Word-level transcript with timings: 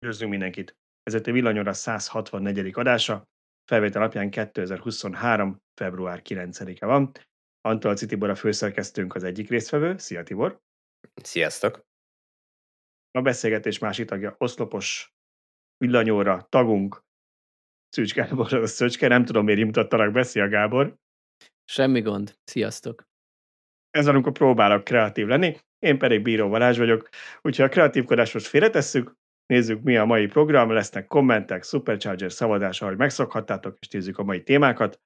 Üdvözlünk 0.00 0.30
mindenkit! 0.30 0.76
Ez 1.02 1.14
itt 1.14 1.26
a 1.26 1.32
Villanyóra 1.32 1.72
164. 1.72 2.70
adása, 2.74 3.28
felvétel 3.64 4.00
alapján 4.00 4.30
2023. 4.30 5.62
február 5.74 6.22
9-e 6.24 6.86
van. 6.86 7.12
Antalci 7.60 8.06
Tibor 8.06 8.30
a 8.30 8.34
főszerkesztőnk 8.34 9.14
az 9.14 9.24
egyik 9.24 9.48
résztvevő. 9.48 9.96
Szia 9.96 10.22
Tibor! 10.22 10.60
Sziasztok! 11.22 11.86
A 13.10 13.20
beszélgetés 13.20 13.78
másik 13.78 14.06
tagja 14.06 14.34
oszlopos 14.38 15.14
villanyóra 15.76 16.46
tagunk, 16.48 17.02
Szűcs 17.88 18.14
Gábor, 18.14 18.54
a 18.54 18.66
Szöcske, 18.66 19.08
nem 19.08 19.24
tudom 19.24 19.44
miért 19.44 19.64
mutattalak 19.64 20.12
be, 20.12 20.22
szia 20.22 20.48
Gábor! 20.48 20.96
Semmi 21.64 22.00
gond, 22.00 22.38
sziasztok! 22.44 23.02
Ez 23.90 24.06
amikor 24.06 24.32
próbálok 24.32 24.84
kreatív 24.84 25.26
lenni, 25.26 25.56
én 25.78 25.98
pedig 25.98 26.22
Bíró 26.22 26.48
Balázs 26.48 26.78
vagyok, 26.78 27.08
úgyhogy 27.42 27.64
a 27.64 27.68
kreatívkodást 27.68 28.34
most 28.34 28.46
félretesszük, 28.46 29.17
Nézzük, 29.52 29.82
mi 29.82 29.96
a 29.96 30.04
mai 30.04 30.26
program, 30.26 30.70
lesznek 30.70 31.06
kommentek, 31.06 31.64
Supercharger 31.64 32.32
szavazás, 32.32 32.82
ahogy 32.82 32.96
megszokhattátok, 32.96 33.78
és 33.80 33.88
nézzük 33.88 34.18
a 34.18 34.22
mai 34.22 34.42
témákat. 34.42 35.00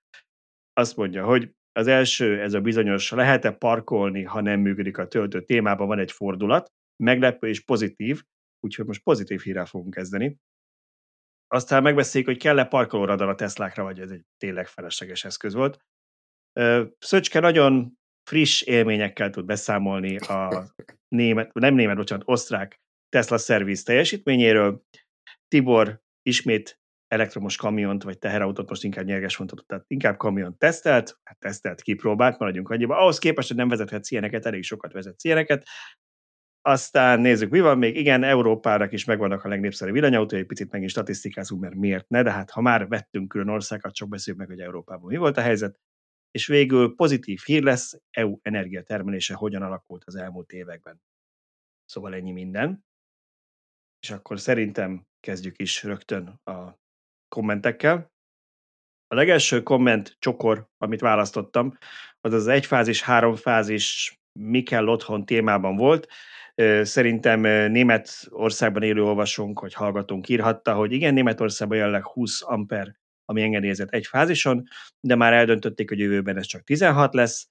Azt 0.72 0.96
mondja, 0.96 1.24
hogy 1.24 1.54
az 1.72 1.86
első, 1.86 2.40
ez 2.40 2.54
a 2.54 2.60
bizonyos, 2.60 3.10
lehet-e 3.10 3.50
parkolni, 3.50 4.22
ha 4.22 4.40
nem 4.40 4.60
működik 4.60 4.98
a 4.98 5.08
töltő 5.08 5.42
témában, 5.44 5.86
van 5.86 5.98
egy 5.98 6.12
fordulat, 6.12 6.72
meglepő 7.02 7.48
és 7.48 7.60
pozitív, 7.60 8.22
úgyhogy 8.60 8.86
most 8.86 9.02
pozitív 9.02 9.40
hírrel 9.40 9.66
fogunk 9.66 9.94
kezdeni. 9.94 10.36
Aztán 11.46 11.82
megbeszéljük, 11.82 12.30
hogy 12.30 12.38
kell-e 12.38 12.64
parkolóradar 12.64 13.28
a 13.28 13.34
Teslákra, 13.34 13.82
vagy 13.82 14.00
ez 14.00 14.10
egy 14.10 14.24
tényleg 14.36 14.66
felesleges 14.66 15.24
eszköz 15.24 15.54
volt. 15.54 15.78
Szöcske 16.98 17.40
nagyon 17.40 17.98
friss 18.30 18.62
élményekkel 18.62 19.30
tud 19.30 19.44
beszámolni 19.44 20.16
a 20.16 20.64
német, 21.08 21.52
nem 21.52 21.74
német, 21.74 21.96
bocsánat, 21.96 22.28
osztrák 22.28 22.81
Tesla 23.12 23.38
szerviz 23.38 23.82
teljesítményéről. 23.82 24.82
Tibor 25.48 26.02
ismét 26.22 26.80
elektromos 27.08 27.56
kamiont, 27.56 28.02
vagy 28.02 28.18
teherautót, 28.18 28.68
most 28.68 28.84
inkább 28.84 29.04
nyerges 29.04 29.36
fontot, 29.36 29.66
tehát 29.66 29.84
inkább 29.86 30.16
kamiont 30.16 30.58
tesztelt, 30.58 31.18
hát 31.22 31.38
tesztelt, 31.38 31.82
kipróbált, 31.82 32.38
maradjunk 32.38 32.70
annyiba. 32.70 32.96
Ahhoz 32.96 33.18
képest, 33.18 33.48
hogy 33.48 33.56
nem 33.56 33.68
vezethet 33.68 34.08
ilyeneket, 34.08 34.46
elég 34.46 34.62
sokat 34.62 34.92
vezet 34.92 35.24
ilyeneket. 35.24 35.66
Aztán 36.60 37.20
nézzük, 37.20 37.50
mi 37.50 37.60
van 37.60 37.78
még. 37.78 37.96
Igen, 37.96 38.22
Európának 38.22 38.92
is 38.92 39.04
megvannak 39.04 39.44
a 39.44 39.48
legnépszerűbb 39.48 39.94
villanyautói, 39.94 40.44
picit 40.44 40.70
megint 40.70 40.90
statisztikázunk, 40.90 41.62
mert 41.62 41.74
miért 41.74 42.08
ne, 42.08 42.22
de 42.22 42.30
hát 42.30 42.50
ha 42.50 42.60
már 42.60 42.88
vettünk 42.88 43.28
külön 43.28 43.48
országokat, 43.48 43.94
csak 43.94 44.08
beszéljük 44.08 44.42
meg, 44.42 44.50
hogy 44.50 44.60
Európában 44.60 45.06
mi 45.06 45.16
volt 45.16 45.36
a 45.36 45.40
helyzet. 45.40 45.80
És 46.30 46.46
végül 46.46 46.94
pozitív 46.94 47.40
hír 47.44 47.62
lesz, 47.62 48.00
EU 48.10 48.38
energiatermelése 48.42 49.34
hogyan 49.34 49.62
alakult 49.62 50.04
az 50.04 50.14
elmúlt 50.14 50.52
években. 50.52 51.02
Szóval 51.84 52.14
ennyi 52.14 52.32
minden. 52.32 52.84
És 54.02 54.10
akkor 54.10 54.40
szerintem 54.40 55.06
kezdjük 55.20 55.60
is 55.60 55.82
rögtön 55.82 56.40
a 56.44 56.78
kommentekkel. 57.28 58.10
A 59.06 59.14
legelső 59.14 59.62
komment 59.62 60.16
csokor, 60.18 60.68
amit 60.78 61.00
választottam, 61.00 61.78
az 62.20 62.32
az 62.32 62.46
egyfázis, 62.46 63.02
háromfázis, 63.02 64.16
mi 64.40 64.62
kell 64.62 64.86
otthon 64.88 65.24
témában 65.24 65.76
volt. 65.76 66.08
Szerintem 66.82 67.40
Németországban 67.70 68.82
élő 68.82 69.02
olvasónk, 69.02 69.58
hogy 69.58 69.74
hallgatónk 69.74 70.28
írhatta, 70.28 70.74
hogy 70.74 70.92
igen, 70.92 71.14
Németországban 71.14 71.76
jelenleg 71.76 72.06
20 72.06 72.42
amper, 72.42 72.96
ami 73.24 73.42
engedélyezett 73.42 73.90
egy 73.90 74.06
fázison, 74.06 74.62
de 75.00 75.14
már 75.14 75.32
eldöntötték, 75.32 75.88
hogy 75.88 75.98
jövőben 75.98 76.36
ez 76.36 76.46
csak 76.46 76.62
16 76.62 77.14
lesz, 77.14 77.48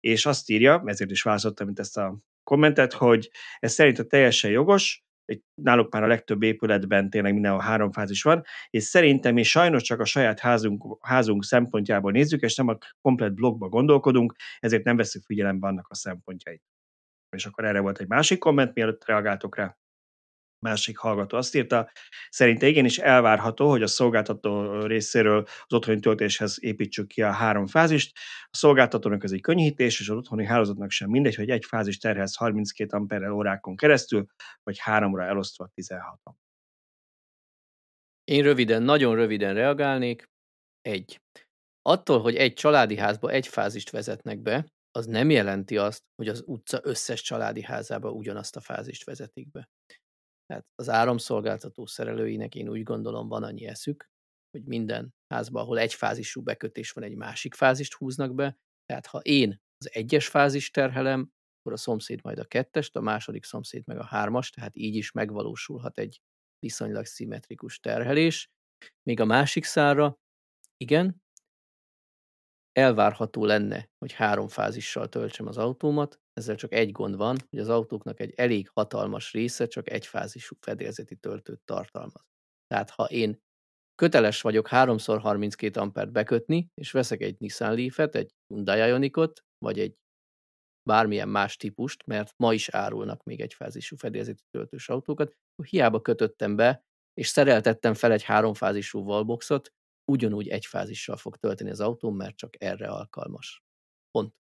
és 0.00 0.26
azt 0.26 0.50
írja, 0.50 0.82
ezért 0.86 1.10
is 1.10 1.22
választottam 1.22 1.66
mint 1.66 1.78
ezt 1.78 1.96
a 1.96 2.18
kommentet, 2.42 2.92
hogy 2.92 3.30
ez 3.58 3.72
szerint 3.72 4.08
teljesen 4.08 4.50
jogos, 4.50 5.04
egy, 5.24 5.42
náluk 5.54 5.92
már 5.92 6.02
a 6.02 6.06
legtöbb 6.06 6.42
épületben 6.42 7.10
tényleg 7.10 7.32
mindenhol 7.32 7.60
három 7.60 7.92
fázis 7.92 8.22
van, 8.22 8.42
és 8.70 8.82
szerintem 8.82 9.34
mi 9.34 9.42
sajnos 9.42 9.82
csak 9.82 10.00
a 10.00 10.04
saját 10.04 10.40
házunk, 10.40 10.98
házunk 11.00 11.44
szempontjából 11.44 12.12
nézzük, 12.12 12.42
és 12.42 12.56
nem 12.56 12.68
a 12.68 12.78
komplet 13.00 13.34
blogba 13.34 13.68
gondolkodunk, 13.68 14.34
ezért 14.58 14.84
nem 14.84 14.96
veszük 14.96 15.22
figyelembe 15.24 15.66
annak 15.66 15.86
a 15.88 15.94
szempontjait. 15.94 16.62
És 17.36 17.46
akkor 17.46 17.64
erre 17.64 17.80
volt 17.80 17.98
egy 17.98 18.08
másik 18.08 18.38
komment, 18.38 18.74
mielőtt 18.74 19.04
reagáltok 19.04 19.56
rá 19.56 19.76
másik 20.64 20.98
hallgató 20.98 21.36
azt 21.36 21.54
írta, 21.54 21.90
szerinte 22.28 22.66
igenis 22.66 22.98
elvárható, 22.98 23.70
hogy 23.70 23.82
a 23.82 23.86
szolgáltató 23.86 24.80
részéről 24.86 25.42
az 25.42 25.72
otthoni 25.74 26.00
töltéshez 26.00 26.56
építsük 26.60 27.06
ki 27.06 27.22
a 27.22 27.32
három 27.32 27.66
fázist. 27.66 28.16
A 28.44 28.56
szolgáltatónak 28.56 29.24
ez 29.24 29.32
egy 29.32 29.40
könnyítés, 29.40 30.00
és 30.00 30.08
az 30.08 30.16
otthoni 30.16 30.44
hálózatnak 30.44 30.90
sem 30.90 31.10
mindegy, 31.10 31.34
hogy 31.34 31.50
egy 31.50 31.64
fázis 31.64 31.98
terhez 31.98 32.36
32 32.36 32.96
amperrel 32.96 33.32
órákon 33.32 33.76
keresztül, 33.76 34.26
vagy 34.62 34.78
háromra 34.78 35.24
elosztva 35.24 35.70
16 35.74 36.20
Én 38.24 38.42
röviden, 38.42 38.82
nagyon 38.82 39.14
röviden 39.14 39.54
reagálnék. 39.54 40.24
Egy. 40.80 41.20
Attól, 41.82 42.20
hogy 42.20 42.36
egy 42.36 42.54
családi 42.54 42.96
házba 42.96 43.30
egy 43.30 43.46
fázist 43.46 43.90
vezetnek 43.90 44.38
be, 44.38 44.66
az 44.96 45.06
nem 45.06 45.30
jelenti 45.30 45.76
azt, 45.76 46.02
hogy 46.16 46.28
az 46.28 46.42
utca 46.46 46.80
összes 46.82 47.22
családi 47.22 47.62
házába 47.62 48.10
ugyanazt 48.10 48.56
a 48.56 48.60
fázist 48.60 49.04
vezetik 49.04 49.50
be. 49.50 49.68
Tehát 50.46 50.66
az 50.74 50.88
áramszolgáltató 50.88 51.86
szerelőinek 51.86 52.54
én 52.54 52.68
úgy 52.68 52.82
gondolom 52.82 53.28
van 53.28 53.42
annyi 53.42 53.66
eszük, 53.66 54.08
hogy 54.50 54.64
minden 54.64 55.14
házban, 55.26 55.62
ahol 55.62 55.78
egy 55.78 55.94
fázisú 55.94 56.42
bekötés 56.42 56.90
van, 56.90 57.04
egy 57.04 57.16
másik 57.16 57.54
fázist 57.54 57.94
húznak 57.94 58.34
be. 58.34 58.58
Tehát 58.86 59.06
ha 59.06 59.18
én 59.18 59.62
az 59.78 59.90
egyes 59.92 60.28
fázist 60.28 60.72
terhelem, 60.72 61.32
akkor 61.58 61.72
a 61.72 61.76
szomszéd 61.76 62.20
majd 62.22 62.38
a 62.38 62.44
kettest, 62.44 62.96
a 62.96 63.00
második 63.00 63.44
szomszéd 63.44 63.86
meg 63.86 63.98
a 63.98 64.04
hármas, 64.04 64.50
tehát 64.50 64.76
így 64.76 64.94
is 64.94 65.12
megvalósulhat 65.12 65.98
egy 65.98 66.20
viszonylag 66.58 67.04
szimmetrikus 67.04 67.80
terhelés. 67.80 68.50
Még 69.02 69.20
a 69.20 69.24
másik 69.24 69.64
szára, 69.64 70.18
igen, 70.76 71.23
elvárható 72.78 73.44
lenne, 73.44 73.88
hogy 73.98 74.12
három 74.12 74.48
fázissal 74.48 75.08
töltsem 75.08 75.46
az 75.46 75.56
autómat, 75.56 76.20
ezzel 76.32 76.56
csak 76.56 76.72
egy 76.72 76.92
gond 76.92 77.16
van, 77.16 77.36
hogy 77.50 77.58
az 77.58 77.68
autóknak 77.68 78.20
egy 78.20 78.32
elég 78.36 78.68
hatalmas 78.68 79.32
része 79.32 79.66
csak 79.66 79.90
egy 79.90 80.06
fázisú 80.06 80.56
fedélzeti 80.60 81.16
töltőt 81.16 81.60
tartalmaz. 81.64 82.24
Tehát 82.66 82.90
ha 82.90 83.04
én 83.04 83.42
köteles 83.94 84.40
vagyok 84.40 84.68
3x32 84.70 85.76
ampert 85.76 86.12
bekötni, 86.12 86.68
és 86.74 86.90
veszek 86.90 87.20
egy 87.20 87.36
Nissan 87.38 87.74
Leaf-et, 87.74 88.14
egy 88.14 88.34
Hyundai 88.46 88.88
Ionicot, 88.88 89.44
vagy 89.58 89.80
egy 89.80 89.94
bármilyen 90.88 91.28
más 91.28 91.56
típust, 91.56 92.06
mert 92.06 92.34
ma 92.36 92.52
is 92.52 92.68
árulnak 92.68 93.22
még 93.22 93.40
egy 93.40 93.54
fázisú 93.54 93.96
fedélzeti 93.96 94.42
töltős 94.50 94.88
autókat, 94.88 95.32
hiába 95.62 96.00
kötöttem 96.00 96.56
be, 96.56 96.82
és 97.14 97.28
szereltettem 97.28 97.94
fel 97.94 98.12
egy 98.12 98.22
háromfázisú 98.22 99.00
wallboxot, 99.00 99.72
ugyanúgy 100.04 100.48
egy 100.48 100.66
fázissal 100.66 101.16
fog 101.16 101.36
tölteni 101.36 101.70
az 101.70 101.80
autó, 101.80 102.10
mert 102.10 102.36
csak 102.36 102.62
erre 102.62 102.88
alkalmas. 102.88 103.62
Pont. 104.10 104.34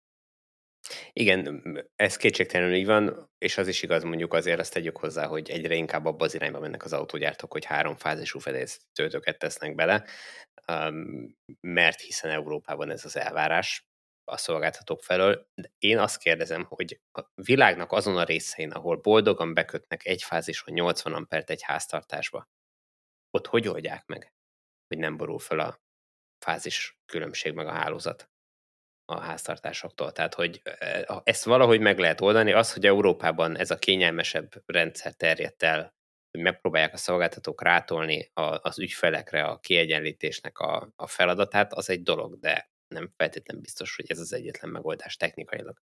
Igen, 1.13 1.63
ez 1.97 2.17
kétségtelenül 2.17 2.75
így 2.75 2.87
van, 2.87 3.31
és 3.39 3.59
az 3.59 3.69
is 3.69 3.83
igaz, 3.83 4.03
mondjuk 4.03 4.35
azért 4.35 4.61
azt 4.61 4.73
tegyük 4.73 4.97
hozzá, 4.97 5.27
hogy 5.27 5.51
egyre 5.51 5.75
inkább 5.75 6.05
abba 6.05 6.25
az 6.25 6.35
irányba 6.35 6.61
mennek 6.61 6.85
az 6.85 6.93
autógyártók, 6.93 7.53
hogy 7.53 7.65
három 7.65 7.97
fázisú 7.97 8.39
töltőket 8.93 9.39
tesznek 9.39 9.75
bele, 9.75 10.05
mert 11.61 12.01
hiszen 12.01 12.31
Európában 12.31 12.91
ez 12.91 13.05
az 13.05 13.17
elvárás 13.17 13.87
a 14.25 14.37
szolgáltatók 14.37 15.03
felől. 15.03 15.47
De 15.55 15.73
én 15.79 15.99
azt 15.99 16.19
kérdezem, 16.19 16.65
hogy 16.65 17.01
a 17.13 17.23
világnak 17.35 17.93
azon 17.93 18.17
a 18.17 18.25
részein, 18.25 18.71
ahol 18.71 18.97
boldogan 18.97 19.55
bekötnek 19.55 20.07
egy 20.07 20.23
fázison 20.23 20.75
80 20.75 21.13
ampert 21.13 21.51
egy 21.51 21.63
háztartásba, 21.63 22.49
ott 23.31 23.47
hogy 23.47 23.69
oldják 23.69 24.07
meg, 24.07 24.33
hogy 24.93 25.01
nem 25.01 25.17
borul 25.17 25.39
fel 25.39 25.59
a 25.59 25.81
fázis 26.45 26.99
különbség 27.07 27.53
meg 27.53 27.67
a 27.67 27.73
hálózat? 27.73 28.33
a 29.05 29.21
háztartásoktól. 29.21 30.13
Tehát, 30.13 30.35
hogy 30.35 30.63
ezt 31.25 31.45
valahogy 31.45 31.81
meg 31.81 31.99
lehet 31.99 32.21
oldani. 32.21 32.53
Az, 32.53 32.73
hogy 32.73 32.87
Európában 32.87 33.59
ez 33.59 33.71
a 33.71 33.79
kényelmesebb 33.79 34.63
rendszer 34.67 35.15
terjedt 35.15 35.63
el, 35.63 35.95
hogy 36.31 36.41
megpróbálják 36.41 36.93
a 36.93 36.97
szolgáltatók 36.97 37.63
rátolni 37.63 38.31
az 38.35 38.79
ügyfelekre 38.79 39.45
a 39.45 39.59
kiegyenlítésnek 39.59 40.59
a, 40.59 40.93
a 40.97 41.07
feladatát, 41.07 41.73
az 41.73 41.91
egy 41.91 42.03
dolog, 42.03 42.39
de 42.39 42.71
nem 42.89 43.13
feltétlenül 43.17 43.63
biztos, 43.63 43.97
hogy 43.97 44.05
ez 44.09 44.19
az 44.19 44.33
egyetlen 44.33 44.71
megoldás 44.71 45.17
technikailag. 45.17 45.83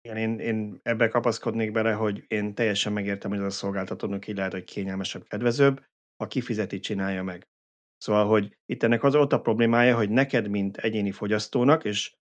Igen, 0.00 0.16
én, 0.16 0.38
én 0.38 0.80
ebbe 0.82 1.08
kapaszkodnék 1.08 1.72
bele, 1.72 1.92
hogy 1.92 2.24
én 2.28 2.54
teljesen 2.54 2.92
megértem, 2.92 3.30
hogy 3.30 3.38
ez 3.38 3.44
a 3.44 3.50
szolgáltatónak 3.50 4.26
így 4.26 4.36
lehet, 4.36 4.52
hogy 4.52 4.64
kényelmesebb, 4.64 5.28
kedvezőbb, 5.28 5.84
ha 6.18 6.26
kifizeti, 6.26 6.78
csinálja 6.78 7.22
meg. 7.22 7.48
Szóval, 7.96 8.26
hogy 8.26 8.58
itt 8.66 8.82
ennek 8.82 9.02
az 9.02 9.14
ott 9.14 9.32
a 9.32 9.40
problémája, 9.40 9.96
hogy 9.96 10.10
neked, 10.10 10.48
mint 10.48 10.76
egyéni 10.76 11.10
fogyasztónak, 11.10 11.84
és 11.84 12.16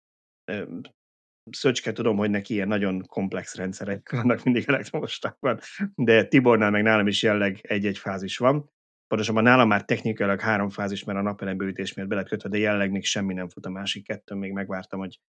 Szöcske 1.51 1.91
tudom, 1.91 2.17
hogy 2.17 2.29
neki 2.29 2.53
ilyen 2.53 2.67
nagyon 2.67 3.05
komplex 3.05 3.55
rendszerek 3.55 4.11
vannak 4.11 4.43
mindig 4.43 4.63
elektromostákban, 4.67 5.59
de 5.95 6.25
Tibornál 6.25 6.71
meg 6.71 6.83
nálam 6.83 7.07
is 7.07 7.23
jelleg 7.23 7.59
egy-egy 7.61 7.97
fázis 7.97 8.37
van. 8.37 8.69
Pontosabban 9.07 9.43
nálam 9.43 9.67
már 9.67 9.85
technikailag 9.85 10.39
három 10.39 10.69
fázis, 10.69 11.03
mert 11.03 11.19
a 11.19 11.21
napelembőítés 11.21 11.93
miatt 11.93 12.09
be 12.09 12.15
lett 12.15 12.27
kötve, 12.27 12.49
de 12.49 12.57
jelleg 12.57 12.91
még 12.91 13.03
semmi 13.03 13.33
nem 13.33 13.49
fut 13.49 13.65
a 13.65 13.69
másik 13.69 14.05
kettőn, 14.05 14.37
még 14.37 14.51
megvártam, 14.51 14.99
hogy 14.99 15.19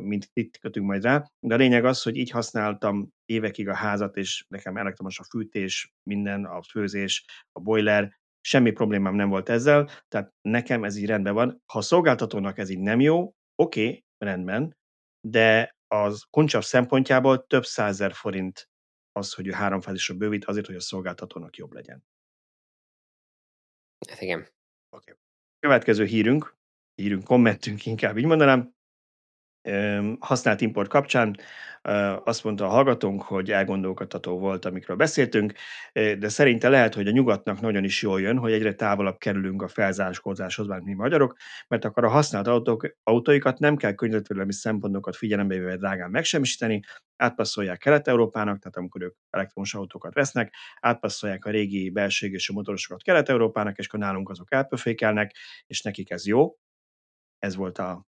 mint 0.00 0.30
itt 0.32 0.58
kötünk 0.58 0.86
majd 0.86 1.02
rá. 1.02 1.30
De 1.40 1.54
a 1.54 1.58
lényeg 1.58 1.84
az, 1.84 2.02
hogy 2.02 2.16
így 2.16 2.30
használtam 2.30 3.08
évekig 3.24 3.68
a 3.68 3.74
házat, 3.74 4.16
és 4.16 4.44
nekem 4.48 4.76
elektromos 4.76 5.18
a 5.18 5.24
fűtés, 5.24 5.92
minden, 6.02 6.44
a 6.44 6.62
főzés, 6.62 7.24
a 7.52 7.60
boiler, 7.60 8.18
semmi 8.40 8.70
problémám 8.70 9.14
nem 9.14 9.28
volt 9.28 9.48
ezzel, 9.48 9.90
tehát 10.08 10.34
nekem 10.40 10.84
ez 10.84 10.96
így 10.96 11.06
rendben 11.06 11.34
van. 11.34 11.62
Ha 11.66 11.78
a 11.78 11.82
szolgáltatónak 11.82 12.58
ez 12.58 12.68
így 12.68 12.78
nem 12.78 13.00
jó, 13.00 13.34
oké, 13.54 13.86
okay, 13.86 14.04
rendben, 14.18 14.76
de 15.26 15.76
az 15.86 16.22
koncsav 16.30 16.62
szempontjából 16.62 17.46
több 17.46 17.64
százer 17.64 18.12
forint 18.12 18.68
az, 19.12 19.34
hogy 19.34 19.46
ő 19.46 19.50
háromfázisra 19.50 20.14
bővít, 20.14 20.44
azért, 20.44 20.66
hogy 20.66 20.76
a 20.76 20.80
szolgáltatónak 20.80 21.56
jobb 21.56 21.72
legyen. 21.72 22.04
Hát 24.08 24.20
igen. 24.20 24.48
Okay. 24.90 25.14
Következő 25.58 26.04
hírünk, 26.04 26.56
hírünk, 26.94 27.24
kommentünk 27.24 27.86
inkább 27.86 28.18
így 28.18 28.24
mondanám, 28.24 28.76
használt 30.18 30.60
import 30.60 30.88
kapcsán 30.88 31.36
azt 32.24 32.44
mondta 32.44 32.64
a 32.64 32.68
hallgatónk, 32.68 33.22
hogy 33.22 33.50
elgondolkodható 33.50 34.38
volt, 34.38 34.64
amikről 34.64 34.96
beszéltünk, 34.96 35.52
de 35.92 36.28
szerinte 36.28 36.68
lehet, 36.68 36.94
hogy 36.94 37.06
a 37.06 37.10
nyugatnak 37.10 37.60
nagyon 37.60 37.84
is 37.84 38.02
jól 38.02 38.20
jön, 38.20 38.38
hogy 38.38 38.52
egyre 38.52 38.74
távolabb 38.74 39.18
kerülünk 39.18 39.62
a 39.62 39.68
felzáráskozáshoz, 39.68 40.66
bár 40.66 40.80
mi 40.80 40.92
magyarok, 40.92 41.36
mert 41.68 41.84
akkor 41.84 42.04
a 42.04 42.08
használt 42.08 42.46
autók, 42.46 42.96
autóikat 43.02 43.58
nem 43.58 43.76
kell 43.76 43.92
környezetvédelmi 43.92 44.52
szempontokat 44.52 45.16
figyelembe 45.16 45.54
véve 45.54 45.76
drágán 45.76 46.10
megsemmisíteni, 46.10 46.80
átpasszolják 47.16 47.78
Kelet-Európának, 47.78 48.58
tehát 48.58 48.76
amikor 48.76 49.02
ők 49.02 49.14
elektromos 49.30 49.74
autókat 49.74 50.14
vesznek, 50.14 50.54
átpasszolják 50.80 51.44
a 51.44 51.50
régi 51.50 51.90
belségésű 51.90 52.52
motorosokat 52.52 53.02
Kelet-Európának, 53.02 53.78
és 53.78 53.86
akkor 53.86 54.00
nálunk 54.00 54.28
azok 54.28 54.52
elpöfékelnek, 54.52 55.34
és 55.66 55.82
nekik 55.82 56.10
ez 56.10 56.26
jó. 56.26 56.56
Ez 57.38 57.56
volt 57.56 57.78
a 57.78 58.07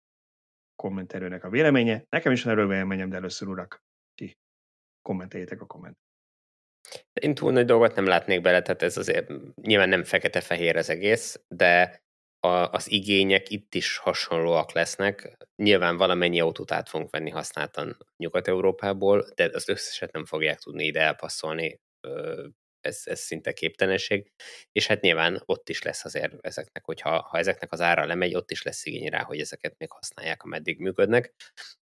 kommentelőnek 0.83 1.43
a 1.43 1.49
véleménye. 1.49 2.03
Nekem 2.09 2.31
is 2.31 2.43
van 2.43 2.53
erről 2.53 2.67
véleményem, 2.67 3.09
de 3.09 3.15
először 3.15 3.47
urak, 3.47 3.83
ti 4.15 4.37
kommenteljétek 5.01 5.61
a 5.61 5.65
komment. 5.65 5.97
Én 7.21 7.35
túl 7.35 7.51
nagy 7.51 7.65
dolgot 7.65 7.95
nem 7.95 8.05
látnék 8.05 8.41
bele, 8.41 8.61
tehát 8.61 8.81
ez 8.81 8.97
azért 8.97 9.31
nyilván 9.61 9.89
nem 9.89 10.03
fekete-fehér 10.03 10.75
az 10.75 10.89
egész, 10.89 11.43
de 11.47 12.01
a, 12.39 12.47
az 12.47 12.91
igények 12.91 13.49
itt 13.49 13.75
is 13.75 13.97
hasonlóak 13.97 14.71
lesznek. 14.71 15.37
Nyilván 15.55 15.97
valamennyi 15.97 16.39
autót 16.39 16.71
át 16.71 16.89
fogunk 16.89 17.11
venni 17.11 17.29
használtan 17.29 17.97
Nyugat-Európából, 18.17 19.27
de 19.35 19.49
az 19.53 19.69
összeset 19.69 20.11
nem 20.11 20.25
fogják 20.25 20.59
tudni 20.59 20.85
ide 20.85 21.01
elpasszolni 21.01 21.79
ez, 22.87 23.01
ez 23.03 23.19
szinte 23.19 23.53
képtelenség, 23.53 24.31
és 24.71 24.87
hát 24.87 25.01
nyilván 25.01 25.41
ott 25.45 25.69
is 25.69 25.81
lesz 25.81 26.05
azért 26.05 26.33
ezeknek, 26.41 26.85
hogyha 26.85 27.21
ha 27.21 27.37
ezeknek 27.37 27.71
az 27.71 27.81
ára 27.81 28.05
lemegy, 28.05 28.35
ott 28.35 28.51
is 28.51 28.63
lesz 28.63 28.85
igény 28.85 29.09
rá, 29.09 29.23
hogy 29.23 29.39
ezeket 29.39 29.75
még 29.77 29.91
használják, 29.91 30.43
ameddig 30.43 30.79
működnek, 30.79 31.33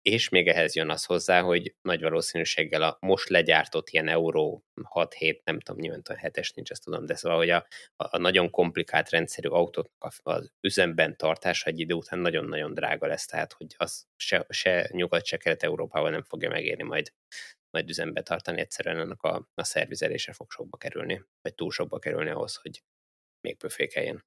és 0.02 0.28
még 0.28 0.48
ehhez 0.48 0.74
jön 0.74 0.90
az 0.90 1.04
hozzá, 1.04 1.40
hogy 1.40 1.74
nagy 1.82 2.00
valószínűséggel 2.00 2.82
a 2.82 2.96
most 3.00 3.28
legyártott 3.28 3.88
ilyen 3.90 4.08
euró 4.08 4.64
6-7, 4.94 5.40
nem 5.44 5.60
tudom, 5.60 5.80
nyilván 5.80 6.02
a 6.04 6.14
7-es 6.14 6.54
nincs, 6.54 6.70
ezt 6.70 6.84
tudom, 6.84 7.06
de 7.06 7.14
szóval, 7.14 7.38
hogy 7.38 7.50
a, 7.50 7.66
a 7.96 8.18
nagyon 8.18 8.50
komplikált 8.50 9.10
rendszerű 9.10 9.48
autót 9.48 9.90
az 9.98 10.52
üzemben 10.60 11.16
tartása 11.16 11.70
egy 11.70 11.80
idő 11.80 11.94
után 11.94 12.18
nagyon-nagyon 12.18 12.74
drága 12.74 13.06
lesz, 13.06 13.26
tehát 13.26 13.52
hogy 13.52 13.66
az 13.76 14.06
se, 14.16 14.46
se 14.48 14.88
nyugat, 14.92 15.24
se 15.24 15.36
kelet-európában 15.36 16.10
nem 16.10 16.22
fogja 16.22 16.48
megérni 16.48 16.82
majd 16.82 17.12
majd 17.74 17.88
üzembe 17.88 18.22
tartani, 18.22 18.60
egyszerűen 18.60 18.98
annak 18.98 19.22
a, 19.22 19.48
a 19.54 19.64
szervizelése 19.64 20.32
fog 20.32 20.50
sokba 20.50 20.76
kerülni, 20.76 21.24
vagy 21.40 21.54
túl 21.54 21.70
sokba 21.70 21.98
kerülni 21.98 22.30
ahhoz, 22.30 22.56
hogy 22.56 22.82
még 23.40 23.56
pöfékeljen. 23.56 24.24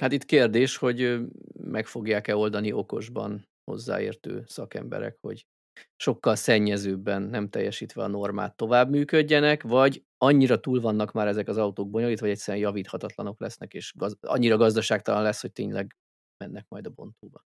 Hát 0.00 0.12
itt 0.12 0.24
kérdés, 0.24 0.76
hogy 0.76 1.20
meg 1.52 1.86
fogják-e 1.86 2.36
oldani 2.36 2.72
okosban 2.72 3.48
hozzáértő 3.70 4.44
szakemberek, 4.46 5.16
hogy 5.20 5.46
sokkal 5.96 6.36
szennyezőbben, 6.36 7.22
nem 7.22 7.48
teljesítve 7.48 8.02
a 8.02 8.06
normát 8.06 8.56
tovább 8.56 8.90
működjenek, 8.90 9.62
vagy 9.62 10.04
annyira 10.16 10.60
túl 10.60 10.80
vannak 10.80 11.12
már 11.12 11.26
ezek 11.26 11.48
az 11.48 11.56
autók 11.56 11.90
bonyolítva, 11.90 12.24
hogy 12.24 12.34
egyszerűen 12.34 12.64
javíthatatlanok 12.64 13.40
lesznek, 13.40 13.74
és 13.74 13.92
gaz- 13.96 14.24
annyira 14.24 14.56
gazdaságtalan 14.56 15.22
lesz, 15.22 15.40
hogy 15.40 15.52
tényleg 15.52 15.96
mennek 16.44 16.68
majd 16.68 16.86
a 16.86 16.90
bontóba. 16.90 17.44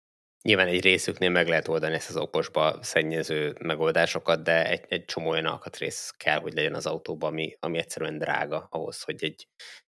Nyilván 0.48 0.68
egy 0.68 0.82
részüknél 0.82 1.30
meg 1.30 1.48
lehet 1.48 1.68
oldani 1.68 1.94
ezt 1.94 2.10
az 2.10 2.18
okosba 2.18 2.84
szennyező 2.84 3.56
megoldásokat, 3.60 4.44
de 4.44 4.70
egy, 4.70 4.86
egy 4.88 5.06
csomó 5.06 5.30
olyan 5.30 5.46
alkatrész 5.46 6.14
kell, 6.18 6.40
hogy 6.40 6.54
legyen 6.54 6.74
az 6.74 6.86
autóban, 6.86 7.30
ami, 7.32 7.56
ami 7.60 7.78
egyszerűen 7.78 8.18
drága 8.18 8.68
ahhoz, 8.70 9.02
hogy 9.02 9.24
egy, 9.24 9.48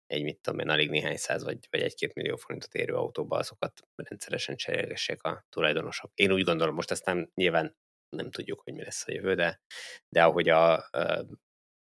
egy 0.06 0.24
mit 0.24 0.40
tudom 0.42 0.60
én, 0.60 0.70
alig 0.70 0.90
néhány 0.90 1.18
száz 1.18 1.44
vagy, 1.44 1.58
vagy 1.70 1.82
egy-két 1.82 2.14
millió 2.14 2.36
forintot 2.36 2.74
érő 2.74 2.94
autóba 2.94 3.38
azokat 3.38 3.82
rendszeresen 3.96 4.56
cserélgessék 4.56 5.24
a 5.24 5.46
tulajdonosok. 5.50 6.12
Én 6.16 6.32
úgy 6.32 6.44
gondolom, 6.44 6.76
most 6.76 6.92
aztán 6.92 7.32
nyilván 7.34 7.76
nem 8.10 8.32
tudjuk, 8.32 8.62
hogy 8.62 8.74
mi 8.74 8.84
lesz 8.84 9.08
a 9.08 9.12
jövő, 9.12 9.36
de, 9.36 9.62
de 10.10 10.24
ahogy 10.24 10.50
a, 10.50 10.74
a 10.74 11.26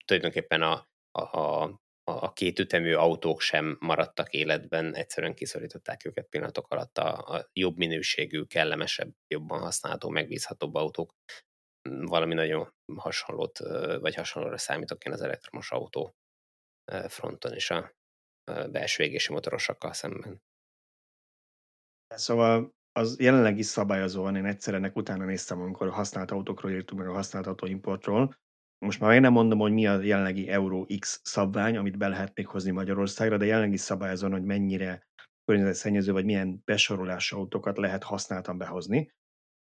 tulajdonképpen 0.05 0.61
a, 0.61 0.87
a, 1.11 1.39
a 1.39 1.79
a 2.17 2.33
két 2.33 2.59
ütemű 2.59 2.93
autók 2.93 3.41
sem 3.41 3.77
maradtak 3.79 4.33
életben, 4.33 4.95
egyszerűen 4.95 5.33
kiszorították 5.33 6.05
őket 6.05 6.27
pillanatok 6.27 6.71
alatt 6.71 6.97
a, 6.97 7.35
a 7.35 7.49
jobb 7.53 7.77
minőségű, 7.77 8.43
kellemesebb, 8.43 9.13
jobban 9.27 9.59
használható, 9.59 10.09
megbízhatóbb 10.09 10.75
autók. 10.75 11.15
Valami 11.89 12.33
nagyon 12.33 12.73
hasonlót, 12.95 13.59
vagy 13.99 14.15
hasonlóra 14.15 14.57
számítok 14.57 15.03
én 15.03 15.13
az 15.13 15.21
elektromos 15.21 15.71
autó 15.71 16.15
fronton 17.07 17.53
és 17.53 17.69
a 17.69 17.91
belső 18.71 19.03
égési 19.03 19.33
motorosokkal 19.33 19.93
szemben. 19.93 20.41
Szóval 22.15 22.73
az 22.91 23.19
jelenlegi 23.19 23.61
szabályozóan 23.61 24.35
én 24.35 24.45
egyszer 24.45 24.73
ennek 24.73 24.95
utána 24.95 25.25
néztem, 25.25 25.61
amikor 25.61 25.89
használt 25.89 26.31
autókról 26.31 26.71
írtunk, 26.71 27.01
meg 27.01 27.09
a 27.09 27.13
használt 27.13 27.47
autóimportról, 27.47 28.37
most 28.79 28.99
már 28.99 29.13
én 29.13 29.21
nem 29.21 29.31
mondom, 29.31 29.59
hogy 29.59 29.71
mi 29.71 29.87
a 29.87 30.01
jelenlegi 30.01 30.47
Euro 30.47 30.85
X 30.99 31.21
szabvány, 31.23 31.77
amit 31.77 31.97
be 31.97 32.07
lehet 32.07 32.41
hozni 32.43 32.71
Magyarországra, 32.71 33.37
de 33.37 33.45
jelenlegi 33.45 33.77
szabály 33.77 34.11
azon, 34.11 34.31
hogy 34.31 34.43
mennyire 34.43 35.07
környezetszennyező, 35.45 36.11
vagy 36.11 36.25
milyen 36.25 36.61
besorolású 36.65 37.37
autókat 37.37 37.77
lehet 37.77 38.03
használtan 38.03 38.57
behozni. 38.57 39.11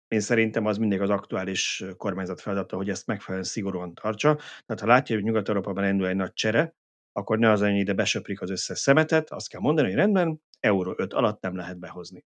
Én 0.08 0.20
szerintem 0.20 0.66
az 0.66 0.78
mindig 0.78 1.02
az 1.02 1.10
aktuális 1.10 1.84
kormányzat 1.98 2.42
feladata, 2.42 2.76
hogy 2.76 2.90
ezt 2.90 3.06
megfelelően 3.06 3.50
szigorúan 3.50 3.94
tartsa. 3.94 4.36
Tehát 4.36 4.80
ha 4.80 4.88
látja, 4.88 5.16
hogy 5.16 5.24
Nyugat-Európában 5.24 5.86
indul 5.86 6.08
egy 6.08 6.16
nagy 6.16 6.34
csere, 6.34 6.76
akkor 7.12 7.40
ne 7.40 7.52
az, 7.52 7.60
hogy 7.60 7.76
ide 7.76 7.94
besöprik 7.94 8.42
az 8.42 8.50
összes 8.50 8.80
szemetet, 8.80 9.32
azt 9.32 9.50
kell 9.50 9.62
mondani, 9.62 9.88
hogy 9.88 9.98
rendben, 9.98 10.42
Euró 10.60 10.94
5 10.98 11.14
alatt 11.14 11.42
nem 11.42 11.56
lehet 11.56 11.80
behozni. 11.80 12.26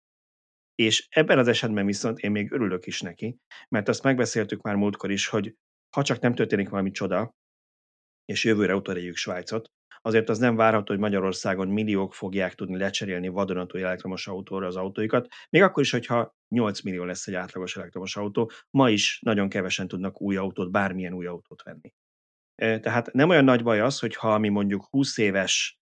És 0.75 1.06
ebben 1.11 1.38
az 1.38 1.49
esetben 1.49 1.87
viszont 1.87 2.19
én 2.19 2.31
még 2.31 2.53
örülök 2.53 2.87
is 2.87 3.00
neki, 3.00 3.38
mert 3.69 3.88
azt 3.88 4.03
megbeszéltük 4.03 4.62
már 4.62 4.75
múltkor 4.75 5.11
is, 5.11 5.27
hogy 5.29 5.55
ha 5.97 6.03
csak 6.03 6.21
nem 6.21 6.35
történik 6.35 6.69
valami 6.69 6.91
csoda, 6.91 7.35
és 8.25 8.45
jövőre 8.45 8.75
utoréljük 8.75 9.17
Svájcot, 9.17 9.71
azért 10.01 10.29
az 10.29 10.39
nem 10.39 10.57
várható, 10.57 10.93
hogy 10.93 11.03
Magyarországon 11.03 11.69
milliók 11.69 12.15
fogják 12.15 12.55
tudni 12.55 12.79
lecserélni 12.79 13.29
vadonatúj 13.29 13.83
elektromos 13.83 14.26
autóra 14.26 14.67
az 14.67 14.76
autóikat, 14.76 15.29
még 15.50 15.62
akkor 15.62 15.83
is, 15.83 15.91
hogyha 15.91 16.35
8 16.49 16.81
millió 16.83 17.05
lesz 17.05 17.26
egy 17.26 17.35
átlagos 17.35 17.76
elektromos 17.76 18.17
autó, 18.17 18.50
ma 18.71 18.91
is 18.91 19.21
nagyon 19.23 19.49
kevesen 19.49 19.88
tudnak 19.88 20.21
új 20.21 20.37
autót, 20.37 20.71
bármilyen 20.71 21.12
új 21.12 21.26
autót 21.26 21.62
venni. 21.62 21.93
Tehát 22.81 23.12
nem 23.12 23.29
olyan 23.29 23.45
nagy 23.45 23.62
baj 23.62 23.81
az, 23.81 23.99
hogyha 23.99 24.38
mi 24.38 24.49
mondjuk 24.49 24.87
20 24.91 25.19
éves 25.19 25.79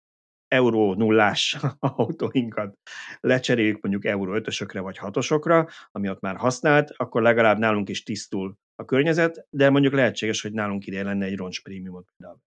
euró 0.48 0.94
nullás 0.94 1.58
autóinkat 1.80 2.78
lecseréljük 3.20 3.82
mondjuk 3.82 4.06
euró 4.06 4.40
5-ösökre 4.40 4.80
vagy 4.82 4.98
6-osokra, 5.02 5.72
ami 5.92 6.10
ott 6.10 6.22
már 6.22 6.36
használt, 6.36 6.92
akkor 6.92 7.22
legalább 7.22 7.58
nálunk 7.58 7.90
is 7.90 8.04
tisztul 8.04 8.62
a 8.76 8.86
környezet, 8.86 9.48
de 9.50 9.70
mondjuk 9.70 9.94
lehetséges, 9.94 10.42
hogy 10.42 10.54
nálunk 10.54 10.86
ide 10.86 11.04
lenne 11.04 11.26
egy 11.26 11.36
roncs 11.36 11.62
prémiumot 11.62 12.08
például. 12.18 12.42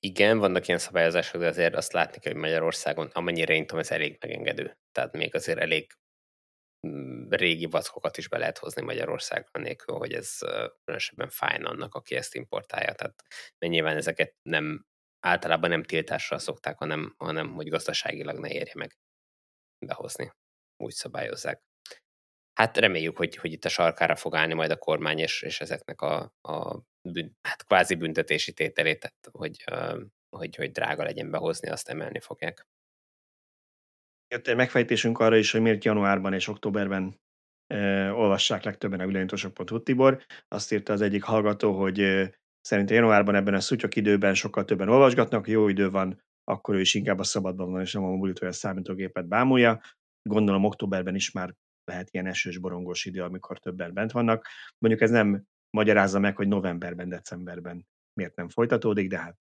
Igen, 0.00 0.38
vannak 0.38 0.66
ilyen 0.66 0.78
szabályozások, 0.78 1.40
de 1.40 1.46
azért 1.46 1.74
azt 1.74 1.92
látni 1.92 2.18
kell, 2.20 2.32
hogy 2.32 2.40
Magyarországon, 2.40 3.06
amennyire 3.12 3.54
én 3.54 3.66
tudom, 3.66 3.80
ez 3.80 3.90
elég 3.90 4.16
megengedő. 4.20 4.78
Tehát 4.92 5.12
még 5.12 5.34
azért 5.34 5.58
elég 5.58 5.92
mm, 6.86 7.28
régi 7.28 7.66
vackokat 7.66 8.16
is 8.16 8.28
be 8.28 8.38
lehet 8.38 8.58
hozni 8.58 8.82
Magyarországra 8.82 9.60
nélkül, 9.60 9.96
hogy 9.96 10.12
ez 10.12 10.38
különösebben 10.84 11.28
fájna 11.28 11.68
annak, 11.68 11.94
aki 11.94 12.14
ezt 12.14 12.34
importálja. 12.34 12.92
Tehát 12.92 13.22
nyilván 13.58 13.96
ezeket 13.96 14.34
nem 14.42 14.86
általában 15.20 15.70
nem 15.70 15.82
tiltásra 15.82 16.38
szokták, 16.38 16.78
hanem, 16.78 17.14
hanem 17.18 17.52
hogy 17.52 17.68
gazdaságilag 17.68 18.38
ne 18.38 18.48
érje 18.48 18.72
meg 18.74 18.98
behozni. 19.86 20.32
Úgy 20.76 20.92
szabályozzák. 20.92 21.67
Hát 22.58 22.76
reméljük, 22.76 23.16
hogy, 23.16 23.36
hogy 23.36 23.52
itt 23.52 23.64
a 23.64 23.68
sarkára 23.68 24.16
fog 24.16 24.34
állni 24.34 24.54
majd 24.54 24.70
a 24.70 24.76
kormány, 24.76 25.18
és, 25.18 25.42
és 25.42 25.60
ezeknek 25.60 26.00
a, 26.00 26.32
a 26.40 26.80
bűn, 27.08 27.36
hát 27.42 27.64
kvázi 27.64 27.94
büntetési 27.94 28.52
tételét, 28.52 28.98
tehát 29.00 29.28
hogy, 29.32 29.64
hogy, 30.36 30.56
hogy 30.56 30.70
drága 30.70 31.02
legyen 31.02 31.30
behozni, 31.30 31.68
azt 31.68 31.88
emelni 31.88 32.20
fogják. 32.20 32.66
Jött 34.28 34.46
egy 34.46 34.56
megfejtésünk 34.56 35.18
arra 35.18 35.36
is, 35.36 35.50
hogy 35.50 35.60
miért 35.60 35.84
januárban 35.84 36.32
és 36.32 36.48
októberben 36.48 37.20
e, 37.66 38.12
olvassák 38.12 38.62
legtöbben 38.62 39.00
a 39.00 39.06
világítosok.hu 39.06 39.82
Tibor. 39.82 40.24
Azt 40.48 40.72
írta 40.72 40.92
az 40.92 41.00
egyik 41.00 41.22
hallgató, 41.22 41.78
hogy 41.78 42.00
e, 42.00 42.38
Szerintem 42.60 42.96
januárban 42.96 43.34
ebben 43.34 43.54
a 43.54 43.60
szutyok 43.60 43.96
időben 43.96 44.34
sokkal 44.34 44.64
többen 44.64 44.88
olvasgatnak, 44.88 45.48
jó 45.48 45.68
idő 45.68 45.90
van, 45.90 46.22
akkor 46.44 46.74
ő 46.74 46.80
is 46.80 46.94
inkább 46.94 47.18
a 47.18 47.24
szabadban 47.24 47.70
van, 47.70 47.80
és 47.80 47.92
nem 47.92 48.04
a 48.04 48.08
mobilt 48.08 48.38
vagy 48.38 48.48
a 48.48 48.52
számítógépet 48.52 49.28
bámulja. 49.28 49.80
Gondolom 50.22 50.64
októberben 50.64 51.14
is 51.14 51.30
már 51.30 51.54
lehet 51.88 52.08
ilyen 52.10 52.26
esős, 52.26 52.58
borongós 52.58 53.04
idő, 53.04 53.22
amikor 53.22 53.58
többen 53.58 53.94
bent 53.94 54.12
vannak. 54.12 54.46
Mondjuk 54.78 55.02
ez 55.02 55.10
nem 55.10 55.44
magyarázza 55.70 56.18
meg, 56.18 56.36
hogy 56.36 56.48
novemberben, 56.48 57.08
decemberben 57.08 57.86
miért 58.12 58.36
nem 58.36 58.48
folytatódik, 58.48 59.08
de 59.08 59.18
hát 59.18 59.38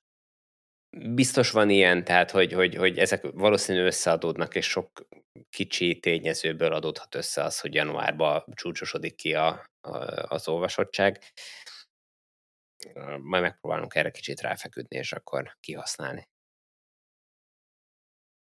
Biztos 0.89 1.51
van 1.51 1.69
ilyen, 1.69 2.03
tehát 2.03 2.31
hogy, 2.31 2.53
hogy, 2.53 2.75
hogy 2.75 2.97
ezek 2.97 3.21
valószínűleg 3.31 3.87
összeadódnak, 3.87 4.55
és 4.55 4.65
sok 4.65 5.07
kicsi 5.49 5.99
tényezőből 5.99 6.73
adódhat 6.73 7.15
össze 7.15 7.43
az, 7.43 7.59
hogy 7.59 7.73
januárban 7.73 8.43
csúcsosodik 8.53 9.15
ki 9.15 9.33
a, 9.33 9.47
a, 9.81 9.97
az 10.27 10.47
olvasottság. 10.47 11.23
Majd 13.21 13.43
megpróbálunk 13.43 13.95
erre 13.95 14.11
kicsit 14.11 14.41
ráfeküdni, 14.41 14.97
és 14.97 15.11
akkor 15.11 15.57
kihasználni. 15.59 16.29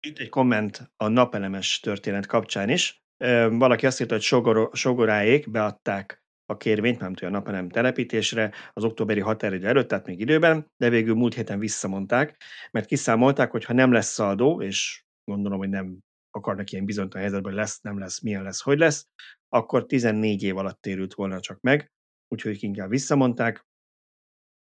Itt 0.00 0.18
egy 0.18 0.28
komment 0.28 0.90
a 0.96 1.08
napelemes 1.08 1.80
történet 1.80 2.26
kapcsán 2.26 2.68
is. 2.68 3.02
Valaki 3.50 3.86
azt 3.86 4.00
írta, 4.00 4.14
hogy 4.14 4.22
Sogor, 4.22 4.70
Sogoráék 4.72 5.50
beadták 5.50 6.22
a 6.46 6.56
kérvényt, 6.56 7.00
nem 7.00 7.14
a 7.20 7.28
napelem 7.28 7.68
telepítésre 7.68 8.52
az 8.72 8.84
októberi 8.84 9.20
határidő 9.20 9.66
előtt, 9.66 9.88
tehát 9.88 10.06
még 10.06 10.20
időben, 10.20 10.70
de 10.76 10.88
végül 10.88 11.14
múlt 11.14 11.34
héten 11.34 11.58
visszamondták, 11.58 12.42
mert 12.70 12.86
kiszámolták, 12.86 13.50
hogy 13.50 13.64
ha 13.64 13.72
nem 13.72 13.92
lesz 13.92 14.12
szaldó, 14.12 14.62
és 14.62 15.04
gondolom, 15.24 15.58
hogy 15.58 15.68
nem 15.68 15.98
akarnak 16.30 16.70
ilyen 16.70 16.84
bizonytalan 16.84 17.22
helyzetben, 17.22 17.54
lesz, 17.54 17.80
nem 17.80 17.98
lesz, 17.98 18.20
milyen 18.20 18.42
lesz, 18.42 18.62
hogy 18.62 18.78
lesz, 18.78 19.08
akkor 19.48 19.86
14 19.86 20.42
év 20.42 20.56
alatt 20.56 20.80
térült 20.80 21.14
volna 21.14 21.40
csak 21.40 21.60
meg, 21.60 21.92
úgyhogy 22.28 22.62
inkább 22.62 22.88
visszamondták, 22.88 23.66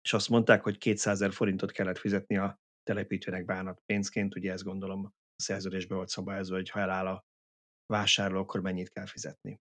és 0.02 0.14
azt 0.14 0.30
mondták, 0.30 0.64
hogy 0.64 0.78
200 0.78 1.14
ezer 1.14 1.34
forintot 1.34 1.72
kellett 1.72 1.98
fizetni 1.98 2.38
a 2.38 2.60
telepítőnek 2.84 3.46
bánat 3.46 3.82
pénzként, 3.86 4.36
ugye 4.36 4.52
ezt 4.52 4.64
gondolom 4.64 5.06
a 5.06 5.12
szerződésbe 5.36 5.96
volt 5.96 6.10
szabályozva, 6.10 6.56
hogy 6.56 6.70
ha 6.70 6.80
eláll 6.80 7.08
a 7.08 7.26
vásárló, 7.88 8.40
akkor 8.40 8.62
mennyit 8.62 8.90
kell 8.90 9.06
fizetni. 9.06 9.60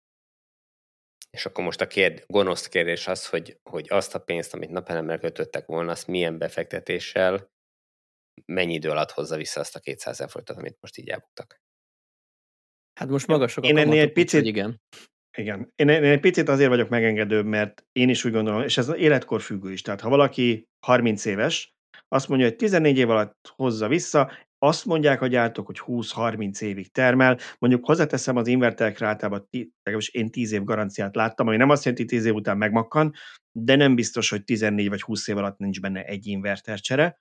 És 1.30 1.47
akkor 1.47 1.64
most 1.64 1.80
a 1.80 1.87
kérd, 1.87 2.25
gonosz 2.26 2.68
kérdés 2.68 3.06
az, 3.06 3.28
hogy, 3.28 3.59
hogy 3.71 3.87
azt 3.88 4.14
a 4.14 4.18
pénzt, 4.18 4.54
amit 4.54 4.71
napelemre 4.71 5.18
kötöttek 5.18 5.66
volna, 5.66 5.90
azt 5.90 6.06
milyen 6.06 6.38
befektetéssel, 6.38 7.50
mennyi 8.45 8.75
idő 8.75 8.90
alatt 8.90 9.11
hozza 9.11 9.37
vissza 9.37 9.61
azt 9.61 9.76
a 9.76 9.80
200 9.80 10.12
ezer 10.12 10.30
forintot, 10.30 10.56
amit 10.56 10.80
most 10.80 10.99
így 10.99 11.09
elbuktak. 11.09 11.61
Hát 13.00 13.09
most 13.09 13.26
magasok 13.26 13.64
a 13.64 13.66
Én 13.66 13.76
ennél 13.76 14.00
egy 14.00 14.12
picit, 14.12 14.45
igen. 14.45 14.80
Igen. 15.38 15.73
Én, 15.75 15.88
én 15.88 16.04
egy 16.04 16.21
picit 16.21 16.49
azért 16.49 16.68
vagyok 16.68 16.88
megengedőbb, 16.88 17.47
mert 17.47 17.87
én 17.92 18.09
is 18.09 18.25
úgy 18.25 18.33
gondolom, 18.33 18.62
és 18.62 18.76
ez 18.76 18.88
életkor 18.88 19.40
függő 19.40 19.73
is. 19.73 19.83
Tehát 19.83 20.00
ha 20.00 20.09
valaki 20.09 20.68
30 20.87 21.25
éves, 21.25 21.75
azt 22.09 22.28
mondja, 22.28 22.47
hogy 22.47 22.56
14 22.56 22.99
év 22.99 23.11
alatt 23.11 23.52
hozza 23.56 23.88
vissza, 23.88 24.33
azt 24.58 24.84
mondják 24.84 25.22
a 25.22 25.26
gyártók, 25.26 25.66
hogy 25.66 25.80
20-30 25.86 26.60
évig 26.60 26.92
termel. 26.92 27.38
Mondjuk 27.58 27.84
hozzáteszem 27.84 28.36
az 28.36 28.46
inverterekre 28.46 29.06
általában, 29.06 29.48
legalábbis 29.82 30.08
én 30.08 30.30
10 30.30 30.52
év 30.52 30.64
garanciát 30.64 31.16
láttam, 31.16 31.46
ami 31.46 31.56
nem 31.56 31.70
azt 31.70 31.84
jelenti, 31.84 32.04
hogy 32.04 32.12
10 32.18 32.26
év 32.26 32.34
után 32.34 32.56
megmakkan, 32.56 33.12
de 33.52 33.76
nem 33.76 33.94
biztos, 33.94 34.30
hogy 34.30 34.44
14 34.44 34.88
vagy 34.88 35.02
20 35.02 35.28
év 35.28 35.36
alatt 35.36 35.58
nincs 35.58 35.80
benne 35.80 36.04
egy 36.04 36.26
invertercsere 36.26 37.20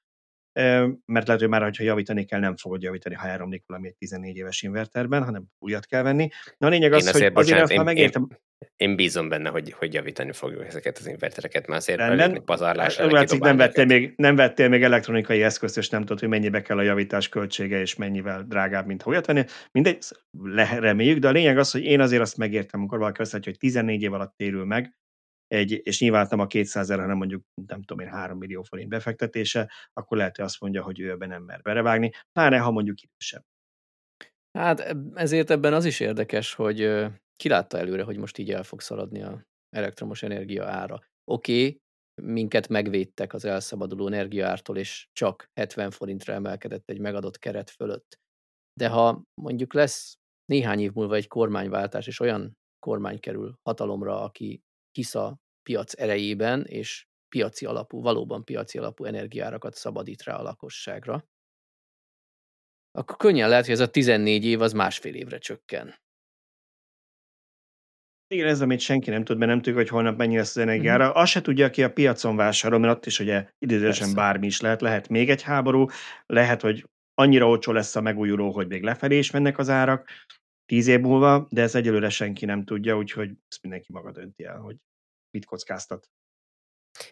mert 1.06 1.28
lehet, 1.28 1.40
hogy 1.40 1.50
már, 1.50 1.62
ha 1.62 1.84
javítani 1.84 2.26
kell, 2.26 2.40
nem 2.40 2.56
fogod 2.56 2.82
javítani, 2.82 3.16
ha 3.16 3.28
elromlik 3.28 3.64
valami 3.68 3.88
egy 3.88 3.96
14 3.96 4.36
éves 4.36 4.62
inverterben, 4.62 5.24
hanem 5.24 5.44
újat 5.60 5.86
kell 5.86 6.02
venni. 6.02 6.30
Na 6.58 6.68
a 6.68 6.70
lényeg 6.70 6.94
az, 6.94 7.04
én 7.04 7.10
azért, 7.10 7.24
hogy 7.24 7.34
bocsánat, 7.34 7.64
azért 7.64 7.80
én, 7.80 7.86
megértem... 7.86 8.28
Én, 8.30 8.38
én, 8.76 8.96
bízom 8.96 9.30
benne, 9.30 9.50
hogy, 9.50 9.72
hogy 9.72 9.94
javítani 9.94 10.32
fogjuk 10.32 10.66
ezeket 10.66 10.98
az 10.98 11.08
invertereket, 11.08 11.68
mert 11.68 11.82
azért 11.82 12.16
nem, 12.16 12.44
pazarlás 12.44 12.98
látszik, 12.98 13.40
nem 13.40 13.58
vettél, 13.58 13.86
még, 13.86 14.14
nem 14.16 14.36
vettél 14.36 14.70
még 14.70 14.84
elektronikai 14.84 15.44
eszközt, 15.44 15.78
és 15.78 15.90
nem 15.90 16.02
tudod, 16.02 16.20
hogy 16.20 16.30
mennyibe 16.30 16.62
kell 16.62 16.78
a 16.78 16.82
javítás 16.82 17.30
költsége, 17.30 17.80
és 17.80 17.96
mennyivel 17.96 18.44
drágább, 18.44 18.86
mint 18.86 19.02
ha 19.02 19.10
újat 19.10 19.26
venni. 19.26 19.44
Mindegy, 19.72 20.04
le, 20.44 20.80
reméljük, 20.80 21.20
de 21.20 21.28
a 21.28 21.32
lényeg 21.32 21.58
az, 21.58 21.72
hogy 21.72 21.84
én 21.84 22.00
azért 22.00 22.22
azt 22.22 22.38
megértem, 22.38 22.80
amikor 22.80 22.98
valaki 22.98 23.22
azt 23.22 23.32
mondja, 23.32 23.52
hogy 23.52 23.60
14 23.60 24.02
év 24.02 24.14
alatt 24.14 24.34
térül 24.38 24.66
meg, 24.66 24.94
egy, 25.48 25.82
és 25.84 26.00
nyilván 26.00 26.28
nem 26.30 26.40
a 26.40 26.48
200 26.48 26.84
ezer, 26.84 27.00
hanem 27.00 27.18
mondjuk 27.18 27.44
nem 27.68 27.82
tudom 27.82 28.06
én 28.06 28.12
3 28.12 28.38
millió 28.38 28.64
forint 28.64 28.90
befektetése, 28.90 29.72
akkor 29.94 30.18
lehet, 30.18 30.36
hogy 30.36 30.46
azt 30.46 30.62
mondja, 30.62 30.84
hogy 30.84 31.00
ő 31.00 31.10
ebben 31.10 31.30
nem 31.30 31.44
mer 31.44 31.62
berevágni, 31.62 32.12
pláne 32.32 32.58
ha 32.58 32.72
mondjuk 32.72 32.98
idősebb. 33.02 33.44
Hát 34.58 34.96
ezért 35.14 35.50
ebben 35.50 35.74
az 35.74 35.86
is 35.86 36.00
érdekes, 36.00 36.54
hogy 36.54 36.78
ki 37.36 37.50
látta 37.50 37.78
előre, 37.78 38.04
hogy 38.04 38.18
most 38.18 38.38
így 38.38 38.52
el 38.52 38.64
fog 38.64 38.82
szaladni 38.82 39.22
a 39.22 39.46
elektromos 39.70 40.24
energia 40.24 40.66
ára. 40.66 41.00
Oké, 41.32 41.66
okay, 41.66 41.78
minket 42.22 42.68
megvédtek 42.68 43.34
az 43.34 43.46
elszabaduló 43.46 44.08
energiaártól, 44.08 44.78
és 44.78 45.08
csak 45.12 45.46
70 45.60 45.92
forintra 45.92 46.34
emelkedett 46.34 46.90
egy 46.90 47.00
megadott 47.00 47.40
keret 47.40 47.70
fölött. 47.70 48.16
De 48.80 48.90
ha 48.90 49.22
mondjuk 49.42 49.74
lesz 49.74 50.16
néhány 50.46 50.80
év 50.80 50.92
múlva 50.94 51.16
egy 51.16 51.28
kormányváltás, 51.28 52.08
és 52.08 52.20
olyan 52.20 52.54
kormány 52.80 53.20
kerül 53.20 53.56
hatalomra, 53.62 54.22
aki 54.22 54.62
hisz 54.96 55.16
a 55.16 55.40
piac 55.64 56.00
erejében, 56.00 56.66
és 56.66 57.08
piaci 57.30 57.66
alapú, 57.66 58.02
valóban 58.02 58.44
piaci 58.44 58.78
alapú 58.78 59.06
energiárakat 59.06 59.76
szabadít 59.76 60.24
rá 60.24 60.36
a 60.36 60.42
lakosságra, 60.42 61.26
akkor 62.92 63.18
könnyen 63.18 63.50
lehet, 63.50 63.66
hogy 63.66 63.74
ez 63.74 63.80
a 63.80 63.90
14 63.90 64.46
év 64.46 64.62
az 64.62 64.74
másfél 64.74 65.16
évre 65.16 65.38
csökken. 65.38 65.96
Igen, 68.28 68.48
ez, 68.48 68.62
amit 68.62 68.80
senki 68.80 69.10
nem 69.10 69.24
tud, 69.24 69.38
mert 69.38 69.52
nem 69.52 69.62
tudja, 69.62 69.80
hogy 69.80 69.90
holnap 69.90 70.18
mennyi 70.18 70.36
lesz 70.38 70.56
az 70.56 70.62
energiára. 70.62 71.06
Mm-hmm. 71.06 71.16
Azt 71.16 71.32
se 71.32 71.42
tudja, 71.42 71.66
aki 71.66 71.84
a 71.84 71.94
piacon 71.94 72.36
vásárol, 72.36 72.80
mert 72.80 72.96
ott 72.96 73.06
is 73.06 73.20
ugye 73.20 73.50
idézősen 73.58 74.14
bármi 74.14 74.46
is 74.46 74.62
lehet. 74.62 74.82
Lehet 74.82 75.10
még 75.10 75.30
egy 75.30 75.42
háború, 75.42 75.86
lehet, 76.26 76.62
hogy 76.62 76.86
annyira 77.14 77.48
olcsó 77.48 77.72
lesz 77.72 77.96
a 77.96 78.02
megújuló, 78.02 78.52
hogy 78.52 78.68
még 78.68 78.84
lefelé 78.84 79.18
is 79.18 79.32
mennek 79.32 79.58
az 79.58 79.70
árak 79.70 80.10
tíz 80.66 80.88
év 80.88 81.00
múlva, 81.00 81.48
de 81.50 81.62
ez 81.62 81.76
egyelőre 81.76 82.10
senki 82.10 82.46
nem 82.46 82.64
tudja, 82.64 82.98
úgyhogy 82.98 83.32
ezt 83.50 83.62
mindenki 83.62 83.92
maga 83.92 84.12
dönti 84.12 84.44
el, 84.44 84.58
hogy 84.58 84.76
mit 85.30 85.46
kockáztat. 85.46 86.10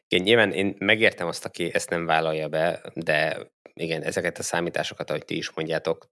Igen, 0.07 0.23
nyilván 0.23 0.51
én 0.51 0.75
megértem 0.79 1.27
azt, 1.27 1.45
aki 1.45 1.73
ezt 1.73 1.89
nem 1.89 2.05
vállalja 2.05 2.49
be, 2.49 2.91
de 2.93 3.51
igen, 3.73 4.01
ezeket 4.01 4.37
a 4.37 4.43
számításokat, 4.43 5.09
ahogy 5.09 5.25
ti 5.25 5.37
is 5.37 5.51
mondjátok, 5.51 6.11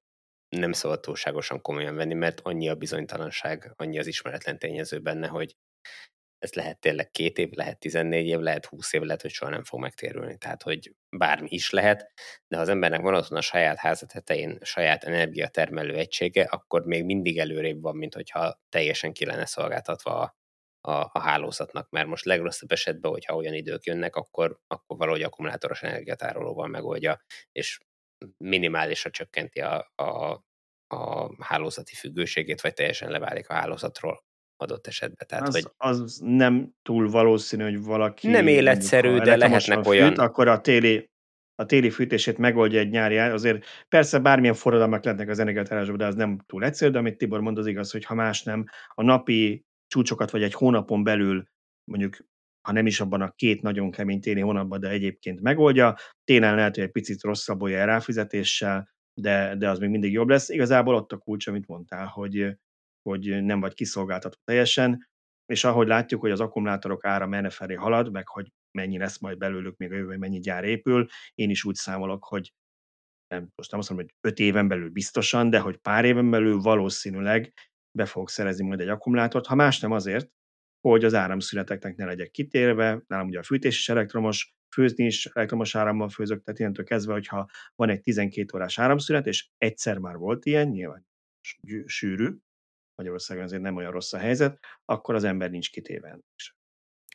nem 0.50 0.72
szabad 0.72 1.00
túlságosan 1.00 1.62
komolyan 1.62 1.96
venni, 1.96 2.14
mert 2.14 2.40
annyi 2.40 2.70
a 2.70 2.76
bizonytalanság, 2.76 3.74
annyi 3.76 4.00
az 4.00 4.08
ismeretlen 4.08 4.60
tényező 4.60 5.00
benne, 5.00 5.28
hogy 5.28 5.56
ez 6.42 6.54
lehet 6.54 6.80
tényleg 6.80 7.12
két 7.12 7.38
év, 7.38 7.50
lehet 7.52 7.80
14 7.80 8.28
év, 8.28 8.40
lehet 8.40 8.66
20 8.66 8.94
év, 8.94 9.02
lehet, 9.02 9.22
hogy 9.22 9.32
soha 9.32 9.52
nem 9.52 9.64
fog 9.64 9.80
megtérülni. 9.80 10.38
Tehát, 10.38 10.64
hogy 10.64 10.96
bármi 11.10 11.48
is 11.52 11.70
lehet, 11.70 12.12
de 12.48 12.56
ha 12.56 12.62
az 12.62 12.70
embernek 12.70 13.02
van 13.02 13.16
otthon 13.16 13.38
a 13.38 13.42
saját 13.42 13.78
háza 13.78 14.06
tetején 14.06 14.58
saját 14.62 15.04
energiatermelő 15.04 15.96
egysége, 15.96 16.44
akkor 16.44 16.86
még 16.86 17.04
mindig 17.04 17.38
előrébb 17.40 17.82
van, 17.82 17.96
mint 17.96 18.14
hogyha 18.14 18.60
teljesen 18.70 19.14
ki 19.14 19.26
lenne 19.26 19.46
szolgáltatva 19.46 20.20
a, 20.20 20.36
a, 20.92 21.10
a 21.14 21.20
hálózatnak, 21.20 21.90
mert 21.90 22.08
most 22.08 22.26
legrosszabb 22.26 22.72
esetben, 22.72 23.12
hogyha 23.12 23.36
olyan 23.36 23.54
idők 23.54 23.84
jönnek, 23.84 24.16
akkor, 24.16 24.60
akkor 24.68 24.98
valahogy 24.98 25.24
akkumulátoros 25.24 25.84
energiatárolóval 25.84 26.68
megoldja, 26.68 27.22
és 27.52 27.80
minimálisra 28.38 29.10
csökkenti 29.10 29.60
a, 29.60 29.92
a, 29.96 30.44
a 30.88 31.30
hálózati 31.44 31.96
függőségét, 31.96 32.62
vagy 32.62 32.74
teljesen 32.74 33.12
leválik 33.12 33.50
a 33.50 33.54
hálózatról 33.54 34.24
adott 34.62 34.88
esetben. 34.88 35.28
Tehát, 35.28 35.48
az, 35.48 35.54
hogy 35.54 35.72
az 35.78 36.20
nem 36.24 36.74
túl 36.82 37.10
valószínű, 37.10 37.64
hogy 37.64 37.84
valaki... 37.84 38.28
Nem 38.28 38.48
életszerű, 38.48 39.18
de 39.18 39.36
lehetnek 39.36 39.88
olyan... 39.88 40.08
Fűt, 40.08 40.18
akkor 40.18 40.48
a 40.48 40.62
téli, 40.62 41.10
a 41.56 41.66
téli 41.66 41.90
fűtését 41.90 42.38
megoldja 42.38 42.80
egy 42.80 42.90
nyári 42.90 43.18
Azért 43.18 43.66
persze 43.90 44.20
bármilyen 44.20 44.56
forradalmak 44.56 45.04
lehetnek 45.04 45.30
az 45.30 45.40
energiatárásban, 45.40 45.98
de 45.98 46.06
az 46.06 46.16
nem 46.16 46.40
túl 46.46 46.64
egyszerű, 46.64 46.92
de 46.92 46.98
amit 46.98 47.18
Tibor 47.18 47.42
mond, 47.42 47.58
az 47.58 47.68
igaz, 47.68 47.92
hogy 47.92 48.06
ha 48.06 48.14
más 48.14 48.44
nem, 48.44 48.66
a 48.88 49.04
napi 49.04 49.66
csúcsokat 49.88 50.32
vagy 50.32 50.44
egy 50.44 50.54
hónapon 50.54 51.04
belül 51.04 51.44
mondjuk 51.92 52.18
ha 52.62 52.72
nem 52.72 52.86
is 52.86 53.00
abban 53.00 53.22
a 53.22 53.32
két 53.32 53.62
nagyon 53.62 53.92
kemény 53.92 54.22
téli 54.22 54.40
hónapban, 54.40 54.80
de 54.80 54.90
egyébként 54.90 55.42
megoldja. 55.42 55.96
Télen 56.24 56.56
lehet, 56.56 56.76
hogy 56.76 56.84
egy 56.84 56.92
picit 56.92 57.22
rosszabb 57.22 57.62
olyan 57.62 57.86
ráfizetéssel, 57.86 58.90
de, 59.14 59.56
de 59.56 59.70
az 59.70 59.80
még 59.80 59.90
mindig 59.90 60.12
jobb 60.12 60.30
lesz. 60.30 60.50
Igazából 60.50 60.96
ott 60.96 61.12
a 61.12 61.18
kulcs, 61.18 61.48
amit 61.48 61.68
mondtál, 61.68 62.06
hogy, 62.06 62.58
hogy 63.02 63.44
nem 63.44 63.60
vagy 63.60 63.74
kiszolgáltatva 63.74 64.42
teljesen, 64.44 65.10
és 65.46 65.64
ahogy 65.64 65.88
látjuk, 65.88 66.22
hogy 66.22 66.32
az 66.32 66.40
akkumulátorok 66.40 67.06
ára 67.06 67.50
felé 67.50 67.74
halad, 67.74 68.12
meg 68.12 68.28
hogy 68.28 68.52
mennyi 68.72 68.98
lesz 68.98 69.20
majd 69.20 69.38
belőlük 69.38 69.78
még 69.78 69.92
a 69.92 69.96
jövő, 69.96 70.18
mennyi 70.18 70.40
gyár 70.40 70.64
épül, 70.64 71.08
én 71.36 71.50
is 71.50 71.64
úgy 71.64 71.76
számolok, 71.76 72.26
hogy 72.26 72.54
nem, 73.28 73.50
most 73.56 73.72
nem 73.72 73.80
azt 73.80 73.90
mondom, 73.90 74.08
hogy 74.08 74.32
öt 74.32 74.40
éven 74.40 74.68
belül 74.68 74.90
biztosan, 74.90 75.50
de 75.50 75.60
hogy 75.60 75.78
pár 75.78 76.06
éven 76.06 76.30
belül 76.30 76.60
valószínűleg 76.60 77.54
be 77.98 78.06
fogok 78.06 78.30
szerezni 78.30 78.68
majd 78.68 78.80
egy 78.80 78.88
akkumulátort, 78.88 79.46
ha 79.46 79.56
más 79.56 79.80
nem 79.80 79.92
azért, 79.92 80.30
hogy 80.82 81.04
az 81.04 81.14
áramszüneteknek 81.14 81.96
ne 81.96 82.06
legyek 82.06 82.32
kitérve, 82.32 83.04
nálam 83.08 83.28
ugye 83.28 83.40
a 83.40 83.44
fűtés 83.44 83.80
is 83.80 83.90
elektromos, 83.90 84.54
főzni 84.76 85.06
is 85.06 85.26
elektromos 85.26 85.76
árammal 85.76 86.10
főzök, 86.10 86.44
tehát 86.44 86.60
ilyentől 86.60 86.86
kezdve, 86.86 87.14
hogyha 87.14 87.50
van 87.76 87.90
egy 87.90 88.02
12 88.02 88.58
órás 88.58 88.80
áramszünet, 88.80 89.28
és 89.28 89.50
egyszer 89.58 89.98
már 89.98 90.16
volt 90.16 90.46
ilyen, 90.46 90.68
nyilván 90.68 91.06
sűrű, 91.86 92.38
Magyarországon 93.02 93.44
azért 93.44 93.62
nem 93.62 93.76
olyan 93.76 93.92
rossz 93.92 94.14
a 94.14 94.18
helyzet, 94.18 94.60
akkor 94.86 95.16
az 95.16 95.24
ember 95.24 95.50
nincs 95.50 95.72
kitéve 95.72 96.20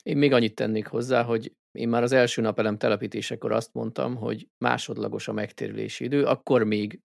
Én 0.03 0.17
még 0.17 0.33
annyit 0.33 0.55
tennék 0.55 0.87
hozzá, 0.87 1.23
hogy 1.23 1.53
én 1.79 1.89
már 1.89 2.03
az 2.03 2.13
első 2.13 2.43
napelem 2.43 2.79
telepítésekor 2.79 3.53
azt 3.53 3.75
mondtam, 3.75 4.17
hogy 4.17 4.49
másodlagos 4.65 5.29
a 5.29 5.33
megtérülési 5.33 6.05
idő, 6.05 6.25
akkor 6.25 6.65
még 6.65 7.01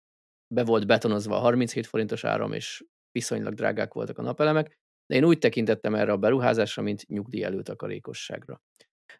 be 0.55 0.65
volt 0.65 0.87
betonozva 0.87 1.37
a 1.37 1.41
37 1.41 1.87
forintos 1.87 2.25
áram, 2.25 2.53
és 2.53 2.85
viszonylag 3.11 3.55
drágák 3.55 3.93
voltak 3.93 4.19
a 4.19 4.23
napelemek. 4.23 4.79
de 5.07 5.17
én 5.17 5.25
úgy 5.25 5.39
tekintettem 5.39 5.95
erre 5.95 6.13
a 6.13 6.17
beruházásra, 6.17 6.83
mint 6.83 7.09
nyugdíj 7.09 7.45
előtakarékosságra. 7.45 8.61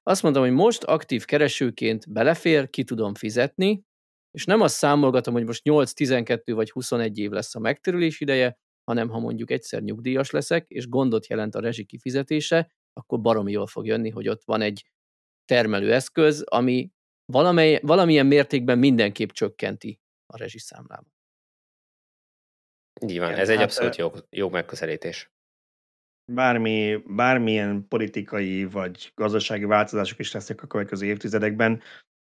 Azt 0.03 0.23
mondtam, 0.23 0.43
hogy 0.43 0.53
most 0.53 0.85
aktív 0.85 1.25
keresőként 1.25 2.13
belefér, 2.13 2.71
ki 2.71 2.85
tudom 2.85 3.15
fizetni, 3.15 3.83
és 4.31 4.45
nem 4.45 4.61
azt 4.61 4.75
számolgatom, 4.75 5.35
hogy 5.35 5.45
most 5.45 5.65
8, 5.65 5.93
12 5.93 6.55
vagy 6.55 6.71
21 6.71 7.19
év 7.19 7.31
lesz 7.31 7.55
a 7.55 7.59
megtérülés 7.59 8.21
ideje, 8.21 8.59
hanem 8.89 9.09
ha 9.09 9.19
mondjuk 9.19 9.51
egyszer 9.51 9.83
nyugdíjas 9.83 10.31
leszek, 10.31 10.69
és 10.69 10.89
gondot 10.89 11.27
jelent 11.27 11.55
a 11.55 11.61
rezsi 11.61 11.85
kifizetése, 11.85 12.71
akkor 12.93 13.21
baromi 13.21 13.53
jól 13.53 13.67
fog 13.67 13.87
jönni, 13.87 14.11
hogy 14.11 14.29
ott 14.29 14.45
van 14.45 14.61
egy 14.61 14.91
termelőeszköz, 15.45 16.43
ami 16.43 16.91
valamely, 17.33 17.81
valamilyen 17.83 18.27
mértékben 18.27 18.79
mindenképp 18.79 19.29
csökkenti 19.29 20.01
a 20.27 20.37
rezsiszámlámat. 20.37 21.13
Így 23.07 23.19
van, 23.19 23.35
ez 23.35 23.49
egy 23.49 23.57
hát, 23.57 23.65
abszolút 23.65 23.97
jó, 23.97 24.11
jó 24.31 24.49
megközelítés. 24.49 25.31
Bármi, 26.33 27.03
bármilyen 27.07 27.89
politikai 27.89 28.65
vagy 28.65 29.13
gazdasági 29.15 29.65
változások 29.65 30.19
is 30.19 30.33
lesznek 30.33 30.63
a 30.63 30.67
következő 30.67 31.07
évtizedekben, 31.07 31.83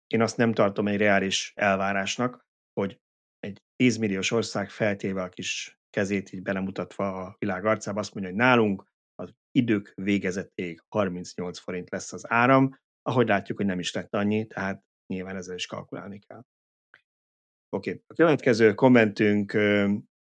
én 0.07 0.21
azt 0.21 0.37
nem 0.37 0.53
tartom 0.53 0.87
egy 0.87 0.97
reális 0.97 1.53
elvárásnak, 1.55 2.45
hogy 2.73 2.99
egy 3.39 3.61
10 3.75 3.97
milliós 3.97 4.31
ország 4.31 4.69
feltéve 4.69 5.21
a 5.21 5.29
kis 5.29 5.80
kezét 5.91 6.33
így 6.33 6.41
belemutatva 6.41 7.25
a 7.25 7.35
világ 7.39 7.65
arcába 7.65 7.99
azt 7.99 8.13
mondja, 8.13 8.31
hogy 8.31 8.41
nálunk 8.41 8.91
az 9.15 9.33
idők 9.51 9.91
végezetéig 9.95 10.83
38 10.89 11.59
forint 11.59 11.89
lesz 11.89 12.13
az 12.13 12.31
áram, 12.31 12.79
ahogy 13.01 13.27
látjuk, 13.27 13.57
hogy 13.57 13.65
nem 13.65 13.79
is 13.79 13.93
lett 13.93 14.15
annyi, 14.15 14.47
tehát 14.47 14.83
nyilván 15.07 15.35
ezzel 15.35 15.55
is 15.55 15.65
kalkulálni 15.65 16.19
kell. 16.19 16.43
Oké, 17.69 17.89
okay. 17.89 18.03
a 18.07 18.13
következő 18.13 18.73
kommentünk 18.73 19.57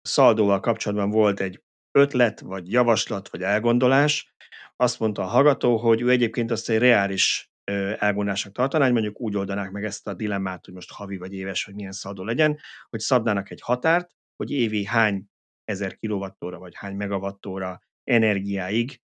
szaldóval 0.02 0.60
kapcsolatban 0.60 1.10
volt 1.10 1.40
egy 1.40 1.62
ötlet, 1.90 2.40
vagy 2.40 2.72
javaslat, 2.72 3.28
vagy 3.28 3.42
elgondolás. 3.42 4.34
Azt 4.76 4.98
mondta 4.98 5.22
a 5.22 5.26
hallgató, 5.26 5.76
hogy 5.76 6.00
ő 6.00 6.10
egyébként 6.10 6.50
azt 6.50 6.70
egy 6.70 6.78
reális 6.78 7.50
elgondolásnak 7.98 8.52
tartaná, 8.52 8.84
hogy 8.84 8.92
mondjuk 8.92 9.20
úgy 9.20 9.36
oldanák 9.36 9.70
meg 9.70 9.84
ezt 9.84 10.06
a 10.06 10.14
dilemmát, 10.14 10.64
hogy 10.64 10.74
most 10.74 10.92
havi 10.92 11.16
vagy 11.16 11.34
éves, 11.34 11.64
hogy 11.64 11.74
milyen 11.74 11.92
szaldó 11.92 12.24
legyen, 12.24 12.58
hogy 12.90 13.00
szabnának 13.00 13.50
egy 13.50 13.60
határt, 13.60 14.10
hogy 14.36 14.50
évi 14.50 14.84
hány 14.84 15.24
ezer 15.68 15.96
kilovattóra 15.96 16.58
vagy 16.58 16.74
hány 16.74 16.96
megawattóra 16.96 17.80
energiáig 18.04 19.00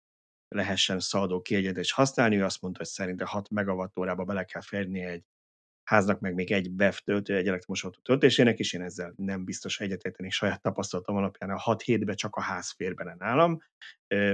lehessen 0.49 1.01
szaldó 1.01 1.41
kiegyetés 1.41 1.93
használni. 1.93 2.37
Ő 2.37 2.45
azt 2.45 2.61
mondta, 2.61 2.81
hogy 2.81 2.89
szerinte 2.89 3.25
6 3.25 3.51
megawattórába 3.51 4.25
bele 4.25 4.45
kell 4.45 4.63
férni 4.63 5.01
egy 5.01 5.25
háznak 5.83 6.21
meg 6.21 6.35
még 6.35 6.53
egy 6.53 6.71
BEF 6.71 7.01
töltő, 7.01 7.37
egy 7.37 7.49
elektromos 7.49 7.85
autó 7.85 8.01
töltésének, 8.03 8.59
és 8.59 8.73
én 8.73 8.83
ezzel 8.83 9.13
nem 9.17 9.45
biztos 9.45 9.81
egyetérteni 9.81 10.31
saját 10.31 10.63
tapasztalatom 10.63 11.17
alapján. 11.17 11.51
A 11.51 11.59
6 11.59 11.83
hétbe 11.83 12.15
csak 12.15 12.37
a 12.37 12.41
ház 12.41 12.71
fér 12.71 12.95
bele 12.95 13.15
nálam, 13.19 13.59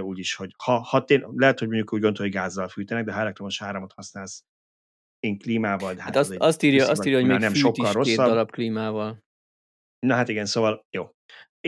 úgyis, 0.01 0.35
hogy 0.35 0.55
ha, 0.65 0.79
ha 0.79 1.05
tény, 1.05 1.25
lehet, 1.35 1.59
hogy 1.59 1.69
mondjuk 1.69 1.93
úgy 1.93 2.01
gondol, 2.01 2.23
hogy 2.23 2.33
gázzal 2.35 2.69
fűtenek, 2.69 3.05
de 3.05 3.13
ha 3.13 3.21
elektromos 3.21 3.63
áramot 3.63 3.93
használsz 3.93 4.45
én 5.19 5.39
klímával, 5.39 5.95
de 5.95 6.03
hát, 6.03 6.15
hát 6.15 6.23
azt, 6.23 6.31
az 6.31 6.37
azt 6.41 6.63
írja, 6.63 6.89
azt 6.89 7.05
írja, 7.05 7.19
hogy 7.19 7.29
még 7.29 7.39
nem 7.39 7.55
sokkal 7.55 7.87
is 7.87 7.93
rosszabb. 7.93 8.17
két 8.17 8.27
darab 8.27 8.51
klímával. 8.51 9.25
Na 9.99 10.15
hát 10.15 10.29
igen, 10.29 10.47
szóval 10.47 10.87
jó. 10.91 11.11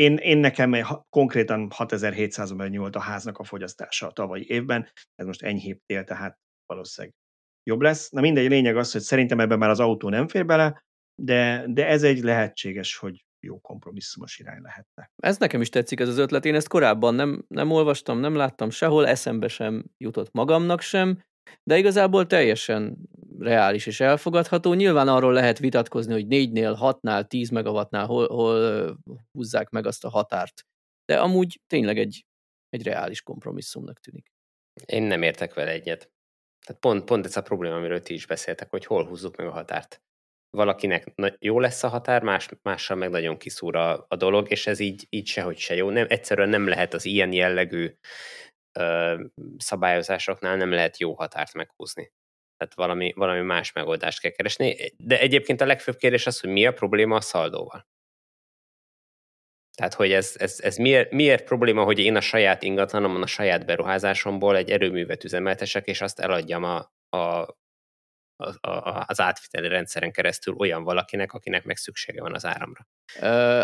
Én, 0.00 0.16
én 0.16 0.38
nekem 0.38 0.76
konkrétan 1.08 1.70
6700 1.70 2.52
ban 2.52 2.76
volt 2.76 2.96
a 2.96 3.00
háznak 3.00 3.38
a 3.38 3.44
fogyasztása 3.44 4.06
a 4.06 4.12
tavalyi 4.12 4.44
évben, 4.48 4.88
ez 5.14 5.26
most 5.26 5.42
enyhébb 5.42 5.78
tél, 5.86 6.04
tehát 6.04 6.38
valószínűleg 6.66 7.16
jobb 7.62 7.80
lesz. 7.80 8.10
Na 8.10 8.20
mindegy, 8.20 8.48
lényeg 8.48 8.76
az, 8.76 8.92
hogy 8.92 9.00
szerintem 9.00 9.40
ebben 9.40 9.58
már 9.58 9.70
az 9.70 9.80
autó 9.80 10.08
nem 10.08 10.28
fér 10.28 10.46
bele, 10.46 10.84
de, 11.22 11.64
de 11.68 11.86
ez 11.86 12.02
egy 12.02 12.20
lehetséges, 12.22 12.96
hogy 12.96 13.24
jó 13.40 13.60
kompromisszumos 13.60 14.38
irány 14.38 14.60
lehetne. 14.62 15.10
Ez 15.16 15.38
nekem 15.38 15.60
is 15.60 15.68
tetszik 15.68 16.00
ez 16.00 16.08
az 16.08 16.18
ötlet. 16.18 16.44
Én 16.44 16.54
ezt 16.54 16.68
korábban 16.68 17.14
nem, 17.14 17.44
nem 17.48 17.70
olvastam, 17.70 18.18
nem 18.18 18.34
láttam 18.34 18.70
sehol, 18.70 19.06
eszembe 19.06 19.48
sem 19.48 19.84
jutott 19.98 20.32
magamnak 20.32 20.80
sem, 20.80 21.22
de 21.62 21.78
igazából 21.78 22.26
teljesen 22.26 22.96
reális 23.40 23.86
és 23.86 24.00
elfogadható. 24.00 24.74
Nyilván 24.74 25.08
arról 25.08 25.32
lehet 25.32 25.58
vitatkozni, 25.58 26.12
hogy 26.12 26.26
4-nél, 26.28 26.76
6-nál, 26.80 27.26
10 27.26 27.50
megawattnál 27.50 28.06
hol, 28.06 28.28
hol 28.28 28.98
húzzák 29.32 29.70
meg 29.70 29.86
azt 29.86 30.04
a 30.04 30.08
határt. 30.08 30.66
De 31.04 31.20
amúgy 31.20 31.60
tényleg 31.66 31.98
egy, 31.98 32.26
egy 32.68 32.82
reális 32.82 33.22
kompromisszumnak 33.22 33.98
tűnik. 34.00 34.32
Én 34.86 35.02
nem 35.02 35.22
értek 35.22 35.54
vele 35.54 35.70
egyet. 35.70 36.10
Tehát 36.66 36.80
pont, 36.80 37.04
pont 37.04 37.24
ez 37.24 37.36
a 37.36 37.42
probléma, 37.42 37.74
amiről 37.74 38.02
ti 38.02 38.14
is 38.14 38.26
beszéltek, 38.26 38.70
hogy 38.70 38.84
hol 38.84 39.06
húzzuk 39.06 39.36
meg 39.36 39.46
a 39.46 39.50
határt. 39.50 40.02
Valakinek 40.50 41.14
jó 41.38 41.60
lesz 41.60 41.82
a 41.82 41.88
határ, 41.88 42.22
más, 42.22 42.48
mással 42.62 42.96
meg 42.96 43.10
nagyon 43.10 43.36
kiszúr 43.36 43.76
a, 43.76 44.04
a 44.08 44.16
dolog, 44.16 44.50
és 44.50 44.66
ez 44.66 44.78
így, 44.78 45.06
így 45.10 45.26
sehogy 45.26 45.58
se 45.58 45.74
jó. 45.74 45.90
Nem, 45.90 46.06
egyszerűen 46.08 46.48
nem 46.48 46.68
lehet 46.68 46.94
az 46.94 47.04
ilyen 47.04 47.32
jellegű 47.32 47.94
ö, 48.78 49.22
szabályozásoknál 49.56 50.56
nem 50.56 50.70
lehet 50.70 50.98
jó 50.98 51.14
határt 51.14 51.54
meghúzni. 51.54 52.12
Tehát 52.60 52.74
valami, 52.74 53.12
valami 53.16 53.40
más 53.40 53.72
megoldást 53.72 54.20
kell 54.20 54.30
keresni. 54.30 54.76
De 54.96 55.20
egyébként 55.20 55.60
a 55.60 55.66
legfőbb 55.66 55.96
kérdés 55.96 56.26
az, 56.26 56.40
hogy 56.40 56.50
mi 56.50 56.66
a 56.66 56.72
probléma 56.72 57.16
a 57.16 57.20
szaldóval. 57.20 57.86
Tehát, 59.76 59.94
hogy 59.94 60.12
ez, 60.12 60.34
ez, 60.38 60.60
ez 60.62 60.76
miért, 60.76 61.10
miért 61.10 61.44
probléma, 61.44 61.84
hogy 61.84 61.98
én 61.98 62.16
a 62.16 62.20
saját 62.20 62.62
ingatlanomon, 62.62 63.22
a 63.22 63.26
saját 63.26 63.66
beruházásomból 63.66 64.56
egy 64.56 64.70
erőművet 64.70 65.24
üzemeltesek, 65.24 65.86
és 65.86 66.00
azt 66.00 66.20
eladjam 66.20 66.64
a, 66.64 66.92
a, 67.16 67.56
az 69.06 69.20
átviteli 69.20 69.68
rendszeren 69.68 70.12
keresztül 70.12 70.54
olyan 70.54 70.82
valakinek, 70.82 71.32
akinek 71.32 71.64
meg 71.64 71.76
szüksége 71.76 72.22
van 72.22 72.34
az 72.34 72.46
áramra. 72.46 72.86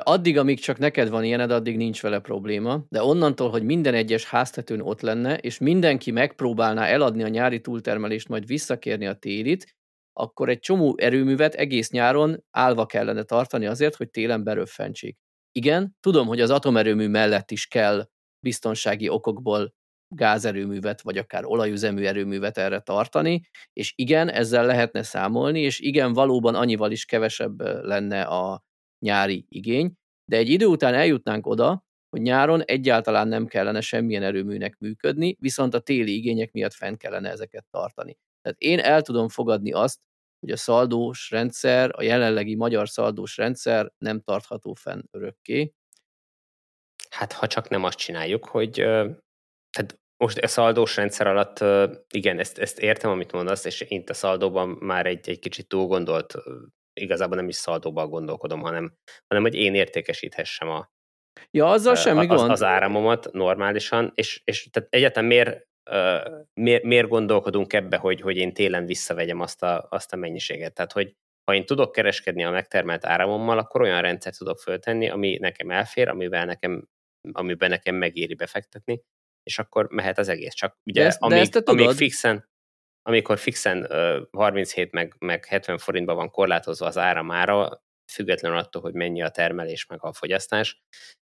Addig, 0.02 0.38
amíg 0.38 0.60
csak 0.60 0.78
neked 0.78 1.08
van 1.08 1.24
ilyened, 1.24 1.50
addig 1.50 1.76
nincs 1.76 2.02
vele 2.02 2.18
probléma, 2.18 2.84
de 2.88 3.02
onnantól, 3.02 3.50
hogy 3.50 3.62
minden 3.62 3.94
egyes 3.94 4.24
háztetőn 4.24 4.80
ott 4.80 5.00
lenne, 5.00 5.38
és 5.38 5.58
mindenki 5.58 6.10
megpróbálná 6.10 6.86
eladni 6.86 7.22
a 7.22 7.28
nyári 7.28 7.60
túltermelést, 7.60 8.28
majd 8.28 8.46
visszakérni 8.46 9.06
a 9.06 9.14
télit, 9.14 9.74
akkor 10.12 10.48
egy 10.48 10.58
csomó 10.58 10.94
erőművet 10.98 11.54
egész 11.54 11.90
nyáron 11.90 12.44
állva 12.50 12.86
kellene 12.86 13.22
tartani 13.22 13.66
azért, 13.66 13.94
hogy 13.94 14.10
télen 14.10 14.44
beröffentsék. 14.44 15.16
Igen, 15.52 15.96
tudom, 16.00 16.26
hogy 16.26 16.40
az 16.40 16.50
atomerőmű 16.50 17.08
mellett 17.08 17.50
is 17.50 17.66
kell 17.66 18.08
biztonsági 18.40 19.08
okokból 19.08 19.74
gázerőművet, 20.08 21.00
vagy 21.00 21.18
akár 21.18 21.44
olajüzemű 21.44 22.04
erőművet 22.04 22.58
erre 22.58 22.80
tartani, 22.80 23.40
és 23.72 23.92
igen, 23.96 24.28
ezzel 24.28 24.66
lehetne 24.66 25.02
számolni, 25.02 25.60
és 25.60 25.80
igen, 25.80 26.12
valóban 26.12 26.54
annyival 26.54 26.90
is 26.90 27.04
kevesebb 27.04 27.60
lenne 27.60 28.22
a 28.22 28.62
nyári 28.98 29.46
igény, 29.48 29.92
de 30.30 30.36
egy 30.36 30.48
idő 30.48 30.66
után 30.66 30.94
eljutnánk 30.94 31.46
oda, 31.46 31.84
hogy 32.08 32.20
nyáron 32.20 32.62
egyáltalán 32.62 33.28
nem 33.28 33.46
kellene 33.46 33.80
semmilyen 33.80 34.22
erőműnek 34.22 34.78
működni, 34.78 35.36
viszont 35.40 35.74
a 35.74 35.80
téli 35.80 36.16
igények 36.16 36.52
miatt 36.52 36.74
fent 36.74 36.96
kellene 36.98 37.30
ezeket 37.30 37.66
tartani. 37.70 38.16
Tehát 38.42 38.58
én 38.58 38.78
el 38.78 39.02
tudom 39.02 39.28
fogadni 39.28 39.72
azt, 39.72 40.00
hogy 40.40 40.50
a 40.50 40.56
szaldós 40.56 41.30
rendszer, 41.30 41.90
a 41.92 42.02
jelenlegi 42.02 42.54
magyar 42.54 42.88
szaldós 42.88 43.36
rendszer 43.36 43.92
nem 43.98 44.20
tartható 44.20 44.74
fenn 44.74 45.00
örökké. 45.10 45.72
Hát 47.10 47.32
ha 47.32 47.46
csak 47.46 47.68
nem 47.68 47.84
azt 47.84 47.98
csináljuk, 47.98 48.46
hogy 48.46 48.86
tehát 49.76 49.98
most 50.24 50.38
a 50.38 50.46
szaldós 50.46 50.96
rendszer 50.96 51.26
alatt, 51.26 51.64
igen, 52.14 52.38
ezt, 52.38 52.58
ezt 52.58 52.78
értem, 52.78 53.10
amit 53.10 53.32
mondasz, 53.32 53.64
és 53.64 53.80
én 53.80 54.04
a 54.06 54.12
szaldóban 54.12 54.68
már 54.68 55.06
egy, 55.06 55.28
egy 55.28 55.38
kicsit 55.38 55.68
túl 55.68 55.86
gondolt, 55.86 56.34
igazából 57.00 57.36
nem 57.36 57.48
is 57.48 57.56
szaldóban 57.56 58.08
gondolkodom, 58.08 58.60
hanem, 58.60 58.94
hanem 59.26 59.42
hogy 59.42 59.54
én 59.54 59.74
értékesíthessem 59.74 60.68
a, 60.68 60.90
ja, 61.50 61.70
azzal 61.70 61.94
semmi 61.94 62.26
az, 62.26 62.26
gond. 62.26 62.50
az 62.50 62.62
áramomat 62.62 63.32
normálisan, 63.32 64.12
és, 64.14 64.40
és 64.44 64.68
tehát 64.70 64.88
egyetem 64.92 65.24
miért 65.24 65.66
miért, 66.60 66.82
miért 66.82 67.08
gondolkodunk 67.08 67.72
ebbe, 67.72 67.96
hogy, 67.96 68.20
hogy 68.20 68.36
én 68.36 68.52
télen 68.52 68.86
visszavegyem 68.86 69.40
azt 69.40 69.62
a, 69.62 69.86
azt 69.90 70.12
a 70.12 70.16
mennyiséget. 70.16 70.74
Tehát, 70.74 70.92
hogy 70.92 71.14
ha 71.44 71.54
én 71.54 71.66
tudok 71.66 71.92
kereskedni 71.92 72.44
a 72.44 72.50
megtermelt 72.50 73.04
áramommal, 73.04 73.58
akkor 73.58 73.80
olyan 73.80 74.00
rendszert 74.00 74.38
tudok 74.38 74.58
föltenni, 74.58 75.08
ami 75.08 75.36
nekem 75.40 75.70
elfér, 75.70 76.08
amivel 76.08 76.44
nekem, 76.44 76.88
amiben 77.32 77.70
nekem 77.70 77.94
megéri 77.94 78.34
befektetni, 78.34 79.00
és 79.46 79.58
akkor 79.58 79.88
mehet 79.90 80.18
az 80.18 80.28
egész. 80.28 80.54
Csak 80.54 80.76
ugye, 80.84 81.00
de 81.00 81.06
ezt, 81.06 81.20
amíg, 81.20 81.36
de 81.36 81.58
ezt 81.58 81.68
amíg 81.68 81.90
fixen, 81.90 82.48
amikor 83.02 83.38
fixen 83.38 83.78
uh, 83.78 84.22
37 84.30 84.92
meg, 84.92 85.14
meg 85.18 85.44
70 85.44 85.78
forintban 85.78 86.16
van 86.16 86.30
korlátozva 86.30 86.86
az 86.86 86.98
áramára, 86.98 87.84
függetlenül 88.12 88.58
attól, 88.58 88.82
hogy 88.82 88.94
mennyi 88.94 89.22
a 89.22 89.28
termelés 89.28 89.86
meg 89.86 89.98
a 90.02 90.12
fogyasztás, 90.12 90.82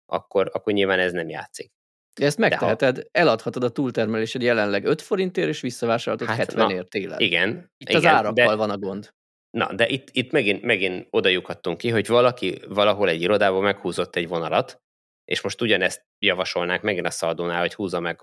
akkor, 0.06 0.50
akkor 0.52 0.72
nyilván 0.72 0.98
ez 0.98 1.12
nem 1.12 1.28
játszik. 1.28 1.72
Ezt 2.20 2.38
megteheted, 2.38 2.96
ha... 2.96 3.02
eladhatod 3.12 3.64
a 3.64 3.70
túltermelésed 3.70 4.42
jelenleg 4.42 4.84
5 4.84 5.02
forintért, 5.02 5.48
és 5.48 5.60
visszavásárolhatod 5.60 6.36
hát, 6.36 6.46
70 6.46 6.70
ért 6.70 6.88
télen. 6.88 7.20
Igen. 7.20 7.72
Itt 7.76 7.88
igen, 7.88 8.00
az 8.00 8.06
árakkal 8.06 8.32
de, 8.32 8.54
van 8.54 8.70
a 8.70 8.78
gond. 8.78 9.14
Na, 9.50 9.74
de 9.74 9.88
itt, 9.88 10.08
itt 10.12 10.30
megint, 10.30 10.62
megint 10.62 11.06
oda 11.10 11.28
lyukadtunk 11.28 11.78
ki, 11.78 11.90
hogy 11.90 12.06
valaki 12.06 12.60
valahol 12.68 13.08
egy 13.08 13.22
irodában 13.22 13.62
meghúzott 13.62 14.16
egy 14.16 14.28
vonalat, 14.28 14.82
és 15.28 15.40
most 15.40 15.60
ugyanezt 15.60 16.06
javasolnák 16.18 16.82
megint 16.82 17.06
a 17.06 17.10
szaldónál, 17.10 17.60
hogy 17.60 17.74
húzza 17.74 18.00
meg 18.00 18.20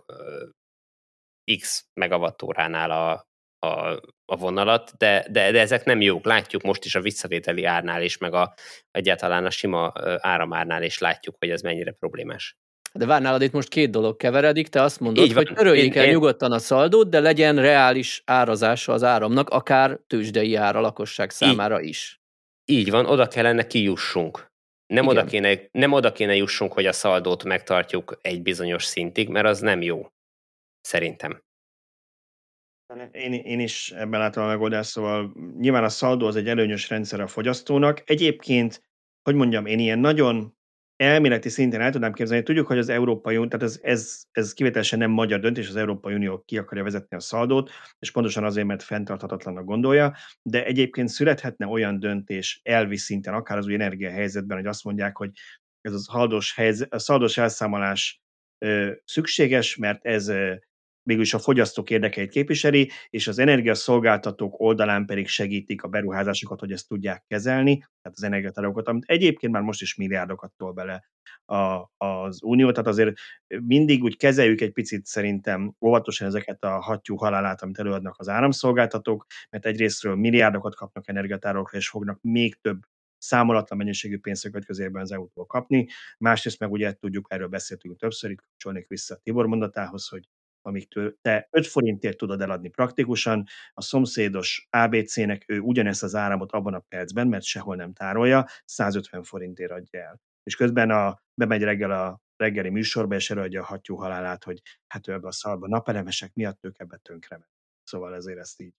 x 1.59 1.85
megavattóránál 1.93 2.91
a, 2.91 3.27
a, 3.67 4.01
a 4.25 4.35
vonalat, 4.35 4.97
de, 4.97 5.25
de, 5.29 5.51
de 5.51 5.59
ezek 5.59 5.85
nem 5.85 6.01
jók. 6.01 6.25
Látjuk 6.25 6.61
most 6.61 6.85
is 6.85 6.95
a 6.95 7.01
visszavételi 7.01 7.63
árnál 7.63 8.01
is, 8.01 8.17
meg 8.17 8.33
a, 8.33 8.53
egyáltalán 8.91 9.45
a 9.45 9.49
sima 9.49 9.93
áramárnál 10.17 10.83
is 10.83 10.97
látjuk, 10.97 11.35
hogy 11.39 11.49
ez 11.49 11.61
mennyire 11.61 11.91
problémás. 11.91 12.57
De 12.93 13.05
várj, 13.05 13.23
nálad 13.23 13.41
itt 13.41 13.51
most 13.51 13.67
két 13.67 13.89
dolog 13.89 14.17
keveredik, 14.17 14.67
te 14.67 14.81
azt 14.81 14.99
mondod, 14.99 15.31
hogy 15.31 15.51
töröljék 15.53 15.95
el 15.95 16.05
én... 16.05 16.11
nyugodtan 16.11 16.51
a 16.51 16.59
szaldót, 16.59 17.09
de 17.09 17.19
legyen 17.19 17.55
reális 17.55 18.21
árazása 18.25 18.93
az 18.93 19.03
áramnak, 19.03 19.49
akár 19.49 19.99
tőzsdei 20.07 20.55
ára 20.55 20.79
a 20.79 20.81
lakosság 20.81 21.29
számára 21.29 21.81
így, 21.81 21.87
is. 21.87 22.21
Így 22.65 22.89
van, 22.89 23.05
oda 23.05 23.27
kellene 23.27 23.67
kijussunk. 23.67 24.53
Nem 24.87 25.07
oda, 25.07 25.25
kéne, 25.25 25.59
nem 25.71 25.91
oda 25.91 26.11
kéne 26.11 26.35
jussunk, 26.35 26.73
hogy 26.73 26.85
a 26.85 26.91
szaldót 26.91 27.43
megtartjuk 27.43 28.17
egy 28.21 28.41
bizonyos 28.41 28.83
szintig, 28.83 29.29
mert 29.29 29.45
az 29.47 29.59
nem 29.59 29.81
jó. 29.81 30.07
Szerintem. 30.81 31.43
Én, 33.11 33.33
én 33.33 33.59
is 33.59 33.91
ebben 33.91 34.19
látom 34.19 34.43
a 34.43 34.47
megoldást, 34.47 34.89
szóval 34.89 35.33
nyilván 35.57 35.83
a 35.83 35.89
szaldó 35.89 36.27
az 36.27 36.35
egy 36.35 36.47
előnyös 36.47 36.89
rendszer 36.89 37.19
a 37.19 37.27
fogyasztónak. 37.27 38.09
Egyébként, 38.09 38.83
hogy 39.21 39.35
mondjam, 39.35 39.65
én 39.65 39.79
ilyen 39.79 39.99
nagyon 39.99 40.57
elméleti 40.97 41.49
szinten 41.49 41.81
el 41.81 41.91
tudnám 41.91 42.13
képzelni, 42.13 42.43
tudjuk, 42.43 42.67
hogy 42.67 42.77
az 42.77 42.89
Európai 42.89 43.35
Unió, 43.37 43.47
tehát 43.49 43.65
ez, 43.65 43.79
ez, 43.83 44.23
ez 44.31 44.53
kivételesen 44.53 44.99
nem 44.99 45.11
magyar 45.11 45.39
döntés, 45.39 45.69
az 45.69 45.75
Európai 45.75 46.13
Unió 46.13 46.43
ki 46.45 46.57
akarja 46.57 46.83
vezetni 46.83 47.17
a 47.17 47.19
szaldót, 47.19 47.71
és 47.99 48.11
pontosan 48.11 48.43
azért, 48.43 48.67
mert 48.67 48.83
fenntarthatatlannak 48.83 49.65
gondolja, 49.65 50.15
de 50.41 50.65
egyébként 50.65 51.09
születhetne 51.09 51.67
olyan 51.67 51.99
döntés 51.99 52.59
elvi 52.63 52.97
szinten, 52.97 53.33
akár 53.33 53.57
az 53.57 53.65
új 53.65 53.73
energiahelyzetben, 53.73 54.57
hogy 54.57 54.67
azt 54.67 54.83
mondják, 54.83 55.17
hogy 55.17 55.31
ez 55.81 55.93
a 55.93 55.99
szaldós, 55.99 56.55
helyzet, 56.55 56.93
a 56.93 56.99
szaldós 56.99 57.37
elszámolás 57.37 58.21
ö, 58.57 58.91
szükséges, 59.05 59.75
mert 59.75 60.05
ez 60.05 60.31
mégis 61.05 61.33
a 61.33 61.39
fogyasztók 61.39 61.89
érdekeit 61.89 62.29
képviseli, 62.29 62.89
és 63.09 63.27
az 63.27 63.39
energiaszolgáltatók 63.39 64.59
oldalán 64.59 65.05
pedig 65.05 65.27
segítik 65.27 65.83
a 65.83 65.87
beruházásokat, 65.87 66.59
hogy 66.59 66.71
ezt 66.71 66.87
tudják 66.87 67.23
kezelni, 67.27 67.77
tehát 67.77 68.17
az 68.17 68.23
energiatárokat, 68.23 68.87
amit 68.87 69.03
egyébként 69.07 69.53
már 69.53 69.61
most 69.61 69.81
is 69.81 69.95
milliárdokat 69.95 70.51
tol 70.57 70.73
bele 70.73 71.09
a, 71.45 71.89
az 71.97 72.43
Unió, 72.43 72.71
tehát 72.71 72.87
azért 72.87 73.13
mindig 73.47 74.03
úgy 74.03 74.17
kezeljük 74.17 74.61
egy 74.61 74.71
picit 74.71 75.05
szerintem 75.05 75.75
óvatosan 75.81 76.27
ezeket 76.27 76.63
a 76.63 76.79
hattyú 76.79 77.15
halálát, 77.15 77.61
amit 77.61 77.79
előadnak 77.79 78.15
az 78.17 78.29
áramszolgáltatók, 78.29 79.25
mert 79.49 79.65
egyrésztről 79.65 80.15
milliárdokat 80.15 80.75
kapnak 80.75 81.07
energiatárokra, 81.07 81.77
és 81.77 81.89
fognak 81.89 82.21
még 82.21 82.61
több 82.61 82.79
számolatlan 83.17 83.77
mennyiségű 83.77 84.19
pénzt 84.19 84.65
közében 84.65 85.01
az 85.01 85.11
EU-tól 85.11 85.45
kapni. 85.45 85.87
Másrészt 86.17 86.59
meg 86.59 86.71
ugye 86.71 86.93
tudjuk, 86.93 87.27
erről 87.29 87.47
beszéltünk 87.47 87.97
többször, 87.97 88.31
itt 88.31 88.41
kapcsolnék 88.41 88.87
vissza 88.87 89.19
Tibor 89.23 89.45
mondatához, 89.45 90.07
hogy 90.07 90.29
amiktől 90.65 91.17
te 91.21 91.47
5 91.51 91.67
forintért 91.67 92.17
tudod 92.17 92.41
eladni 92.41 92.69
praktikusan, 92.69 93.43
a 93.73 93.81
szomszédos 93.81 94.67
ABC-nek 94.69 95.43
ő 95.47 95.59
ugyanezt 95.59 96.03
az 96.03 96.15
áramot 96.15 96.51
abban 96.51 96.73
a 96.73 96.79
percben, 96.79 97.27
mert 97.27 97.43
sehol 97.43 97.75
nem 97.75 97.93
tárolja, 97.93 98.45
150 98.65 99.23
forintért 99.23 99.71
adja 99.71 100.01
el. 100.01 100.21
És 100.43 100.55
közben 100.55 100.89
a, 100.89 101.19
bemegy 101.33 101.63
reggel 101.63 101.91
a 101.91 102.21
reggeli 102.37 102.69
műsorba, 102.69 103.15
és 103.15 103.29
előadja 103.29 103.61
a 103.61 103.65
hattyú 103.65 103.95
halálát, 103.95 104.43
hogy 104.43 104.61
hát 104.87 105.07
ő 105.07 105.13
ebbe 105.13 105.27
a 105.27 105.31
szalba 105.31 105.67
napelemesek 105.67 106.33
miatt 106.33 106.63
ők 106.65 106.79
ebbe 106.79 106.97
tönkre 106.97 107.47
Szóval 107.83 108.15
ezért 108.15 108.39
ezt 108.39 108.61
így 108.61 108.73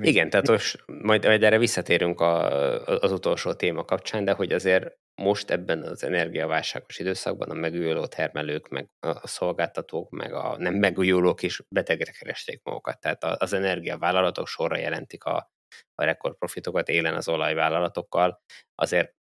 Igen, 0.00 0.30
tehát 0.30 0.48
most 0.48 0.84
majd, 0.86 1.24
majd 1.24 1.42
erre 1.42 1.58
visszatérünk 1.58 2.20
a, 2.20 2.46
az 2.84 3.12
utolsó 3.12 3.52
téma 3.52 3.84
kapcsán, 3.84 4.24
de 4.24 4.32
hogy 4.32 4.52
azért 4.52 4.96
most 5.14 5.50
ebben 5.50 5.82
az 5.82 6.04
energiaválságos 6.04 6.98
időszakban 6.98 7.50
a 7.50 7.54
megújuló 7.54 8.06
termelők, 8.06 8.68
meg 8.68 8.88
a 9.00 9.26
szolgáltatók, 9.26 10.10
meg 10.10 10.32
a 10.32 10.56
nem 10.58 10.74
megújulók 10.74 11.42
is 11.42 11.62
betegre 11.68 12.10
keresték 12.10 12.60
magukat. 12.62 13.00
Tehát 13.00 13.24
az 13.24 13.52
energiavállalatok 13.52 14.46
sorra 14.46 14.76
jelentik 14.76 15.24
a, 15.24 15.50
a 15.94 16.04
rekordprofitokat 16.04 16.88
élen 16.88 17.14
az 17.14 17.28
olajvállalatokkal. 17.28 18.42
Azért 18.74 19.14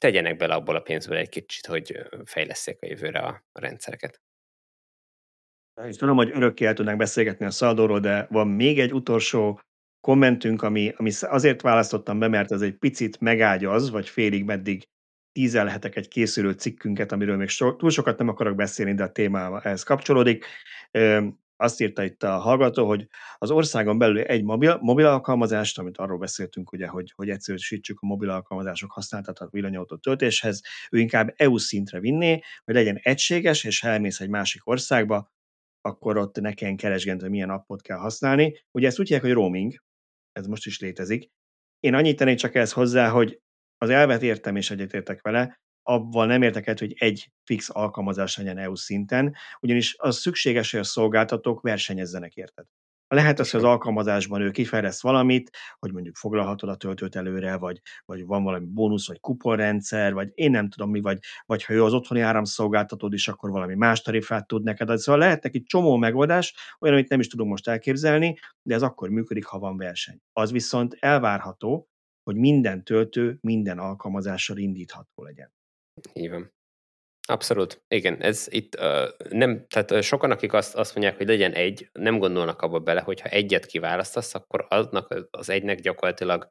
tegyenek 0.00 0.36
bele 0.36 0.54
abból 0.54 0.76
a 0.76 0.80
pénzből 0.80 1.16
egy 1.16 1.28
kicsit, 1.28 1.66
hogy 1.66 2.08
fejleszék 2.24 2.82
a 2.82 2.86
jövőre 2.86 3.18
a 3.18 3.44
rendszereket. 3.52 4.20
És 5.84 5.96
tudom, 5.96 6.16
hogy 6.16 6.30
örökké 6.34 6.64
el 6.64 6.74
tudnánk 6.74 6.98
beszélgetni 6.98 7.46
a 7.46 7.50
szaldóról, 7.50 8.00
de 8.00 8.26
van 8.30 8.48
még 8.48 8.78
egy 8.78 8.92
utolsó 8.92 9.60
kommentünk, 10.00 10.62
ami, 10.62 10.92
ami 10.96 11.10
azért 11.20 11.62
választottam 11.62 12.18
be, 12.18 12.28
mert 12.28 12.52
ez 12.52 12.60
egy 12.60 12.78
picit 12.78 13.20
megágyaz, 13.20 13.90
vagy 13.90 14.08
félig 14.08 14.44
meddig 14.44 14.88
tízelhetek 15.32 15.96
egy 15.96 16.08
készülő 16.08 16.52
cikkünket, 16.52 17.12
amiről 17.12 17.36
még 17.36 17.48
so, 17.48 17.76
túl 17.76 17.90
sokat 17.90 18.18
nem 18.18 18.28
akarok 18.28 18.56
beszélni, 18.56 18.94
de 18.94 19.02
a 19.02 19.12
téma 19.12 19.60
ehhez 19.62 19.82
kapcsolódik. 19.82 20.44
Ö, 20.90 21.26
azt 21.56 21.80
írta 21.80 22.04
itt 22.04 22.22
a 22.22 22.38
hallgató, 22.38 22.86
hogy 22.86 23.06
az 23.38 23.50
országon 23.50 23.98
belül 23.98 24.18
egy 24.18 24.44
mobil, 24.44 24.78
mobil 24.80 25.06
alkalmazást, 25.06 25.78
amit 25.78 25.98
arról 25.98 26.18
beszéltünk, 26.18 26.72
ugye, 26.72 26.86
hogy, 26.86 27.12
hogy 27.14 27.28
egyszerűsítsük 27.28 27.98
a 28.00 28.06
mobil 28.06 28.30
alkalmazások 28.30 28.92
használatát 28.92 29.38
a 29.38 29.48
villanyautó 29.50 29.96
töltéshez, 29.96 30.62
ő 30.90 30.98
inkább 30.98 31.34
EU 31.36 31.58
szintre 31.58 32.00
vinné, 32.00 32.40
hogy 32.64 32.74
legyen 32.74 32.98
egységes, 33.02 33.64
és 33.64 33.80
ha 33.80 33.88
elmész 33.88 34.20
egy 34.20 34.28
másik 34.28 34.66
országba, 34.66 35.30
akkor 35.86 36.16
ott 36.16 36.40
nekem 36.40 36.76
keresgent, 36.76 37.20
hogy 37.20 37.30
milyen 37.30 37.50
appot 37.50 37.82
kell 37.82 37.98
használni. 37.98 38.64
Ugye 38.70 38.86
ezt 38.86 38.98
úgy 38.98 39.06
hívják, 39.06 39.24
hogy 39.26 39.34
roaming, 39.34 39.74
ez 40.32 40.46
most 40.46 40.66
is 40.66 40.80
létezik. 40.80 41.30
Én 41.80 41.94
annyit 41.94 42.16
tennék 42.16 42.38
csak 42.38 42.54
ezt 42.54 42.72
hozzá, 42.72 43.08
hogy 43.08 43.40
az 43.78 43.90
elvet 43.90 44.22
értem 44.22 44.56
és 44.56 44.70
egyetértek 44.70 45.22
vele, 45.22 45.60
abban 45.82 46.26
nem 46.26 46.42
értek 46.42 46.66
el, 46.66 46.74
hogy 46.78 46.94
egy 46.98 47.32
fix 47.44 47.68
alkalmazás 47.70 48.36
legyen 48.36 48.58
EU 48.58 48.74
szinten, 48.74 49.36
ugyanis 49.60 49.94
az 49.98 50.16
szükséges, 50.18 50.70
hogy 50.70 50.80
a 50.80 50.84
szolgáltatók 50.84 51.60
versenyezzenek 51.60 52.34
érted. 52.34 52.66
Lehet 53.08 53.38
az, 53.38 53.50
hogy 53.50 53.60
az 53.60 53.66
alkalmazásban 53.66 54.40
ő 54.40 54.50
kifejleszt 54.50 55.02
valamit, 55.02 55.50
hogy 55.78 55.92
mondjuk 55.92 56.16
foglalhatod 56.16 56.68
a 56.68 56.76
töltőt 56.76 57.16
előre, 57.16 57.56
vagy, 57.56 57.80
vagy 58.04 58.26
van 58.26 58.42
valami 58.42 58.66
bónusz, 58.66 59.06
vagy 59.06 59.20
kuponrendszer, 59.20 60.12
vagy 60.14 60.30
én 60.34 60.50
nem 60.50 60.68
tudom 60.68 60.90
mi, 60.90 61.00
vagy, 61.00 61.18
vagy 61.46 61.64
ha 61.64 61.72
ő 61.72 61.84
az 61.84 61.92
otthoni 61.92 62.20
áramszolgáltatód 62.20 63.12
is, 63.12 63.28
akkor 63.28 63.50
valami 63.50 63.74
más 63.74 64.02
tarifát 64.02 64.46
tud 64.46 64.62
neked. 64.62 64.98
Szóval 64.98 65.20
lehetnek 65.20 65.54
itt 65.54 65.66
csomó 65.66 65.96
megoldás, 65.96 66.54
olyan, 66.78 66.94
amit 66.94 67.08
nem 67.08 67.20
is 67.20 67.26
tudunk 67.26 67.50
most 67.50 67.68
elképzelni, 67.68 68.38
de 68.62 68.74
ez 68.74 68.82
akkor 68.82 69.08
működik, 69.08 69.44
ha 69.44 69.58
van 69.58 69.76
verseny. 69.76 70.20
Az 70.32 70.52
viszont 70.52 70.96
elvárható, 71.00 71.88
hogy 72.22 72.36
minden 72.36 72.84
töltő 72.84 73.38
minden 73.40 73.78
alkalmazással 73.78 74.56
indítható 74.56 75.22
legyen. 75.22 75.52
Így 76.12 76.30
van. 76.30 76.55
Abszolút, 77.28 77.82
igen, 77.88 78.22
ez 78.22 78.46
itt 78.50 78.80
uh, 78.80 79.08
nem, 79.28 79.66
tehát 79.68 80.02
sokan, 80.02 80.30
akik 80.30 80.52
azt, 80.52 80.74
azt 80.74 80.94
mondják, 80.94 81.16
hogy 81.16 81.26
legyen 81.26 81.52
egy, 81.52 81.88
nem 81.92 82.18
gondolnak 82.18 82.62
abba 82.62 82.78
bele, 82.78 83.00
hogy 83.00 83.20
ha 83.20 83.28
egyet 83.28 83.66
kiválasztasz, 83.66 84.34
akkor 84.34 84.66
aznak 84.68 85.28
az 85.30 85.48
egynek 85.48 85.80
gyakorlatilag 85.80 86.50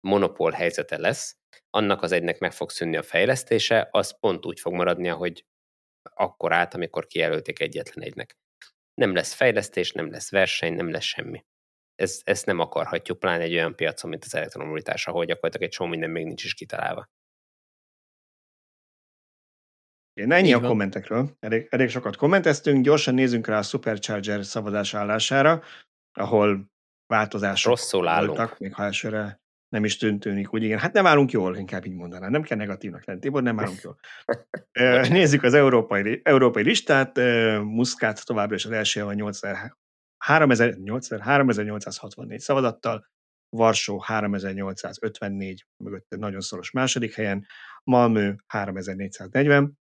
monopól 0.00 0.50
helyzete 0.50 0.98
lesz, 0.98 1.36
annak 1.70 2.02
az 2.02 2.12
egynek 2.12 2.38
meg 2.38 2.52
fog 2.52 2.70
szűnni 2.70 2.96
a 2.96 3.02
fejlesztése, 3.02 3.88
az 3.90 4.18
pont 4.18 4.46
úgy 4.46 4.60
fog 4.60 4.72
maradni, 4.72 5.08
hogy 5.08 5.44
akkor 6.14 6.52
át, 6.52 6.74
amikor 6.74 7.06
kijelölték 7.06 7.60
egyetlen 7.60 8.04
egynek. 8.04 8.36
Nem 8.94 9.14
lesz 9.14 9.32
fejlesztés, 9.32 9.92
nem 9.92 10.10
lesz 10.10 10.30
verseny, 10.30 10.74
nem 10.74 10.90
lesz 10.90 11.04
semmi. 11.04 11.44
Ez, 11.94 12.20
ezt 12.24 12.46
nem 12.46 12.58
akarhatjuk, 12.58 13.18
pláne 13.18 13.42
egy 13.42 13.54
olyan 13.54 13.76
piacon, 13.76 14.10
mint 14.10 14.24
az 14.24 14.34
elektromobilitás, 14.34 15.06
ahol 15.06 15.24
gyakorlatilag 15.24 15.66
egy 15.66 15.76
csomó 15.76 15.90
minden 15.90 16.10
még 16.10 16.24
nincs 16.24 16.44
is 16.44 16.54
kitalálva. 16.54 17.08
Na 20.14 20.34
ennyi 20.34 20.46
Így 20.46 20.52
a 20.54 20.58
van. 20.58 20.68
kommentekről. 20.68 21.36
Elég, 21.40 21.66
elég 21.70 21.88
sokat 21.88 22.16
kommenteztünk. 22.16 22.84
Gyorsan 22.84 23.14
nézzünk 23.14 23.46
rá 23.46 23.58
a 23.58 23.62
Supercharger 23.62 24.44
szavazás 24.44 24.94
állására, 24.94 25.62
ahol 26.12 26.70
változások 27.06 27.70
Rosszul 27.70 28.08
állunk. 28.08 28.36
voltak, 28.36 28.58
még 28.58 28.74
ha 28.74 28.84
elsőre 28.84 29.40
nem 29.68 29.84
is 29.84 29.96
tűnik 29.96 30.54
úgy. 30.54 30.62
Igen, 30.62 30.78
hát 30.78 30.92
nem 30.92 31.06
állunk 31.06 31.30
jól, 31.30 31.56
inkább 31.56 31.86
így 31.86 31.94
mondanám. 31.94 32.30
Nem 32.30 32.42
kell 32.42 32.56
negatívnak 32.56 33.04
lenni, 33.04 33.20
Tibor, 33.20 33.42
nem 33.42 33.60
állunk 33.60 33.80
jól. 33.80 33.98
Nézzük 35.08 35.42
az 35.42 35.54
európai, 35.54 36.20
európai 36.24 36.62
listát. 36.62 37.16
Muszkát 37.62 38.26
továbbra 38.26 38.54
is 38.54 38.64
az 38.64 38.70
első 38.70 39.04
a 39.04 39.14
3864 40.18 42.40
szavazattal, 42.40 43.10
Varsó 43.48 43.98
3854, 43.98 45.66
mögött 45.84 46.06
nagyon 46.08 46.40
szoros 46.40 46.70
második 46.70 47.14
helyen, 47.14 47.46
Malmö 47.84 48.32
3440, 48.46 49.80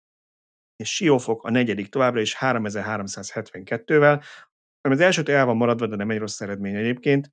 és 0.75 0.95
Siófok 0.95 1.43
a 1.43 1.49
negyedik 1.49 1.89
továbbra 1.89 2.21
is 2.21 2.35
3372-vel, 2.39 4.23
ami 4.81 4.93
az 4.93 4.99
elsőtől 4.99 5.35
el 5.35 5.45
van 5.45 5.57
maradva, 5.57 5.87
de 5.87 5.95
nem 5.95 6.09
egy 6.09 6.17
rossz 6.17 6.41
eredmény 6.41 6.75
egyébként. 6.75 7.31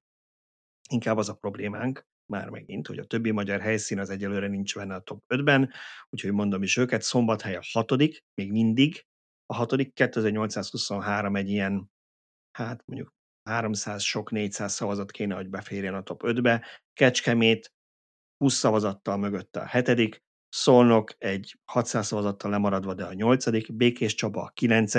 Inkább 0.89 1.17
az 1.17 1.29
a 1.29 1.35
problémánk, 1.35 2.09
már 2.31 2.49
megint, 2.49 2.87
hogy 2.87 2.99
a 2.99 3.05
többi 3.05 3.31
magyar 3.31 3.61
helyszín 3.61 3.99
az 3.99 4.11
egyelőre 4.11 4.47
nincs 4.47 4.75
benne 4.75 4.95
a 4.95 5.01
top 5.01 5.25
5-ben, 5.29 5.73
úgyhogy 6.11 6.33
mondom 6.33 6.63
is 6.63 6.77
őket, 6.77 7.03
Szombathely 7.03 7.57
a 7.57 7.63
hatodik, 7.73 8.25
még 8.35 8.51
mindig, 8.51 9.05
a 9.47 9.55
hatodik 9.55 9.95
2823 9.95 11.37
egy 11.37 11.49
ilyen, 11.49 11.91
hát 12.51 12.83
mondjuk 12.87 13.15
300 13.49 14.03
sok 14.03 14.31
400 14.31 14.73
szavazat 14.73 15.11
kéne, 15.11 15.35
hogy 15.35 15.49
beférjen 15.49 15.95
a 15.95 16.03
top 16.03 16.23
5-be, 16.25 16.67
Kecskemét 16.93 17.73
20 18.37 18.55
szavazattal 18.55 19.17
mögötte 19.17 19.61
a 19.61 19.67
hetedik, 19.67 20.23
Szolnok 20.51 21.15
egy 21.19 21.59
600 21.65 22.07
szavazattal 22.07 22.51
lemaradva, 22.51 22.95
de 22.95 23.05
a 23.05 23.13
8 23.13 23.73
Békés 23.73 24.15
Csaba 24.15 24.43
a 24.43 24.51
9 24.55 24.93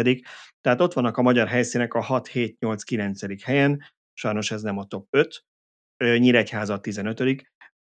tehát 0.61 0.81
ott 0.81 0.93
vannak 0.93 1.17
a 1.17 1.21
magyar 1.21 1.47
helyszínek 1.47 1.93
a 1.93 2.01
6, 2.01 2.27
7, 2.27 2.59
8, 2.59 2.83
9 2.83 3.43
helyen, 3.43 3.83
sajnos 4.13 4.51
ez 4.51 4.61
nem 4.61 4.77
a 4.77 4.85
top 4.85 5.07
5, 5.09 5.45
Nyíregyháza 5.97 6.73
a 6.73 6.79
15 6.79 7.19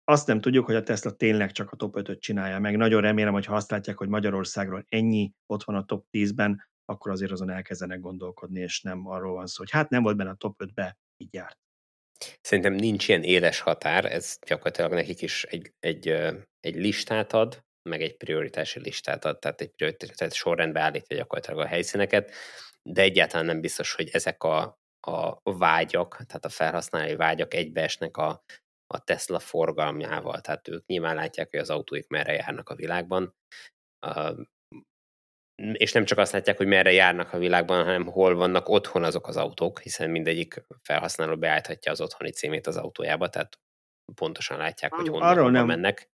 azt 0.09 0.27
nem 0.27 0.41
tudjuk, 0.41 0.65
hogy 0.65 0.75
a 0.75 0.83
Tesla 0.83 1.11
tényleg 1.11 1.53
csak 1.53 1.71
a 1.71 1.77
top 1.77 1.95
5-öt 1.99 2.21
csinálja 2.21 2.59
meg. 2.59 2.77
Nagyon 2.77 3.01
remélem, 3.01 3.33
hogy 3.33 3.45
ha 3.45 3.55
azt 3.55 3.71
látják, 3.71 3.99
hogy 3.99 4.09
Magyarországról 4.09 4.85
ennyi 4.89 5.33
ott 5.47 5.65
van 5.65 5.77
a 5.77 5.85
top 5.85 6.07
10-ben, 6.13 6.69
akkor 6.85 7.13
azért 7.13 7.31
azon 7.31 7.51
elkezdenek 7.51 8.01
gondolkodni, 8.01 8.61
és 8.61 8.83
nem 8.83 9.07
arról 9.07 9.35
van 9.35 9.47
szó, 9.47 9.57
hogy 9.57 9.71
hát 9.71 9.91
nem 9.91 10.03
volt 10.03 10.17
benne 10.17 10.31
a 10.31 10.35
top 10.35 10.63
5-be, 10.65 10.99
így 11.17 11.35
járt. 11.35 11.59
Szerintem 12.41 12.73
nincs 12.73 13.09
ilyen 13.09 13.23
éles 13.23 13.61
határ, 13.61 14.05
ez 14.05 14.39
gyakorlatilag 14.47 14.93
nekik 14.93 15.23
is 15.23 15.45
egy, 15.45 15.73
egy, 15.79 16.09
egy 16.61 16.75
listát 16.75 17.33
ad, 17.33 17.65
meg 17.83 18.03
egy 18.03 18.17
prioritási 18.17 18.81
listát 18.81 19.25
ad, 19.25 19.39
tehát 19.39 19.61
egy 19.61 19.71
prioritási 19.71 20.37
sorrendbe 20.37 20.81
állítja 20.81 21.17
gyakorlatilag 21.17 21.61
a 21.61 21.67
helyszíneket, 21.67 22.33
de 22.83 23.03
egyáltalán 23.03 23.47
nem 23.47 23.61
biztos, 23.61 23.95
hogy 23.95 24.09
ezek 24.13 24.43
a, 24.43 24.79
a 25.01 25.41
vágyak, 25.43 26.25
tehát 26.27 26.45
a 26.45 26.49
felhasználói 26.49 27.17
vágyak 27.17 27.55
egybeesnek 27.55 28.17
a, 28.17 28.45
a 28.87 29.05
Tesla 29.05 29.39
forgalmjával, 29.39 30.41
tehát 30.41 30.69
ők 30.69 30.87
nyilván 30.87 31.15
látják, 31.15 31.51
hogy 31.51 31.61
az 31.61 31.71
autóik 31.71 32.09
merre 32.09 32.33
járnak 32.33 32.69
a 32.69 32.75
világban, 32.75 33.35
és 35.57 35.93
nem 35.93 36.05
csak 36.05 36.19
azt 36.19 36.33
látják, 36.33 36.57
hogy 36.57 36.67
merre 36.67 36.93
járnak 36.93 37.33
a 37.33 37.39
világban, 37.39 37.85
hanem 37.85 38.07
hol 38.07 38.35
vannak 38.35 38.69
otthon 38.69 39.05
azok 39.05 39.29
az 39.29 39.37
autók, 39.37 39.81
hiszen 39.81 40.11
mindegyik 40.11 40.65
felhasználó 40.83 41.37
beállíthatja 41.37 41.93
az 41.93 42.01
otthoni 42.01 42.31
címét 42.31 42.67
az 42.67 42.77
autójába, 42.77 43.29
tehát 43.29 43.59
pontosan 44.15 44.59
látják, 44.59 44.93
hogy 44.93 45.09
honnan 45.09 45.29
Arról 45.29 45.51
nem, 45.51 45.67
mennek. 45.67 46.11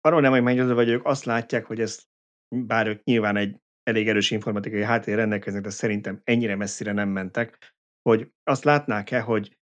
Arról 0.00 0.20
nem, 0.20 0.32
hogy 0.32 0.42
meggyőző 0.42 0.74
vagyok, 0.74 1.06
azt 1.06 1.24
látják, 1.24 1.64
hogy 1.64 1.80
ez, 1.80 2.02
bár 2.48 2.86
ők 2.86 3.04
nyilván 3.04 3.36
egy 3.36 3.60
elég 3.82 4.08
erős 4.08 4.30
informatikai 4.30 4.82
háttér 4.82 5.16
rendelkeznek, 5.16 5.62
de 5.62 5.70
szerintem 5.70 6.20
ennyire 6.24 6.56
messzire 6.56 6.92
nem 6.92 7.08
mentek, 7.08 7.74
hogy 8.02 8.30
azt 8.42 8.64
látnák-e, 8.64 9.20
hogy 9.20 9.56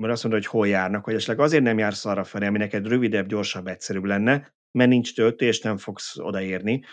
mert 0.00 0.12
azt 0.12 0.22
mondod, 0.22 0.42
hogy 0.42 0.50
hol 0.50 0.68
járnak, 0.68 1.04
hogy 1.04 1.14
esetleg 1.14 1.40
azért 1.40 1.62
nem 1.62 1.78
jársz 1.78 2.04
arra 2.04 2.24
felé, 2.24 2.46
ami 2.46 2.58
neked 2.58 2.86
rövidebb, 2.86 3.26
gyorsabb, 3.26 3.66
egyszerűbb 3.66 4.04
lenne, 4.04 4.54
mert 4.78 4.90
nincs 4.90 5.14
töltő, 5.14 5.46
és 5.46 5.60
nem 5.60 5.76
fogsz 5.76 6.18
odaérni. 6.18 6.84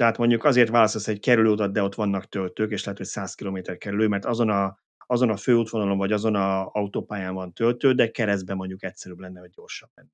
Tehát 0.00 0.18
mondjuk 0.18 0.44
azért 0.44 0.70
választasz 0.70 1.08
egy 1.08 1.20
kerülőutat, 1.20 1.72
de 1.72 1.82
ott 1.82 1.94
vannak 1.94 2.28
töltők, 2.28 2.70
és 2.70 2.84
lehet, 2.84 2.98
hogy 2.98 3.06
100 3.06 3.34
km 3.34 3.58
kerülő, 3.78 4.08
mert 4.08 4.24
azon 4.24 4.48
a, 4.48 4.78
azon 5.06 5.30
a 5.30 5.36
főútvonalon 5.36 5.98
vagy 5.98 6.12
azon 6.12 6.34
a 6.34 6.70
autópályán 6.72 7.34
van 7.34 7.52
töltő, 7.52 7.92
de 7.92 8.10
keresztben 8.10 8.56
mondjuk 8.56 8.82
egyszerűbb 8.82 9.18
lenne, 9.18 9.40
hogy 9.40 9.50
gyorsabb 9.50 9.90
lenne. 9.94 10.10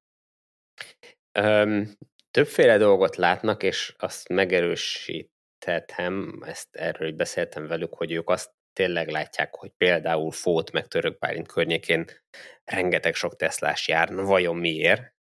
Um, 1.64 1.92
többféle 2.31 2.79
dolgot 2.79 3.16
látnak, 3.16 3.62
és 3.62 3.94
azt 3.99 4.29
megerősítettem, 4.29 6.42
ezt 6.46 6.77
erről 6.77 7.12
beszéltem 7.12 7.66
velük, 7.66 7.94
hogy 7.94 8.12
ők 8.12 8.31
azt 8.31 8.51
tényleg 8.72 9.09
látják, 9.09 9.55
hogy 9.55 9.72
például 9.77 10.31
Fót 10.31 10.72
meg 10.72 10.87
Török 10.87 11.18
környékén 11.46 12.05
rengeteg 12.64 13.14
sok 13.14 13.37
Teslás 13.37 13.88
jár, 13.88 14.14
vajon 14.14 14.57
miért? 14.57 15.14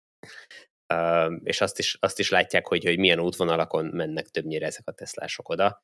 És 1.43 1.61
azt 1.61 1.79
is, 1.79 1.97
azt 1.99 2.19
is 2.19 2.29
látják, 2.29 2.67
hogy, 2.67 2.83
hogy 2.83 2.97
milyen 2.97 3.19
útvonalakon 3.19 3.85
mennek 3.85 4.27
többnyire 4.27 4.65
ezek 4.65 4.87
a 4.87 4.91
Teslások 4.91 5.49
oda. 5.49 5.83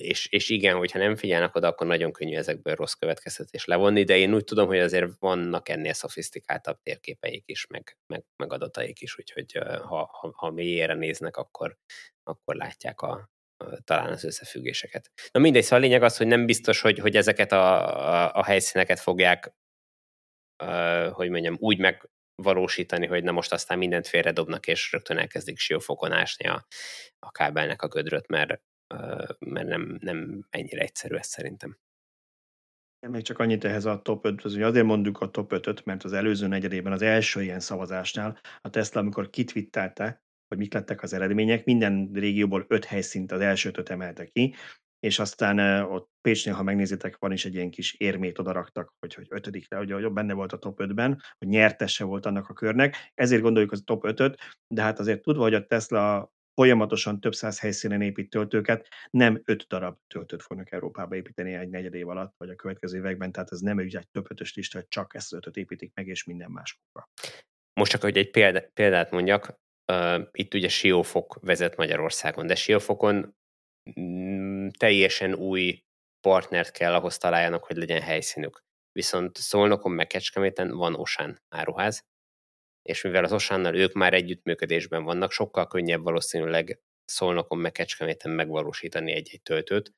És, 0.00 0.26
és 0.26 0.48
igen, 0.48 0.76
hogyha 0.76 0.98
nem 0.98 1.16
figyelnek 1.16 1.54
oda, 1.54 1.68
akkor 1.68 1.86
nagyon 1.86 2.12
könnyű 2.12 2.36
ezekből 2.36 2.74
rossz 2.74 2.92
következtetés 2.92 3.64
levonni, 3.64 4.04
de 4.04 4.16
én 4.16 4.34
úgy 4.34 4.44
tudom, 4.44 4.66
hogy 4.66 4.78
azért 4.78 5.18
vannak 5.18 5.68
ennél 5.68 5.92
szofisztikáltabb 5.92 6.80
térképeik 6.82 7.42
is, 7.46 7.66
meg, 7.66 7.98
meg, 8.06 8.24
meg 8.36 8.52
adataik 8.52 9.00
is, 9.00 9.18
úgyhogy 9.18 9.52
ha, 9.82 10.10
ha, 10.12 10.32
ha 10.36 10.50
mélyére 10.50 10.94
néznek, 10.94 11.36
akkor, 11.36 11.76
akkor 12.22 12.54
látják 12.54 13.00
a, 13.00 13.30
talán 13.84 14.12
az 14.12 14.24
összefüggéseket. 14.24 15.10
Na 15.32 15.40
mindegy, 15.40 15.62
szóval 15.62 15.78
a 15.78 15.82
lényeg 15.82 16.02
az, 16.02 16.16
hogy 16.16 16.26
nem 16.26 16.46
biztos, 16.46 16.80
hogy, 16.80 16.98
hogy 16.98 17.16
ezeket 17.16 17.52
a, 17.52 17.98
a, 18.24 18.34
a 18.34 18.44
helyszíneket 18.44 19.00
fogják, 19.00 19.54
uh, 20.64 21.08
hogy 21.12 21.30
mondjam, 21.30 21.56
úgy 21.58 21.78
megvalósítani, 22.36 23.06
hogy 23.06 23.24
na 23.24 23.32
most 23.32 23.52
aztán 23.52 23.78
mindent 23.78 24.06
félredobnak, 24.06 24.66
és 24.66 24.92
rögtön 24.92 25.18
elkezdik 25.18 25.58
siófokon 25.58 26.12
ásni 26.12 26.48
a, 26.48 26.66
a 27.18 27.30
kábelnek 27.30 27.82
a 27.82 27.88
gödröt, 27.88 28.28
mert, 28.28 28.62
mert 29.38 29.68
nem, 29.68 29.98
nem 30.00 30.46
ennyire 30.50 30.80
egyszerű 30.80 31.14
ez 31.14 31.26
szerintem. 31.26 31.78
Még 33.08 33.22
csak 33.22 33.38
annyit 33.38 33.64
ehhez 33.64 33.84
a 33.84 34.02
top 34.02 34.24
5 34.24 34.42
hogy 34.42 34.62
azért 34.62 34.86
mondjuk 34.86 35.20
a 35.20 35.30
top 35.30 35.52
5-öt, 35.54 35.84
mert 35.84 36.04
az 36.04 36.12
előző 36.12 36.46
negyedében, 36.46 36.92
az 36.92 37.02
első 37.02 37.42
ilyen 37.42 37.60
szavazásnál 37.60 38.40
a 38.60 38.70
Tesla, 38.70 39.00
amikor 39.00 39.30
kitvittelte, 39.30 40.24
hogy 40.48 40.58
mik 40.58 40.72
lettek 40.72 41.02
az 41.02 41.12
eredmények. 41.12 41.64
Minden 41.64 42.10
régióból 42.12 42.64
öt 42.68 42.84
helyszínt 42.84 43.32
az 43.32 43.40
első 43.40 43.68
ötöt 43.68 43.90
emelte 43.90 44.26
ki, 44.26 44.54
és 45.00 45.18
aztán 45.18 45.82
ott 45.82 46.10
Pécsnél, 46.20 46.54
ha 46.54 46.62
megnézitek, 46.62 47.16
van 47.18 47.32
is 47.32 47.44
egy 47.44 47.54
ilyen 47.54 47.70
kis 47.70 47.94
érmét 47.94 48.38
odaraktak, 48.38 48.94
hogy, 48.98 49.14
hogy 49.14 49.26
ötödikre, 49.30 49.76
hogy, 49.76 49.92
hogy 49.92 50.12
benne 50.12 50.32
volt 50.32 50.52
a 50.52 50.58
top 50.58 50.80
5-ben, 50.82 51.22
hogy 51.38 51.48
nyertese 51.48 52.04
volt 52.04 52.26
annak 52.26 52.48
a 52.48 52.52
körnek, 52.52 53.10
ezért 53.14 53.42
gondoljuk 53.42 53.72
az 53.72 53.82
top 53.84 54.02
5-öt, 54.06 54.38
de 54.74 54.82
hát 54.82 54.98
azért 54.98 55.22
tudva, 55.22 55.42
hogy 55.42 55.54
a 55.54 55.66
Tesla 55.66 56.34
folyamatosan 56.54 57.20
több 57.20 57.34
száz 57.34 57.60
helyszínen 57.60 58.00
épít 58.00 58.30
töltőket, 58.30 58.88
nem 59.10 59.42
öt 59.44 59.66
darab 59.68 59.98
töltőt 60.06 60.42
fognak 60.42 60.72
Európába 60.72 61.16
építeni 61.16 61.54
egy 61.54 61.68
negyed 61.68 61.94
év 61.94 62.08
alatt, 62.08 62.34
vagy 62.36 62.50
a 62.50 62.54
következő 62.54 62.98
években, 62.98 63.32
tehát 63.32 63.52
ez 63.52 63.60
nem 63.60 63.78
egy 63.78 63.98
több 64.10 64.30
ötös 64.30 64.54
lista, 64.54 64.84
csak 64.88 65.14
ezt 65.14 65.32
ötöt 65.32 65.56
építik 65.56 65.92
meg, 65.94 66.06
és 66.06 66.24
minden 66.24 66.50
más 66.50 66.80
Most 67.80 67.90
csak, 67.90 68.00
hogy 68.00 68.16
egy 68.16 68.30
példát 68.74 69.10
mondjak, 69.10 69.64
Uh, 69.92 70.28
itt 70.32 70.54
ugye 70.54 70.68
Siófok 70.68 71.38
vezet 71.42 71.76
Magyarországon, 71.76 72.46
de 72.46 72.54
Siófokon 72.54 73.36
mm, 74.00 74.55
teljesen 74.70 75.34
új 75.34 75.84
partnert 76.20 76.70
kell 76.70 76.94
ahhoz 76.94 77.18
találjanak, 77.18 77.64
hogy 77.64 77.76
legyen 77.76 78.00
helyszínük. 78.00 78.64
Viszont 78.92 79.36
Szolnokon 79.36 79.92
meg 79.92 80.06
Kecskeméten 80.06 80.76
van 80.76 80.94
Osán 80.94 81.42
áruház, 81.48 82.04
és 82.82 83.02
mivel 83.02 83.24
az 83.24 83.32
Osánnal 83.32 83.74
ők 83.74 83.92
már 83.92 84.14
együttműködésben 84.14 85.04
vannak, 85.04 85.32
sokkal 85.32 85.66
könnyebb 85.66 86.02
valószínűleg 86.02 86.80
Szolnokon 87.04 87.58
meg 87.58 87.72
Kecskeméten 87.72 88.30
megvalósítani 88.30 89.12
egy-egy 89.12 89.42
töltőt, 89.42 89.92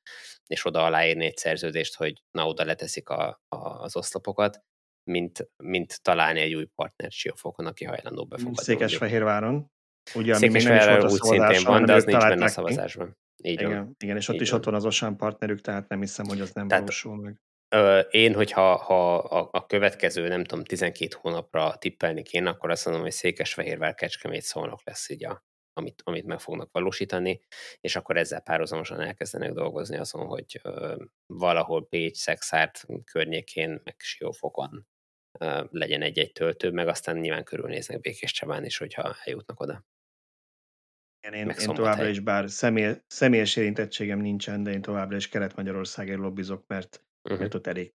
és 0.47 0.65
oda 0.65 0.85
aláírni 0.85 1.25
egy 1.25 1.37
szerződést, 1.37 1.95
hogy 1.95 2.23
na, 2.31 2.47
oda 2.47 2.63
leteszik 2.63 3.09
a, 3.09 3.41
a, 3.47 3.57
az 3.57 3.95
oszlopokat, 3.95 4.63
mint, 5.03 5.49
mint 5.63 6.01
találni 6.01 6.39
egy 6.39 6.53
új 6.53 6.65
partnert 6.65 7.11
Siófokon, 7.11 7.65
aki 7.65 7.85
hajlandó 7.85 8.25
befogadni. 8.25 8.63
Székesfehérváron. 8.63 9.71
Ugye, 10.15 10.35
a 10.35 10.39
úgy 11.11 11.21
szintén 11.21 11.63
van, 11.63 11.85
de 11.85 11.93
az 11.93 12.03
nincs 12.03 12.23
benne 12.23 12.45
a 12.45 12.47
szavazásban. 12.47 13.17
Így 13.43 13.61
igen, 13.61 13.69
van. 13.69 13.95
igen, 13.99 14.15
és 14.15 14.27
ott 14.27 14.35
Így 14.35 14.41
is 14.41 14.49
van. 14.49 14.59
ott 14.59 14.65
van 14.65 14.73
az 14.73 14.85
Osán 14.85 15.15
partnerük, 15.15 15.61
tehát 15.61 15.87
nem 15.87 15.99
hiszem, 15.99 16.25
hogy 16.25 16.41
az 16.41 16.51
nem 16.51 16.67
tehát, 16.67 16.83
valósul 16.83 17.15
meg. 17.15 17.41
Én, 18.09 18.33
hogyha 18.33 18.75
ha 18.75 19.17
a, 19.17 19.49
a 19.51 19.65
következő, 19.65 20.27
nem 20.27 20.43
tudom, 20.43 20.63
12 20.63 21.15
hónapra 21.21 21.77
tippelni 21.77 22.21
kéne, 22.21 22.49
akkor 22.49 22.69
azt 22.69 22.85
mondom, 22.85 23.03
hogy 23.03 23.11
Székesfehérvár 23.11 23.95
Kecskemét 23.95 24.41
szólnak 24.41 24.81
lesz 24.83 25.09
így 25.09 25.25
a, 25.25 25.43
amit, 25.73 26.01
amit 26.05 26.25
meg 26.25 26.39
fognak 26.39 26.71
valósítani, 26.71 27.41
és 27.81 27.95
akkor 27.95 28.17
ezzel 28.17 28.41
párhuzamosan 28.41 28.99
elkezdenek 28.99 29.51
dolgozni 29.51 29.97
azon, 29.97 30.25
hogy 30.25 30.59
ö, 30.63 31.03
valahol 31.25 31.87
Pécs, 31.87 32.17
Szexárt 32.17 32.85
környékén, 33.11 33.81
meg 33.83 33.95
Siófokon 33.97 34.87
ö, 35.39 35.63
legyen 35.71 36.01
egy-egy 36.01 36.31
töltő, 36.31 36.71
meg 36.71 36.87
aztán 36.87 37.17
nyilván 37.17 37.43
körülnéznek 37.43 37.99
Békés 37.99 38.31
Csabán 38.31 38.65
is, 38.65 38.77
hogyha 38.77 39.15
eljutnak 39.23 39.59
oda. 39.59 39.85
Igen, 41.21 41.39
én, 41.39 41.49
én 41.49 41.73
továbbra 41.73 42.07
is, 42.07 42.19
bár 42.19 42.49
személy, 42.49 42.93
személyes 43.07 43.55
érintettségem 43.55 44.19
nincsen, 44.19 44.63
de 44.63 44.71
én 44.71 44.81
továbbra 44.81 45.15
is 45.15 45.29
Kelet-Magyarországért 45.29 46.19
lobbizok, 46.19 46.63
mert, 46.67 47.03
uh-huh. 47.23 47.41
mert 47.41 47.53
ott 47.53 47.67
elég 47.67 47.93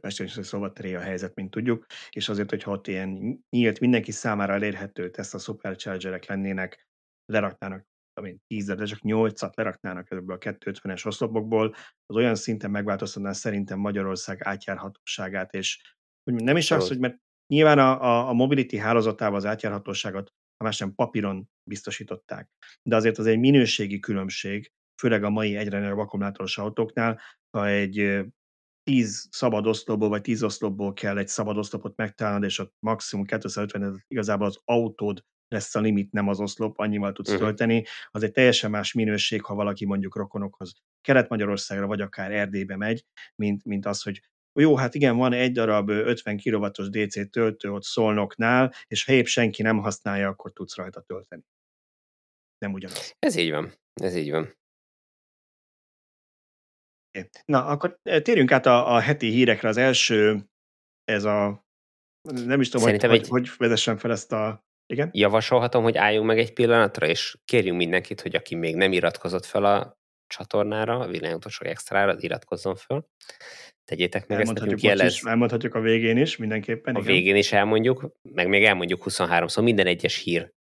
mesterséges 0.00 0.46
szóval 0.46 0.72
a 0.78 0.98
helyzet, 1.00 1.34
mint 1.34 1.50
tudjuk, 1.50 1.86
és 2.10 2.28
azért, 2.28 2.50
hogyha 2.50 2.70
ott 2.70 2.86
ilyen 2.86 3.40
nyílt, 3.50 3.80
mindenki 3.80 4.10
számára 4.10 4.52
elérhető 4.52 5.10
a 5.32 5.38
superchargerek 5.38 6.26
lennének, 6.26 6.86
leraknának 7.32 7.86
én, 8.24 8.38
tízet, 8.46 8.76
de 8.76 8.84
csak 8.84 9.00
nyolcat 9.00 9.56
leraknának 9.56 10.10
ebből 10.10 10.36
a 10.36 10.38
250-es 10.38 11.06
oszlopokból, 11.06 11.74
az 12.06 12.16
olyan 12.16 12.34
szinten 12.34 12.70
megváltoztatná 12.70 13.32
szerintem 13.32 13.78
Magyarország 13.78 14.38
átjárhatóságát, 14.42 15.54
és 15.54 15.94
nem 16.24 16.56
is 16.56 16.70
az, 16.70 16.88
hogy 16.88 16.98
mert 16.98 17.16
nyilván 17.46 17.78
a, 17.78 18.02
a, 18.02 18.28
a 18.28 18.32
mobility 18.32 18.76
hálózatával 18.76 19.36
az 19.36 19.44
átjárhatóságot 19.44 20.32
ha 20.56 20.64
más 20.64 20.78
nem 20.78 20.94
papíron 20.94 21.50
biztosították. 21.70 22.50
De 22.82 22.96
azért 22.96 23.18
az 23.18 23.26
egy 23.26 23.38
minőségi 23.38 23.98
különbség, 23.98 24.72
főleg 25.00 25.24
a 25.24 25.30
mai 25.30 25.56
egyre 25.56 25.78
nagyobb 25.78 25.98
akkumulátoros 25.98 26.58
autóknál, 26.58 27.20
ha 27.50 27.66
egy 27.66 28.24
10 28.82 29.28
szabad 29.30 29.66
oszlopból, 29.66 30.08
vagy 30.08 30.22
10 30.22 30.42
oszlopból 30.42 30.92
kell 30.92 31.18
egy 31.18 31.28
szabad 31.28 31.56
oszlopot 31.56 31.96
megtalálnod, 31.96 32.42
és 32.42 32.58
ott 32.58 32.74
maximum 32.78 33.24
250, 33.24 34.04
igazából 34.08 34.46
az 34.46 34.60
autód 34.64 35.24
lesz 35.48 35.74
a 35.74 35.80
limit, 35.80 36.12
nem 36.12 36.28
az 36.28 36.40
oszlop, 36.40 36.78
annyival 36.78 37.12
tudsz 37.12 37.30
uh-huh. 37.30 37.44
tölteni. 37.44 37.84
Az 38.10 38.22
egy 38.22 38.32
teljesen 38.32 38.70
más 38.70 38.92
minőség, 38.92 39.42
ha 39.42 39.54
valaki 39.54 39.86
mondjuk 39.86 40.16
rokonokhoz 40.16 40.72
Kelet-Magyarországra, 41.00 41.86
vagy 41.86 42.00
akár 42.00 42.32
Erdélybe 42.32 42.76
megy, 42.76 43.04
mint, 43.34 43.64
mint 43.64 43.86
az, 43.86 44.02
hogy 44.02 44.20
jó, 44.60 44.76
hát 44.76 44.94
igen, 44.94 45.16
van 45.16 45.32
egy 45.32 45.52
darab 45.52 45.88
50 45.88 46.40
kW-os 46.42 46.88
DC 46.88 47.30
töltő 47.30 47.72
ott 47.72 47.82
Szolnoknál, 47.82 48.72
és 48.86 49.04
ha 49.04 49.12
épp 49.12 49.24
senki 49.24 49.62
nem 49.62 49.78
használja, 49.78 50.28
akkor 50.28 50.52
tudsz 50.52 50.76
rajta 50.76 51.00
tölteni. 51.00 51.42
Nem 52.58 52.72
ugyanaz. 52.72 53.16
Ez 53.18 53.36
így 53.36 53.50
van. 53.50 53.72
Ez 53.94 54.16
így 54.16 54.30
van. 54.30 54.54
Na, 57.44 57.66
akkor 57.66 57.98
térjünk 58.02 58.52
át 58.52 58.66
a, 58.66 58.94
a 58.94 59.00
heti 59.00 59.30
hírekre. 59.30 59.68
Az 59.68 59.76
első, 59.76 60.48
ez 61.04 61.24
a 61.24 61.64
Nem 62.28 62.60
is 62.60 62.68
tudom, 62.68 62.86
Szerintem 62.86 63.10
hogy, 63.10 63.18
egy- 63.18 63.28
hogy, 63.28 63.50
vezessen 63.56 63.96
fel 63.96 64.10
ezt 64.10 64.32
a... 64.32 64.64
Igen? 64.86 65.10
Javasolhatom, 65.12 65.82
hogy 65.82 65.96
álljunk 65.96 66.26
meg 66.26 66.38
egy 66.38 66.52
pillanatra, 66.52 67.06
és 67.06 67.38
kérjünk 67.44 67.76
mindenkit, 67.76 68.20
hogy 68.20 68.34
aki 68.36 68.54
még 68.54 68.76
nem 68.76 68.92
iratkozott 68.92 69.44
fel 69.44 69.64
a 69.64 69.98
csatornára, 70.26 70.98
a 70.98 71.06
Világutolsó 71.06 71.66
Extrára, 71.66 72.16
iratkozzon 72.18 72.74
fel. 72.74 73.06
Tegyétek 73.84 74.26
meg 74.26 74.40
ezt 74.40 74.52
nekünk, 74.52 74.70
most 74.70 74.82
is, 74.82 74.88
jelez, 74.88 75.20
elmondhatjuk 75.24 75.74
a 75.74 75.80
végén 75.80 76.16
is, 76.16 76.36
mindenképpen. 76.36 76.94
a 76.94 76.98
igen. 76.98 77.12
végén 77.12 77.36
is 77.36 77.52
elmondjuk, 77.52 78.12
meg 78.22 78.48
még 78.48 78.64
elmondjuk 78.64 79.02
23 79.02 79.48
szó, 79.48 79.62
minden 79.62 79.86
egyes 79.86 80.22
hír 80.22 80.54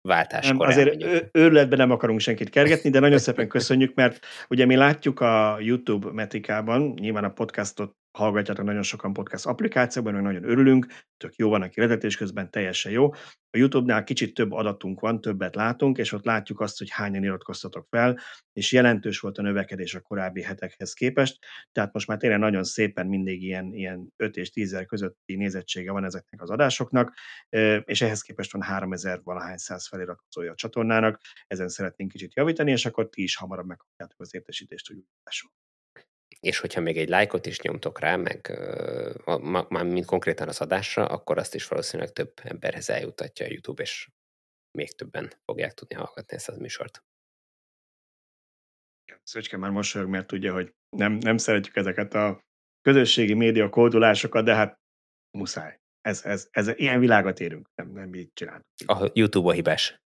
váltáskor 0.00 0.56
Nem, 0.56 0.68
azért 0.68 1.02
ő- 1.02 1.28
őrületben 1.32 1.78
nem 1.78 1.90
akarunk 1.90 2.20
senkit 2.20 2.50
kergetni, 2.50 2.90
de 2.90 3.00
nagyon 3.00 3.18
szépen 3.18 3.48
köszönjük, 3.56 3.94
mert 3.94 4.26
ugye 4.48 4.64
mi 4.64 4.76
látjuk 4.76 5.20
a 5.20 5.56
YouTube 5.60 6.12
metrikában, 6.12 6.94
nyilván 7.00 7.24
a 7.24 7.32
podcastot 7.32 7.96
hallgatjátok 8.16 8.64
nagyon 8.64 8.82
sokan 8.82 9.12
podcast 9.12 9.46
applikációban, 9.46 10.12
meg 10.12 10.22
nagyon 10.22 10.44
örülünk, 10.44 10.86
tök 11.16 11.34
jó 11.34 11.48
van 11.48 11.62
a 11.62 11.68
kivezetés 11.68 12.16
közben, 12.16 12.50
teljesen 12.50 12.92
jó. 12.92 13.12
A 13.50 13.58
YouTube-nál 13.58 14.04
kicsit 14.04 14.34
több 14.34 14.52
adatunk 14.52 15.00
van, 15.00 15.20
többet 15.20 15.54
látunk, 15.54 15.98
és 15.98 16.12
ott 16.12 16.24
látjuk 16.24 16.60
azt, 16.60 16.78
hogy 16.78 16.90
hányan 16.90 17.22
iratkoztatok 17.22 17.86
fel, 17.90 18.18
és 18.52 18.72
jelentős 18.72 19.20
volt 19.20 19.38
a 19.38 19.42
növekedés 19.42 19.94
a 19.94 20.00
korábbi 20.00 20.42
hetekhez 20.42 20.92
képest, 20.92 21.38
tehát 21.72 21.92
most 21.92 22.06
már 22.06 22.18
tényleg 22.18 22.38
nagyon 22.38 22.64
szépen 22.64 23.06
mindig 23.06 23.42
ilyen, 23.42 23.72
ilyen 23.72 24.12
5 24.16 24.36
és 24.36 24.50
10 24.50 24.72
ezer 24.72 24.86
közötti 24.86 25.36
nézettsége 25.36 25.92
van 25.92 26.04
ezeknek 26.04 26.42
az 26.42 26.50
adásoknak, 26.50 27.14
és 27.84 28.00
ehhez 28.00 28.22
képest 28.22 28.52
van 28.52 28.62
3000 28.62 29.20
valahány 29.24 29.56
száz 29.56 29.88
feliratkozója 29.88 30.52
a 30.52 30.54
csatornának, 30.54 31.20
ezen 31.46 31.68
szeretnénk 31.68 32.10
kicsit 32.10 32.34
javítani, 32.34 32.70
és 32.70 32.86
akkor 32.86 33.08
ti 33.08 33.22
is 33.22 33.36
hamarabb 33.36 33.66
megkapjátok 33.66 34.20
az 34.20 34.34
értesítést, 34.34 34.86
hogy. 34.86 34.96
És 36.40 36.58
hogyha 36.58 36.80
még 36.80 36.96
egy 36.96 37.08
lájkot 37.08 37.46
is 37.46 37.60
nyomtok 37.60 38.00
rá, 38.00 38.16
meg 38.16 38.58
már 39.68 39.84
mint 39.84 40.06
konkrétan 40.06 40.48
az 40.48 40.60
adásra, 40.60 41.06
akkor 41.06 41.38
azt 41.38 41.54
is 41.54 41.68
valószínűleg 41.68 42.12
több 42.12 42.32
emberhez 42.42 42.90
eljutatja 42.90 43.46
a 43.46 43.48
YouTube, 43.48 43.82
és 43.82 44.08
még 44.70 44.94
többen 44.94 45.32
fogják 45.44 45.74
tudni 45.74 45.94
hallgatni 45.94 46.36
ezt 46.36 46.48
a 46.48 46.56
műsort. 46.56 47.04
Szöcske 49.22 49.56
már 49.56 49.70
mosolyog, 49.70 50.08
mert 50.08 50.26
tudja, 50.26 50.52
hogy 50.52 50.74
nem, 50.96 51.12
nem 51.12 51.36
szeretjük 51.36 51.76
ezeket 51.76 52.14
a 52.14 52.44
közösségi 52.80 53.34
média 53.34 53.68
kódulásokat, 53.68 54.44
de 54.44 54.54
hát 54.54 54.80
muszáj. 55.30 55.80
Ez, 56.00 56.24
ez, 56.24 56.48
ez, 56.50 56.68
ilyen 56.68 57.00
világot 57.00 57.40
érünk, 57.40 57.68
nem, 57.74 57.90
nem 57.92 58.14
így 58.14 58.32
csinálunk. 58.32 58.64
A 58.86 59.10
YouTube 59.12 59.48
a 59.48 59.52
hibás. 59.52 60.00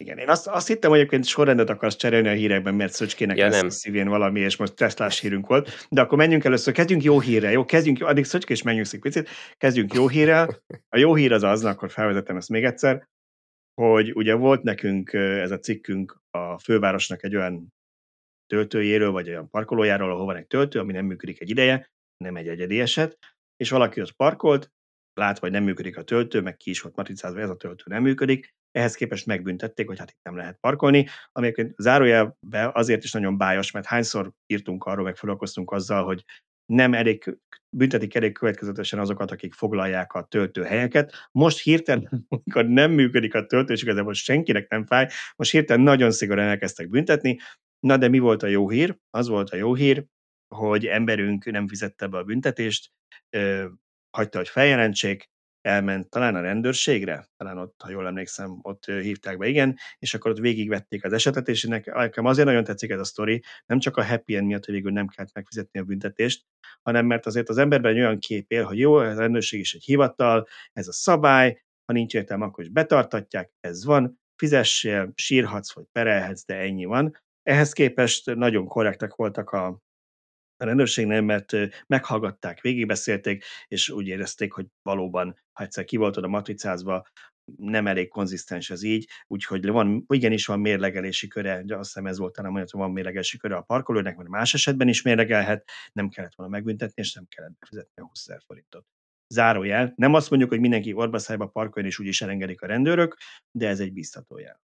Igen, 0.00 0.18
én 0.18 0.28
azt, 0.28 0.46
azt 0.46 0.66
hittem, 0.66 0.90
hogy 0.90 0.98
egyébként 0.98 1.24
sorrendet 1.24 1.70
akarsz 1.70 1.96
cserélni 1.96 2.28
a 2.28 2.32
hírekben, 2.32 2.74
mert 2.74 2.92
Szöcskének 2.92 3.36
Ja, 3.36 3.44
lesz 3.44 3.60
nem. 3.60 3.68
szívén 3.68 4.08
valami, 4.08 4.40
és 4.40 4.56
most 4.56 4.74
Teslás 4.74 5.20
hírünk 5.20 5.46
volt. 5.46 5.86
De 5.90 6.00
akkor 6.00 6.18
menjünk 6.18 6.44
először, 6.44 6.74
kezdjünk 6.74 7.02
jó 7.02 7.20
hírrel, 7.20 7.52
jó? 7.52 7.64
Kezdjünk, 7.64 7.98
jó, 7.98 8.06
addig 8.06 8.24
Szöcske 8.24 8.52
is 8.52 8.62
megnyugszik 8.62 9.00
picit, 9.00 9.28
kezdjünk 9.56 9.94
jó 9.94 10.08
hírrel. 10.08 10.62
A 10.88 10.98
jó 10.98 11.14
hír 11.14 11.32
az 11.32 11.42
az, 11.42 11.64
akkor 11.64 11.90
felvezetem 11.90 12.36
ezt 12.36 12.48
még 12.48 12.64
egyszer, 12.64 13.08
hogy 13.74 14.12
ugye 14.14 14.34
volt 14.34 14.62
nekünk 14.62 15.12
ez 15.12 15.50
a 15.50 15.58
cikkünk 15.58 16.20
a 16.30 16.58
fővárosnak 16.58 17.24
egy 17.24 17.36
olyan 17.36 17.72
töltőjéről, 18.46 19.10
vagy 19.10 19.28
olyan 19.28 19.48
parkolójáról, 19.48 20.10
ahol 20.10 20.24
van 20.24 20.36
egy 20.36 20.46
töltő, 20.46 20.78
ami 20.78 20.92
nem 20.92 21.04
működik 21.04 21.40
egy 21.40 21.50
ideje, 21.50 21.90
nem 22.16 22.36
egy 22.36 22.48
egyedi 22.48 22.80
eset, 22.80 23.18
és 23.56 23.70
valaki 23.70 24.00
ott 24.00 24.12
parkolt, 24.12 24.70
látva, 25.14 25.40
hogy 25.40 25.50
nem 25.50 25.64
működik 25.64 25.96
a 25.96 26.02
töltő, 26.02 26.40
meg 26.40 26.56
ki 26.56 26.70
is 26.70 26.80
volt 26.80 26.96
matricázva, 26.96 27.40
ez 27.40 27.50
a 27.50 27.56
töltő 27.56 27.84
nem 27.86 28.02
működik, 28.02 28.54
ehhez 28.70 28.94
képest 28.94 29.26
megbüntették, 29.26 29.86
hogy 29.86 29.98
hát 29.98 30.10
itt 30.10 30.22
nem 30.22 30.36
lehet 30.36 30.58
parkolni, 30.60 31.06
ami 31.32 31.46
egyébként 31.46 31.74
zárójelben 31.76 32.70
azért 32.72 33.04
is 33.04 33.12
nagyon 33.12 33.38
bájos, 33.38 33.70
mert 33.70 33.86
hányszor 33.86 34.32
írtunk 34.46 34.84
arról, 34.84 35.04
meg 35.04 35.16
foglalkoztunk 35.16 35.70
azzal, 35.70 36.04
hogy 36.04 36.24
nem 36.66 36.94
elég, 36.94 37.38
büntetik 37.76 38.14
elég 38.14 38.32
következetesen 38.32 38.98
azokat, 38.98 39.30
akik 39.30 39.54
foglalják 39.54 40.12
a 40.12 40.22
töltőhelyeket. 40.22 41.28
Most 41.32 41.62
hirtelen, 41.62 42.08
amikor 42.28 42.66
nem 42.66 42.90
működik 42.90 43.34
a 43.34 43.46
töltő, 43.46 43.72
és 43.72 43.82
igazából 43.82 44.12
senkinek 44.12 44.68
nem 44.68 44.86
fáj, 44.86 45.08
most 45.36 45.50
hirtelen 45.50 45.82
nagyon 45.82 46.10
szigorúan 46.10 46.46
elkezdtek 46.46 46.88
büntetni. 46.88 47.38
Na 47.80 47.96
de 47.96 48.08
mi 48.08 48.18
volt 48.18 48.42
a 48.42 48.46
jó 48.46 48.68
hír? 48.68 48.96
Az 49.10 49.28
volt 49.28 49.50
a 49.50 49.56
jó 49.56 49.74
hír, 49.74 50.04
hogy 50.54 50.86
emberünk 50.86 51.44
nem 51.44 51.68
fizette 51.68 52.06
be 52.06 52.18
a 52.18 52.24
büntetést, 52.24 52.90
ö, 53.36 53.68
hagyta, 54.16 54.38
hogy 54.38 54.48
feljelentsék, 54.48 55.28
elment 55.60 56.10
talán 56.10 56.34
a 56.34 56.40
rendőrségre, 56.40 57.28
talán 57.36 57.58
ott, 57.58 57.80
ha 57.82 57.90
jól 57.90 58.06
emlékszem, 58.06 58.58
ott 58.62 58.84
hívták 58.84 59.38
be, 59.38 59.46
igen, 59.46 59.76
és 59.98 60.14
akkor 60.14 60.30
ott 60.30 60.38
végigvették 60.38 61.04
az 61.04 61.12
esetet, 61.12 61.48
és 61.48 61.64
nek- 61.64 61.94
nekem 61.94 62.24
azért 62.24 62.46
nagyon 62.46 62.64
tetszik 62.64 62.90
ez 62.90 63.00
a 63.00 63.04
sztori, 63.04 63.42
nem 63.66 63.78
csak 63.78 63.96
a 63.96 64.04
happy 64.04 64.36
end 64.36 64.46
miatt, 64.46 64.64
hogy 64.64 64.74
végül 64.74 64.92
nem 64.92 65.06
kellett 65.06 65.34
megfizetni 65.34 65.80
a 65.80 65.84
büntetést, 65.84 66.44
hanem 66.82 67.06
mert 67.06 67.26
azért 67.26 67.48
az 67.48 67.58
emberben 67.58 67.94
olyan 67.94 68.18
kép 68.18 68.50
él, 68.50 68.64
hogy 68.64 68.78
jó, 68.78 68.94
a 68.94 69.14
rendőrség 69.14 69.60
is 69.60 69.74
egy 69.74 69.84
hivatal, 69.84 70.46
ez 70.72 70.88
a 70.88 70.92
szabály, 70.92 71.62
ha 71.84 71.92
nincs 71.92 72.14
értelme, 72.14 72.44
akkor 72.44 72.64
is 72.64 72.70
betartatják, 72.70 73.52
ez 73.60 73.84
van, 73.84 74.20
fizessél, 74.36 75.12
sírhatsz, 75.14 75.72
vagy 75.72 75.84
perelhetsz, 75.92 76.44
de 76.44 76.56
ennyi 76.56 76.84
van. 76.84 77.16
Ehhez 77.42 77.72
képest 77.72 78.34
nagyon 78.34 78.66
korrektek 78.66 79.14
voltak 79.14 79.50
a, 79.50 79.80
a 80.60 80.64
rendőrségnél, 80.64 81.20
mert 81.20 81.52
meghallgatták, 81.86 82.60
végigbeszélték, 82.60 83.44
és 83.68 83.90
úgy 83.90 84.06
érezték, 84.06 84.52
hogy 84.52 84.66
valóban, 84.82 85.38
ha 85.52 85.64
egyszer 85.64 85.84
ki 85.84 85.96
volt 85.96 86.16
oda 86.16 86.28
matricázva, 86.28 87.06
nem 87.56 87.86
elég 87.86 88.08
konzisztens 88.08 88.70
ez 88.70 88.82
így, 88.82 89.08
úgyhogy 89.26 89.66
van, 89.66 90.04
igenis 90.08 90.46
van 90.46 90.60
mérlegelési 90.60 91.28
köre, 91.28 91.62
de 91.64 91.76
azt 91.76 91.92
hiszem 91.92 92.06
ez 92.06 92.18
volt 92.18 92.32
talán, 92.32 92.52
hogy 92.52 92.68
van 92.70 92.90
mérlegelési 92.90 93.38
köre 93.38 93.56
a 93.56 93.62
parkolónak, 93.62 94.16
mert 94.16 94.28
más 94.28 94.54
esetben 94.54 94.88
is 94.88 95.02
mérlegelhet, 95.02 95.70
nem 95.92 96.08
kellett 96.08 96.34
volna 96.34 96.52
megbüntetni, 96.52 97.02
és 97.02 97.12
nem 97.12 97.26
kellett 97.28 97.58
befizetni 97.58 98.02
a 98.02 98.06
20 98.06 98.26
000 98.26 98.40
forintot. 98.46 98.86
Zárójel. 99.28 99.92
Nem 99.96 100.14
azt 100.14 100.30
mondjuk, 100.30 100.50
hogy 100.50 100.60
mindenki 100.60 100.92
orbaszájba 100.92 101.46
parkoljon, 101.46 101.90
és 101.90 101.98
úgyis 101.98 102.22
elengedik 102.22 102.62
a 102.62 102.66
rendőrök, 102.66 103.16
de 103.50 103.68
ez 103.68 103.80
egy 103.80 103.92
biztató 103.92 104.38
jel. 104.38 104.62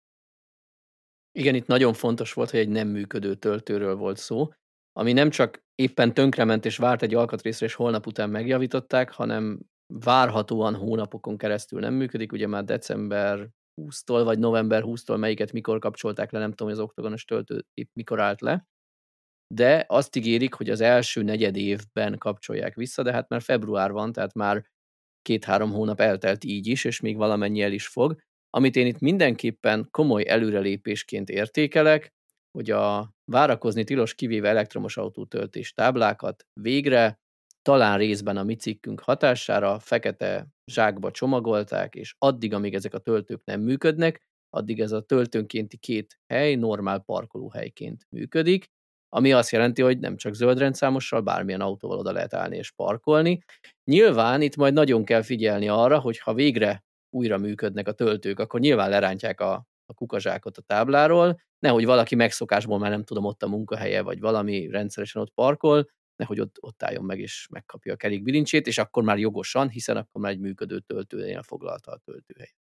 Igen, 1.32 1.56
itt 1.56 1.68
nagyon 1.68 1.94
fontos 1.94 2.34
volt, 2.34 2.50
hogy 2.50 2.60
egy 2.60 2.70
nem 2.70 2.88
működő 2.88 3.36
töltőről 3.36 3.96
volt 3.96 4.18
szó, 4.18 4.54
ami 4.94 5.14
nem 5.14 5.30
csak 5.30 5.64
éppen 5.76 6.14
tönkrement 6.14 6.66
és 6.66 6.78
várt 6.78 7.02
egy 7.02 7.14
alkatrészre, 7.14 7.66
és 7.66 7.74
holnap 7.74 8.08
után 8.08 8.30
megjavították, 8.30 9.12
hanem 9.12 9.60
várhatóan 9.94 10.76
hónapokon 10.76 11.38
keresztül 11.38 11.80
nem 11.80 11.94
működik. 11.94 12.32
Ugye 12.32 12.48
már 12.48 12.64
december 12.64 13.50
20-tól, 13.82 14.22
vagy 14.24 14.40
november 14.40 14.84
20-tól 14.86 15.20
melyiket 15.20 15.52
mikor 15.52 15.80
kapcsolták 15.80 16.32
le, 16.32 16.40
nem 16.40 16.50
tudom, 16.50 16.68
hogy 16.68 16.78
az 16.78 16.84
oktogonos 16.84 17.26
töltő 17.26 17.66
épp 17.74 17.90
mikor 17.94 18.20
állt 18.20 18.42
le. 18.42 18.68
De 19.54 19.86
azt 19.88 20.16
ígérik, 20.16 20.54
hogy 20.54 20.70
az 20.70 20.82
első 20.82 21.22
negyed 21.22 21.56
évben 21.56 22.18
kapcsolják 22.18 22.76
vissza, 22.76 23.04
de 23.04 23.12
hát 23.12 23.30
már 23.30 23.42
február 23.42 23.92
van, 23.92 24.12
tehát 24.12 24.34
már 24.34 24.66
két-három 25.22 25.72
hónap 25.72 26.00
eltelt 26.00 26.44
így 26.44 26.68
is, 26.68 26.84
és 26.84 27.00
még 27.00 27.18
valamennyi 27.18 27.62
el 27.62 27.72
is 27.72 27.88
fog. 27.88 28.22
Amit 28.50 28.76
én 28.76 28.86
itt 28.86 29.00
mindenképpen 29.00 29.88
komoly 29.92 30.28
előrelépésként 30.28 31.30
értékelek, 31.30 32.14
hogy 32.52 32.72
a 32.72 33.13
várakozni 33.26 33.84
tilos 33.84 34.16
kivéve 34.16 34.50
elektromos 34.50 34.98
autótöltés 34.98 35.74
táblákat 35.74 36.46
végre, 36.62 37.20
talán 37.62 37.98
részben 37.98 38.38
a 38.38 38.44
mi 38.44 38.56
cikkünk 38.56 39.00
hatására 39.00 39.80
fekete 39.80 40.48
zsákba 40.72 41.12
csomagolták, 41.12 41.96
és 41.96 42.16
addig, 42.18 42.54
amíg 42.54 42.74
ezek 42.74 42.94
a 42.94 42.98
töltők 43.00 43.42
nem 43.46 43.62
működnek, 43.62 44.22
addig 44.50 44.80
ez 44.80 44.92
a 44.92 45.02
töltőnkénti 45.02 45.78
két 45.78 46.20
hely 46.34 46.56
normál 46.56 47.00
parkolóhelyként 47.00 48.06
működik, 48.10 48.66
ami 49.10 49.34
azt 49.34 49.52
jelenti, 49.52 49.82
hogy 49.82 50.00
nem 50.00 50.16
csak 50.18 50.34
zöld 50.34 50.58
rendszámossal, 50.58 51.22
bármilyen 51.22 51.62
autóval 51.62 51.98
oda 51.98 52.12
lehet 52.12 52.34
állni 52.34 52.58
és 52.58 52.72
parkolni. 52.72 53.44
Nyilván 53.84 54.42
itt 54.42 54.56
majd 54.56 54.74
nagyon 54.74 55.06
kell 55.06 55.22
figyelni 55.22 55.68
arra, 55.68 56.00
hogy 56.00 56.20
ha 56.20 56.34
végre 56.34 56.84
újra 57.10 57.38
működnek 57.38 57.88
a 57.88 57.92
töltők, 57.92 58.40
akkor 58.40 58.60
nyilván 58.60 58.90
lerántják 58.90 59.40
a, 59.40 59.66
a 59.86 59.94
kukazsákot 59.94 60.58
a 60.58 60.62
tábláról, 60.62 61.42
nehogy 61.60 61.86
valaki 61.86 62.16
megszokásból 62.16 62.80
már 62.80 62.90
nem 62.90 63.04
tudom, 63.04 63.26
ott 63.26 63.44
a 63.44 63.48
munkahelye, 63.48 64.02
vagy 64.02 64.20
valami 64.20 64.68
rendszeresen 64.68 65.22
ott 65.22 65.34
parkol, 65.34 65.90
nehogy 66.16 66.40
ott, 66.40 66.56
ott 66.60 66.84
álljon 66.84 67.06
meg 67.06 67.20
és 67.20 67.48
megkapja 67.50 67.94
a 67.94 67.96
kerék 67.96 68.24
bilincsét, 68.24 68.68
és 68.68 68.78
akkor 68.78 69.04
már 69.04 69.18
jogosan, 69.18 69.70
hiszen 69.70 69.98
akkor 69.98 70.22
már 70.22 70.32
egy 70.32 70.40
működő 70.40 70.80
töltőnél 70.80 71.42
foglalta 71.42 71.92
a 71.92 71.98
töltőhely. 71.98 72.54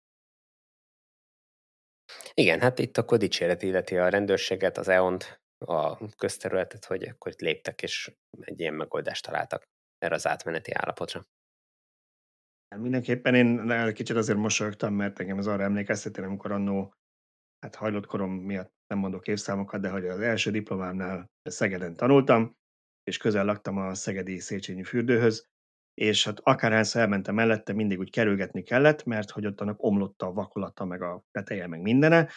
Igen, 2.35 2.61
hát 2.61 2.79
itt 2.79 2.97
akkor 2.97 3.19
dicséret 3.19 3.63
illeti 3.63 3.97
a 3.97 4.09
rendőrséget, 4.09 4.79
az 4.79 4.89
EON-t, 4.89 5.41
a 5.59 6.07
közterületet, 6.17 6.85
hogy 6.85 7.03
akkor 7.03 7.33
itt 7.33 7.41
léptek, 7.41 7.83
és 7.83 8.17
egy 8.41 8.61
ilyen 8.61 8.75
megoldást 8.75 9.25
találtak 9.25 9.69
erre 9.99 10.15
az 10.15 10.27
átmeneti 10.27 10.73
állapotra. 10.75 11.27
Mindenképpen 12.77 13.35
én 13.35 13.93
kicsit 13.93 14.17
azért 14.17 14.39
mosolyogtam, 14.39 14.95
mert 14.95 15.21
engem 15.21 15.39
az 15.39 15.47
arra 15.47 15.63
emlékeztetén, 15.63 16.25
amikor 16.25 16.53
annó, 16.53 16.95
hát 17.61 17.75
hajlott 17.75 18.07
korom 18.07 18.33
miatt 18.33 18.71
nem 18.87 18.99
mondok 18.99 19.29
évszámokat, 19.29 19.81
de 19.81 19.91
hogy 19.91 20.07
az 20.07 20.21
első 20.21 20.51
diplomámnál 20.51 21.27
Szegeden 21.43 21.97
tanultam, 21.97 22.53
és 23.03 23.17
közel 23.17 23.45
laktam 23.45 23.77
a 23.77 23.95
Szegedi 23.95 24.39
Széchenyi 24.39 24.85
fürdőhöz, 24.85 25.45
és 25.95 26.25
hát 26.25 26.41
akárhányszor 26.43 27.01
elmentem 27.01 27.35
mellette, 27.35 27.73
mindig 27.73 27.99
úgy 27.99 28.11
kerülgetni 28.11 28.63
kellett, 28.63 29.05
mert 29.05 29.31
hogy 29.31 29.47
ott 29.47 29.61
annak 29.61 29.83
omlott 29.83 30.23
a 30.23 30.33
vakolata, 30.33 30.85
meg 30.85 31.03
a 31.03 31.23
teteje, 31.31 31.67
meg 31.67 31.81
mindene, 31.81 32.29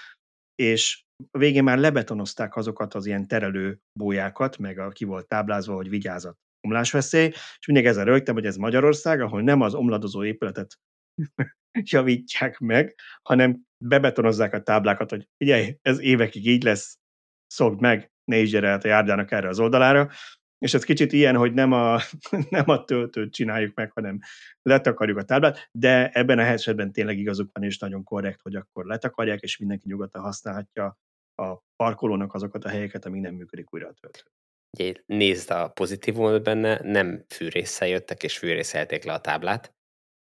és 0.56 1.04
a 1.32 1.38
végén 1.38 1.64
már 1.64 1.78
lebetonozták 1.78 2.56
azokat 2.56 2.94
az 2.94 3.06
ilyen 3.06 3.28
terelő 3.28 3.80
bójákat, 4.00 4.58
meg 4.58 4.80
a, 4.80 4.90
ki 4.90 5.06
volt 5.06 5.28
táblázva, 5.28 5.76
hogy 5.76 5.90
vigyázat 5.90 6.38
omlásveszély, 6.68 7.28
és 7.28 7.66
mindig 7.68 7.86
ezen 7.86 8.06
rögtem, 8.06 8.34
hogy 8.34 8.46
ez 8.46 8.56
Magyarország, 8.56 9.22
ahol 9.22 9.42
nem 9.42 9.62
az 9.62 9.74
omladozó 9.74 10.24
épületet 10.24 10.76
javítják 11.82 12.60
meg, 12.60 12.96
hanem 13.22 13.62
bebetonozzák 13.78 14.54
a 14.54 14.64
táblákat, 14.64 15.10
hogy 15.10 15.28
figyelj, 15.38 15.78
ez 15.82 16.00
évekig 16.00 16.48
így 16.48 16.64
lesz, 16.64 16.98
szokd 17.48 17.82
meg, 17.82 18.12
ne 18.24 18.38
is 18.38 18.50
gyere 18.50 18.74
a 18.74 18.80
járdának 18.84 19.32
erre 19.32 19.48
az 19.48 19.60
oldalára, 19.60 20.10
és 20.58 20.74
ez 20.74 20.84
kicsit 20.84 21.12
ilyen, 21.12 21.36
hogy 21.36 21.54
nem 21.54 21.72
a, 21.72 22.00
nem 22.50 22.70
a 22.70 22.84
töltőt 22.84 23.34
csináljuk 23.34 23.76
meg, 23.76 23.92
hanem 23.92 24.20
letakarjuk 24.62 25.18
a 25.18 25.24
táblát, 25.24 25.70
de 25.72 26.10
ebben 26.10 26.40
a 26.40 26.42
esetben 26.42 26.92
tényleg 26.92 27.18
igazuk 27.18 27.50
van, 27.54 27.64
és 27.64 27.78
nagyon 27.78 28.04
korrekt, 28.04 28.42
hogy 28.42 28.56
akkor 28.56 28.86
letakarják, 28.86 29.40
és 29.42 29.58
mindenki 29.58 29.88
nyugodtan 29.88 30.22
használhatja 30.22 30.98
a 31.36 31.58
parkolónak 31.76 32.34
azokat 32.34 32.66
a 32.66 32.70
helyeket, 32.70 33.06
ami 33.06 33.20
nem 33.20 33.36
működik 33.36 33.74
újra 33.74 33.88
a 33.88 33.94
töltő. 33.94 34.22
Nézd 35.06 35.52
a 35.52 35.68
pozitívumot 35.68 36.44
benne, 36.44 36.80
nem 36.84 37.26
fűrészsel 37.28 37.88
jöttek 37.88 38.24
és 38.24 38.38
fűrészelték 38.38 39.04
le 39.04 39.14
a 39.14 39.22
táblát, 39.22 39.74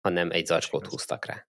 hanem 0.01 0.31
egy 0.31 0.45
zacskót 0.45 0.87
húztak 0.87 1.25
rá. 1.25 1.47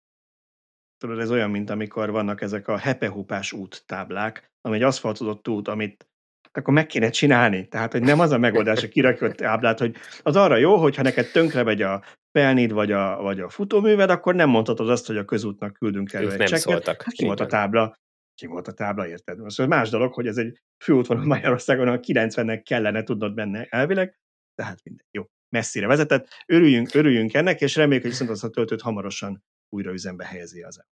Tudod, 0.98 1.18
ez 1.18 1.30
olyan, 1.30 1.50
mint 1.50 1.70
amikor 1.70 2.10
vannak 2.10 2.40
ezek 2.40 2.68
a 2.68 2.76
hepehupás 2.76 3.52
út 3.52 3.82
táblák, 3.86 4.50
ami 4.60 4.76
egy 4.76 4.82
aszfaltozott 4.82 5.48
út, 5.48 5.68
amit 5.68 6.10
akkor 6.52 6.74
meg 6.74 6.86
kéne 6.86 7.10
csinálni. 7.10 7.68
Tehát, 7.68 7.92
hogy 7.92 8.02
nem 8.02 8.20
az 8.20 8.30
a 8.30 8.38
megoldás, 8.38 8.82
a 8.82 8.88
kirakott 8.88 9.36
táblát, 9.36 9.78
hogy 9.78 9.96
az 10.22 10.36
arra 10.36 10.56
jó, 10.56 10.76
hogyha 10.76 11.02
neked 11.02 11.30
tönkre 11.30 11.62
megy 11.62 11.82
a 11.82 12.02
pelnid 12.30 12.72
vagy 12.72 12.92
a, 12.92 13.16
vagy 13.22 13.40
a 13.40 13.48
futóműved, 13.48 14.10
akkor 14.10 14.34
nem 14.34 14.48
mondhatod 14.48 14.90
azt, 14.90 15.06
hogy 15.06 15.16
a 15.16 15.24
közútnak 15.24 15.72
küldünk 15.72 16.12
elő 16.12 16.24
Ők 16.24 16.32
egy 16.32 16.38
nem 16.38 16.46
csekket. 16.46 16.62
szóltak. 16.62 17.02
Hát 17.02 17.14
ki 17.14 17.24
volt 17.24 17.40
a 17.40 17.46
tábla? 17.46 17.98
Ki 18.34 18.46
volt 18.46 18.68
a 18.68 18.72
tábla, 18.72 19.08
érted? 19.08 19.38
Most 19.38 19.66
más 19.66 19.90
dolog, 19.90 20.12
hogy 20.12 20.26
ez 20.26 20.36
egy 20.36 20.60
főútvonal 20.84 21.24
Magyarországon, 21.24 21.88
a 21.88 21.98
90-nek 21.98 22.60
kellene 22.64 23.02
tudnod 23.02 23.34
benne 23.34 23.66
elvileg, 23.70 24.18
tehát 24.54 24.80
minden 24.84 25.06
jó. 25.10 25.24
Messzire 25.50 25.86
vezetett. 25.86 26.28
Örüljünk, 26.46 26.94
örüljünk 26.94 27.34
ennek, 27.34 27.60
és 27.60 27.76
reméljük, 27.76 28.02
hogy 28.02 28.10
viszont 28.10 28.30
azt 28.30 28.44
a 28.44 28.50
töltőt 28.50 28.80
hamarosan 28.80 29.44
újra 29.68 29.92
üzembe 29.92 30.26
helyezi 30.26 30.62
az 30.62 30.84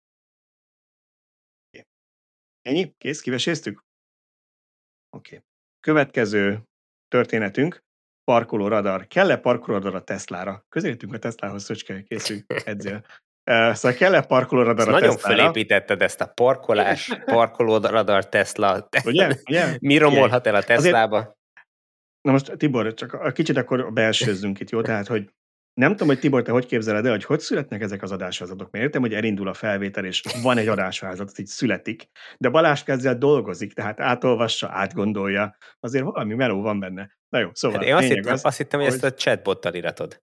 Oké. 1.67 1.85
Ennyi? 2.61 2.93
Kész? 2.97 3.21
Kiveséztük? 3.21 3.83
Oké. 5.09 5.35
Okay. 5.35 5.47
Következő 5.79 6.63
történetünk, 7.07 7.83
parkoló 8.23 8.67
radar. 8.67 9.07
Kell-e 9.07 9.37
parkoló 9.37 9.77
radar 9.77 9.95
a 9.95 10.03
Teslára? 10.03 10.65
Közelítünk 10.69 11.13
a 11.13 11.19
Teslához, 11.19 11.63
Szöcske, 11.63 12.03
készülj, 12.03 12.43
edzél. 12.47 13.05
Szóval 13.43 13.93
kell-e 13.97 14.21
parkoló 14.21 14.61
radar 14.61 14.79
Ezt 14.79 14.87
a 14.87 14.91
nagyon 14.91 15.15
Teslára? 15.15 15.35
felépítetted 15.35 16.01
ezt 16.01 16.21
a 16.21 16.25
parkolás, 16.25 17.11
parkoló 17.25 17.77
radar 17.77 18.29
Tesla. 18.29 18.89
Ugye? 19.05 19.35
Ugye? 19.49 19.77
Mi 19.79 19.97
romolhat 19.97 20.47
el 20.47 20.55
a 20.55 20.63
Teslába? 20.63 21.36
Na 22.27 22.33
most 22.33 22.57
Tibor, 22.57 22.93
csak 22.93 23.13
a 23.13 23.31
kicsit 23.31 23.57
akkor 23.57 23.93
belsőzzünk 23.93 24.59
itt, 24.59 24.69
jó? 24.69 24.81
Tehát, 24.81 25.07
hogy 25.07 25.33
nem 25.73 25.91
tudom, 25.91 26.07
hogy 26.07 26.19
Tibor, 26.19 26.41
te 26.41 26.51
hogy 26.51 26.65
képzeled 26.65 27.05
el, 27.05 27.11
hogy 27.11 27.23
hogy 27.23 27.39
születnek 27.39 27.81
ezek 27.81 28.01
az 28.01 28.11
adásvázatok? 28.11 28.71
Mert 28.71 28.83
értem, 28.85 29.01
hogy 29.01 29.13
elindul 29.13 29.47
a 29.47 29.53
felvétel, 29.53 30.05
és 30.05 30.23
van 30.41 30.57
egy 30.57 30.67
adásvázat, 30.67 31.29
az 31.29 31.39
így 31.39 31.45
születik, 31.45 32.09
de 32.37 32.49
Balázs 32.49 32.81
ezzel 32.85 33.17
dolgozik, 33.17 33.73
tehát 33.73 33.99
átolvassa, 33.99 34.69
átgondolja, 34.69 35.57
azért 35.79 36.03
valami 36.03 36.33
meló 36.33 36.61
van 36.61 36.79
benne. 36.79 37.17
Na 37.29 37.39
jó, 37.39 37.49
szóval 37.53 37.77
Hát 37.77 37.87
én 37.87 37.95
azt 37.95 38.07
hittem, 38.07 38.37
azt 38.41 38.57
hittem, 38.57 38.79
hogy 38.79 38.89
ezt 38.89 39.03
a 39.03 39.13
chatbottal 39.13 39.73
iratod. 39.73 40.21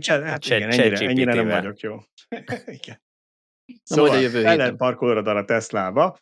Chat, 0.00 0.22
hát 0.22 0.42
Chat- 0.42 0.58
igen, 0.58 0.70
ennyire, 0.70 1.06
ennyire 1.06 1.34
nem 1.34 1.48
vagyok 1.48 1.80
jó. 1.80 1.98
igen. 2.78 3.02
Na, 3.88 3.96
majd 3.96 4.08
a 4.08 4.12
Szóval, 4.12 4.20
jövő 4.20 4.48
héten. 4.48 4.76
parkolóra 4.76 5.34
a 5.34 5.44
Teslába. 5.44 6.18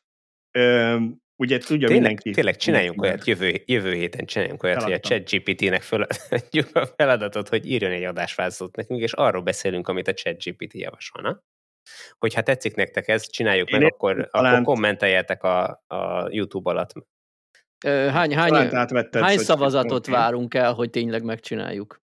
Ugye 1.41 1.59
tudja 1.59 1.89
Tényleg, 1.89 1.91
mindenki. 1.91 2.31
tényleg 2.31 2.57
csináljunk 2.57 3.01
mindenki 3.01 3.31
olyat, 3.31 3.41
jövő, 3.41 3.63
jövő 3.67 3.93
héten 3.93 4.27
csináljunk 4.27 4.63
olyat, 4.63 4.83
hogy 4.83 4.93
a 4.93 4.99
Feladtam. 5.03 5.25
ChatGPT-nek 5.25 5.83
feladjuk 5.83 6.77
a 6.83 6.87
feladatot, 6.87 7.49
hogy 7.49 7.67
írjon 7.71 7.91
egy 7.91 8.05
adásvázatot 8.05 8.77
nekünk, 8.77 9.01
és 9.01 9.13
arról 9.13 9.43
beszélünk, 9.43 9.89
amit 9.89 10.09
a 10.09 10.15
ChatGPT 10.15 10.75
javasolna. 10.75 11.43
Hogyha 12.19 12.43
tetszik 12.43 12.75
nektek 12.75 13.09
ez, 13.09 13.31
csináljuk 13.31 13.71
Én 13.71 13.79
meg, 13.79 13.93
akkor, 13.93 14.29
talán- 14.31 14.53
akkor 14.53 14.75
kommenteljetek 14.75 15.43
a, 15.43 15.85
a 15.87 16.29
YouTube 16.31 16.71
alatt. 16.71 16.93
Hány, 17.87 18.35
hány, 18.35 18.71
hány 19.13 19.39
szavazatot 19.39 20.07
várunk 20.07 20.55
el, 20.55 20.73
hogy 20.73 20.91
tényleg 20.91 21.23
megcsináljuk? 21.23 22.01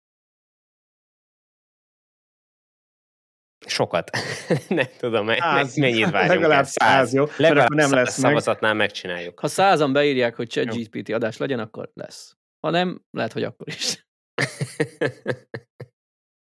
Sokat. 3.67 4.09
nem 4.67 4.85
tudom, 4.97 5.27
Száz. 5.27 5.75
mennyit 5.75 6.09
várjunk 6.09 6.39
Legalább 6.39 6.65
száz, 6.65 7.13
jó? 7.13 7.25
Mert 7.25 7.37
Legalább 7.37 7.69
nem 7.69 7.89
száz 7.89 7.91
lesz 7.91 8.17
meg. 8.17 8.31
szavazatnál 8.31 8.73
megcsináljuk. 8.73 9.39
Ha 9.39 9.47
százan 9.47 9.93
beírják, 9.93 10.35
hogy 10.35 10.47
ChatGPT 10.47 11.09
adás 11.09 11.37
legyen, 11.37 11.59
akkor 11.59 11.91
lesz. 11.93 12.35
Ha 12.59 12.69
nem, 12.69 13.01
lehet, 13.11 13.33
hogy 13.33 13.43
akkor 13.43 13.67
is. 13.67 14.07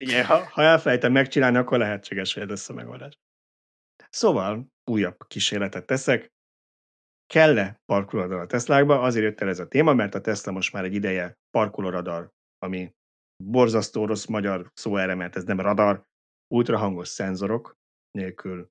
Igen, 0.04 0.24
ha, 0.24 0.48
ha 0.50 0.62
elfelejtem 0.62 1.12
megcsinálni, 1.12 1.56
akkor 1.56 1.78
lehetséges, 1.78 2.34
hogy 2.34 2.42
ez 2.42 2.48
lesz 2.48 2.68
a 2.68 2.72
megoldás. 2.72 3.18
Szóval 4.10 4.66
újabb 4.90 5.16
kísérletet 5.26 5.86
teszek. 5.86 6.32
Kell-e 7.26 7.80
parkolóradar 7.84 8.40
a 8.40 8.46
Teslákba? 8.46 9.00
Azért 9.00 9.24
jött 9.24 9.40
el 9.40 9.48
ez 9.48 9.58
a 9.58 9.68
téma, 9.68 9.94
mert 9.94 10.14
a 10.14 10.20
Tesla 10.20 10.52
most 10.52 10.72
már 10.72 10.84
egy 10.84 10.94
ideje 10.94 11.38
parkolóradar, 11.50 12.30
ami 12.58 12.92
borzasztó 13.44 14.06
rossz 14.06 14.26
magyar 14.26 14.70
szó 14.74 14.96
erre, 14.96 15.14
mert 15.14 15.36
ez 15.36 15.44
nem 15.44 15.60
radar, 15.60 16.04
ultrahangos 16.48 17.08
szenzorok 17.08 17.76
nélkül 18.10 18.70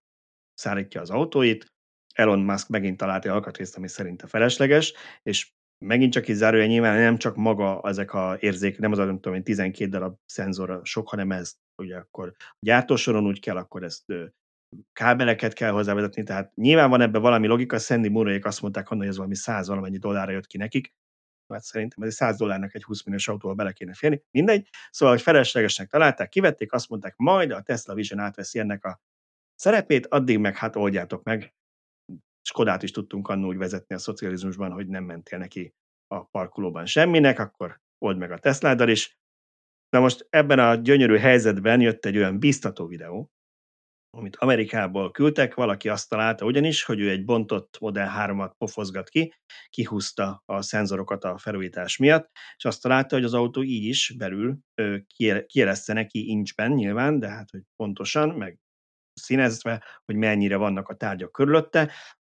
szállítja 0.54 1.02
az 1.02 1.10
autóit. 1.10 1.72
Elon 2.14 2.40
Musk 2.40 2.70
megint 2.70 2.98
talált 2.98 3.26
egy 3.26 3.32
alkatrészt, 3.32 3.78
ami 3.78 3.88
szerinte 3.88 4.28
felesleges, 4.28 4.94
és 5.24 5.52
megint 5.86 6.12
csak 6.12 6.28
így 6.28 6.36
zárója 6.36 6.66
nyilván 6.66 7.00
nem 7.00 7.18
csak 7.18 7.36
maga 7.36 7.82
ezek 7.84 8.14
a 8.14 8.38
érzék, 8.40 8.80
nem 8.80 8.92
az 8.92 8.98
a 8.98 9.06
nem 9.06 9.16
tudom 9.16 9.34
én 9.38 9.44
12 9.44 9.90
darab 9.90 10.18
szenzor 10.26 10.80
sok, 10.84 11.10
hanem 11.10 11.32
ez 11.32 11.54
ugye 11.82 11.98
akkor 11.98 12.34
a 12.38 12.56
gyártósoron 12.60 13.26
úgy 13.26 13.40
kell, 13.40 13.58
akkor 13.58 13.84
ezt 13.84 14.04
kábeleket 14.94 15.54
kell 15.54 15.72
hozzávezetni, 15.72 16.24
tehát 16.24 16.56
nyilván 16.56 16.90
van 16.90 17.02
ebben 17.02 17.22
valami 17.22 17.48
logika, 17.48 17.78
Sandy 17.78 18.10
Murrayék 18.10 18.46
azt 18.46 18.62
mondták, 18.62 18.88
hogy 18.88 19.08
ez 19.08 19.16
valami 19.16 19.36
100 19.36 19.68
valamennyi 19.68 19.98
dollárra 19.98 20.32
jött 20.32 20.48
ki 20.48 20.58
nekik, 20.58 20.94
hát 21.54 21.64
szerintem 21.64 22.04
ez 22.04 22.14
100 22.14 22.38
dollárnak 22.38 22.76
egy 22.76 22.84
20 22.84 23.04
milliós 23.04 23.28
autóval 23.28 23.56
bele 23.56 23.72
kéne 23.72 23.94
férni, 23.94 24.24
mindegy. 24.32 24.70
Szóval, 24.90 25.14
hogy 25.14 25.24
feleslegesnek 25.24 25.90
találták, 25.90 26.30
kivették, 26.30 26.74
azt 26.74 26.90
mondták, 26.90 27.14
majd 27.18 27.52
a 27.52 27.62
Tesla 27.62 27.94
Vision 27.94 28.20
átveszi 28.20 28.60
ennek 28.60 28.86
a 28.86 29.02
szerepét, 29.56 30.08
addig 30.08 30.38
meg 30.38 30.58
hát 30.58 30.76
oldjátok 30.76 31.24
meg. 31.24 31.54
Skodát 32.42 32.84
is 32.84 32.92
tudtunk 32.92 33.28
annól 33.28 33.50
úgy 33.50 33.58
vezetni 33.58 33.96
a 33.96 33.98
szocializmusban, 33.98 34.72
hogy 34.72 34.88
nem 34.88 35.04
mentél 35.04 35.40
neki 35.40 35.74
a 36.08 36.24
parkolóban 36.24 36.86
semminek, 36.86 37.40
akkor 37.40 37.82
old 37.98 38.18
meg 38.18 38.32
a 38.32 38.38
Tesláddal 38.38 38.90
is. 38.90 39.18
Na 39.90 40.00
most 40.00 40.28
ebben 40.30 40.60
a 40.60 40.76
gyönyörű 40.76 41.18
helyzetben 41.18 41.82
jött 41.82 42.06
egy 42.06 42.18
olyan 42.18 42.40
biztató 42.40 42.88
videó, 42.88 43.33
amit 44.18 44.36
Amerikából 44.36 45.12
küldtek, 45.12 45.54
valaki 45.54 45.90
azt 45.90 46.10
találta 46.10 46.46
ugyanis, 46.46 46.84
hogy 46.84 47.00
ő 47.00 47.10
egy 47.10 47.26
bontott 47.26 47.78
Model 47.80 48.14
3-at 48.18 48.52
pofozgat 48.58 49.10
ki, 49.10 49.34
kihúzta 49.70 50.44
a 50.46 50.62
szenzorokat 50.62 51.24
a 51.24 51.38
felújítás 51.38 51.98
miatt, 51.98 52.30
és 52.58 52.66
azt 52.66 52.82
találta, 52.82 53.16
hogy 53.16 53.26
az 53.26 53.34
autó 53.34 53.64
így 53.64 53.84
is 53.84 54.14
belül 54.18 54.58
kieleszte 55.48 55.94
neki 55.94 56.28
incsben 56.30 56.72
nyilván, 56.72 57.20
de 57.20 57.28
hát 57.28 57.50
hogy 57.50 57.62
pontosan, 57.76 58.30
meg 58.30 58.60
színezve, 59.14 59.84
hogy 60.06 60.16
mennyire 60.16 60.56
vannak 60.56 60.90
a 60.90 60.96
tárgyak 60.96 61.32
körülötte, 61.32 61.92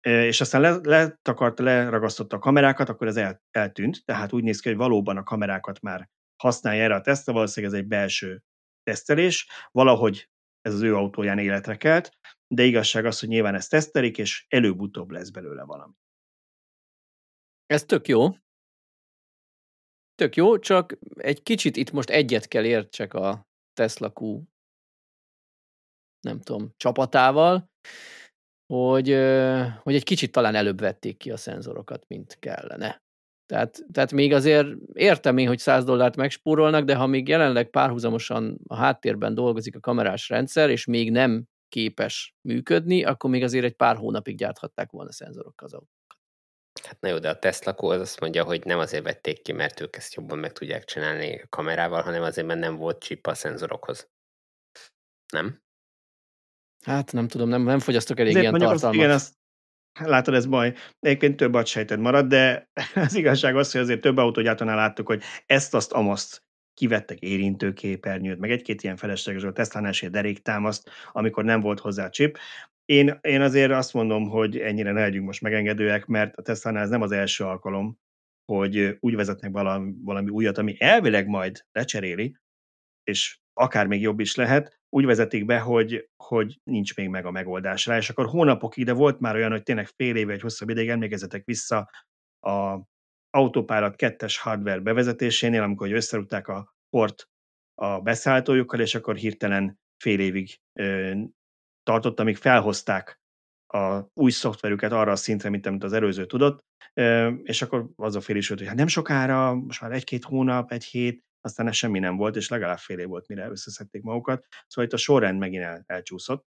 és 0.08 0.40
aztán 0.40 0.60
le, 0.60 0.78
letakarta, 0.82 1.62
leragasztotta 1.62 2.36
a 2.36 2.38
kamerákat, 2.38 2.88
akkor 2.88 3.06
ez 3.06 3.16
el, 3.16 3.42
eltűnt, 3.50 4.04
tehát 4.04 4.32
úgy 4.32 4.42
néz 4.42 4.60
ki, 4.60 4.68
hogy 4.68 4.78
valóban 4.78 5.16
a 5.16 5.22
kamerákat 5.22 5.80
már 5.80 6.08
használja 6.42 6.82
erre 6.82 6.94
a 6.94 7.00
Tesla, 7.00 7.32
valószínűleg 7.32 7.74
ez 7.74 7.80
egy 7.80 7.88
belső 7.88 8.42
tesztelés, 8.82 9.48
valahogy 9.70 10.28
ez 10.66 10.74
az 10.74 10.82
ő 10.82 10.94
autóján 10.94 11.38
életre 11.38 11.76
kelt, 11.76 12.10
de 12.54 12.62
igazság 12.62 13.04
az, 13.04 13.20
hogy 13.20 13.28
nyilván 13.28 13.54
ezt 13.54 13.70
tesztelik, 13.70 14.18
és 14.18 14.46
előbb-utóbb 14.48 15.10
lesz 15.10 15.30
belőle 15.30 15.62
valami. 15.64 15.92
Ez 17.66 17.84
tök 17.84 18.08
jó. 18.08 18.28
Tök 20.14 20.36
jó, 20.36 20.58
csak 20.58 20.98
egy 21.14 21.42
kicsit 21.42 21.76
itt 21.76 21.90
most 21.90 22.10
egyet 22.10 22.48
kell 22.48 22.64
értsek 22.64 23.14
a 23.14 23.46
Tesla 23.72 24.12
Q 24.20 24.42
nem 26.20 26.40
tudom, 26.40 26.72
csapatával, 26.76 27.70
hogy, 28.66 29.08
hogy 29.82 29.94
egy 29.94 30.04
kicsit 30.04 30.32
talán 30.32 30.54
előbb 30.54 30.80
vették 30.80 31.16
ki 31.16 31.30
a 31.30 31.36
szenzorokat, 31.36 32.08
mint 32.08 32.38
kellene. 32.38 33.05
Tehát, 33.46 33.84
tehát 33.92 34.12
még 34.12 34.32
azért 34.32 34.68
értem 34.92 35.38
én, 35.38 35.46
hogy 35.46 35.58
100 35.58 35.84
dollárt 35.84 36.16
megspórolnak, 36.16 36.84
de 36.84 36.94
ha 36.94 37.06
még 37.06 37.28
jelenleg 37.28 37.70
párhuzamosan 37.70 38.58
a 38.66 38.76
háttérben 38.76 39.34
dolgozik 39.34 39.76
a 39.76 39.80
kamerás 39.80 40.28
rendszer, 40.28 40.70
és 40.70 40.84
még 40.84 41.10
nem 41.10 41.44
képes 41.68 42.34
működni, 42.48 43.04
akkor 43.04 43.30
még 43.30 43.42
azért 43.42 43.64
egy 43.64 43.76
pár 43.76 43.96
hónapig 43.96 44.36
gyárthatták 44.36 44.90
volna 44.90 45.12
szenzorokkal 45.12 45.66
az 45.66 45.72
autó. 45.72 45.88
Hát 46.82 47.00
na 47.00 47.08
jó, 47.08 47.18
de 47.18 47.28
a 47.28 47.38
Tesla 47.38 47.72
az 47.72 48.00
azt 48.00 48.20
mondja, 48.20 48.44
hogy 48.44 48.64
nem 48.64 48.78
azért 48.78 49.04
vették 49.04 49.42
ki, 49.42 49.52
mert 49.52 49.80
ők 49.80 49.96
ezt 49.96 50.14
jobban 50.14 50.38
meg 50.38 50.52
tudják 50.52 50.84
csinálni 50.84 51.40
a 51.40 51.46
kamerával, 51.48 52.02
hanem 52.02 52.22
azért, 52.22 52.46
mert 52.46 52.60
nem 52.60 52.76
volt 52.76 53.02
chip 53.02 53.26
a 53.26 53.34
szenzorokhoz. 53.34 54.10
Nem? 55.32 55.62
Hát 56.84 57.12
nem 57.12 57.28
tudom, 57.28 57.48
nem, 57.48 57.62
nem 57.62 57.78
fogyasztok 57.78 58.18
elég 58.18 58.36
Ezért 58.36 58.42
ilyen 58.42 58.60
mondjuk 58.60 58.72
azt, 58.72 58.82
tartalmat. 58.82 59.06
igen, 59.06 59.16
azt, 59.16 59.34
látod, 59.98 60.34
ez 60.34 60.46
baj. 60.46 60.74
Egyébként 61.00 61.36
több 61.36 61.54
agysejted 61.54 61.98
marad, 61.98 62.26
de 62.26 62.70
az 62.94 63.14
igazság 63.14 63.56
az, 63.56 63.72
hogy 63.72 63.80
azért 63.80 64.00
több 64.00 64.16
autógyártónál 64.16 64.76
láttuk, 64.76 65.06
hogy 65.06 65.22
ezt, 65.46 65.74
azt, 65.74 65.92
amaszt 65.92 66.44
kivettek 66.74 67.18
érintőképernyőt, 67.18 68.38
meg 68.38 68.50
egy-két 68.50 68.82
ilyen 68.82 68.96
felesleges, 68.96 69.42
a 69.42 69.52
Tesla-nál 69.52 69.92
deréktámaszt, 70.10 70.90
amikor 71.12 71.44
nem 71.44 71.60
volt 71.60 71.80
hozzá 71.80 72.08
chip. 72.08 72.38
Én, 72.84 73.18
én 73.20 73.40
azért 73.40 73.70
azt 73.70 73.92
mondom, 73.92 74.28
hogy 74.28 74.58
ennyire 74.58 74.92
ne 74.92 75.00
legyünk 75.00 75.26
most 75.26 75.40
megengedőek, 75.40 76.06
mert 76.06 76.36
a 76.36 76.42
Tesla-nál 76.42 76.82
ez 76.82 76.88
nem 76.88 77.02
az 77.02 77.12
első 77.12 77.44
alkalom, 77.44 77.98
hogy 78.52 78.96
úgy 79.00 79.14
vezetnek 79.14 79.50
valami, 79.50 79.92
valami 80.02 80.30
újat, 80.30 80.58
ami 80.58 80.76
elvileg 80.78 81.26
majd 81.26 81.64
lecseréli, 81.72 82.36
és 83.04 83.38
akár 83.58 83.86
még 83.86 84.00
jobb 84.00 84.20
is 84.20 84.34
lehet, 84.34 84.80
úgy 84.88 85.04
vezetik 85.04 85.44
be, 85.44 85.58
hogy, 85.58 86.08
hogy 86.16 86.60
nincs 86.64 86.96
még 86.96 87.08
meg 87.08 87.26
a 87.26 87.30
megoldás 87.30 87.86
rá, 87.86 87.96
és 87.96 88.10
akkor 88.10 88.26
hónapokig, 88.26 88.84
de 88.84 88.92
volt 88.92 89.20
már 89.20 89.34
olyan, 89.34 89.50
hogy 89.50 89.62
tényleg 89.62 89.86
fél 89.86 90.16
éve, 90.16 90.32
egy 90.32 90.40
hosszabb 90.40 90.68
ideig 90.68 90.88
emlékezetek 90.88 91.44
vissza 91.44 91.90
a 92.40 92.80
autópárat 93.30 93.96
kettes 93.96 94.38
hardware 94.38 94.80
bevezetésénél, 94.80 95.62
amikor 95.62 95.92
összerúgták 95.92 96.48
a 96.48 96.74
port 96.88 97.28
a 97.74 98.00
beszállítójukkal, 98.00 98.80
és 98.80 98.94
akkor 98.94 99.16
hirtelen 99.16 99.78
fél 100.02 100.20
évig 100.20 100.56
ö, 100.80 101.20
tartott, 101.82 102.20
amíg 102.20 102.36
felhozták 102.36 103.20
a 103.66 104.02
új 104.14 104.30
szoftverüket 104.30 104.92
arra 104.92 105.12
a 105.12 105.16
szintre, 105.16 105.48
mint 105.48 105.66
amit 105.66 105.84
az 105.84 105.92
előző 105.92 106.26
tudott, 106.26 106.64
ö, 106.94 107.32
és 107.42 107.62
akkor 107.62 107.88
az 107.96 108.16
a 108.16 108.20
fél 108.20 108.36
is, 108.36 108.48
hogy 108.48 108.66
hát 108.66 108.76
nem 108.76 108.86
sokára, 108.86 109.54
most 109.54 109.80
már 109.80 109.92
egy-két 109.92 110.24
hónap, 110.24 110.72
egy 110.72 110.84
hét, 110.84 111.25
aztán 111.46 111.66
ez 111.66 111.74
semmi 111.74 111.98
nem 111.98 112.16
volt, 112.16 112.36
és 112.36 112.48
legalább 112.48 112.78
fél 112.78 112.98
év 112.98 113.06
volt, 113.06 113.28
mire 113.28 113.48
összeszedték 113.48 114.02
magukat. 114.02 114.46
Szóval 114.66 114.84
itt 114.84 114.92
a 114.92 114.96
sorrend 114.96 115.38
megint 115.38 115.62
el, 115.62 115.82
elcsúszott. 115.86 116.46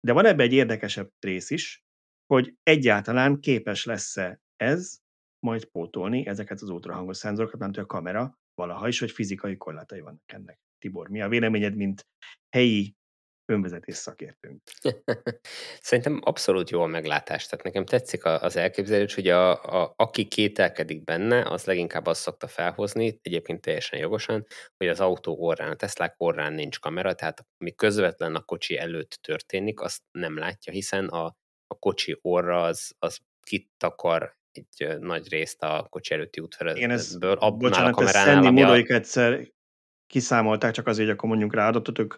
De 0.00 0.12
van 0.12 0.26
ebbe 0.26 0.42
egy 0.42 0.52
érdekesebb 0.52 1.10
rész 1.18 1.50
is, 1.50 1.84
hogy 2.26 2.54
egyáltalán 2.62 3.40
képes 3.40 3.84
lesz-e 3.84 4.40
ez 4.56 4.98
majd 5.46 5.64
pótolni 5.64 6.26
ezeket 6.26 6.60
az 6.60 6.68
ultrahangos 6.68 7.16
szenzorokat, 7.16 7.60
mert 7.60 7.76
a 7.76 7.86
kamera 7.86 8.38
valaha 8.54 8.88
is, 8.88 8.98
hogy 8.98 9.10
fizikai 9.10 9.56
korlátai 9.56 10.00
vannak 10.00 10.32
ennek. 10.32 10.58
Tibor, 10.78 11.08
mi 11.08 11.20
a 11.20 11.28
véleményed, 11.28 11.74
mint 11.74 12.06
helyi 12.56 12.96
önvezetés 13.48 13.96
szakértőnk? 13.96 14.62
Szerintem 15.80 16.20
abszolút 16.24 16.70
jó 16.70 16.82
a 16.82 16.86
meglátás. 16.86 17.46
Tehát 17.46 17.64
nekem 17.64 17.84
tetszik 17.84 18.24
az 18.24 18.56
elképzelés, 18.56 19.14
hogy 19.14 19.28
a, 19.28 19.64
a, 19.82 19.92
aki 19.96 20.24
kételkedik 20.24 21.04
benne, 21.04 21.50
az 21.50 21.64
leginkább 21.64 22.06
azt 22.06 22.20
szokta 22.20 22.46
felhozni, 22.46 23.18
egyébként 23.22 23.60
teljesen 23.60 23.98
jogosan, 23.98 24.46
hogy 24.76 24.88
az 24.88 25.00
autó 25.00 25.36
orrán, 25.38 25.70
a 25.70 25.74
Tesla 25.74 26.14
orrán 26.16 26.52
nincs 26.52 26.78
kamera, 26.78 27.14
tehát 27.14 27.46
ami 27.58 27.74
közvetlen 27.74 28.34
a 28.34 28.40
kocsi 28.40 28.78
előtt 28.78 29.18
történik, 29.22 29.80
azt 29.80 30.02
nem 30.10 30.38
látja, 30.38 30.72
hiszen 30.72 31.06
a, 31.08 31.24
a 31.66 31.78
kocsi 31.78 32.18
orra 32.22 32.62
az, 32.62 32.94
az 32.98 33.18
kitakar 33.40 34.36
egy 34.52 34.98
nagy 34.98 35.28
részt 35.28 35.62
a 35.62 35.86
kocsi 35.90 36.14
előtti 36.14 36.40
útvezetből. 36.40 37.36
Abban 37.36 37.58
bocsánat, 37.58 37.92
a 37.92 37.94
kameránál, 37.94 38.46
ami 38.46 38.62
a... 38.62 38.74
egyszer 38.74 39.52
kiszámolták, 40.06 40.72
csak 40.72 40.86
azért, 40.86 41.06
hogy 41.08 41.16
akkor 41.16 41.28
mondjuk 41.28 41.54
rá 41.54 41.68
adatot, 41.68 41.98
ők, 41.98 42.14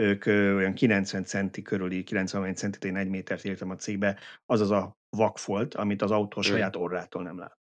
ők 0.00 0.26
olyan 0.26 0.74
90 0.74 1.24
centi 1.24 1.62
körüli, 1.62 2.04
90 2.04 2.54
centit, 2.54 2.84
én 2.84 2.96
egy 2.96 3.08
métert 3.08 3.44
értem 3.44 3.70
a 3.70 3.76
cégbe, 3.76 4.18
az 4.46 4.60
az 4.60 4.70
a 4.70 4.96
vakfolt, 5.16 5.74
amit 5.74 6.02
az 6.02 6.10
autó 6.10 6.40
hmm. 6.40 6.50
saját 6.50 6.76
orrától 6.76 7.22
nem 7.22 7.38
lát. 7.38 7.58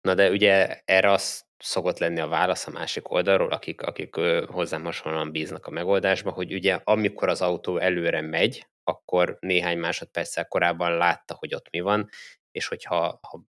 Na 0.00 0.14
de 0.14 0.30
ugye 0.30 0.82
erre 0.84 1.10
az 1.10 1.44
szokott 1.58 1.98
lenni 1.98 2.20
a 2.20 2.28
válasz 2.28 2.66
a 2.66 2.70
másik 2.70 3.10
oldalról, 3.10 3.52
akik, 3.52 3.82
akik 3.82 4.14
hozzám 4.46 4.84
hasonlóan 4.84 5.32
bíznak 5.32 5.66
a 5.66 5.70
megoldásba, 5.70 6.30
hogy 6.30 6.54
ugye 6.54 6.80
amikor 6.84 7.28
az 7.28 7.42
autó 7.42 7.78
előre 7.78 8.20
megy, 8.20 8.68
akkor 8.82 9.36
néhány 9.40 9.78
másodperccel 9.78 10.48
korábban 10.48 10.96
látta, 10.96 11.34
hogy 11.34 11.54
ott 11.54 11.70
mi 11.70 11.80
van, 11.80 12.08
és 12.50 12.68
hogyha 12.68 13.18
ha 13.22 13.44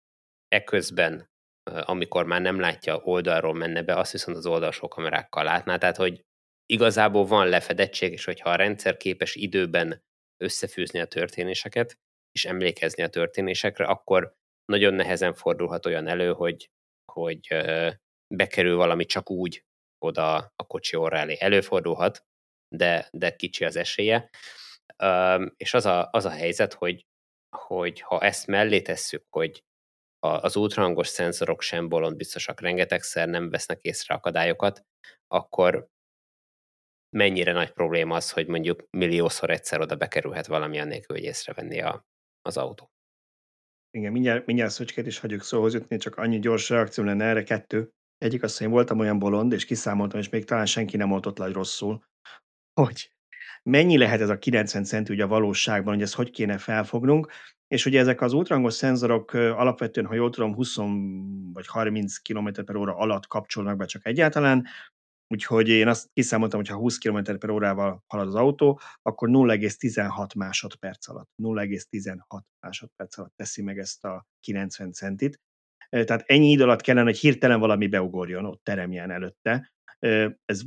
eközben, 0.48 1.30
amikor 1.70 2.24
már 2.24 2.40
nem 2.40 2.60
látja 2.60 2.96
oldalról 2.96 3.54
menne 3.54 3.82
be, 3.82 3.94
azt 3.94 4.12
viszont 4.12 4.36
az 4.36 4.46
oldalsó 4.46 4.88
kamerákkal 4.88 5.44
látná, 5.44 5.76
tehát 5.76 5.96
hogy 5.96 6.24
igazából 6.70 7.24
van 7.24 7.48
lefedettség, 7.48 8.12
és 8.12 8.24
hogyha 8.24 8.50
a 8.50 8.56
rendszer 8.56 8.96
képes 8.96 9.34
időben 9.34 10.02
összefűzni 10.36 11.00
a 11.00 11.06
történéseket, 11.06 11.98
és 12.32 12.44
emlékezni 12.44 13.02
a 13.02 13.08
történésekre, 13.08 13.84
akkor 13.84 14.34
nagyon 14.64 14.94
nehezen 14.94 15.34
fordulhat 15.34 15.86
olyan 15.86 16.06
elő, 16.06 16.32
hogy, 16.32 16.70
hogy 17.12 17.46
bekerül 18.34 18.76
valami 18.76 19.04
csak 19.04 19.30
úgy 19.30 19.64
oda 20.04 20.34
a 20.56 20.66
kocsi 20.66 20.96
orra 20.96 21.16
elé. 21.16 21.36
Előfordulhat, 21.38 22.24
de, 22.76 23.08
de 23.12 23.36
kicsi 23.36 23.64
az 23.64 23.76
esélye. 23.76 24.30
És 25.56 25.74
az 25.74 25.86
a, 25.86 26.08
az 26.12 26.24
a 26.24 26.30
helyzet, 26.30 26.72
hogy 26.72 27.04
hogy 27.56 28.00
ha 28.00 28.20
ezt 28.20 28.46
mellé 28.46 28.82
tesszük, 28.82 29.24
hogy 29.30 29.64
az 30.18 30.56
ultrahangos 30.56 31.08
szenzorok 31.08 31.62
sem 31.62 31.88
bolond 31.88 32.16
biztosak, 32.16 32.60
rengetegszer 32.60 33.28
nem 33.28 33.50
vesznek 33.50 33.82
észre 33.82 34.14
akadályokat, 34.14 34.84
akkor 35.28 35.88
mennyire 37.16 37.52
nagy 37.52 37.70
probléma 37.70 38.14
az, 38.14 38.30
hogy 38.30 38.46
mondjuk 38.46 38.86
milliószor 38.90 39.50
egyszer 39.50 39.80
oda 39.80 39.96
bekerülhet 39.96 40.46
valami 40.46 40.78
annélkül, 40.78 41.16
hogy 41.16 41.24
észrevenni 41.24 41.80
a, 41.80 42.06
az 42.42 42.56
autó. 42.56 42.90
Igen, 43.90 44.12
mindjárt, 44.12 44.46
mindjárt 44.46 44.72
szöcskét 44.72 45.06
is 45.06 45.18
hagyjuk 45.18 45.42
szóhoz 45.42 45.74
jutni, 45.74 45.96
csak 45.96 46.16
annyi 46.16 46.38
gyors 46.38 46.68
reakció 46.68 47.04
lenne 47.04 47.24
erre 47.24 47.42
kettő. 47.42 47.90
Egyik 48.18 48.42
az, 48.42 48.56
hogy 48.56 48.66
én 48.66 48.72
voltam 48.72 48.98
olyan 48.98 49.18
bolond, 49.18 49.52
és 49.52 49.64
kiszámoltam, 49.64 50.20
és 50.20 50.28
még 50.28 50.44
talán 50.44 50.66
senki 50.66 50.96
nem 50.96 51.08
volt 51.08 51.26
ott 51.26 51.38
le 51.38 51.52
rosszul, 51.52 52.04
hogy 52.80 53.12
mennyi 53.62 53.98
lehet 53.98 54.20
ez 54.20 54.28
a 54.28 54.38
90 54.38 54.84
centi 54.84 55.12
ugye 55.12 55.24
a 55.24 55.28
valóságban, 55.28 55.94
hogy 55.94 56.02
ezt 56.02 56.14
hogy 56.14 56.30
kéne 56.30 56.58
felfognunk, 56.58 57.32
és 57.68 57.86
ugye 57.86 58.00
ezek 58.00 58.20
az 58.20 58.32
ultrahangos 58.32 58.74
szenzorok 58.74 59.32
alapvetően, 59.32 60.06
ha 60.06 60.14
jól 60.14 60.30
tudom, 60.30 60.54
20 60.54 60.76
vagy 61.52 61.66
30 61.66 62.16
km 62.16 62.48
per 62.64 62.76
óra 62.76 62.96
alatt 62.96 63.26
kapcsolnak 63.26 63.76
be 63.76 63.84
csak 63.84 64.06
egyáltalán, 64.06 64.66
úgyhogy 65.34 65.68
én 65.68 65.88
azt 65.88 66.10
kiszámoltam, 66.12 66.58
hogy 66.58 66.68
ha 66.68 66.76
20 66.76 66.98
km 66.98 67.36
per 67.38 67.50
órával 67.50 68.04
halad 68.06 68.26
az 68.26 68.34
autó, 68.34 68.80
akkor 69.02 69.28
0,16 69.28 70.36
másodperc 70.36 71.08
alatt, 71.08 71.30
0,16 71.42 72.42
másodperc 72.60 73.18
alatt 73.18 73.32
teszi 73.36 73.62
meg 73.62 73.78
ezt 73.78 74.04
a 74.04 74.26
90 74.40 74.92
centit. 74.92 75.40
Tehát 75.90 76.22
ennyi 76.26 76.50
idő 76.50 76.62
alatt 76.62 76.80
kellene, 76.80 77.06
hogy 77.06 77.18
hirtelen 77.18 77.60
valami 77.60 77.86
beugorjon, 77.86 78.44
ott 78.44 78.64
teremjen 78.64 79.10
előtte. 79.10 79.72
Ez 80.44 80.62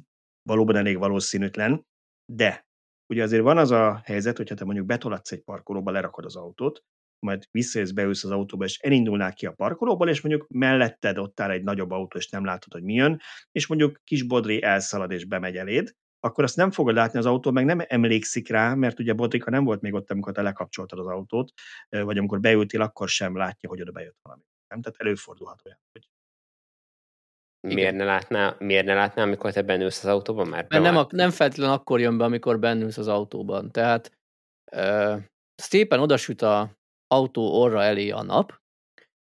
valóban 0.49 0.75
elég 0.75 0.97
valószínűtlen, 0.97 1.85
de 2.31 2.65
ugye 3.13 3.23
azért 3.23 3.43
van 3.43 3.57
az 3.57 3.71
a 3.71 4.01
helyzet, 4.05 4.37
hogyha 4.37 4.55
te 4.55 4.65
mondjuk 4.65 4.85
betoladsz 4.85 5.31
egy 5.31 5.43
parkolóba, 5.43 5.91
lerakod 5.91 6.25
az 6.25 6.35
autót, 6.35 6.83
majd 7.23 7.43
visszajössz, 7.51 7.91
beülsz 7.91 8.23
az 8.23 8.31
autóba, 8.31 8.63
és 8.63 8.79
elindulnál 8.79 9.33
ki 9.33 9.45
a 9.45 9.51
parkolóból, 9.51 10.09
és 10.09 10.21
mondjuk 10.21 10.47
melletted 10.49 11.17
ott 11.17 11.39
áll 11.39 11.49
egy 11.49 11.63
nagyobb 11.63 11.91
autó, 11.91 12.17
és 12.17 12.29
nem 12.29 12.45
látod, 12.45 12.73
hogy 12.73 12.83
mi 12.83 12.93
jön, 12.93 13.21
és 13.51 13.67
mondjuk 13.67 14.01
kis 14.03 14.23
Bodri 14.23 14.63
elszalad 14.63 15.11
és 15.11 15.25
bemegy 15.25 15.55
eléd, 15.55 15.95
akkor 16.19 16.43
azt 16.43 16.55
nem 16.55 16.71
fogod 16.71 16.95
látni, 16.95 17.19
az 17.19 17.25
autó 17.25 17.51
meg 17.51 17.65
nem 17.65 17.81
emlékszik 17.87 18.49
rá, 18.49 18.73
mert 18.73 18.99
ugye 18.99 19.13
Bodrika 19.13 19.49
nem 19.49 19.63
volt 19.63 19.81
még 19.81 19.93
ott, 19.93 20.11
amikor 20.11 20.33
te 20.33 20.41
lekapcsoltad 20.41 20.99
az 20.99 21.07
autót, 21.07 21.51
vagy 21.89 22.17
amikor 22.17 22.39
beültél, 22.39 22.81
akkor 22.81 23.09
sem 23.09 23.37
látja, 23.37 23.69
hogy 23.69 23.81
oda 23.81 23.91
bejött 23.91 24.17
valami. 24.21 24.43
Nem? 24.67 24.81
Tehát 24.81 24.99
előfordulhat 24.99 25.61
olyan, 25.65 25.79
hogy 25.91 26.07
Miért 27.67 27.95
ne, 27.95 28.03
látná, 28.03 28.55
miért 28.59 28.85
ne 28.85 28.93
látná, 28.93 29.23
amikor 29.23 29.51
te 29.51 29.61
bennülsz 29.61 30.03
az 30.03 30.09
autóban? 30.09 30.47
Már 30.47 30.65
Mert 30.69 30.83
nem, 30.83 30.97
a, 30.97 31.07
nem 31.09 31.31
feltétlenül 31.31 31.73
akkor 31.73 31.99
jön 31.99 32.17
be, 32.17 32.23
amikor 32.23 32.59
bennülsz 32.59 32.97
az 32.97 33.07
autóban. 33.07 33.71
Tehát 33.71 34.11
ö, 34.71 35.15
szépen 35.55 35.99
odasüt 35.99 36.41
a 36.41 36.77
autó 37.13 37.61
orra 37.61 37.83
elé 37.83 38.09
a 38.09 38.23
nap, 38.23 38.61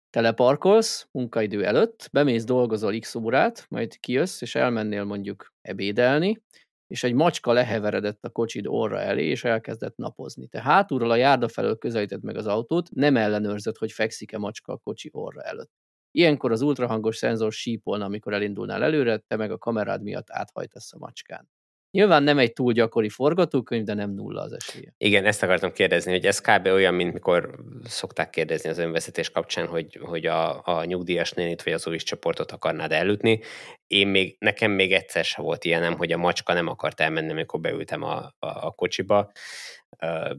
teleparkolsz 0.09 1.07
munkaidő 1.11 1.65
előtt, 1.65 2.09
bemész, 2.11 2.43
dolgozol 2.43 2.99
x 2.99 3.15
órát, 3.15 3.65
majd 3.69 3.99
kijössz, 3.99 4.41
és 4.41 4.55
elmennél 4.55 5.03
mondjuk 5.03 5.53
ebédelni, 5.61 6.41
és 6.87 7.03
egy 7.03 7.13
macska 7.13 7.51
leheveredett 7.53 8.23
a 8.25 8.29
kocsid 8.29 8.67
orra 8.67 8.99
elé, 8.99 9.25
és 9.25 9.43
elkezdett 9.43 9.95
napozni. 9.95 10.47
Te 10.47 10.61
hátulról 10.61 11.11
a 11.11 11.15
járda 11.15 11.47
felől 11.47 11.77
közelíted 11.77 12.23
meg 12.23 12.35
az 12.35 12.47
autót, 12.47 12.89
nem 12.91 13.17
ellenőrzött, 13.17 13.77
hogy 13.77 13.91
fekszik-e 13.91 14.37
macska 14.37 14.73
a 14.73 14.77
kocsi 14.77 15.09
orra 15.13 15.41
előtt. 15.41 15.71
Ilyenkor 16.11 16.51
az 16.51 16.61
ultrahangos 16.61 17.17
szenzor 17.17 17.51
sípolna, 17.51 18.05
amikor 18.05 18.33
elindulnál 18.33 18.83
előre, 18.83 19.17
te 19.17 19.35
meg 19.35 19.51
a 19.51 19.57
kamerád 19.57 20.01
miatt 20.01 20.29
áthajtasz 20.29 20.93
a 20.93 20.97
macskán. 20.97 21.49
Nyilván 21.91 22.23
nem 22.23 22.37
egy 22.37 22.53
túl 22.53 22.73
gyakori 22.73 23.09
forgatókönyv, 23.09 23.83
de 23.83 23.93
nem 23.93 24.13
nulla 24.13 24.41
az 24.41 24.53
esélye. 24.53 24.93
Igen, 24.97 25.25
ezt 25.25 25.43
akartam 25.43 25.71
kérdezni, 25.71 26.11
hogy 26.11 26.25
ez 26.25 26.41
kb. 26.41 26.65
olyan, 26.65 26.93
mint 26.93 27.13
mikor 27.13 27.59
szokták 27.83 28.29
kérdezni 28.29 28.69
az 28.69 28.77
önvezetés 28.77 29.29
kapcsán, 29.29 29.67
hogy, 29.67 29.99
hogy 30.01 30.25
a, 30.25 30.61
a 30.65 30.83
nyugdíjas 30.83 31.31
nénit 31.31 31.63
vagy 31.63 31.73
az 31.73 31.87
új 31.87 31.97
csoportot 31.97 32.51
akarnád 32.51 32.91
elütni. 32.91 33.39
Én 33.87 34.07
még, 34.07 34.35
nekem 34.39 34.71
még 34.71 34.93
egyszer 34.93 35.23
se 35.23 35.41
volt 35.41 35.63
ilyenem, 35.63 35.97
hogy 35.97 36.11
a 36.11 36.17
macska 36.17 36.53
nem 36.53 36.67
akart 36.67 36.99
elmenni, 36.99 37.31
amikor 37.31 37.59
beültem 37.59 38.03
a, 38.03 38.15
a, 38.17 38.33
a 38.39 38.71
kocsiba, 38.71 39.31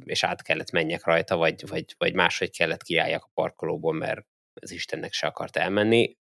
és 0.04 0.24
át 0.24 0.42
kellett 0.42 0.70
menjek 0.70 1.04
rajta, 1.04 1.36
vagy, 1.36 1.68
vagy, 1.68 1.84
vagy 1.98 2.14
máshogy 2.14 2.56
kellett 2.56 2.82
kiálljak 2.82 3.24
a 3.24 3.30
parkolóból, 3.34 3.92
mert 3.92 4.26
az 4.60 4.70
Istennek 4.70 5.12
se 5.12 5.26
akart 5.26 5.56
elmenni. 5.56 6.16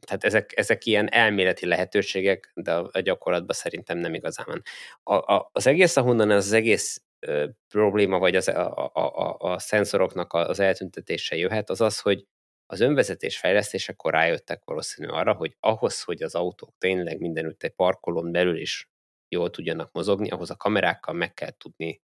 Tehát 0.00 0.24
ezek, 0.24 0.52
ezek 0.56 0.84
ilyen 0.84 1.12
elméleti 1.12 1.66
lehetőségek, 1.66 2.52
de 2.54 2.74
a 2.74 3.00
gyakorlatban 3.00 3.56
szerintem 3.56 3.98
nem 3.98 4.14
igazán. 4.14 4.62
A, 5.02 5.14
a, 5.14 5.50
az 5.52 5.66
egész, 5.66 5.96
ahonnan 5.96 6.30
az 6.30 6.52
egész 6.52 7.02
ö, 7.18 7.48
probléma, 7.68 8.18
vagy 8.18 8.36
az, 8.36 8.48
a, 8.48 8.90
a, 8.92 9.16
a, 9.16 9.36
a 9.38 9.58
szenzoroknak 9.58 10.32
az 10.32 10.60
eltüntetése 10.60 11.36
jöhet, 11.36 11.70
az 11.70 11.80
az, 11.80 12.00
hogy 12.00 12.26
az 12.66 12.80
önvezetés 12.80 13.38
fejlesztésekor 13.38 14.12
rájöttek 14.12 14.62
valószínű 14.64 15.08
arra, 15.08 15.32
hogy 15.34 15.56
ahhoz, 15.60 16.02
hogy 16.02 16.22
az 16.22 16.34
autók 16.34 16.74
tényleg 16.78 17.18
mindenütt 17.18 17.62
egy 17.62 17.74
parkolón 17.74 18.32
belül 18.32 18.56
is 18.56 18.88
jól 19.28 19.50
tudjanak 19.50 19.92
mozogni, 19.92 20.30
ahhoz 20.30 20.50
a 20.50 20.56
kamerákkal 20.56 21.14
meg 21.14 21.34
kell 21.34 21.50
tudni 21.50 22.02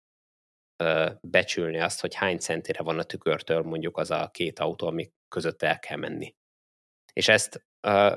ö, 0.77 1.11
becsülni 1.21 1.81
azt, 1.81 2.01
hogy 2.01 2.15
hány 2.15 2.39
centire 2.39 2.83
van 2.83 2.99
a 2.99 3.03
tükörtől 3.03 3.63
mondjuk 3.63 3.97
az 3.97 4.11
a 4.11 4.31
két 4.33 4.59
autó, 4.59 4.87
amik 4.87 5.13
között 5.29 5.63
el 5.63 5.79
kell 5.79 5.97
menni. 5.97 6.35
És 7.17 7.29
ezt 7.29 7.65
ö, 7.81 8.15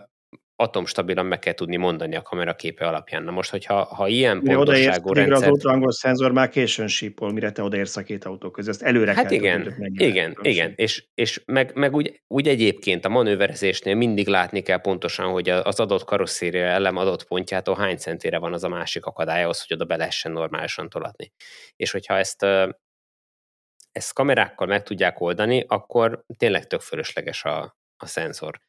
atomstabilan 0.56 1.26
meg 1.26 1.39
kell 1.39 1.54
tudni 1.54 1.76
mondani 1.76 2.16
a 2.16 2.22
kameraképe 2.22 2.88
alapján. 2.88 3.24
Na 3.24 3.32
most, 3.32 3.50
hogyha 3.50 3.84
ha 3.84 4.08
ilyen 4.08 4.38
Mi 4.38 4.54
pontosságú 4.54 5.14
rendszer... 5.14 5.43
az 5.43 5.52
ultrahangos 5.52 5.95
szenzor 5.95 6.32
már 6.32 6.50
későn 6.50 6.88
sípol, 6.88 7.32
mire 7.32 7.52
te 7.52 7.64
odaérsz 7.64 7.97
a 7.97 8.04
két 8.04 8.26
autó 8.26 8.52
között. 8.52 8.74
Ezt 8.74 8.84
előre 8.84 9.14
hát 9.14 9.26
kell 9.26 9.34
igen, 9.34 9.64
tudni, 9.64 10.06
igen, 10.06 10.38
igen, 10.41 10.74
és, 10.76 11.08
és 11.14 11.41
meg, 11.45 11.72
meg 11.76 11.95
úgy, 11.95 12.22
úgy, 12.28 12.47
egyébként 12.47 13.06
a 13.06 13.10
manőverezésnél 13.10 13.95
mindig 13.95 14.28
látni 14.28 14.62
kell 14.62 14.82
pontosan, 14.82 15.32
hogy 15.32 15.50
az 15.50 15.80
adott 15.80 16.04
karosszéria 16.04 16.66
elem 16.66 16.97
adott 16.97 17.28
pontjától 17.28 17.76
hány 17.76 17.97
centire 17.97 18.38
van 18.38 18.54
az 18.54 18.64
a 18.64 18.70
másik 18.70 19.06
akadály 19.06 19.43
ahhoz, 19.43 19.66
hogy 19.68 19.76
oda 19.76 19.86
be 19.86 19.95
lehessen 19.95 20.32
normálisan 20.32 20.89
tolatni. 20.89 21.32
És 21.76 21.91
hogyha 21.91 22.18
ezt 22.18 22.45
ezt 23.91 24.14
kamerákkal 24.14 24.68
meg 24.68 24.84
tudják 24.84 25.22
oldani, 25.22 25.64
akkor 25.68 26.24
tényleg 26.38 26.68
tök 26.68 26.82
fölösleges 26.82 27.43
a, 27.43 27.79
a 28.04 28.06
szenzor. 28.06 28.60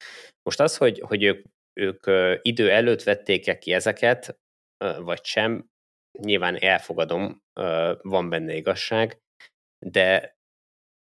Most 0.43 0.61
az, 0.61 0.77
hogy, 0.77 1.03
hogy 1.07 1.23
ők 1.23 1.47
ők 1.81 2.07
idő 2.43 2.71
előtt 2.71 3.03
vették-e 3.03 3.59
ki 3.59 3.73
ezeket, 3.73 4.39
vagy 4.99 5.25
sem, 5.25 5.69
nyilván 6.19 6.57
elfogadom, 6.57 7.43
van 8.03 8.29
benne 8.29 8.55
igazság, 8.55 9.19
de 9.87 10.39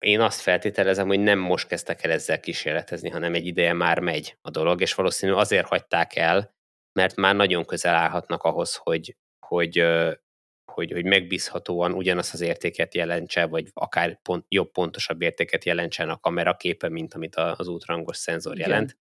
én 0.06 0.20
azt 0.20 0.42
feltételezem, 0.42 1.08
hogy 1.08 1.20
nem 1.20 1.40
most 1.40 1.68
kezdtek 1.68 2.04
el 2.04 2.12
ezzel 2.12 2.40
kísérletezni, 2.40 3.10
hanem 3.10 3.34
egy 3.34 3.46
ideje 3.46 3.74
már 3.74 4.00
megy 4.00 4.38
a 4.42 4.50
dolog, 4.50 4.82
és 4.82 4.94
valószínű 4.94 5.32
azért 5.32 5.68
hagyták 5.68 6.16
el, 6.16 6.54
mert 7.00 7.16
már 7.16 7.36
nagyon 7.36 7.66
közel 7.66 7.96
állhatnak 7.96 8.44
ahhoz, 8.44 8.76
hogy, 8.76 9.16
hogy, 9.48 9.80
hogy, 10.76 10.92
hogy 10.92 11.06
megbízhatóan 11.06 11.94
ugyanazt 11.94 12.34
az 12.34 12.42
értéket 12.42 12.96
jelentse, 12.96 13.46
vagy 13.46 13.68
akár 13.74 14.22
pont, 14.22 14.46
jobb, 14.48 14.72
pontosabb 14.72 15.22
értéket 15.22 15.66
jelentsen 15.66 16.10
a 16.10 16.20
kamera 16.20 16.56
képe, 16.56 16.90
mint 16.90 17.14
amit 17.14 17.36
az 17.36 17.68
útrangos 17.68 18.18
szenzor 18.18 18.56
Igen. 18.56 18.70
jelent. 18.70 18.98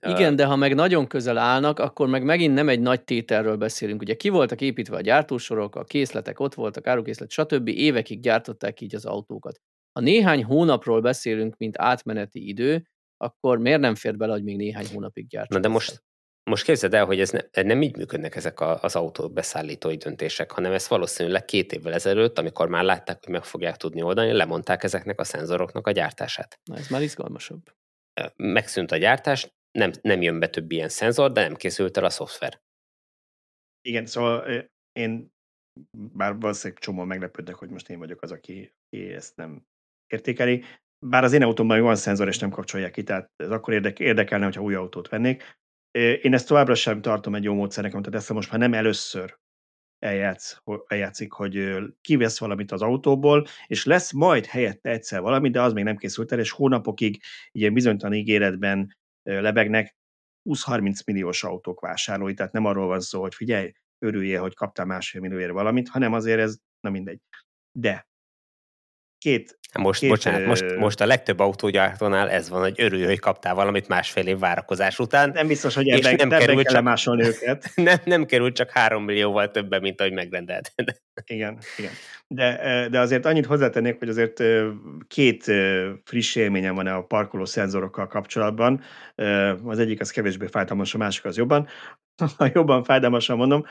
Igen, 0.00 0.36
de 0.36 0.44
ha 0.44 0.56
meg 0.56 0.74
nagyon 0.74 1.06
közel 1.06 1.38
állnak, 1.38 1.78
akkor 1.78 2.08
meg 2.08 2.24
megint 2.24 2.54
nem 2.54 2.68
egy 2.68 2.80
nagy 2.80 3.04
tételről 3.04 3.56
beszélünk. 3.56 4.00
Ugye 4.00 4.14
ki 4.14 4.28
voltak 4.28 4.60
építve 4.60 4.96
a 4.96 5.00
gyártósorok, 5.00 5.76
a 5.76 5.84
készletek 5.84 6.40
ott 6.40 6.54
voltak, 6.54 6.86
árukészlet, 6.86 7.30
stb. 7.30 7.68
Évekig 7.68 8.20
gyártották 8.20 8.80
így 8.80 8.94
az 8.94 9.04
autókat. 9.04 9.60
Ha 9.92 10.00
néhány 10.00 10.44
hónapról 10.44 11.00
beszélünk, 11.00 11.56
mint 11.56 11.78
átmeneti 11.78 12.48
idő, 12.48 12.88
akkor 13.16 13.58
miért 13.58 13.80
nem 13.80 13.94
fér 13.94 14.16
bele, 14.16 14.32
hogy 14.32 14.44
még 14.44 14.56
néhány 14.56 14.86
hónapig 14.92 15.26
gyártsanak? 15.26 15.62
Na 15.62 15.68
de 15.68 15.74
most, 15.74 16.02
most 16.44 16.64
képzeld 16.64 16.94
el, 16.94 17.04
hogy 17.04 17.20
ez 17.20 17.30
ne, 17.30 17.62
nem 17.62 17.82
így 17.82 17.96
működnek 17.96 18.36
ezek 18.36 18.60
a, 18.60 18.82
az 18.82 18.96
autó 18.96 19.28
beszállítói 19.28 19.96
döntések, 19.96 20.50
hanem 20.50 20.72
ez 20.72 20.88
valószínűleg 20.88 21.44
két 21.44 21.72
évvel 21.72 21.92
ezelőtt, 21.92 22.38
amikor 22.38 22.68
már 22.68 22.84
látták, 22.84 23.24
hogy 23.24 23.32
meg 23.32 23.44
fogják 23.44 23.76
tudni 23.76 24.02
oldani, 24.02 24.32
lemondták 24.32 24.82
ezeknek 24.82 25.20
a 25.20 25.24
szenzoroknak 25.24 25.86
a 25.86 25.90
gyártását. 25.90 26.60
Na 26.64 26.76
ez 26.76 26.88
már 26.88 27.02
izgalmasabb. 27.02 27.74
Megszűnt 28.36 28.92
a 28.92 28.96
gyártás, 28.96 29.52
nem, 29.78 29.90
nem 30.00 30.22
jön 30.22 30.38
be 30.38 30.48
több 30.48 30.70
ilyen 30.70 30.88
szenzor, 30.88 31.32
de 31.32 31.40
nem 31.40 31.54
készült 31.54 31.96
el 31.96 32.04
a 32.04 32.10
szoftver. 32.10 32.60
Igen, 33.80 34.06
szóval 34.06 34.64
én 34.92 35.32
bár 36.12 36.38
valószínűleg 36.38 36.82
csomó 36.82 37.04
meglepődnek, 37.04 37.54
hogy 37.54 37.68
most 37.68 37.90
én 37.90 37.98
vagyok 37.98 38.22
az, 38.22 38.32
aki, 38.32 38.74
aki 38.86 39.12
ezt 39.12 39.36
nem 39.36 39.66
értékeli. 40.06 40.64
Bár 41.06 41.24
az 41.24 41.32
én 41.32 41.42
autómban 41.42 41.80
van 41.80 41.96
szenzor, 41.96 42.28
és 42.28 42.38
nem 42.38 42.50
kapcsolják 42.50 42.92
ki, 42.92 43.02
tehát 43.02 43.30
ez 43.36 43.50
akkor 43.50 43.74
érdekel, 43.74 44.06
érdekelne, 44.06 44.44
hogyha 44.44 44.62
új 44.62 44.74
autót 44.74 45.08
vennék. 45.08 45.42
Én 45.94 46.34
ezt 46.34 46.46
továbbra 46.46 46.74
sem 46.74 47.00
tartom 47.00 47.34
egy 47.34 47.44
jó 47.44 47.54
módszernek, 47.54 47.92
tehát 47.92 48.14
ezt 48.14 48.32
most 48.32 48.50
már 48.50 48.60
nem 48.60 48.74
először 48.74 49.38
eljátsz, 49.98 50.56
eljátszik, 50.86 51.32
hogy 51.32 51.78
kivesz 52.00 52.38
valamit 52.38 52.72
az 52.72 52.82
autóból, 52.82 53.46
és 53.66 53.84
lesz 53.84 54.12
majd 54.12 54.46
helyette 54.46 54.90
egyszer 54.90 55.20
valami, 55.20 55.50
de 55.50 55.62
az 55.62 55.72
még 55.72 55.84
nem 55.84 55.96
készült 55.96 56.32
el, 56.32 56.38
és 56.38 56.50
hónapokig 56.50 57.22
ilyen 57.52 57.72
bizonytalan 57.74 58.16
ígéretben 58.16 58.96
lebegnek 59.22 59.96
20-30 60.50 61.04
milliós 61.06 61.44
autók 61.44 61.80
vásárlói, 61.80 62.34
tehát 62.34 62.52
nem 62.52 62.64
arról 62.64 62.86
van 62.86 63.00
szó, 63.00 63.20
hogy 63.20 63.34
figyelj, 63.34 63.72
örüljél, 63.98 64.40
hogy 64.40 64.54
kaptál 64.54 64.86
másfél 64.86 65.20
millióért 65.20 65.52
valamit, 65.52 65.88
hanem 65.88 66.12
azért 66.12 66.40
ez, 66.40 66.58
na 66.80 66.90
mindegy. 66.90 67.20
De 67.78 68.08
két... 69.24 69.58
Most, 69.78 70.00
két, 70.00 70.08
bocsánat, 70.08 70.46
most, 70.46 70.76
most 70.76 71.00
a 71.00 71.06
legtöbb 71.06 71.38
autógyártónál 71.38 72.30
ez 72.30 72.48
van, 72.48 72.60
hogy 72.60 72.74
örülj, 72.76 73.04
hogy 73.04 73.18
kaptál 73.18 73.54
valamit 73.54 73.88
másfél 73.88 74.26
év 74.26 74.38
várakozás 74.38 74.98
után. 74.98 75.30
Nem 75.30 75.46
biztos, 75.46 75.74
hogy 75.74 75.88
ebben, 75.88 76.14
nem 76.14 76.32
ebben 76.32 76.56
kell 76.56 76.64
csak, 76.64 76.82
másolni 76.82 77.24
őket. 77.32 77.72
Nem, 77.74 77.98
nem 78.04 78.24
kerül 78.24 78.52
csak 78.52 78.70
három 78.70 79.04
millióval 79.04 79.50
többen, 79.50 79.80
mint 79.80 80.00
ahogy 80.00 80.12
megrendelted. 80.12 80.96
Igen, 81.26 81.58
igen. 81.76 81.90
De, 82.26 82.88
de 82.90 83.00
azért 83.00 83.26
annyit 83.26 83.46
hozzátennék, 83.46 83.98
hogy 83.98 84.08
azért 84.08 84.42
két 85.06 85.44
friss 86.04 86.34
élményem 86.34 86.74
van 86.74 86.86
a 86.86 87.02
parkoló 87.02 87.44
szenzorokkal 87.44 88.06
kapcsolatban. 88.06 88.80
Az 89.64 89.78
egyik 89.78 90.00
az 90.00 90.10
kevésbé 90.10 90.46
fájdalmas, 90.46 90.94
a 90.94 90.98
másik 90.98 91.24
az 91.24 91.36
jobban. 91.36 91.68
Ha 92.36 92.50
jobban 92.52 92.84
fájdalmasan 92.84 93.36
mondom, 93.36 93.64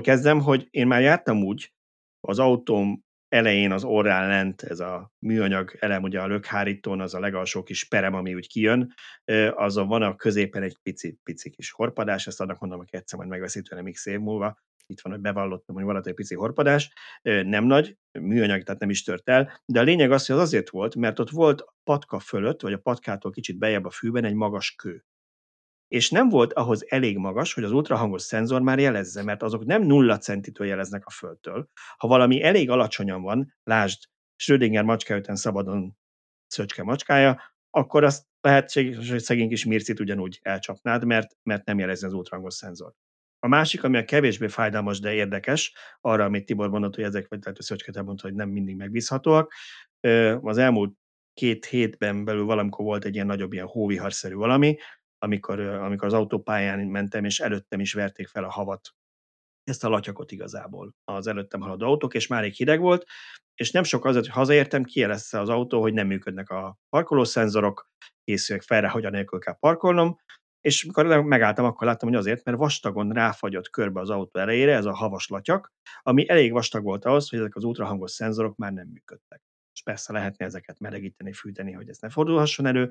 kezdem, 0.00 0.40
hogy 0.40 0.66
én 0.70 0.86
már 0.86 1.00
jártam 1.00 1.42
úgy, 1.42 1.72
az 2.20 2.38
autóm 2.38 3.03
elején 3.34 3.72
az 3.72 3.84
orrán 3.84 4.28
lent 4.28 4.62
ez 4.62 4.80
a 4.80 5.12
műanyag 5.18 5.76
elem, 5.80 6.02
ugye 6.02 6.20
a 6.20 6.26
lökhárítón, 6.26 7.00
az 7.00 7.14
a 7.14 7.20
legalsó 7.20 7.62
kis 7.62 7.84
perem, 7.84 8.14
ami 8.14 8.34
úgy 8.34 8.48
kijön, 8.48 8.94
azon 9.54 9.88
van 9.88 10.02
a 10.02 10.16
középen 10.16 10.62
egy 10.62 10.76
pici, 10.82 11.18
pici 11.22 11.50
kis 11.50 11.70
horpadás, 11.70 12.26
ezt 12.26 12.40
annak 12.40 12.60
mondom, 12.60 12.78
hogy 12.78 12.88
egyszer 12.90 13.18
majd 13.18 13.30
megveszi 13.30 13.62
tőlem 13.62 13.90
x 13.90 14.06
év 14.06 14.18
múlva, 14.18 14.58
itt 14.86 15.00
van, 15.00 15.12
hogy 15.12 15.20
bevallottam, 15.20 15.74
hogy 15.74 16.06
egy 16.06 16.14
pici 16.14 16.34
horpadás, 16.34 16.92
nem 17.22 17.64
nagy, 17.64 17.96
műanyag, 18.12 18.62
tehát 18.62 18.80
nem 18.80 18.90
is 18.90 19.02
tört 19.02 19.28
el, 19.28 19.60
de 19.66 19.80
a 19.80 19.82
lényeg 19.82 20.12
az, 20.12 20.26
hogy 20.26 20.36
az 20.36 20.42
azért 20.42 20.70
volt, 20.70 20.94
mert 20.94 21.18
ott 21.18 21.30
volt 21.30 21.60
a 21.60 21.74
patka 21.84 22.18
fölött, 22.18 22.60
vagy 22.60 22.72
a 22.72 22.78
patkától 22.78 23.30
kicsit 23.30 23.58
bejebb 23.58 23.84
a 23.84 23.90
fűben 23.90 24.24
egy 24.24 24.34
magas 24.34 24.74
kő 24.74 25.04
és 25.94 26.10
nem 26.10 26.28
volt 26.28 26.52
ahhoz 26.52 26.84
elég 26.88 27.16
magas, 27.16 27.54
hogy 27.54 27.64
az 27.64 27.72
ultrahangos 27.72 28.22
szenzor 28.22 28.60
már 28.60 28.78
jelezze, 28.78 29.22
mert 29.22 29.42
azok 29.42 29.64
nem 29.64 29.82
nulla 29.82 30.18
centitől 30.18 30.66
jeleznek 30.66 31.06
a 31.06 31.10
földtől. 31.10 31.68
Ha 31.96 32.08
valami 32.08 32.42
elég 32.42 32.70
alacsonyan 32.70 33.22
van, 33.22 33.54
lásd, 33.64 34.02
Schrödinger 34.36 34.84
macska 34.84 35.16
után 35.16 35.36
szabadon 35.36 35.96
szöcske 36.46 36.82
macskája, 36.82 37.40
akkor 37.70 38.04
azt 38.04 38.26
lehetséges, 38.40 39.10
hogy 39.10 39.20
szegény 39.20 39.48
kis 39.48 39.64
mircit 39.64 40.00
ugyanúgy 40.00 40.38
elcsapnád, 40.42 41.04
mert, 41.04 41.36
mert 41.42 41.64
nem 41.64 41.78
jelezi 41.78 42.06
az 42.06 42.12
ultrahangos 42.12 42.54
szenzor. 42.54 42.92
A 43.38 43.48
másik, 43.48 43.84
ami 43.84 43.96
a 43.96 44.04
kevésbé 44.04 44.48
fájdalmas, 44.48 45.00
de 45.00 45.12
érdekes, 45.12 45.74
arra, 46.00 46.24
amit 46.24 46.44
Tibor 46.44 46.70
mondott, 46.70 46.94
hogy 46.94 47.04
ezek, 47.04 47.28
vagy 47.28 47.38
tehát 47.38 47.62
Szöcske 47.62 48.02
mondta, 48.02 48.26
hogy 48.26 48.36
nem 48.36 48.48
mindig 48.48 48.76
megbízhatóak. 48.76 49.52
Az 50.40 50.58
elmúlt 50.58 50.94
két 51.34 51.64
hétben 51.64 52.24
belül 52.24 52.44
valamikor 52.44 52.84
volt 52.84 53.04
egy 53.04 53.14
ilyen 53.14 53.26
nagyobb, 53.26 53.52
ilyen 53.52 53.66
hóviharszerű 53.66 54.34
valami, 54.34 54.76
amikor, 55.24 55.60
amikor 55.60 56.06
az 56.06 56.12
autópályán 56.12 56.78
mentem, 56.78 57.24
és 57.24 57.40
előttem 57.40 57.80
is 57.80 57.92
verték 57.92 58.28
fel 58.28 58.44
a 58.44 58.50
havat, 58.50 58.94
ezt 59.64 59.84
a 59.84 59.88
latyakot 59.88 60.32
igazából 60.32 60.94
az 61.04 61.26
előttem 61.26 61.60
haladó 61.60 61.86
autók, 61.86 62.14
és 62.14 62.26
már 62.26 62.44
egy 62.44 62.56
hideg 62.56 62.80
volt, 62.80 63.04
és 63.54 63.70
nem 63.70 63.82
sok 63.82 64.04
azért, 64.04 64.24
hogy 64.24 64.34
hazaértem, 64.34 64.84
kijelezte 64.84 65.40
az 65.40 65.48
autó, 65.48 65.80
hogy 65.80 65.92
nem 65.92 66.06
működnek 66.06 66.50
a 66.50 66.78
parkolószenzorok, 66.88 67.88
készüljek 68.24 68.64
fel 68.64 68.80
rá, 68.80 68.88
hogy 68.88 69.04
anélkül 69.04 69.38
kell 69.38 69.58
parkolnom, 69.58 70.16
és 70.60 70.84
mikor 70.84 71.22
megálltam, 71.22 71.64
akkor 71.64 71.86
láttam, 71.86 72.08
hogy 72.08 72.18
azért, 72.18 72.44
mert 72.44 72.56
vastagon 72.58 73.10
ráfagyott 73.10 73.70
körbe 73.70 74.00
az 74.00 74.10
autó 74.10 74.40
elejére 74.40 74.74
ez 74.74 74.84
a 74.84 74.94
havas 74.94 75.28
latyak, 75.28 75.72
ami 76.02 76.28
elég 76.28 76.52
vastag 76.52 76.82
volt 76.82 77.04
ahhoz, 77.04 77.28
hogy 77.30 77.38
ezek 77.38 77.56
az 77.56 77.64
ultrahangos 77.64 78.10
szenzorok 78.10 78.56
már 78.56 78.72
nem 78.72 78.88
működtek. 78.88 79.42
És 79.72 79.82
persze 79.82 80.12
lehetne 80.12 80.44
ezeket 80.44 80.78
melegíteni, 80.78 81.32
fűteni, 81.32 81.72
hogy 81.72 81.88
ez 81.88 81.98
ne 81.98 82.10
fordulhasson 82.10 82.66
elő, 82.66 82.90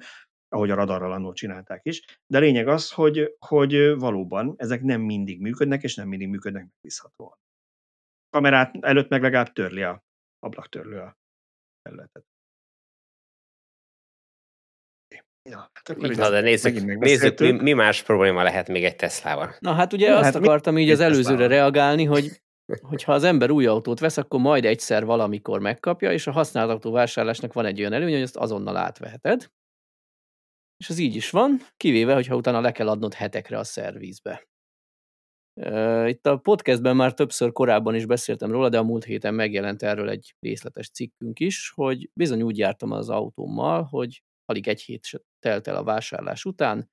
ahogy 0.54 0.70
a 0.70 0.76
radarral 0.76 1.12
annól 1.12 1.34
csinálták 1.34 1.82
is. 1.86 2.20
De 2.28 2.38
a 2.38 2.42
lényeg 2.42 2.68
az, 2.68 2.92
hogy, 2.92 3.36
hogy 3.40 3.96
valóban 3.96 4.54
ezek 4.58 4.82
nem 4.82 5.02
mindig 5.02 5.42
működnek, 5.42 5.84
és 5.84 5.96
nem 5.96 6.08
mindig 6.08 6.28
működnek 6.28 6.62
megbízhatóan. 6.64 7.38
Kamerát 8.30 8.76
előtt 8.82 9.10
meg 9.10 9.22
legalább 9.22 9.54
törli 9.54 9.82
a 9.82 10.04
ablaktörlő 10.40 11.00
a 11.00 11.18
területet. 11.82 12.26
Ja, 15.50 15.72
hát 15.74 15.98
Na, 15.98 16.30
de 16.30 16.42
nézzük, 16.42 17.00
nézzük 17.00 17.40
mi, 17.40 17.52
mi 17.52 17.74
más 17.74 18.04
probléma 18.04 18.44
lehet 18.44 18.68
még 18.68 18.84
egy 18.84 18.96
Teslával. 18.96 19.56
Na 19.60 19.74
hát 19.74 19.94
ugye 19.94 20.10
Na, 20.10 20.16
azt 20.16 20.24
hát 20.24 20.36
akartam 20.36 20.78
így 20.78 20.90
az 20.90 21.00
előzőre 21.00 21.48
reagálni, 21.48 22.04
hogy 22.04 22.42
hogyha 22.90 23.14
az 23.14 23.24
ember 23.24 23.50
új 23.50 23.66
autót 23.66 24.00
vesz, 24.00 24.18
akkor 24.18 24.40
majd 24.40 24.66
egyszer 24.66 25.06
valamikor 25.06 25.60
megkapja, 25.60 26.12
és 26.12 26.28
a 26.28 26.32
használt 26.32 26.70
autó 26.70 26.92
vásárlásnak 26.92 27.54
van 27.54 27.66
egy 27.66 27.80
olyan 27.80 27.94
előny, 27.94 28.12
hogy 28.12 28.22
ezt 28.22 28.38
azonnal 28.38 28.78
átveheted. 28.78 29.52
És 30.84 30.90
ez 30.90 30.98
így 30.98 31.16
is 31.16 31.30
van, 31.30 31.60
kivéve, 31.78 32.14
hogyha 32.14 32.36
utána 32.36 32.62
le 32.62 32.72
kell 32.72 32.90
adnod 32.90 33.14
hetekre 33.14 33.58
a 33.58 33.64
szervizbe. 33.64 34.48
Itt 36.08 36.26
a 36.26 36.38
podcastben 36.38 36.96
már 36.96 37.14
többször 37.14 37.52
korábban 37.52 37.96
is 37.96 38.06
beszéltem 38.06 38.52
róla, 38.52 38.70
de 38.70 38.78
a 38.78 38.84
múlt 38.84 39.04
héten 39.04 39.34
megjelent 39.34 39.84
erről 39.84 40.10
egy 40.10 40.36
részletes 40.40 40.90
cikkünk 40.90 41.40
is, 41.40 41.70
hogy 41.76 42.10
bizony 42.14 42.42
úgy 42.42 42.58
jártam 42.58 42.92
az 42.92 43.10
autómmal, 43.10 43.84
hogy 43.84 44.24
alig 44.46 44.68
egy 44.68 44.82
hét 44.82 45.10
telt 45.40 45.68
el 45.68 45.76
a 45.76 45.84
vásárlás 45.84 46.46
után, 46.46 46.90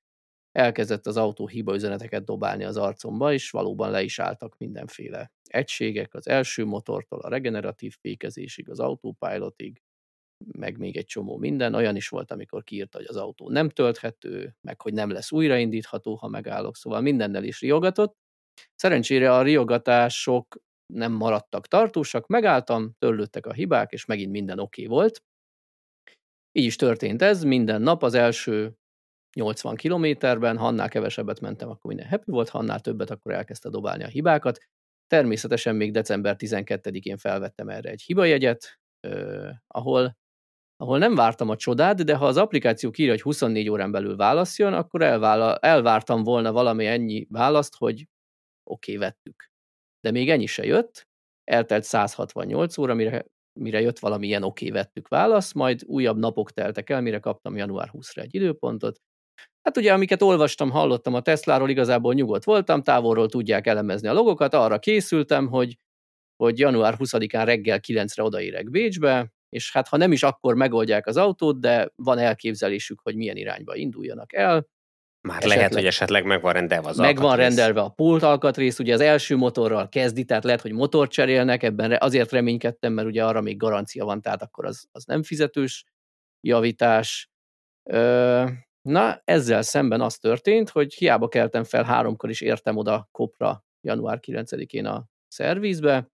elkezdett 0.53 1.07
az 1.07 1.17
autó 1.17 1.47
hiba 1.47 1.75
üzeneteket 1.75 2.25
dobálni 2.25 2.65
az 2.65 2.77
arcomba, 2.77 3.33
és 3.33 3.51
valóban 3.51 3.91
le 3.91 4.03
is 4.03 4.19
álltak 4.19 4.57
mindenféle 4.59 5.33
egységek, 5.43 6.15
az 6.15 6.29
első 6.29 6.65
motortól 6.65 7.21
a 7.21 7.29
regeneratív 7.29 7.97
fékezésig, 8.01 8.71
az 8.71 8.81
autopilotig, 8.81 9.83
meg 10.53 10.79
még 10.79 10.97
egy 10.97 11.07
csomó 11.07 11.37
minden. 11.37 11.75
Olyan 11.75 11.97
is 11.97 12.09
volt, 12.09 12.31
amikor 12.31 12.65
kiírta, 12.65 12.99
hogy 12.99 13.07
az 13.09 13.17
autó 13.17 13.49
nem 13.51 13.69
tölthető, 13.69 14.57
meg 14.61 14.81
hogy 14.81 14.93
nem 14.93 15.11
lesz 15.11 15.33
újraindítható, 15.33 16.15
ha 16.15 16.29
megállok, 16.29 16.77
szóval 16.77 17.01
mindennel 17.01 17.45
is 17.45 17.61
riogatott. 17.61 18.17
Szerencsére 18.75 19.35
a 19.35 19.43
riogatások 19.43 20.57
nem 20.95 21.13
maradtak 21.13 21.67
tartósak, 21.67 22.27
megálltam, 22.27 22.93
törlődtek 22.99 23.47
a 23.47 23.53
hibák, 23.53 23.93
és 23.93 24.05
megint 24.05 24.31
minden 24.31 24.59
oké 24.59 24.85
okay 24.85 24.97
volt. 24.97 25.23
Így 26.53 26.65
is 26.65 26.77
történt 26.77 27.23
ez, 27.23 27.43
minden 27.43 27.83
nap 27.83 28.03
az 28.03 28.15
első 28.15 28.75
80 29.37 29.77
kilométerben, 29.77 30.57
ha 30.57 30.67
annál 30.67 30.89
kevesebbet 30.89 31.41
mentem, 31.41 31.69
akkor 31.69 31.91
minden 31.91 32.09
happy 32.09 32.31
volt, 32.31 32.49
ha 32.49 32.59
annál 32.59 32.81
többet, 32.81 33.11
akkor 33.11 33.33
elkezdte 33.33 33.69
dobálni 33.69 34.05
a 34.05 34.09
hibákat. 34.09 34.59
Természetesen 35.07 35.77
még 35.77 35.93
december 35.93 36.37
12-én 36.39 37.17
felvettem 37.17 37.69
erre 37.69 37.91
egy 37.91 38.03
hibajegyet, 38.03 38.81
eh, 39.01 39.57
ahol, 39.67 40.17
ahol 40.81 40.99
nem 40.99 41.15
vártam 41.15 41.49
a 41.49 41.57
csodát, 41.57 42.05
de 42.05 42.15
ha 42.15 42.27
az 42.27 42.37
applikáció 42.37 42.91
kírja, 42.91 43.13
hogy 43.13 43.23
24 43.23 43.69
órán 43.69 43.91
belül 43.91 44.17
válaszjon, 44.17 44.75
akkor 44.75 45.03
elvála, 45.03 45.57
elvártam 45.57 46.23
volna 46.23 46.53
valami 46.53 46.87
ennyi 46.87 47.27
választ, 47.29 47.77
hogy 47.77 48.07
oké, 48.71 48.95
okay, 48.95 49.09
vettük. 49.09 49.51
De 50.01 50.11
még 50.11 50.31
ennyi 50.31 50.47
se 50.47 50.65
jött, 50.65 51.09
eltelt 51.45 51.85
168 51.85 52.79
óra, 52.79 52.95
mire, 52.95 53.27
mire 53.61 53.81
jött 53.81 53.99
valamilyen 53.99 54.43
oké, 54.43 54.69
okay, 54.69 54.83
vettük 54.83 55.09
válasz, 55.09 55.53
majd 55.53 55.83
újabb 55.87 56.19
napok 56.19 56.51
teltek 56.51 56.91
el, 56.91 57.01
mire 57.01 57.19
kaptam 57.19 57.57
január 57.57 57.91
20-ra 57.93 58.21
egy 58.21 58.35
időpontot, 58.35 59.01
Hát 59.63 59.77
ugye, 59.77 59.93
amiket 59.93 60.23
olvastam, 60.23 60.71
hallottam 60.71 61.15
a 61.15 61.21
Tesláról, 61.21 61.71
igazából 61.71 62.15
nyugodt 62.15 62.45
voltam, 62.45 62.83
távolról 62.83 63.29
tudják 63.29 63.67
elemezni 63.67 64.09
a 64.09 64.13
logokat, 64.13 64.55
arra 64.55 64.79
készültem, 64.79 65.47
hogy, 65.47 65.79
hogy 66.37 66.59
január 66.59 66.95
20-án 66.99 67.43
reggel 67.45 67.81
9-re 67.87 68.23
odaérek 68.23 68.71
Bécsbe, 68.71 69.33
és 69.51 69.73
hát 69.73 69.89
ha 69.89 69.97
nem 69.97 70.13
is 70.13 70.23
akkor 70.23 70.55
megoldják 70.55 71.07
az 71.07 71.17
autót, 71.17 71.61
de 71.61 71.93
van 71.97 72.19
elképzelésük, 72.19 73.01
hogy 73.03 73.17
milyen 73.17 73.37
irányba 73.37 73.75
induljanak 73.75 74.35
el. 74.35 74.67
Már 75.21 75.37
esetleg, 75.37 75.57
lehet, 75.57 75.75
hogy 75.75 75.87
esetleg 75.87 76.25
meg 76.25 76.41
van 76.41 76.53
rendelve 76.53 76.89
az 76.89 76.97
Meg 76.97 77.19
van 77.19 77.37
rendelve 77.37 77.81
a 77.81 77.89
pult 77.89 78.23
alkatrész, 78.23 78.79
ugye 78.79 78.95
az 78.95 79.01
első 79.01 79.37
motorral 79.37 79.89
kezdi, 79.89 80.25
tehát 80.25 80.45
lehet, 80.45 80.61
hogy 80.61 80.73
motor 80.73 81.09
cserélnek, 81.09 81.63
ebben 81.63 81.97
azért 82.01 82.33
reménykedtem, 82.33 82.93
mert 82.93 83.09
ugye 83.09 83.25
arra 83.25 83.41
még 83.41 83.57
garancia 83.57 84.05
van, 84.05 84.21
tehát 84.21 84.43
akkor 84.43 84.65
az, 84.65 84.89
az 84.93 85.05
nem 85.05 85.23
fizetős 85.23 85.85
javítás. 86.41 87.31
Ö, 87.91 88.45
Na, 88.83 89.21
ezzel 89.25 89.63
szemben 89.63 90.01
az 90.01 90.19
történt, 90.19 90.69
hogy 90.69 90.95
hiába 90.95 91.29
keltem 91.29 91.65
fel 91.65 91.85
háromkor 91.85 92.31
is 92.31 92.41
értem 92.41 92.77
oda 92.77 93.09
Kopra 93.13 93.65
január 93.81 94.19
9-én 94.27 94.87
a 94.87 95.05
szervizbe, 95.29 96.11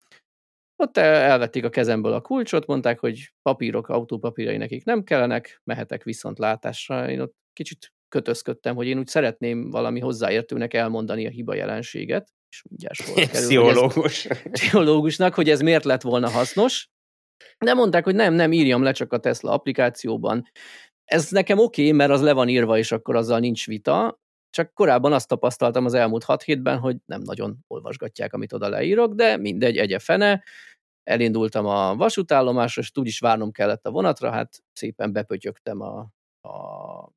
ott 0.76 0.98
elvették 0.98 1.66
a 1.66 1.70
kezemből 1.70 2.14
a 2.14 2.22
kulcsot, 2.22 2.66
mondták, 2.66 3.00
hogy 3.00 3.34
papírok, 3.42 3.90
autópapírai 3.90 4.58
nekik 4.58 4.84
nem 4.84 5.04
kellenek, 5.04 5.62
mehetek 5.64 6.04
viszont 6.04 6.40
látásra. 6.40 7.10
Én 7.10 7.20
ott 7.20 7.36
kicsit 7.54 7.94
kötözködtem, 8.08 8.76
hogy 8.76 8.88
én 8.88 8.98
úgy 8.98 9.08
szeretném 9.08 9.70
valami 9.70 10.00
hozzáértőnek 10.00 10.74
elmondani 10.74 11.26
a 11.26 11.30
hiba 11.30 11.54
jelenséget, 11.54 12.30
és 12.50 12.64
mindjárt 12.70 13.04
kerül. 13.14 13.30
Pszichológus. 13.30 14.28
Pszichológusnak, 14.52 15.34
hogy 15.34 15.50
ez 15.50 15.62
miért 15.62 15.84
lett 15.84 16.02
volna 16.02 16.30
hasznos. 16.30 16.90
De 17.58 17.74
mondták, 17.74 18.04
hogy 18.04 18.16
nem, 18.16 18.34
nem, 18.34 18.52
írjam 18.52 18.84
le 18.84 18.92
csak 18.92 19.14
a 19.14 19.20
Tesla 19.20 19.52
applikációban, 19.52 20.44
ez 21.06 21.30
nekem 21.30 21.58
oké, 21.58 21.82
okay, 21.82 21.98
mert 21.98 22.12
az 22.12 22.22
le 22.22 22.34
van 22.34 22.48
írva, 22.48 22.78
és 22.78 22.92
akkor 22.92 23.16
azzal 23.16 23.40
nincs 23.40 23.66
vita, 23.66 24.20
csak 24.54 24.74
korábban 24.74 25.14
azt 25.14 25.28
tapasztaltam 25.28 25.86
az 25.86 25.94
elmúlt 25.94 26.24
hat 26.24 26.44
hétben, 26.44 26.80
hogy 26.80 26.98
nem 27.06 27.22
nagyon 27.22 27.58
olvasgatják, 27.68 28.34
amit 28.34 28.54
oda 28.54 28.70
leírok, 28.70 29.14
de 29.14 29.38
mindegy, 29.38 29.78
egye 29.78 30.00
fene. 30.00 30.44
Elindultam 31.04 31.66
a 31.66 31.96
vasútállomásra, 31.96 32.82
és 32.82 32.92
úgy 32.96 33.08
is 33.08 33.20
várnom 33.20 33.52
kellett 33.52 33.86
a 33.86 33.92
vonatra, 33.92 34.32
hát 34.32 34.64
szépen 34.74 35.14
bepötyögtem 35.14 35.82
a, 35.82 36.00
a 36.50 37.12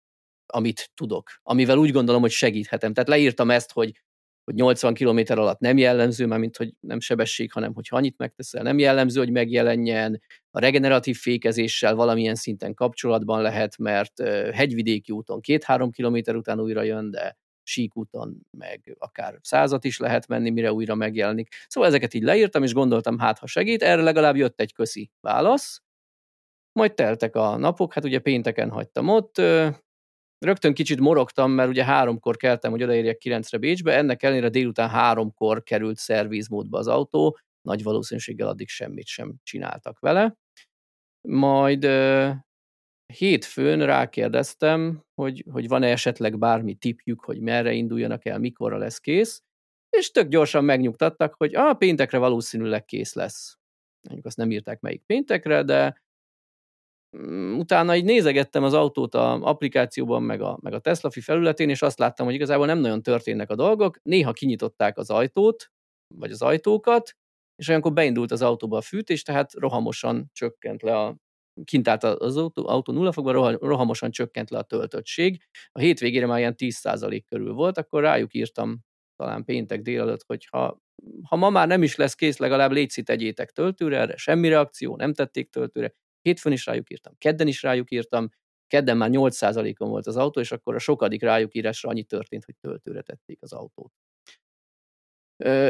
amit 0.47 0.91
tudok, 0.95 1.31
amivel 1.43 1.77
úgy 1.77 1.91
gondolom, 1.91 2.21
hogy 2.21 2.31
segíthetem. 2.31 2.93
Tehát 2.93 3.09
leírtam 3.09 3.51
ezt, 3.51 3.73
hogy 3.73 4.03
hogy 4.47 4.55
80 4.55 4.95
km 4.95 5.21
alatt 5.27 5.59
nem 5.59 5.79
jellemző, 5.79 6.27
mert 6.27 6.41
mint 6.41 6.57
hogy 6.57 6.73
nem 6.81 7.01
sebesség, 7.01 7.53
hanem 7.53 7.75
hogy 7.75 7.87
annyit 7.89 8.19
megteszel, 8.19 8.63
nem 8.63 8.79
jellemző, 8.79 9.21
hogy 9.21 9.31
megjelenjen. 9.31 10.23
A 10.51 10.61
regeneratív 10.61 11.17
fékezéssel 11.17 11.95
valamilyen 11.95 12.35
szinten 12.35 12.75
kapcsolatban 12.75 13.43
lehet, 13.43 13.79
mert 13.79 14.21
hegyvidéki 14.53 15.13
úton 15.13 15.41
két-három 15.41 15.91
kilométer 15.91 16.35
után 16.35 16.61
újra 16.61 16.83
jön, 16.83 17.11
de 17.11 17.37
síkúton 17.63 18.47
meg 18.51 18.97
akár 18.99 19.39
százat 19.43 19.85
is 19.85 19.99
lehet 19.99 20.27
menni, 20.29 20.51
mire 20.51 20.73
újra 20.73 20.95
megjelenik. 20.95 21.49
Szóval 21.69 21.89
ezeket 21.89 22.15
így 22.15 22.23
leírtam, 22.23 22.63
és 22.63 22.73
gondoltam, 22.73 23.19
hát 23.19 23.39
ha 23.39 23.47
segít, 23.47 23.83
erre 23.83 24.03
legalább 24.03 24.37
jött 24.37 24.61
egy 24.61 24.73
köszi 24.73 25.11
válasz. 25.21 25.83
Majd 26.73 26.95
teltek 26.95 27.37
a 27.37 27.57
napok, 27.57 27.93
hát 27.93 28.05
ugye 28.05 28.19
pénteken 28.19 28.71
hagytam 28.71 29.09
ott, 29.09 29.43
Rögtön 30.39 30.75
kicsit 30.75 31.01
morogtam, 31.01 31.51
mert 31.51 31.69
ugye 31.69 31.85
háromkor 31.85 32.37
keltem, 32.37 32.71
hogy 32.71 32.83
odaérjek 32.83 33.19
kilencre 33.19 33.59
Bécsbe, 33.59 33.97
ennek 33.97 34.23
ellenére 34.23 34.49
délután 34.49 34.89
háromkor 34.89 35.63
került 35.63 35.97
szervizmódba 35.97 36.79
az 36.79 36.87
autó, 36.87 37.39
nagy 37.63 37.83
valószínűséggel 37.83 38.49
addig 38.49 38.69
semmit 38.69 39.07
sem 39.07 39.35
csináltak 39.43 39.99
vele. 39.99 40.37
Majd 41.29 41.85
uh, 41.85 42.35
hétfőn 43.13 43.87
rákérdeztem, 43.87 45.05
hogy, 45.15 45.45
hogy 45.51 45.69
van-e 45.69 45.91
esetleg 45.91 46.39
bármi 46.39 46.75
tipjük, 46.75 47.25
hogy 47.25 47.41
merre 47.41 47.73
induljanak 47.73 48.25
el, 48.25 48.39
mikorra 48.39 48.77
lesz 48.77 48.99
kész, 48.99 49.43
és 49.97 50.11
tök 50.11 50.29
gyorsan 50.29 50.65
megnyugtattak, 50.65 51.35
hogy 51.35 51.55
a 51.55 51.61
ah, 51.61 51.77
péntekre 51.77 52.19
valószínűleg 52.19 52.85
kész 52.85 53.15
lesz. 53.15 53.59
Mondjuk 54.03 54.27
azt 54.27 54.37
nem 54.37 54.51
írták 54.51 54.81
melyik 54.81 55.03
péntekre, 55.07 55.63
de 55.63 56.03
utána 57.57 57.97
így 57.97 58.05
nézegettem 58.05 58.63
az 58.63 58.75
autót 58.75 59.15
a 59.15 59.41
applikációban, 59.43 60.23
meg 60.23 60.41
a, 60.41 60.59
meg 60.63 60.73
a 60.73 60.79
Tesla 60.79 61.11
Fi 61.11 61.21
felületén, 61.21 61.69
és 61.69 61.83
azt 61.83 61.99
láttam, 61.99 62.27
hogy 62.27 62.35
igazából 62.35 62.67
nem 62.67 62.79
nagyon 62.79 63.03
történnek 63.03 63.51
a 63.51 63.55
dolgok. 63.55 63.99
Néha 64.03 64.33
kinyitották 64.33 64.99
az 64.99 65.11
ajtót, 65.11 65.71
vagy 66.15 66.31
az 66.31 66.43
ajtókat, 66.43 67.17
és 67.57 67.69
olyankor 67.69 67.93
beindult 67.93 68.31
az 68.31 68.43
autóba 68.43 68.77
a 68.77 68.81
fűtés, 68.81 69.23
tehát 69.23 69.53
rohamosan 69.55 70.31
csökkent 70.33 70.83
le 70.83 70.99
a 70.99 71.17
kint 71.65 71.89
állt 71.89 72.05
az 72.05 72.37
autó, 72.37 72.69
autó 72.69 72.93
nulla 72.93 73.13
fogva, 73.13 73.51
rohamosan 73.51 74.11
csökkent 74.11 74.51
le 74.51 74.59
a 74.59 74.63
töltöttség. 74.63 75.43
A 75.73 75.79
hétvégére 75.79 76.27
már 76.27 76.39
ilyen 76.39 76.55
10% 76.59 77.23
körül 77.29 77.53
volt, 77.53 77.79
akkor 77.79 78.03
rájuk 78.03 78.35
írtam 78.35 78.79
talán 79.17 79.45
péntek 79.45 79.83
délelőtt, 79.83 80.23
hogy 80.27 80.47
ha, 80.51 80.79
ha 81.29 81.37
ma 81.37 81.51
már 81.51 81.67
nem 81.67 81.83
is 81.83 81.97
lesz 81.97 82.15
kész, 82.15 82.37
legalább 82.37 82.71
létszi 82.71 83.03
tegyétek 83.03 83.51
töltőre, 83.51 83.99
erre 83.99 84.17
semmi 84.17 84.49
reakció, 84.49 84.97
nem 84.97 85.15
tették 85.15 85.51
töltőre, 85.51 85.95
Hétfőn 86.27 86.53
is 86.53 86.67
rájuk 86.67 86.91
írtam, 86.91 87.15
kedden 87.19 87.47
is 87.47 87.63
rájuk 87.63 87.91
írtam, 87.91 88.29
kedden 88.67 88.97
már 88.97 89.11
8%-on 89.13 89.89
volt 89.89 90.07
az 90.07 90.17
autó, 90.17 90.41
és 90.41 90.53
akkor 90.53 90.75
a 90.75 90.79
sokadik 90.79 91.23
rájuk 91.23 91.55
írásra 91.55 91.89
annyi 91.89 92.05
történt, 92.05 92.45
hogy 92.45 92.55
töltőre 92.61 93.03
tették 93.03 93.39
az 93.41 93.53
autót. 93.53 93.93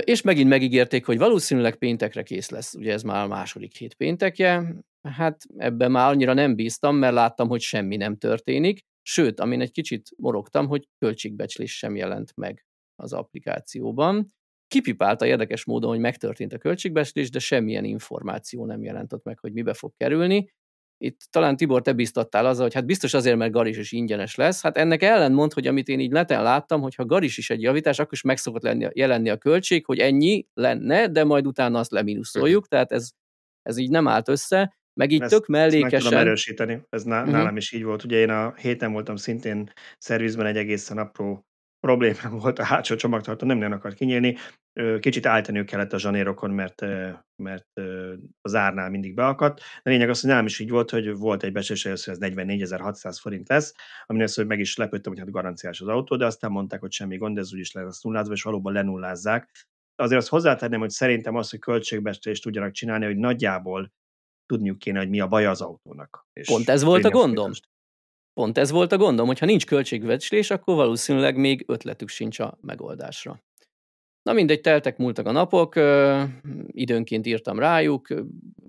És 0.04 0.22
megint 0.22 0.48
megígérték, 0.48 1.06
hogy 1.06 1.18
valószínűleg 1.18 1.76
péntekre 1.76 2.22
kész 2.22 2.50
lesz. 2.50 2.74
Ugye 2.74 2.92
ez 2.92 3.02
már 3.02 3.24
a 3.24 3.28
második 3.28 3.76
hét 3.76 3.94
péntekje. 3.94 4.74
Hát 5.02 5.42
ebben 5.56 5.90
már 5.90 6.10
annyira 6.10 6.32
nem 6.32 6.54
bíztam, 6.54 6.96
mert 6.96 7.14
láttam, 7.14 7.48
hogy 7.48 7.60
semmi 7.60 7.96
nem 7.96 8.16
történik. 8.16 8.80
Sőt, 9.02 9.40
amin 9.40 9.60
egy 9.60 9.70
kicsit 9.70 10.10
morogtam, 10.16 10.66
hogy 10.66 10.88
költségbecslés 10.98 11.76
sem 11.78 11.96
jelent 11.96 12.36
meg 12.36 12.66
az 12.94 13.12
applikációban. 13.12 14.34
Kipipálta 14.68 15.26
érdekes 15.26 15.64
módon, 15.64 15.90
hogy 15.90 15.98
megtörtént 15.98 16.52
a 16.52 16.58
költségbecslés, 16.58 17.30
de 17.30 17.38
semmilyen 17.38 17.84
információ 17.84 18.66
nem 18.66 18.82
jelentott 18.82 19.24
meg, 19.24 19.38
hogy 19.38 19.52
mibe 19.52 19.74
fog 19.74 19.92
kerülni. 19.96 20.54
Itt 20.98 21.20
talán 21.30 21.56
Tibor, 21.56 21.82
te 21.82 21.92
biztattál 21.92 22.46
azzal, 22.46 22.62
hogy 22.62 22.74
hát 22.74 22.86
biztos 22.86 23.14
azért, 23.14 23.36
mert 23.36 23.52
Garis 23.52 23.76
is 23.76 23.92
ingyenes 23.92 24.34
lesz. 24.34 24.62
Hát 24.62 24.76
ennek 24.76 25.02
ellentmond, 25.02 25.52
hogy 25.52 25.66
amit 25.66 25.88
én 25.88 26.00
így 26.00 26.10
neten 26.10 26.42
láttam, 26.42 26.80
hogy 26.80 26.94
ha 26.94 27.04
Garis 27.04 27.38
is 27.38 27.50
egy 27.50 27.62
javítás, 27.62 27.98
akkor 27.98 28.12
is 28.12 28.22
meg 28.22 28.36
szokott 28.36 28.62
lenni, 28.62 28.88
jelenni 28.92 29.28
a 29.28 29.36
költség, 29.36 29.84
hogy 29.84 29.98
ennyi 29.98 30.46
lenne, 30.54 31.08
de 31.08 31.24
majd 31.24 31.46
utána 31.46 31.78
azt 31.78 31.90
leminuszoljuk, 31.90 32.62
uh-huh. 32.62 32.70
tehát 32.70 32.92
ez, 32.92 33.10
ez 33.62 33.76
így 33.76 33.90
nem 33.90 34.08
állt 34.08 34.28
össze. 34.28 34.76
Meg 35.00 35.10
így 35.10 35.20
ezt, 35.20 35.30
tök 35.30 35.46
mellékesen... 35.46 35.92
Ezt 35.92 35.92
meg 35.92 36.12
tudom 36.12 36.18
erősíteni, 36.18 36.82
ez 36.88 37.02
nálam 37.02 37.28
uh-huh. 37.28 37.56
is 37.56 37.72
így 37.72 37.84
volt. 37.84 38.04
Ugye 38.04 38.16
én 38.16 38.30
a 38.30 38.54
héten 38.54 38.92
voltam 38.92 39.16
szintén 39.16 39.72
szervizben 39.98 40.46
egy 40.46 40.56
egészen 40.56 40.98
apró 40.98 41.45
problémám 41.86 42.38
volt 42.42 42.58
a 42.58 42.64
hátsó 42.64 42.94
csomagtartó, 42.94 43.46
nem 43.46 43.58
nagyon 43.58 43.72
akart 43.72 43.94
kinyílni. 43.94 44.36
Kicsit 45.00 45.26
állítani 45.26 45.64
kellett 45.64 45.92
a 45.92 45.98
zsanérokon, 45.98 46.50
mert, 46.50 46.80
mert 47.42 47.66
az 48.40 48.54
árnál 48.54 48.90
mindig 48.90 49.14
beakadt. 49.14 49.60
De 49.82 49.90
lényeg 49.90 50.08
az, 50.08 50.20
hogy 50.20 50.30
nem 50.30 50.46
is 50.46 50.58
így 50.58 50.70
volt, 50.70 50.90
hogy 50.90 51.16
volt 51.16 51.42
egy 51.42 51.52
becslés, 51.52 51.82
hogy 51.82 51.92
ez 51.92 52.04
44.600 52.06 53.16
forint 53.20 53.48
lesz, 53.48 53.74
ami 54.06 54.22
az, 54.22 54.34
hogy 54.34 54.46
meg 54.46 54.58
is 54.58 54.76
lepődtem, 54.76 55.12
hogy 55.12 55.20
hát 55.20 55.30
garanciás 55.30 55.80
az 55.80 55.88
autó, 55.88 56.16
de 56.16 56.26
aztán 56.26 56.50
mondták, 56.50 56.80
hogy 56.80 56.92
semmi 56.92 57.16
gond, 57.16 57.38
ez 57.38 57.52
úgyis 57.52 57.72
lesz 57.72 58.02
nullázva, 58.02 58.32
és 58.32 58.42
valóban 58.42 58.72
lenullázzák. 58.72 59.50
Azért 59.94 60.20
azt 60.20 60.28
hozzátenném, 60.28 60.80
hogy 60.80 60.90
szerintem 60.90 61.36
az, 61.36 61.50
hogy 61.50 61.58
költségbestést 61.58 62.42
tudjanak 62.42 62.72
csinálni, 62.72 63.04
hogy 63.04 63.16
nagyjából 63.16 63.92
tudniuk 64.46 64.78
kéne, 64.78 64.98
hogy 64.98 65.08
mi 65.08 65.20
a 65.20 65.26
baj 65.26 65.46
az 65.46 65.60
autónak. 65.60 66.26
És 66.32 66.46
Pont 66.46 66.68
ez 66.68 66.82
volt 66.82 67.04
a 67.04 67.10
gondom. 67.10 67.44
Képest. 67.44 67.68
Pont 68.36 68.58
ez 68.58 68.70
volt 68.70 68.92
a 68.92 68.96
gondom, 68.96 69.26
hogy 69.26 69.38
ha 69.38 69.46
nincs 69.46 69.66
költségvetésés, 69.66 70.50
akkor 70.50 70.74
valószínűleg 70.74 71.36
még 71.36 71.64
ötletük 71.66 72.08
sincs 72.08 72.38
a 72.38 72.58
megoldásra. 72.60 73.42
Na 74.22 74.32
mindegy, 74.32 74.60
teltek 74.60 74.96
múltak 74.96 75.26
a 75.26 75.32
napok, 75.32 75.74
időnként 76.66 77.26
írtam 77.26 77.58
rájuk, 77.58 78.08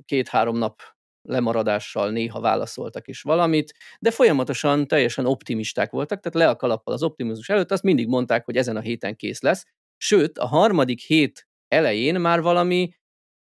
két-három 0.06 0.58
nap 0.58 0.82
lemaradással 1.22 2.12
néha 2.12 2.40
válaszoltak 2.40 3.08
is 3.08 3.22
valamit, 3.22 3.74
de 4.00 4.12
folyamatosan 4.12 4.88
teljesen 4.88 5.26
optimisták 5.26 5.92
voltak, 5.92 6.20
tehát 6.20 6.48
le 6.48 6.54
a 6.54 6.56
kalappal 6.56 6.94
az 6.94 7.04
optimizmus 7.04 7.50
előtt, 7.50 7.72
azt 7.72 7.84
mindig 7.84 8.08
mondták, 8.08 8.46
hogy 8.46 8.58
ezen 8.58 8.76
a 8.76 8.82
héten 8.82 9.16
kész 9.16 9.42
lesz. 9.42 9.66
Sőt, 9.98 10.38
a 10.38 10.46
harmadik 10.46 11.02
hét 11.02 11.48
elején 11.68 12.20
már 12.20 12.42
valami, 12.42 12.90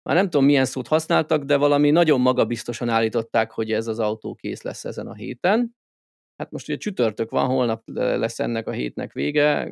már 0.04 0.16
nem 0.16 0.30
tudom 0.30 0.46
milyen 0.46 0.66
szót 0.66 0.88
használtak, 0.88 1.44
de 1.44 1.58
valami 1.58 1.92
nagyon 1.92 2.22
magabiztosan 2.22 2.90
állították, 2.90 3.52
hogy 3.52 3.72
ez 3.72 3.88
az 3.88 4.00
autó 4.00 4.36
kész 4.36 4.62
lesz 4.62 4.86
ezen 4.86 5.08
a 5.08 5.14
héten. 5.14 5.76
Hát 6.36 6.52
most 6.52 6.68
ugye 6.68 6.78
csütörtök 6.78 7.30
van, 7.30 7.48
holnap 7.48 7.82
lesz 7.94 8.40
ennek 8.40 8.68
a 8.68 8.72
hétnek 8.72 9.14
vége, 9.14 9.72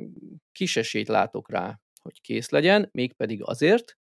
kis 0.51 0.78
esélyt 0.78 1.07
látok 1.07 1.49
rá, 1.49 1.80
hogy 2.01 2.22
kész 2.22 2.49
legyen, 2.49 2.89
mégpedig 2.91 3.43
azért, 3.43 3.97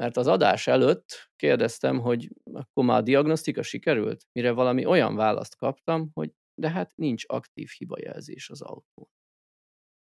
mert 0.00 0.16
az 0.16 0.26
adás 0.26 0.66
előtt 0.66 1.30
kérdeztem, 1.36 1.98
hogy 2.00 2.30
akkor 2.52 2.84
már 2.84 2.98
a 2.98 3.02
diagnosztika 3.02 3.62
sikerült, 3.62 4.26
mire 4.32 4.50
valami 4.50 4.84
olyan 4.84 5.16
választ 5.16 5.56
kaptam, 5.56 6.10
hogy 6.14 6.30
de 6.54 6.70
hát 6.70 6.92
nincs 6.96 7.24
aktív 7.26 7.68
hibajelzés 7.78 8.50
az 8.50 8.60
autón. 8.60 9.08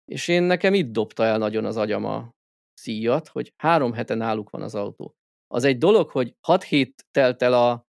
És 0.04 0.28
én 0.28 0.42
nekem 0.42 0.74
itt 0.74 0.92
dobta 0.92 1.24
el 1.24 1.38
nagyon 1.38 1.64
az 1.64 1.76
agyam 1.76 2.04
a 2.04 2.34
szíjat, 2.74 3.28
hogy 3.28 3.52
három 3.56 3.92
hete 3.92 4.14
náluk 4.14 4.50
van 4.50 4.62
az 4.62 4.74
autó. 4.74 5.14
Az 5.46 5.64
egy 5.64 5.78
dolog, 5.78 6.10
hogy 6.10 6.36
hat 6.40 6.62
hét 6.62 7.06
telt 7.10 7.42
el 7.42 7.52
a, 7.52 7.88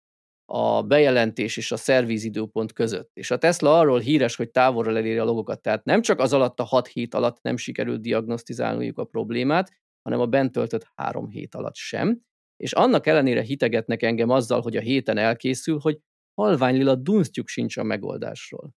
a 0.48 0.82
bejelentés 0.82 1.56
és 1.56 1.72
a 1.72 1.76
szervízidőpont 1.76 2.72
között. 2.72 3.10
És 3.12 3.30
a 3.30 3.38
Tesla 3.38 3.78
arról 3.78 3.98
híres, 3.98 4.36
hogy 4.36 4.50
távolról 4.50 4.96
eléri 4.96 5.18
a 5.18 5.24
logokat. 5.24 5.62
Tehát 5.62 5.84
nem 5.84 6.02
csak 6.02 6.20
az 6.20 6.32
alatt 6.32 6.60
a 6.60 6.64
hat 6.64 6.86
hét 6.86 7.14
alatt 7.14 7.42
nem 7.42 7.56
sikerült 7.56 8.00
diagnosztizálniuk 8.00 8.98
a 8.98 9.04
problémát, 9.04 9.72
hanem 10.02 10.20
a 10.20 10.26
bent 10.26 10.52
töltött 10.52 10.86
három 10.94 11.28
hét 11.28 11.54
alatt 11.54 11.74
sem. 11.74 12.20
És 12.56 12.72
annak 12.72 13.06
ellenére 13.06 13.42
hitegetnek 13.42 14.02
engem 14.02 14.30
azzal, 14.30 14.60
hogy 14.60 14.76
a 14.76 14.80
héten 14.80 15.18
elkészül, 15.18 15.78
hogy 15.78 15.98
halvány 16.34 16.76
lila 16.76 16.94
dunsztjuk 16.94 17.48
sincs 17.48 17.76
a 17.76 17.82
megoldásról. 17.82 18.74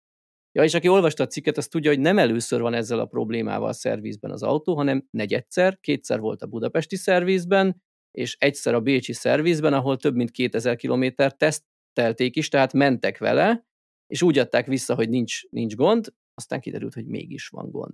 Ja, 0.51 0.63
és 0.63 0.73
aki 0.73 0.87
olvasta 0.87 1.23
a 1.23 1.27
cikket, 1.27 1.57
az 1.57 1.67
tudja, 1.67 1.89
hogy 1.89 1.99
nem 1.99 2.17
először 2.17 2.61
van 2.61 2.73
ezzel 2.73 2.99
a 2.99 3.05
problémával 3.05 3.67
a 3.67 3.73
szervizben 3.73 4.31
az 4.31 4.43
autó, 4.43 4.75
hanem 4.75 5.07
negyedszer, 5.11 5.79
kétszer 5.79 6.19
volt 6.19 6.41
a 6.41 6.47
budapesti 6.47 6.95
szervizben, 6.95 7.83
és 8.11 8.35
egyszer 8.39 8.73
a 8.73 8.81
bécsi 8.81 9.13
szervizben, 9.13 9.73
ahol 9.73 9.97
több 9.97 10.15
mint 10.15 10.31
2000 10.31 10.75
kilométer 10.75 11.33
tesztelték 11.33 12.35
is, 12.35 12.49
tehát 12.49 12.73
mentek 12.73 13.17
vele, 13.17 13.65
és 14.07 14.21
úgy 14.21 14.37
adták 14.37 14.65
vissza, 14.65 14.95
hogy 14.95 15.09
nincs, 15.09 15.49
nincs 15.49 15.75
gond, 15.75 16.13
aztán 16.33 16.59
kiderült, 16.59 16.93
hogy 16.93 17.05
mégis 17.05 17.47
van 17.47 17.71
gond. 17.71 17.93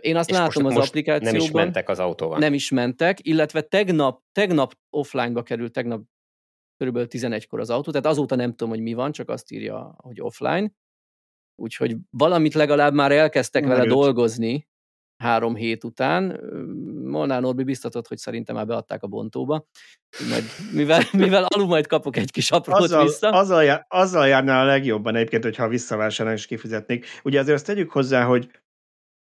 Én 0.00 0.16
azt 0.16 0.30
és 0.30 0.36
látom 0.36 0.62
most, 0.62 0.74
az 0.74 0.74
most 0.74 0.88
applikációban. 0.88 1.32
Nem 1.32 1.42
is 1.42 1.50
mentek 1.50 1.88
az 1.88 1.98
autóval. 1.98 2.38
Nem 2.38 2.54
is 2.54 2.70
mentek, 2.70 3.26
illetve 3.26 3.62
tegnap, 3.62 4.22
tegnap 4.32 4.78
offline-ba 4.90 5.42
került, 5.42 5.72
tegnap 5.72 6.04
körülbelül 6.76 7.08
11-kor 7.10 7.60
az 7.60 7.70
autó, 7.70 7.90
tehát 7.90 8.06
azóta 8.06 8.34
nem 8.34 8.50
tudom, 8.50 8.68
hogy 8.68 8.82
mi 8.82 8.94
van, 8.94 9.12
csak 9.12 9.28
azt 9.28 9.50
írja, 9.50 9.94
hogy 9.96 10.20
offline. 10.20 10.70
Úgyhogy 11.54 11.96
valamit 12.10 12.54
legalább 12.54 12.94
már 12.94 13.12
elkezdtek 13.12 13.62
nem 13.62 13.70
vele 13.70 13.86
dolgozni 13.86 14.67
három 15.18 15.54
hét 15.54 15.84
után. 15.84 16.40
Molnár 17.04 17.40
Norbi 17.40 17.62
biztatott, 17.62 18.08
hogy 18.08 18.18
szerintem 18.18 18.54
már 18.54 18.66
beadták 18.66 19.02
a 19.02 19.06
bontóba. 19.06 19.66
Majd, 20.30 20.44
mivel, 20.72 21.02
mivel 21.24 21.44
alul 21.44 21.66
majd 21.66 21.86
kapok 21.86 22.16
egy 22.16 22.30
kis 22.30 22.50
aprót 22.50 22.80
azzal, 22.80 23.04
vissza. 23.04 23.30
Azzal, 23.30 23.64
jár, 23.64 23.84
azzal 23.88 24.28
járnál 24.28 24.62
a 24.62 24.66
legjobban 24.66 25.16
egyébként, 25.16 25.42
hogyha 25.42 25.68
visszavásárolnak 25.68 26.40
és 26.40 26.46
kifizetnék. 26.46 27.06
Ugye 27.24 27.40
azért 27.40 27.56
azt 27.56 27.66
tegyük 27.66 27.90
hozzá, 27.90 28.24
hogy 28.24 28.50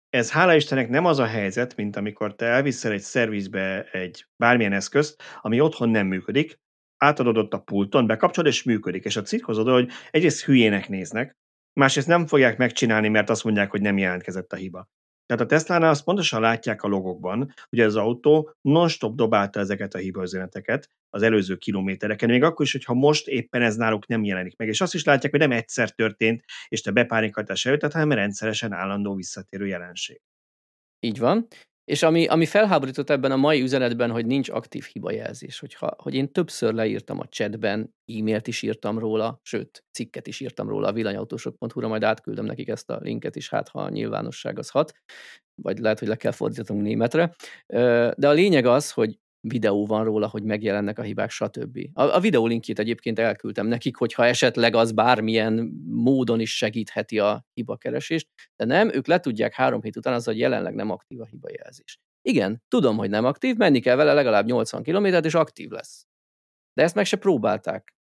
ez 0.09 0.31
hála 0.31 0.55
Istennek 0.55 0.89
nem 0.89 1.05
az 1.05 1.19
a 1.19 1.25
helyzet, 1.25 1.75
mint 1.75 1.95
amikor 1.95 2.35
te 2.35 2.45
elviszel 2.45 2.91
egy 2.91 3.01
szervizbe 3.01 3.83
egy 3.83 4.25
bármilyen 4.35 4.73
eszközt, 4.73 5.23
ami 5.41 5.59
otthon 5.59 5.89
nem 5.89 6.07
működik, 6.07 6.59
átadod 6.97 7.37
ott 7.37 7.53
a 7.53 7.59
pulton, 7.59 8.07
bekapcsolod 8.07 8.51
és 8.51 8.63
működik, 8.63 9.05
és 9.05 9.15
a 9.15 9.21
cirkhoz 9.21 9.57
oda, 9.57 9.73
hogy 9.73 9.89
egyrészt 10.11 10.43
hülyének 10.43 10.89
néznek, 10.89 11.37
másrészt 11.79 12.07
nem 12.07 12.27
fogják 12.27 12.57
megcsinálni, 12.57 13.07
mert 13.07 13.29
azt 13.29 13.43
mondják, 13.43 13.71
hogy 13.71 13.81
nem 13.81 13.97
jelentkezett 13.97 14.53
a 14.53 14.55
hiba. 14.55 14.87
Tehát 15.25 15.43
a 15.43 15.45
Tesla-nál 15.45 15.89
azt 15.89 16.03
pontosan 16.03 16.41
látják 16.41 16.83
a 16.83 16.87
logokban, 16.87 17.53
hogy 17.69 17.79
az 17.79 17.95
autó 17.95 18.55
non-stop 18.61 19.15
dobálta 19.15 19.59
ezeket 19.59 19.93
a 19.93 19.97
hibaüzeneteket 19.97 20.89
az 21.09 21.21
előző 21.21 21.55
kilométereken, 21.55 22.29
még 22.29 22.43
akkor 22.43 22.65
is, 22.65 22.71
hogyha 22.71 22.93
most 22.93 23.27
éppen 23.27 23.61
ez 23.61 23.75
náluk 23.75 24.07
nem 24.07 24.23
jelenik 24.23 24.57
meg. 24.57 24.67
És 24.67 24.81
azt 24.81 24.93
is 24.93 25.03
látják, 25.03 25.31
hogy 25.31 25.41
nem 25.41 25.51
egyszer 25.51 25.89
történt, 25.91 26.43
és 26.67 26.81
te 26.81 26.91
bepánikoltás 26.91 27.65
előtt, 27.65 27.91
hanem 27.91 28.11
rendszeresen 28.11 28.73
állandó 28.73 29.15
visszatérő 29.15 29.67
jelenség. 29.67 30.21
Így 30.99 31.19
van. 31.19 31.47
És 31.85 32.03
ami, 32.03 32.27
ami 32.27 32.45
felháborított 32.45 33.09
ebben 33.09 33.31
a 33.31 33.35
mai 33.35 33.61
üzenetben, 33.61 34.11
hogy 34.11 34.25
nincs 34.25 34.49
aktív 34.49 34.85
hibajelzés, 34.91 35.59
hogyha, 35.59 35.95
hogy 35.97 36.13
én 36.13 36.31
többször 36.31 36.73
leírtam 36.73 37.19
a 37.19 37.25
chatben, 37.25 37.95
e-mailt 38.05 38.47
is 38.47 38.61
írtam 38.61 38.99
róla, 38.99 39.39
sőt, 39.41 39.83
cikket 39.91 40.27
is 40.27 40.39
írtam 40.39 40.69
róla 40.69 40.87
a 40.87 40.93
villanyautósok.hu-ra, 40.93 41.87
majd 41.87 42.03
átküldöm 42.03 42.45
nekik 42.45 42.67
ezt 42.67 42.89
a 42.89 42.99
linket 43.01 43.35
is, 43.35 43.49
hát 43.49 43.69
ha 43.69 43.81
a 43.81 43.89
nyilvánosság 43.89 44.59
az 44.59 44.69
hat, 44.69 44.91
vagy 45.61 45.79
lehet, 45.79 45.99
hogy 45.99 46.07
le 46.07 46.15
kell 46.15 46.31
fordítatunk 46.31 46.81
németre. 46.81 47.35
De 48.15 48.27
a 48.27 48.31
lényeg 48.31 48.65
az, 48.65 48.91
hogy 48.91 49.17
videó 49.47 49.85
van 49.85 50.03
róla, 50.03 50.27
hogy 50.27 50.43
megjelennek 50.43 50.99
a 50.99 51.01
hibák, 51.01 51.29
stb. 51.29 51.79
A, 51.93 52.03
a 52.03 52.19
videó 52.19 52.47
linkjét 52.47 52.79
egyébként 52.79 53.19
elküldtem 53.19 53.67
nekik, 53.67 53.95
hogyha 53.95 54.25
esetleg 54.25 54.75
az 54.75 54.91
bármilyen 54.91 55.53
módon 55.85 56.39
is 56.39 56.57
segítheti 56.57 57.19
a 57.19 57.45
hibakeresést, 57.53 58.27
de 58.55 58.65
nem, 58.65 58.93
ők 58.93 59.07
le 59.07 59.19
tudják 59.19 59.53
három 59.53 59.81
hét 59.81 59.95
után 59.95 60.13
az, 60.13 60.25
hogy 60.25 60.37
jelenleg 60.37 60.73
nem 60.73 60.89
aktív 60.89 61.21
a 61.21 61.25
hibajelzés. 61.25 61.99
Igen, 62.21 62.63
tudom, 62.67 62.97
hogy 62.97 63.09
nem 63.09 63.25
aktív, 63.25 63.55
menni 63.55 63.79
kell 63.79 63.95
vele 63.95 64.13
legalább 64.13 64.45
80 64.45 64.83
km 64.83 65.05
és 65.05 65.33
aktív 65.33 65.69
lesz. 65.69 66.07
De 66.73 66.83
ezt 66.83 66.95
meg 66.95 67.05
se 67.05 67.17
próbálták. 67.17 67.93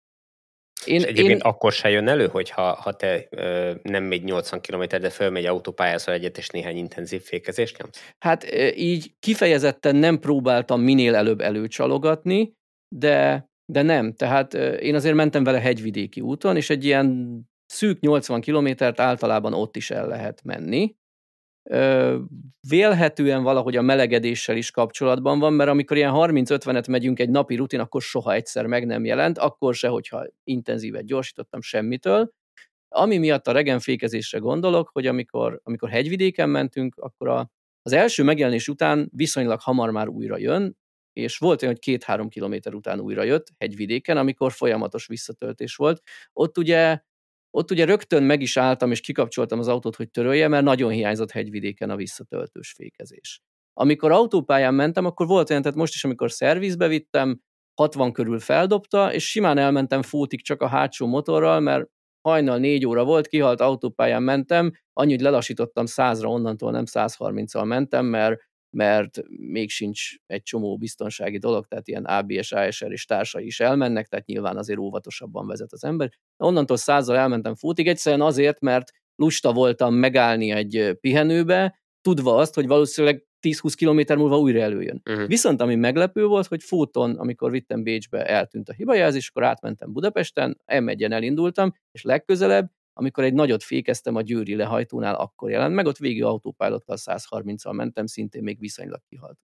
Én, 0.86 0.96
és 0.96 1.02
egyébként 1.02 1.40
én... 1.40 1.40
akkor 1.40 1.72
se 1.72 1.90
jön 1.90 2.08
elő, 2.08 2.26
hogy 2.26 2.50
ha, 2.50 2.72
ha 2.72 2.92
te 2.92 3.26
ö, 3.30 3.72
nem 3.82 4.04
megy 4.04 4.24
80 4.24 4.60
km, 4.60 4.82
de 4.88 5.10
fölmegy 5.10 5.46
autópályázol 5.46 6.14
egyet, 6.14 6.38
és 6.38 6.48
néhány 6.48 6.76
intenzív 6.76 7.22
fékezést 7.22 7.78
nyomsz? 7.78 8.12
Hát 8.18 8.46
így 8.76 9.12
kifejezetten 9.20 9.96
nem 9.96 10.18
próbáltam 10.18 10.80
minél 10.80 11.14
előbb 11.14 11.40
előcsalogatni, 11.40 12.52
de, 12.88 13.48
de 13.72 13.82
nem. 13.82 14.12
Tehát 14.12 14.54
én 14.54 14.94
azért 14.94 15.14
mentem 15.14 15.44
vele 15.44 15.60
hegyvidéki 15.60 16.20
úton, 16.20 16.56
és 16.56 16.70
egy 16.70 16.84
ilyen 16.84 17.40
szűk 17.66 18.00
80 18.00 18.40
kilométert 18.40 19.00
általában 19.00 19.54
ott 19.54 19.76
is 19.76 19.90
el 19.90 20.06
lehet 20.06 20.42
menni 20.44 20.94
vélhetően 22.68 23.42
valahogy 23.42 23.76
a 23.76 23.82
melegedéssel 23.82 24.56
is 24.56 24.70
kapcsolatban 24.70 25.38
van, 25.38 25.52
mert 25.52 25.70
amikor 25.70 25.96
ilyen 25.96 26.12
30-50-et 26.14 26.90
megyünk 26.90 27.18
egy 27.18 27.30
napi 27.30 27.54
rutin, 27.54 27.80
akkor 27.80 28.02
soha 28.02 28.32
egyszer 28.32 28.66
meg 28.66 28.86
nem 28.86 29.04
jelent, 29.04 29.38
akkor 29.38 29.74
se, 29.74 29.88
hogyha 29.88 30.26
intenzívet 30.44 31.04
gyorsítottam 31.04 31.60
semmitől. 31.60 32.32
Ami 32.88 33.18
miatt 33.18 33.46
a 33.46 33.52
regenfékezésre 33.52 34.38
gondolok, 34.38 34.88
hogy 34.92 35.06
amikor, 35.06 35.60
amikor 35.62 35.88
hegyvidéken 35.88 36.48
mentünk, 36.48 36.96
akkor 36.96 37.28
a, 37.28 37.50
az 37.82 37.92
első 37.92 38.22
megjelenés 38.22 38.68
után 38.68 39.10
viszonylag 39.14 39.60
hamar 39.60 39.90
már 39.90 40.08
újra 40.08 40.38
jön, 40.38 40.76
és 41.12 41.38
volt 41.38 41.62
olyan, 41.62 41.74
hogy 41.74 41.82
két-három 41.82 42.28
kilométer 42.28 42.74
után 42.74 43.00
újra 43.00 43.22
jött 43.22 43.46
hegyvidéken, 43.58 44.16
amikor 44.16 44.52
folyamatos 44.52 45.06
visszatöltés 45.06 45.76
volt. 45.76 46.02
Ott 46.32 46.58
ugye 46.58 47.00
ott 47.56 47.70
ugye 47.70 47.84
rögtön 47.84 48.22
meg 48.22 48.42
is 48.42 48.56
álltam, 48.56 48.90
és 48.90 49.00
kikapcsoltam 49.00 49.58
az 49.58 49.68
autót, 49.68 49.96
hogy 49.96 50.10
törölje, 50.10 50.48
mert 50.48 50.64
nagyon 50.64 50.90
hiányzott 50.90 51.30
hegyvidéken 51.30 51.90
a 51.90 51.96
visszatöltős 51.96 52.72
fékezés. 52.72 53.40
Amikor 53.72 54.10
autópályán 54.10 54.74
mentem, 54.74 55.04
akkor 55.04 55.26
volt 55.26 55.50
olyan, 55.50 55.62
tehát 55.62 55.78
most 55.78 55.94
is, 55.94 56.04
amikor 56.04 56.30
szervizbe 56.30 56.88
vittem, 56.88 57.40
60 57.74 58.12
körül 58.12 58.38
feldobta, 58.38 59.12
és 59.12 59.30
simán 59.30 59.58
elmentem 59.58 60.02
fótig 60.02 60.42
csak 60.42 60.62
a 60.62 60.66
hátsó 60.66 61.06
motorral, 61.06 61.60
mert 61.60 61.86
hajnal 62.28 62.58
4 62.58 62.86
óra 62.86 63.04
volt, 63.04 63.26
kihalt 63.26 63.60
autópályán 63.60 64.22
mentem, 64.22 64.70
annyit 64.92 65.20
lelassítottam 65.20 65.84
100-ra, 65.88 66.26
onnantól 66.26 66.70
nem 66.70 66.84
130-al 66.90 67.64
mentem, 67.64 68.06
mert 68.06 68.40
mert 68.72 69.22
még 69.28 69.70
sincs 69.70 70.14
egy 70.26 70.42
csomó 70.42 70.76
biztonsági 70.76 71.38
dolog, 71.38 71.66
tehát 71.66 71.88
ilyen 71.88 72.04
ABS, 72.04 72.52
ASR 72.52 72.92
és 72.92 73.04
társai 73.04 73.46
is 73.46 73.60
elmennek, 73.60 74.06
tehát 74.06 74.26
nyilván 74.26 74.56
azért 74.56 74.78
óvatosabban 74.78 75.46
vezet 75.46 75.72
az 75.72 75.84
ember. 75.84 76.10
Onnantól 76.36 76.76
százal 76.76 77.16
elmentem 77.16 77.54
fútig, 77.54 77.88
egyszerűen 77.88 78.22
azért, 78.22 78.60
mert 78.60 78.90
lusta 79.14 79.52
voltam 79.52 79.94
megállni 79.94 80.50
egy 80.50 80.96
pihenőbe, 81.00 81.80
tudva 82.00 82.36
azt, 82.36 82.54
hogy 82.54 82.66
valószínűleg 82.66 83.26
10-20 83.46 83.72
km 83.76 84.18
múlva 84.18 84.38
újra 84.38 84.60
előjön. 84.60 85.02
Uh-huh. 85.10 85.26
Viszont 85.26 85.60
ami 85.60 85.74
meglepő 85.74 86.26
volt, 86.26 86.46
hogy 86.46 86.62
fóton, 86.62 87.16
amikor 87.16 87.50
vittem 87.50 87.82
Bécsbe, 87.82 88.26
eltűnt 88.26 88.68
a 88.68 88.72
hibajelzés, 88.72 89.28
akkor 89.28 89.44
átmentem 89.44 89.92
Budapesten, 89.92 90.60
m 90.80 90.88
elindultam, 91.12 91.72
és 91.90 92.02
legközelebb 92.02 92.70
amikor 92.92 93.24
egy 93.24 93.34
nagyot 93.34 93.62
fékeztem 93.62 94.14
a 94.14 94.22
győri 94.22 94.54
lehajtónál, 94.54 95.14
akkor 95.14 95.50
jelent 95.50 95.74
meg, 95.74 95.86
ott 95.86 95.96
végig 95.96 96.24
autópilottal 96.24 96.96
130-al 97.00 97.74
mentem, 97.74 98.06
szintén 98.06 98.42
még 98.42 98.58
viszonylag 98.58 99.00
kihalt. 99.08 99.38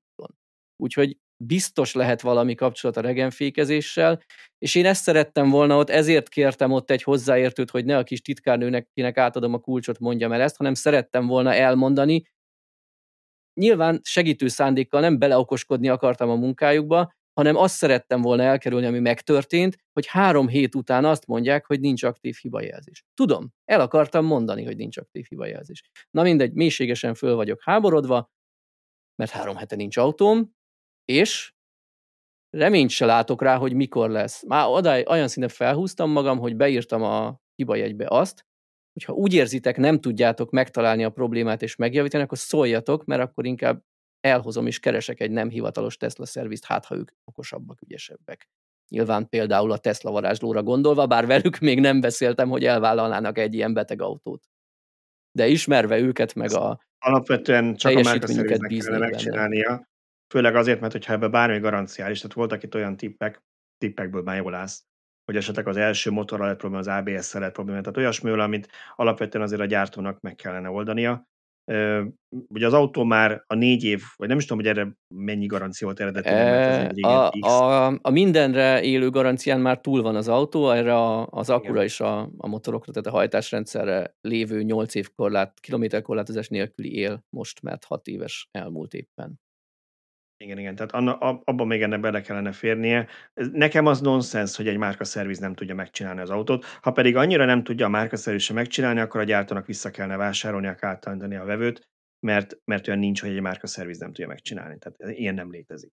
Úgyhogy 0.77 1.19
biztos 1.37 1.95
lehet 1.95 2.21
valami 2.21 2.55
kapcsolat 2.55 2.97
a 2.97 3.01
regenfékezéssel, 3.01 4.23
és 4.59 4.75
én 4.75 4.87
ezt 4.87 5.03
szerettem 5.03 5.51
volna 5.51 5.77
ott, 5.77 5.91
ezért 5.91 6.29
kértem 6.29 6.73
ott 6.73 6.91
egy 6.91 7.03
hozzáértőt, 7.03 7.71
hogy 7.71 7.85
ne 7.85 7.97
a 7.97 8.03
kis 8.03 8.21
titkárnőnek, 8.21 8.89
kinek 8.95 9.19
átadom 9.19 9.55
a 9.55 9.59
kulcsot, 9.59 9.99
mondjam 9.99 10.33
el 10.33 10.41
ezt, 10.41 10.57
hanem 10.57 10.75
szerettem 10.75 11.27
volna 11.27 11.55
elmondani. 11.55 12.23
Nyilván 13.61 14.01
segítő 14.03 14.49
szándékkal 14.49 15.01
nem 15.01 15.19
beleokoskodni 15.19 15.89
akartam 15.89 16.31
a 16.31 16.35
munkájukba, 16.35 17.13
hanem 17.39 17.57
azt 17.57 17.75
szerettem 17.75 18.21
volna 18.21 18.43
elkerülni, 18.43 18.87
ami 18.87 18.99
megtörtént, 18.99 19.77
hogy 19.93 20.07
három 20.07 20.49
hét 20.49 20.75
után 20.75 21.05
azt 21.05 21.27
mondják, 21.27 21.67
hogy 21.67 21.81
nincs 21.81 22.03
aktív 22.03 22.37
hibajelzés. 22.41 23.05
Tudom, 23.15 23.53
el 23.65 23.81
akartam 23.81 24.25
mondani, 24.25 24.65
hogy 24.65 24.77
nincs 24.77 24.97
aktív 24.97 25.27
hibajelzés. 25.29 25.83
Na 26.11 26.23
mindegy, 26.23 26.53
mélységesen 26.53 27.15
föl 27.15 27.35
vagyok 27.35 27.63
háborodva, 27.63 28.31
mert 29.15 29.31
három 29.31 29.57
hete 29.57 29.77
nincs 29.77 29.97
autóm, 29.97 30.55
és 31.05 31.53
reményt 32.51 32.91
se 32.91 33.07
látok 33.07 33.43
rá, 33.43 33.57
hogy 33.57 33.73
mikor 33.73 34.11
lesz. 34.11 34.45
Már 34.47 34.67
oda 34.69 35.03
olyan 35.03 35.29
szinte 35.29 35.49
felhúztam 35.49 36.11
magam, 36.11 36.39
hogy 36.39 36.57
beírtam 36.57 37.03
a 37.03 37.41
hibajegybe 37.55 38.07
azt, 38.09 38.47
hogy 38.93 39.05
ha 39.05 39.13
úgy 39.13 39.35
érzitek, 39.35 39.77
nem 39.77 40.01
tudjátok 40.01 40.51
megtalálni 40.51 41.05
a 41.05 41.11
problémát 41.11 41.63
és 41.63 41.77
megjavítani, 41.77 42.23
akkor 42.23 42.39
szóljatok, 42.39 43.05
mert 43.05 43.23
akkor 43.23 43.47
inkább 43.47 43.83
elhozom 44.21 44.67
és 44.67 44.81
keresek 44.81 45.21
egy 45.21 45.31
nem 45.31 45.49
hivatalos 45.49 45.97
Tesla 45.97 46.27
szervizt, 46.27 46.65
hát 46.65 46.85
ha 46.85 46.95
ők 46.95 47.11
okosabbak, 47.25 47.83
ügyesebbek. 47.83 48.49
Nyilván 48.89 49.29
például 49.29 49.73
a 49.73 49.79
Tesla 49.79 50.11
varázslóra 50.11 50.63
gondolva, 50.63 51.07
bár 51.07 51.27
velük 51.27 51.59
még 51.59 51.81
nem 51.81 52.01
beszéltem, 52.01 52.49
hogy 52.49 52.65
elvállalnának 52.65 53.39
egy 53.39 53.55
ilyen 53.55 53.75
beteg 53.75 54.03
autót. 54.03 54.45
De 55.33 55.47
ismerve 55.47 55.99
őket, 55.99 56.35
meg 56.35 56.53
a 56.53 56.87
Alapvetően 56.99 57.77
csak 57.77 57.97
a 57.97 58.01
márkaszerviznek 58.01 58.71
kellene 58.71 58.99
megcsinálnia, 58.99 59.89
főleg 60.33 60.57
azért, 60.57 60.81
mert 60.81 60.93
hogyha 60.93 61.13
ebbe 61.13 61.29
bármi 61.29 61.59
garanciális, 61.59 62.21
tehát 62.21 62.37
voltak 62.37 62.63
itt 62.63 62.75
olyan 62.75 62.97
tippek, 62.97 63.43
tippekből 63.79 64.23
már 64.23 64.37
jól 64.37 64.55
állsz, 64.55 64.85
hogy 65.25 65.37
esetleg 65.37 65.69
az 65.69 65.77
első 65.77 66.11
motorral 66.11 66.47
lett 66.47 66.59
probléma, 66.59 66.83
az 66.83 66.89
ABS-szel 66.89 67.41
lett 67.41 67.53
probléma, 67.53 67.81
tehát 67.81 67.97
olyasmivel, 67.97 68.41
amit 68.41 68.69
alapvetően 68.97 69.45
azért 69.45 69.61
a 69.61 69.65
gyártónak 69.65 70.21
meg 70.21 70.35
kellene 70.35 70.69
oldania, 70.71 71.29
Ugye 72.49 72.67
az 72.67 72.73
autó 72.73 73.05
már 73.05 73.45
a 73.47 73.55
négy 73.55 73.85
év, 73.85 74.03
vagy 74.17 74.29
nem 74.29 74.39
is 74.39 74.47
tudom, 74.47 74.65
hogy 74.65 74.77
erre 74.77 74.97
mennyi 75.15 75.47
garancia 75.47 75.87
volt 75.87 76.01
eredetileg, 76.01 76.47
ez 76.47 76.97
a, 77.05 77.31
a, 77.31 77.99
a 78.03 78.11
mindenre 78.11 78.83
élő 78.83 79.11
garancián 79.11 79.61
már 79.61 79.81
túl 79.81 80.03
van 80.03 80.17
az 80.17 80.29
autó, 80.29 80.71
erre 80.71 80.95
a, 80.95 81.27
az 81.31 81.51
akkura 81.51 81.83
és 81.83 82.01
a, 82.01 82.31
a 82.37 82.49
motorokra, 82.49 82.93
tehát 82.93 83.09
a 83.09 83.19
hajtásrendszerre 83.19 84.15
lévő 84.21 84.63
8 84.63 84.95
év 84.95 85.09
korlát, 85.15 85.61
kilométerkorlátozás 85.61 86.49
nélküli 86.49 86.95
él 86.95 87.25
most, 87.37 87.63
mert 87.63 87.85
6 87.85 88.07
éves 88.07 88.49
elmúlt 88.51 88.95
éppen. 88.95 89.41
Igen, 90.45 90.59
igen, 90.59 90.75
tehát 90.75 90.93
anna, 90.93 91.19
abban 91.19 91.67
még 91.67 91.83
ennek 91.83 92.01
bele 92.01 92.21
kellene 92.21 92.53
férnie. 92.53 93.09
Nekem 93.35 93.87
az 93.87 94.01
nonsens, 94.01 94.57
hogy 94.57 94.69
egy 94.69 94.77
márka 94.77 95.05
szerviz 95.05 95.39
nem 95.39 95.55
tudja 95.55 95.75
megcsinálni 95.75 96.21
az 96.21 96.31
autót. 96.31 96.65
Ha 96.83 96.91
pedig 96.93 97.17
annyira 97.17 97.45
nem 97.45 97.63
tudja 97.63 97.87
a 97.87 97.89
márka 97.89 98.17
szerviz 98.17 98.43
sem 98.43 98.57
megcsinálni, 98.57 99.01
akkor 99.01 99.21
a 99.21 99.25
gyártónak 99.25 99.67
vissza 99.67 99.91
kellene 99.91 100.17
vásárolni, 100.17 100.67
átállítani 100.67 101.37
a 101.37 101.45
vevőt, 101.45 101.89
mert, 102.27 102.59
mert 102.65 102.89
olyan 102.89 103.01
nincs, 103.01 103.21
hogy 103.21 103.31
egy 103.31 103.41
márka 103.41 103.67
szerviz 103.67 103.99
nem 103.99 104.09
tudja 104.09 104.27
megcsinálni. 104.27 104.79
Tehát 104.79 105.19
ilyen 105.19 105.35
nem 105.35 105.51
létezik. 105.51 105.93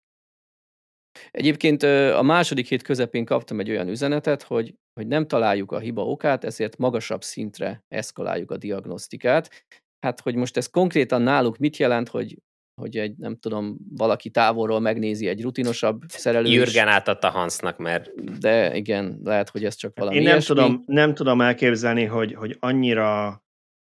Egyébként 1.31 1.83
a 2.13 2.21
második 2.21 2.67
hét 2.67 2.81
közepén 2.81 3.25
kaptam 3.25 3.59
egy 3.59 3.69
olyan 3.69 3.87
üzenetet, 3.87 4.41
hogy, 4.41 4.75
hogy 4.93 5.07
nem 5.07 5.27
találjuk 5.27 5.71
a 5.71 5.79
hiba 5.79 6.05
okát, 6.05 6.43
ezért 6.43 6.77
magasabb 6.77 7.23
szintre 7.23 7.83
eszkaláljuk 7.87 8.51
a 8.51 8.57
diagnosztikát. 8.57 9.65
Hát, 9.99 10.19
hogy 10.19 10.35
most 10.35 10.57
ez 10.57 10.69
konkrétan 10.69 11.21
náluk 11.21 11.57
mit 11.57 11.77
jelent, 11.77 12.09
hogy 12.09 12.37
hogy 12.75 12.97
egy, 12.97 13.17
nem 13.17 13.37
tudom, 13.37 13.77
valaki 13.89 14.29
távolról 14.29 14.79
megnézi 14.79 15.27
egy 15.27 15.41
rutinosabb 15.41 16.01
szerelő 16.07 16.49
Jürgen 16.49 16.87
átadta 16.87 17.29
Hansnak, 17.29 17.77
mert... 17.77 18.39
De 18.39 18.75
igen, 18.75 19.19
lehet, 19.23 19.49
hogy 19.49 19.65
ez 19.65 19.75
csak 19.75 19.97
valami 19.99 20.17
Én 20.17 20.23
nem 20.23 20.39
tudom, 20.39 20.83
nem 20.85 21.13
tudom 21.13 21.41
elképzelni, 21.41 22.03
hogy, 22.03 22.33
hogy 22.33 22.57
annyira, 22.59 23.43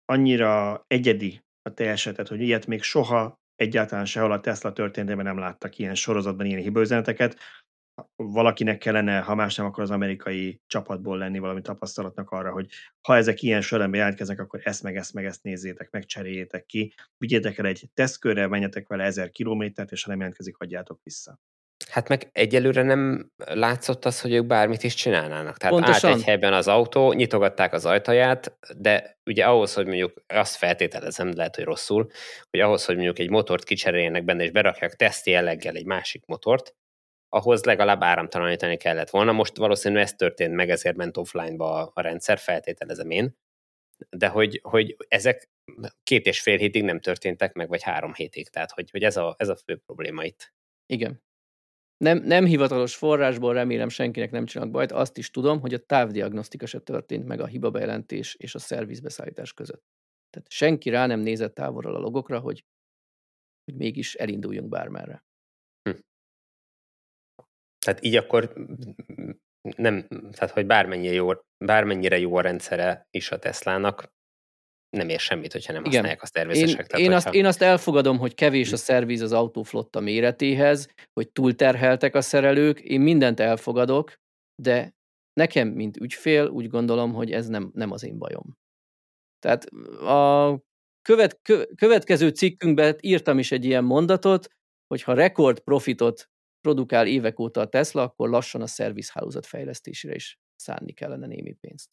annyira 0.05 0.83
egyedi 0.87 1.41
a 1.61 1.73
te 1.73 1.89
esetet, 1.89 2.27
hogy 2.27 2.41
ilyet 2.41 2.67
még 2.67 2.81
soha 2.81 3.39
egyáltalán 3.55 4.05
sehol 4.05 4.31
a 4.31 4.39
Tesla 4.39 4.73
történetében 4.73 5.25
nem 5.25 5.37
láttak 5.37 5.77
ilyen 5.77 5.95
sorozatban 5.95 6.45
ilyen 6.45 6.61
hibaüzeneteket, 6.61 7.37
valakinek 8.15 8.77
kellene, 8.77 9.19
ha 9.19 9.35
más 9.35 9.55
nem, 9.55 9.65
akkor 9.65 9.83
az 9.83 9.91
amerikai 9.91 10.61
csapatból 10.67 11.17
lenni 11.17 11.39
valami 11.39 11.61
tapasztalatnak 11.61 12.29
arra, 12.29 12.51
hogy 12.51 12.67
ha 13.01 13.15
ezek 13.15 13.41
ilyen 13.41 13.61
sorrendben 13.61 13.99
jelentkeznek, 13.99 14.39
akkor 14.39 14.59
ezt 14.63 14.83
meg 14.83 14.95
ezt 14.95 15.13
meg 15.13 15.25
ezt 15.25 15.43
nézzétek 15.43 15.91
meg, 15.91 16.05
cseréljétek 16.05 16.65
ki, 16.65 16.93
vigyétek 17.17 17.57
el 17.57 17.65
egy 17.65 17.89
tesztkörre, 17.93 18.47
menjetek 18.47 18.87
vele 18.87 19.03
ezer 19.03 19.29
kilométert, 19.29 19.91
és 19.91 20.03
ha 20.03 20.09
nem 20.09 20.19
jelentkezik, 20.19 20.57
adjátok 20.57 20.99
vissza. 21.03 21.39
Hát 21.89 22.07
meg 22.07 22.29
egyelőre 22.31 22.83
nem 22.83 23.31
látszott 23.35 24.05
az, 24.05 24.21
hogy 24.21 24.33
ők 24.33 24.45
bármit 24.45 24.83
is 24.83 24.93
csinálnának. 24.93 25.57
Tehát 25.57 25.75
Pontosan. 25.75 26.09
állt 26.09 26.19
egy 26.19 26.25
helyben 26.25 26.53
az 26.53 26.67
autó, 26.67 27.13
nyitogatták 27.13 27.73
az 27.73 27.85
ajtaját, 27.85 28.57
de 28.77 29.19
ugye 29.25 29.45
ahhoz, 29.45 29.73
hogy 29.73 29.85
mondjuk 29.85 30.23
azt 30.27 30.55
feltételezem, 30.55 31.35
lehet, 31.35 31.55
hogy 31.55 31.63
rosszul, 31.63 32.07
hogy 32.49 32.59
ahhoz, 32.59 32.85
hogy 32.85 32.95
mondjuk 32.95 33.19
egy 33.19 33.29
motort 33.29 33.63
kicseréljenek 33.63 34.23
benne, 34.23 34.43
és 34.43 34.51
berakják 34.51 34.95
teszt 34.95 35.27
jelleggel 35.27 35.75
egy 35.75 35.85
másik 35.85 36.25
motort, 36.25 36.75
ahhoz 37.29 37.63
legalább 37.63 38.03
áramtalanítani 38.03 38.77
kellett 38.77 39.09
volna. 39.09 39.31
Most 39.31 39.57
valószínűleg 39.57 40.03
ez 40.03 40.13
történt 40.13 40.53
meg, 40.53 40.69
ezért 40.69 40.95
ment 40.95 41.17
offline-ba 41.17 41.85
a 41.93 42.01
rendszer, 42.01 42.37
feltételezem 42.37 43.09
én. 43.09 43.35
De 44.09 44.27
hogy, 44.27 44.59
hogy 44.63 44.95
ezek 45.07 45.49
két 46.03 46.25
és 46.25 46.41
fél 46.41 46.57
hétig 46.57 46.83
nem 46.83 46.99
történtek 46.99 47.53
meg, 47.53 47.67
vagy 47.67 47.83
három 47.83 48.13
hétig. 48.13 48.49
Tehát, 48.49 48.71
hogy, 48.71 48.89
hogy 48.89 49.03
ez, 49.03 49.17
a, 49.17 49.35
ez 49.37 49.47
a 49.47 49.55
fő 49.55 49.75
probléma 49.85 50.23
itt. 50.23 50.53
Igen. 50.85 51.25
Nem, 51.97 52.17
nem 52.17 52.45
hivatalos 52.45 52.95
forrásból 52.95 53.53
remélem 53.53 53.89
senkinek 53.89 54.31
nem 54.31 54.45
csinálok 54.45 54.73
bajt, 54.73 54.91
azt 54.91 55.17
is 55.17 55.31
tudom, 55.31 55.59
hogy 55.59 55.73
a 55.73 55.85
távdiagnosztika 55.85 56.65
se 56.65 56.79
történt 56.79 57.25
meg 57.25 57.39
a 57.39 57.45
hibabejelentés 57.45 58.35
és 58.35 58.55
a 58.55 58.59
szervizbeszállítás 58.59 59.53
között. 59.53 59.83
Tehát 60.29 60.51
senki 60.51 60.89
rá 60.89 61.05
nem 61.05 61.19
nézett 61.19 61.53
távolról 61.53 61.95
a 61.95 61.99
logokra, 61.99 62.39
hogy, 62.39 62.65
hogy 63.63 63.75
mégis 63.75 64.15
elinduljunk 64.15 64.69
bármerre. 64.69 65.26
Tehát 67.87 68.03
így 68.03 68.15
akkor 68.15 68.53
nem, 69.75 70.07
tehát 70.07 70.51
hogy 70.51 70.65
bármennyire 70.65 71.13
jó, 71.13 71.29
bármennyire 71.65 72.19
jó 72.19 72.35
a 72.35 72.41
rendszere 72.41 73.07
is 73.11 73.31
a 73.31 73.39
Teslának, 73.39 74.11
nem 74.89 75.09
ér 75.09 75.19
semmit, 75.19 75.51
hogyha 75.51 75.73
nem 75.73 75.81
Igen. 75.81 75.93
használják 75.93 76.21
a 76.21 76.25
szervizesek. 76.25 76.79
Én, 76.79 76.85
tehát, 76.87 77.05
én, 77.05 77.11
hogyha... 77.11 77.27
azt, 77.27 77.35
én 77.35 77.45
azt 77.45 77.61
elfogadom, 77.61 78.17
hogy 78.17 78.33
kevés 78.33 78.71
a 78.71 78.77
szerviz 78.77 79.21
az 79.21 79.31
autóflotta 79.31 79.99
méretéhez, 79.99 80.89
hogy 81.13 81.31
túlterheltek 81.31 82.15
a 82.15 82.21
szerelők, 82.21 82.79
én 82.79 83.01
mindent 83.01 83.39
elfogadok, 83.39 84.13
de 84.61 84.95
nekem, 85.33 85.67
mint 85.67 85.97
ügyfél, 85.97 86.47
úgy 86.47 86.69
gondolom, 86.69 87.13
hogy 87.13 87.31
ez 87.31 87.47
nem, 87.47 87.71
nem 87.73 87.91
az 87.91 88.03
én 88.03 88.17
bajom. 88.17 88.53
Tehát 89.39 89.65
a 90.01 90.59
követ, 91.01 91.39
következő 91.75 92.29
cikkünkben 92.29 92.95
írtam 92.99 93.39
is 93.39 93.51
egy 93.51 93.65
ilyen 93.65 93.83
mondatot, 93.83 94.47
hogy 94.87 95.01
ha 95.01 95.13
rekord 95.13 95.59
profitot 95.59 96.29
produkál 96.67 97.07
évek 97.07 97.39
óta 97.39 97.61
a 97.61 97.67
Tesla, 97.67 98.01
akkor 98.01 98.29
lassan 98.29 98.61
a 98.61 98.67
szervizhálózat 98.67 99.45
fejlesztésére 99.45 100.15
is 100.15 100.39
szánni 100.55 100.91
kellene 100.91 101.27
némi 101.27 101.53
pénzt. 101.53 101.89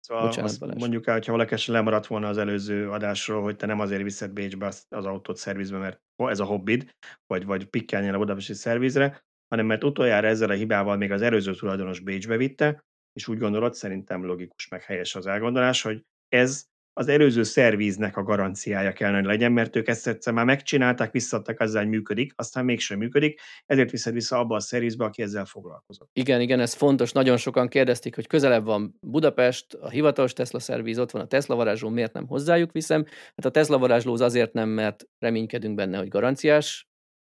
Szóval 0.00 0.26
Bocsánat, 0.26 0.50
azt 0.50 0.74
mondjuk 0.74 1.06
el, 1.06 1.14
hogyha 1.14 1.32
valaki 1.32 1.70
lemaradt 1.70 2.06
volna 2.06 2.28
az 2.28 2.38
előző 2.38 2.90
adásról, 2.90 3.42
hogy 3.42 3.56
te 3.56 3.66
nem 3.66 3.80
azért 3.80 4.02
viszed 4.02 4.32
Bécsbe 4.32 4.66
az 4.88 5.04
autót 5.04 5.36
szervizbe, 5.36 5.78
mert 5.78 6.00
ez 6.16 6.40
a 6.40 6.44
hobbid, 6.44 6.94
vagy, 7.26 7.44
vagy 7.44 7.66
pikkelnél 7.66 8.14
a 8.14 8.18
budapesti 8.18 8.54
szervizre, 8.54 9.24
hanem 9.48 9.66
mert 9.66 9.84
utoljára 9.84 10.26
ezzel 10.26 10.50
a 10.50 10.54
hibával 10.54 10.96
még 10.96 11.12
az 11.12 11.22
előző 11.22 11.54
tulajdonos 11.54 12.00
Bécsbe 12.00 12.36
vitte, 12.36 12.84
és 13.12 13.28
úgy 13.28 13.38
gondolod, 13.38 13.74
szerintem 13.74 14.24
logikus 14.24 14.68
meg 14.68 14.82
helyes 14.82 15.14
az 15.14 15.26
elgondolás, 15.26 15.82
hogy 15.82 16.04
ez 16.28 16.66
az 16.98 17.08
előző 17.08 17.42
szervíznek 17.42 18.16
a 18.16 18.22
garanciája 18.22 18.92
kellene, 18.92 19.16
hogy 19.16 19.26
legyen, 19.26 19.52
mert 19.52 19.76
ők 19.76 19.88
ezt 19.88 20.06
egyszer 20.06 20.32
már 20.32 20.44
megcsinálták, 20.44 21.12
visszadtak 21.12 21.60
azzal, 21.60 21.82
hogy 21.82 21.90
működik, 21.90 22.32
aztán 22.36 22.64
mégsem 22.64 22.98
működik, 22.98 23.40
ezért 23.66 23.90
viszed 23.90 24.12
vissza 24.12 24.38
abba 24.38 24.54
a 24.54 24.60
szervizbe, 24.60 25.04
aki 25.04 25.22
ezzel 25.22 25.44
foglalkozott. 25.44 26.10
Igen, 26.12 26.40
igen, 26.40 26.60
ez 26.60 26.74
fontos. 26.74 27.12
Nagyon 27.12 27.36
sokan 27.36 27.68
kérdezték, 27.68 28.14
hogy 28.14 28.26
közelebb 28.26 28.64
van 28.64 28.96
Budapest, 29.00 29.74
a 29.74 29.88
hivatalos 29.88 30.32
Tesla 30.32 30.58
szerviz, 30.58 30.98
ott 30.98 31.10
van 31.10 31.22
a 31.22 31.26
Tesla 31.26 31.54
varázsló, 31.54 31.88
miért 31.88 32.12
nem 32.12 32.26
hozzájuk 32.26 32.72
viszem? 32.72 33.04
Hát 33.06 33.44
a 33.44 33.50
Tesla 33.50 33.78
varázsló 33.78 34.12
az 34.12 34.20
azért 34.20 34.52
nem, 34.52 34.68
mert 34.68 35.04
reménykedünk 35.18 35.74
benne, 35.74 35.98
hogy 35.98 36.08
garanciás 36.08 36.88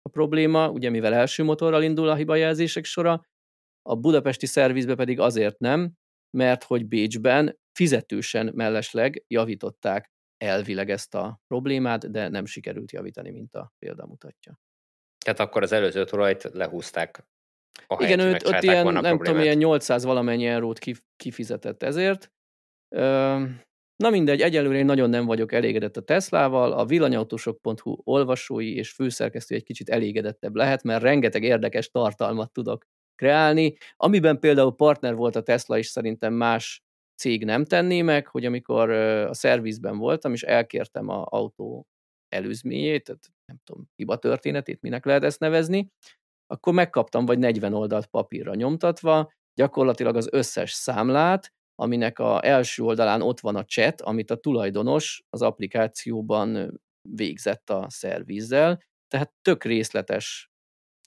a 0.02 0.08
probléma, 0.08 0.70
ugye 0.70 0.90
mivel 0.90 1.14
első 1.14 1.42
motorral 1.42 1.82
indul 1.82 2.08
a 2.08 2.14
hibajelzések 2.14 2.84
sora, 2.84 3.26
a 3.82 3.96
budapesti 3.96 4.46
szervizbe 4.46 4.94
pedig 4.94 5.20
azért 5.20 5.58
nem, 5.58 5.92
mert 6.36 6.64
hogy 6.64 6.86
Bécsben 6.86 7.60
fizetősen 7.72 8.52
mellesleg 8.54 9.24
javították 9.28 10.10
elvileg 10.36 10.90
ezt 10.90 11.14
a 11.14 11.40
problémát, 11.46 12.10
de 12.10 12.28
nem 12.28 12.44
sikerült 12.44 12.92
javítani, 12.92 13.30
mint 13.30 13.54
a 13.54 13.72
példa 13.78 14.06
mutatja. 14.06 14.58
Tehát 15.24 15.40
akkor 15.40 15.62
az 15.62 15.72
előző 15.72 16.04
tulajt 16.04 16.42
lehúzták 16.52 17.26
a 17.86 18.04
Igen, 18.04 18.20
őt, 18.20 18.46
ott 18.46 18.62
ilyen, 18.62 18.92
nem 18.92 19.18
tudom, 19.18 19.40
ilyen 19.40 19.56
800 19.56 20.04
valamennyi 20.04 20.46
eurót 20.46 20.78
kifizetett 21.16 21.82
ezért. 21.82 22.32
Na 23.96 24.10
mindegy, 24.10 24.40
egyelőre 24.40 24.78
én 24.78 24.84
nagyon 24.84 25.10
nem 25.10 25.24
vagyok 25.24 25.52
elégedett 25.52 25.96
a 25.96 26.02
Teslával, 26.02 26.72
a 26.72 26.84
villanyautósok.hu 26.84 27.96
olvasói 28.04 28.76
és 28.76 28.90
főszerkesztő 28.90 29.54
egy 29.54 29.62
kicsit 29.62 29.88
elégedettebb 29.88 30.54
lehet, 30.54 30.82
mert 30.82 31.02
rengeteg 31.02 31.42
érdekes 31.42 31.90
tartalmat 31.90 32.52
tudok 32.52 32.86
kreálni, 33.14 33.76
amiben 33.96 34.38
például 34.38 34.74
partner 34.74 35.14
volt 35.14 35.36
a 35.36 35.42
Tesla 35.42 35.78
is 35.78 35.86
szerintem 35.86 36.32
más 36.32 36.82
cég 37.22 37.44
nem 37.44 37.64
tenné 37.64 38.02
meg, 38.02 38.26
hogy 38.26 38.44
amikor 38.44 38.90
a 38.90 39.34
szervizben 39.34 39.98
voltam, 39.98 40.32
és 40.32 40.42
elkértem 40.42 41.08
a 41.08 41.26
autó 41.28 41.86
előzményét, 42.28 43.04
tehát 43.04 43.30
nem 43.46 43.60
tudom, 43.64 43.88
hiba 43.94 44.16
történetét, 44.16 44.80
minek 44.80 45.04
lehet 45.04 45.24
ezt 45.24 45.40
nevezni, 45.40 45.90
akkor 46.46 46.72
megkaptam 46.72 47.26
vagy 47.26 47.38
40 47.38 47.74
oldalt 47.74 48.06
papírra 48.06 48.54
nyomtatva, 48.54 49.32
gyakorlatilag 49.54 50.16
az 50.16 50.28
összes 50.32 50.72
számlát, 50.72 51.52
aminek 51.74 52.18
a 52.18 52.44
első 52.44 52.82
oldalán 52.82 53.22
ott 53.22 53.40
van 53.40 53.56
a 53.56 53.64
chat, 53.64 54.00
amit 54.00 54.30
a 54.30 54.36
tulajdonos 54.36 55.22
az 55.30 55.42
applikációban 55.42 56.80
végzett 57.08 57.70
a 57.70 57.86
szervizzel, 57.88 58.82
tehát 59.08 59.32
tök 59.42 59.64
részletes. 59.64 60.50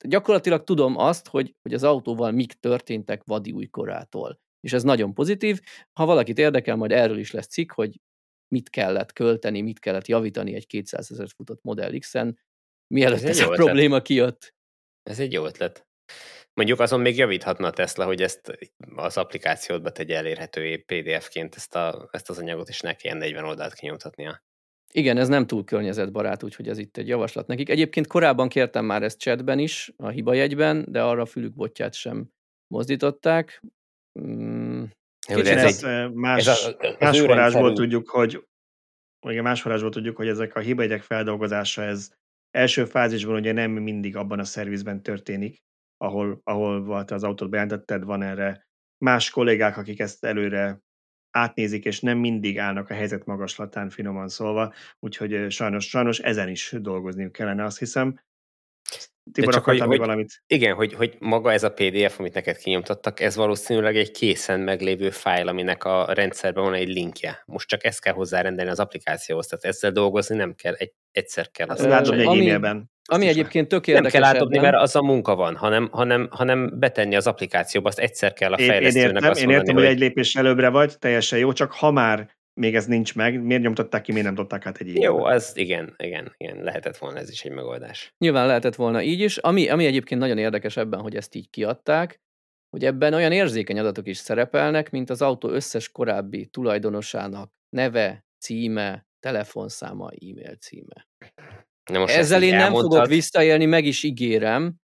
Gyakorlatilag 0.07 0.63
tudom 0.63 0.97
azt, 0.97 1.27
hogy, 1.27 1.55
hogy 1.61 1.73
az 1.73 1.83
autóval 1.83 2.31
mik 2.31 2.53
történtek 2.53 3.23
vadi 3.23 3.51
újkorától. 3.51 4.43
És 4.65 4.73
ez 4.73 4.83
nagyon 4.83 5.13
pozitív. 5.13 5.59
Ha 5.93 6.05
valakit 6.05 6.37
érdekel, 6.37 6.75
majd 6.75 6.91
erről 6.91 7.17
is 7.17 7.31
lesz 7.31 7.47
cikk, 7.47 7.71
hogy 7.71 7.99
mit 8.47 8.69
kellett 8.69 9.13
költeni, 9.13 9.61
mit 9.61 9.79
kellett 9.79 10.07
javítani 10.07 10.53
egy 10.53 10.67
200 10.67 11.11
ezer 11.11 11.27
futott 11.35 11.63
Model 11.63 11.97
X-en, 11.99 12.39
mielőtt 12.93 13.21
ez, 13.21 13.23
ez 13.23 13.39
a 13.39 13.49
probléma 13.49 14.01
kijött. 14.01 14.53
Ez 15.03 15.19
egy 15.19 15.33
jó 15.33 15.45
ötlet. 15.45 15.87
Mondjuk 16.53 16.79
azon 16.79 16.99
még 16.99 17.17
javíthatna 17.17 17.67
a 17.67 17.71
Tesla, 17.71 18.05
hogy 18.05 18.21
ezt 18.21 18.57
az 18.95 19.17
applikációdba 19.17 19.91
tegye 19.91 20.15
elérhető 20.15 20.83
PDF-ként 20.85 21.55
ezt, 21.55 21.75
a, 21.75 22.09
ezt 22.11 22.29
az 22.29 22.37
anyagot, 22.37 22.69
és 22.69 22.79
ne 22.79 22.93
kelljen 22.93 23.19
40 23.19 23.43
oldalt 23.43 23.73
kinyomtatnia. 23.73 24.43
Igen, 24.93 25.17
ez 25.17 25.27
nem 25.27 25.47
túl 25.47 25.63
környezetbarát, 25.63 26.43
úgyhogy 26.43 26.67
ez 26.67 26.77
itt 26.77 26.97
egy 26.97 27.07
javaslat 27.07 27.47
nekik. 27.47 27.69
Egyébként 27.69 28.07
korábban 28.07 28.49
kértem 28.49 28.85
már 28.85 29.03
ezt 29.03 29.19
chatben 29.19 29.59
is, 29.59 29.93
a 29.97 30.07
hibajegyben, 30.07 30.85
de 30.87 31.03
arra 31.03 31.21
a 31.21 31.25
fülük 31.25 31.53
botját 31.53 31.93
sem 31.93 32.29
mozdították. 32.67 33.61
Mm, 34.21 34.83
ez, 35.27 35.47
ez 35.47 35.83
egy, 35.83 36.11
más, 36.13 36.47
ez 36.47 36.65
a, 36.65 36.77
az 36.77 36.95
más 36.99 37.19
forrásból 37.19 37.73
tudjuk, 37.73 38.09
hogy 38.09 38.47
igen, 39.29 39.43
más 39.43 39.61
forrásból 39.61 39.89
tudjuk, 39.89 40.15
hogy 40.15 40.27
ezek 40.27 40.55
a 40.55 40.59
hibajegyek 40.59 41.01
feldolgozása, 41.01 41.81
ez 41.81 42.11
első 42.51 42.85
fázisban 42.85 43.35
ugye 43.35 43.51
nem 43.51 43.71
mindig 43.71 44.15
abban 44.15 44.39
a 44.39 44.43
szervizben 44.43 45.03
történik, 45.03 45.63
ahol, 45.97 46.39
ahol 46.43 47.05
te 47.05 47.15
az 47.15 47.23
autót 47.23 47.49
bejelentetted, 47.49 48.03
van 48.03 48.21
erre 48.21 48.67
más 48.97 49.29
kollégák, 49.29 49.77
akik 49.77 49.99
ezt 49.99 50.23
előre 50.23 50.79
átnézik, 51.31 51.85
és 51.85 51.99
nem 51.99 52.17
mindig 52.17 52.59
állnak 52.59 52.89
a 52.89 52.93
helyzet 52.93 53.25
magaslatán, 53.25 53.89
finoman 53.89 54.27
szólva, 54.27 54.73
úgyhogy 54.99 55.51
sajnos, 55.51 55.89
sajnos 55.89 56.19
ezen 56.19 56.49
is 56.49 56.75
dolgozniuk 56.79 57.31
kellene, 57.31 57.63
azt 57.63 57.79
hiszem. 57.79 58.19
Tibor, 59.31 59.53
csak 59.53 59.63
hogy, 59.63 59.79
hogy, 59.79 59.97
valamit? 59.97 60.43
Igen, 60.47 60.75
hogy, 60.75 60.93
hogy 60.93 61.15
maga 61.19 61.51
ez 61.51 61.63
a 61.63 61.73
PDF, 61.73 62.19
amit 62.19 62.33
neked 62.33 62.57
kinyomtattak, 62.57 63.19
ez 63.19 63.35
valószínűleg 63.35 63.95
egy 63.97 64.11
készen 64.11 64.59
meglévő 64.59 65.09
fájl, 65.09 65.47
aminek 65.47 65.83
a 65.83 66.13
rendszerben 66.13 66.63
van 66.63 66.73
egy 66.73 66.87
linkje. 66.87 67.43
Most 67.45 67.67
csak 67.67 67.83
ezt 67.83 68.01
kell 68.01 68.13
hozzárendelni 68.13 68.71
az 68.71 68.79
applikációhoz, 68.79 69.47
tehát 69.47 69.65
ezzel 69.65 69.91
dolgozni 69.91 70.35
nem 70.35 70.53
kell, 70.55 70.73
egy, 70.73 70.93
egyszer 71.11 71.51
kell. 71.51 71.67
Azt 71.67 71.85
látod 71.85 72.13
egy 72.13 72.25
e-mailben. 72.25 72.93
Ami 73.07 73.27
egyébként 73.27 73.67
tök 73.67 73.87
érdekes. 73.87 74.11
Nem 74.11 74.21
kell 74.21 74.31
átadni, 74.31 74.57
mert 74.57 74.75
az 74.75 74.95
a 74.95 75.01
munka 75.01 75.35
van, 75.35 75.55
hanem, 75.55 75.89
hanem, 75.91 76.27
hanem 76.31 76.79
betenni 76.79 77.15
az 77.15 77.27
applikációba, 77.27 77.87
azt 77.87 77.99
egyszer 77.99 78.33
kell 78.33 78.53
a 78.53 78.57
fejlesztőnek 78.57 78.95
én, 78.95 79.01
én 79.01 79.15
értem, 79.15 79.29
azt 79.29 79.41
én 79.41 79.49
értem, 79.49 79.75
hogy, 79.75 79.83
hogy 79.83 79.93
egy 79.93 79.99
lépés 79.99 80.35
előbbre 80.35 80.69
vagy, 80.69 80.97
teljesen 80.99 81.39
jó, 81.39 81.53
csak 81.53 81.71
ha 81.71 81.91
már 81.91 82.35
még 82.61 82.75
ez 82.75 82.85
nincs 82.85 83.15
meg, 83.15 83.41
miért 83.41 83.61
nyomtatták 83.61 84.01
ki, 84.01 84.11
miért 84.11 84.25
nem 84.25 84.35
dobták 84.35 84.65
át 84.65 84.77
egy 84.77 84.87
így? 84.87 85.01
Jó, 85.01 85.23
az 85.23 85.57
igen, 85.57 85.93
igen, 85.97 86.33
igen, 86.37 86.63
lehetett 86.63 86.97
volna 86.97 87.19
ez 87.19 87.29
is 87.29 87.43
egy 87.43 87.51
megoldás. 87.51 88.13
Nyilván 88.17 88.47
lehetett 88.47 88.75
volna 88.75 89.01
így 89.01 89.19
is. 89.19 89.37
Ami, 89.37 89.69
ami 89.69 89.85
egyébként 89.85 90.21
nagyon 90.21 90.37
érdekes 90.37 90.77
ebben, 90.77 90.99
hogy 90.99 91.15
ezt 91.15 91.35
így 91.35 91.49
kiadták, 91.49 92.19
hogy 92.69 92.85
ebben 92.85 93.13
olyan 93.13 93.31
érzékeny 93.31 93.79
adatok 93.79 94.07
is 94.07 94.17
szerepelnek, 94.17 94.89
mint 94.89 95.09
az 95.09 95.21
autó 95.21 95.49
összes 95.49 95.91
korábbi 95.91 96.45
tulajdonosának 96.45 97.51
neve, 97.69 98.25
címe, 98.39 99.07
telefonszáma, 99.19 100.09
e-mail 100.09 100.55
címe. 100.55 101.07
Na 101.91 101.99
most 101.99 102.15
Ezzel 102.15 102.43
én 102.43 102.55
nem 102.55 102.73
fogok 102.73 103.07
visszaélni, 103.07 103.65
meg 103.65 103.85
is 103.85 104.03
ígérem, 104.03 104.75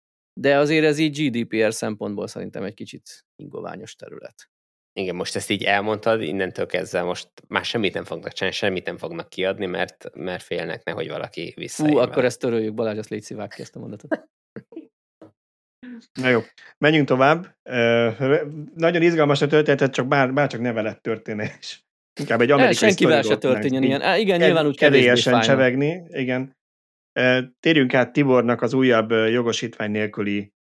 de 0.40 0.56
azért 0.56 0.84
ez 0.84 0.98
így 0.98 1.20
GDPR 1.20 1.72
szempontból 1.72 2.26
szerintem 2.26 2.62
egy 2.62 2.74
kicsit 2.74 3.24
ingoványos 3.36 3.94
terület. 3.94 4.49
Igen, 4.92 5.14
most 5.14 5.36
ezt 5.36 5.50
így 5.50 5.64
elmondtad, 5.64 6.22
innentől 6.22 6.66
kezdve 6.66 7.02
most 7.02 7.28
már 7.48 7.64
semmit 7.64 7.94
nem 7.94 8.04
fognak 8.04 8.32
csinálni, 8.32 8.56
semmit 8.56 8.86
nem 8.86 8.96
fognak 8.96 9.28
kiadni, 9.28 9.66
mert, 9.66 10.10
mert 10.14 10.42
félnek, 10.42 10.84
nehogy 10.84 11.08
valaki 11.08 11.52
vissza. 11.56 11.84
Ú, 11.84 11.96
akkor 11.96 12.24
ezt 12.24 12.38
töröljük, 12.38 12.74
Balázs, 12.74 12.98
ezt 12.98 13.08
légy 13.08 13.22
szívák 13.22 13.52
ki 13.54 13.62
ezt 13.62 13.76
a 13.76 13.78
mondatot. 13.78 14.20
Na 16.20 16.28
jó, 16.28 16.40
menjünk 16.78 17.06
tovább. 17.06 17.56
Uh, 17.70 18.40
nagyon 18.74 19.02
izgalmas 19.02 19.42
a 19.42 19.46
történet, 19.46 19.92
csak 19.92 20.08
bár, 20.08 20.32
bár 20.32 20.48
csak 20.48 20.60
neve 20.60 20.82
lett 20.82 21.02
történés. 21.02 21.84
Inkább 22.20 22.40
egy 22.40 22.50
amerikai 22.50 22.74
Senkivel 22.74 23.22
se 23.22 23.38
történjen 23.38 23.82
ilyen. 23.82 24.02
Á, 24.02 24.16
igen, 24.16 24.40
nyilván 24.40 24.66
úgy 24.66 24.76
kevésbé 24.76 25.40
csevegni. 25.40 26.02
Igen. 26.08 26.56
Térjünk 27.60 27.94
át 27.94 28.12
Tibornak 28.12 28.62
az 28.62 28.72
újabb 28.72 29.10
jogosítvány 29.10 29.90
nélküli 29.90 30.52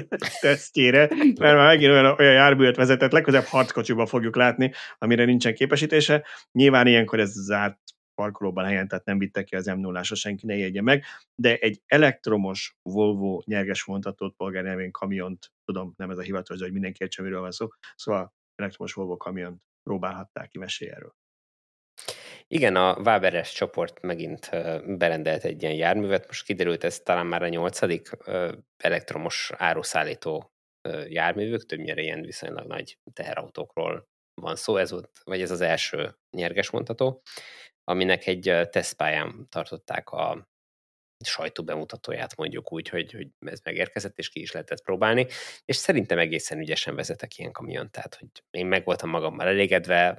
tesztjére, 0.40 1.08
mert 1.18 1.38
már 1.38 1.66
megint 1.66 1.90
olyan, 1.90 2.18
olyan 2.18 2.32
járművet 2.32 2.76
vezetett, 2.76 3.12
legközelebb 3.12 3.46
harckocsiba 3.46 4.06
fogjuk 4.06 4.36
látni, 4.36 4.72
amire 4.98 5.24
nincsen 5.24 5.54
képesítése. 5.54 6.24
Nyilván 6.52 6.86
ilyenkor 6.86 7.20
ez 7.20 7.32
zárt 7.32 7.78
parkolóban 8.14 8.64
helyen, 8.64 8.88
tehát 8.88 9.04
nem 9.04 9.18
vittek 9.18 9.44
ki 9.44 9.56
az 9.56 9.66
m 9.66 9.78
0 9.78 10.02
senki 10.02 10.46
ne 10.46 10.56
jegye 10.56 10.82
meg, 10.82 11.04
de 11.34 11.56
egy 11.56 11.82
elektromos 11.86 12.76
Volvo 12.82 13.42
nyerges 13.44 13.82
vontatót 13.82 14.34
polgárnyelvén 14.36 14.90
kamiont, 14.90 15.52
tudom, 15.64 15.94
nem 15.96 16.10
ez 16.10 16.18
a 16.18 16.22
hivatalos, 16.22 16.62
hogy 16.62 16.72
mindenki 16.72 17.02
értse, 17.02 17.22
miről 17.22 17.40
van 17.40 17.50
szó, 17.50 17.68
szóval 17.94 18.34
elektromos 18.54 18.92
Volvo 18.92 19.16
kamiont 19.16 19.62
próbálhatták 19.82 20.48
ki, 20.48 20.58
mesélj 20.58 20.90
erről. 20.90 21.14
Igen, 22.52 22.76
a 22.76 22.96
Waberes 22.96 23.52
csoport 23.52 24.00
megint 24.00 24.50
berendelt 24.98 25.44
egy 25.44 25.62
ilyen 25.62 25.74
járművet, 25.74 26.26
most 26.26 26.44
kiderült 26.44 26.84
ez 26.84 27.00
talán 27.00 27.26
már 27.26 27.42
a 27.42 27.48
nyolcadik 27.48 28.10
elektromos 28.76 29.52
áruszállító 29.56 30.52
járművük, 31.08 31.66
többnyire 31.66 32.02
ilyen 32.02 32.22
viszonylag 32.22 32.66
nagy 32.66 32.98
teherautókról 33.12 34.08
van 34.34 34.56
szó, 34.56 34.76
ez 34.76 34.90
volt, 34.90 35.10
vagy 35.24 35.40
ez 35.40 35.50
az 35.50 35.60
első 35.60 36.16
nyerges 36.30 36.70
mondható, 36.70 37.22
aminek 37.84 38.26
egy 38.26 38.68
tesztpályán 38.70 39.46
tartották 39.48 40.10
a 40.10 40.48
sajtó 41.24 41.64
bemutatóját 41.64 42.36
mondjuk 42.36 42.72
úgy, 42.72 42.88
hogy, 42.88 43.12
hogy 43.12 43.28
ez 43.40 43.60
megérkezett, 43.64 44.18
és 44.18 44.28
ki 44.28 44.40
is 44.40 44.52
lehetett 44.52 44.82
próbálni, 44.82 45.26
és 45.64 45.76
szerintem 45.76 46.18
egészen 46.18 46.58
ügyesen 46.58 46.94
vezetek 46.94 47.38
ilyen 47.38 47.52
kamion, 47.52 47.90
tehát 47.90 48.14
hogy 48.14 48.28
én 48.50 48.66
meg 48.66 48.84
voltam 48.84 49.10
magammal 49.10 49.46
elégedve, 49.46 50.18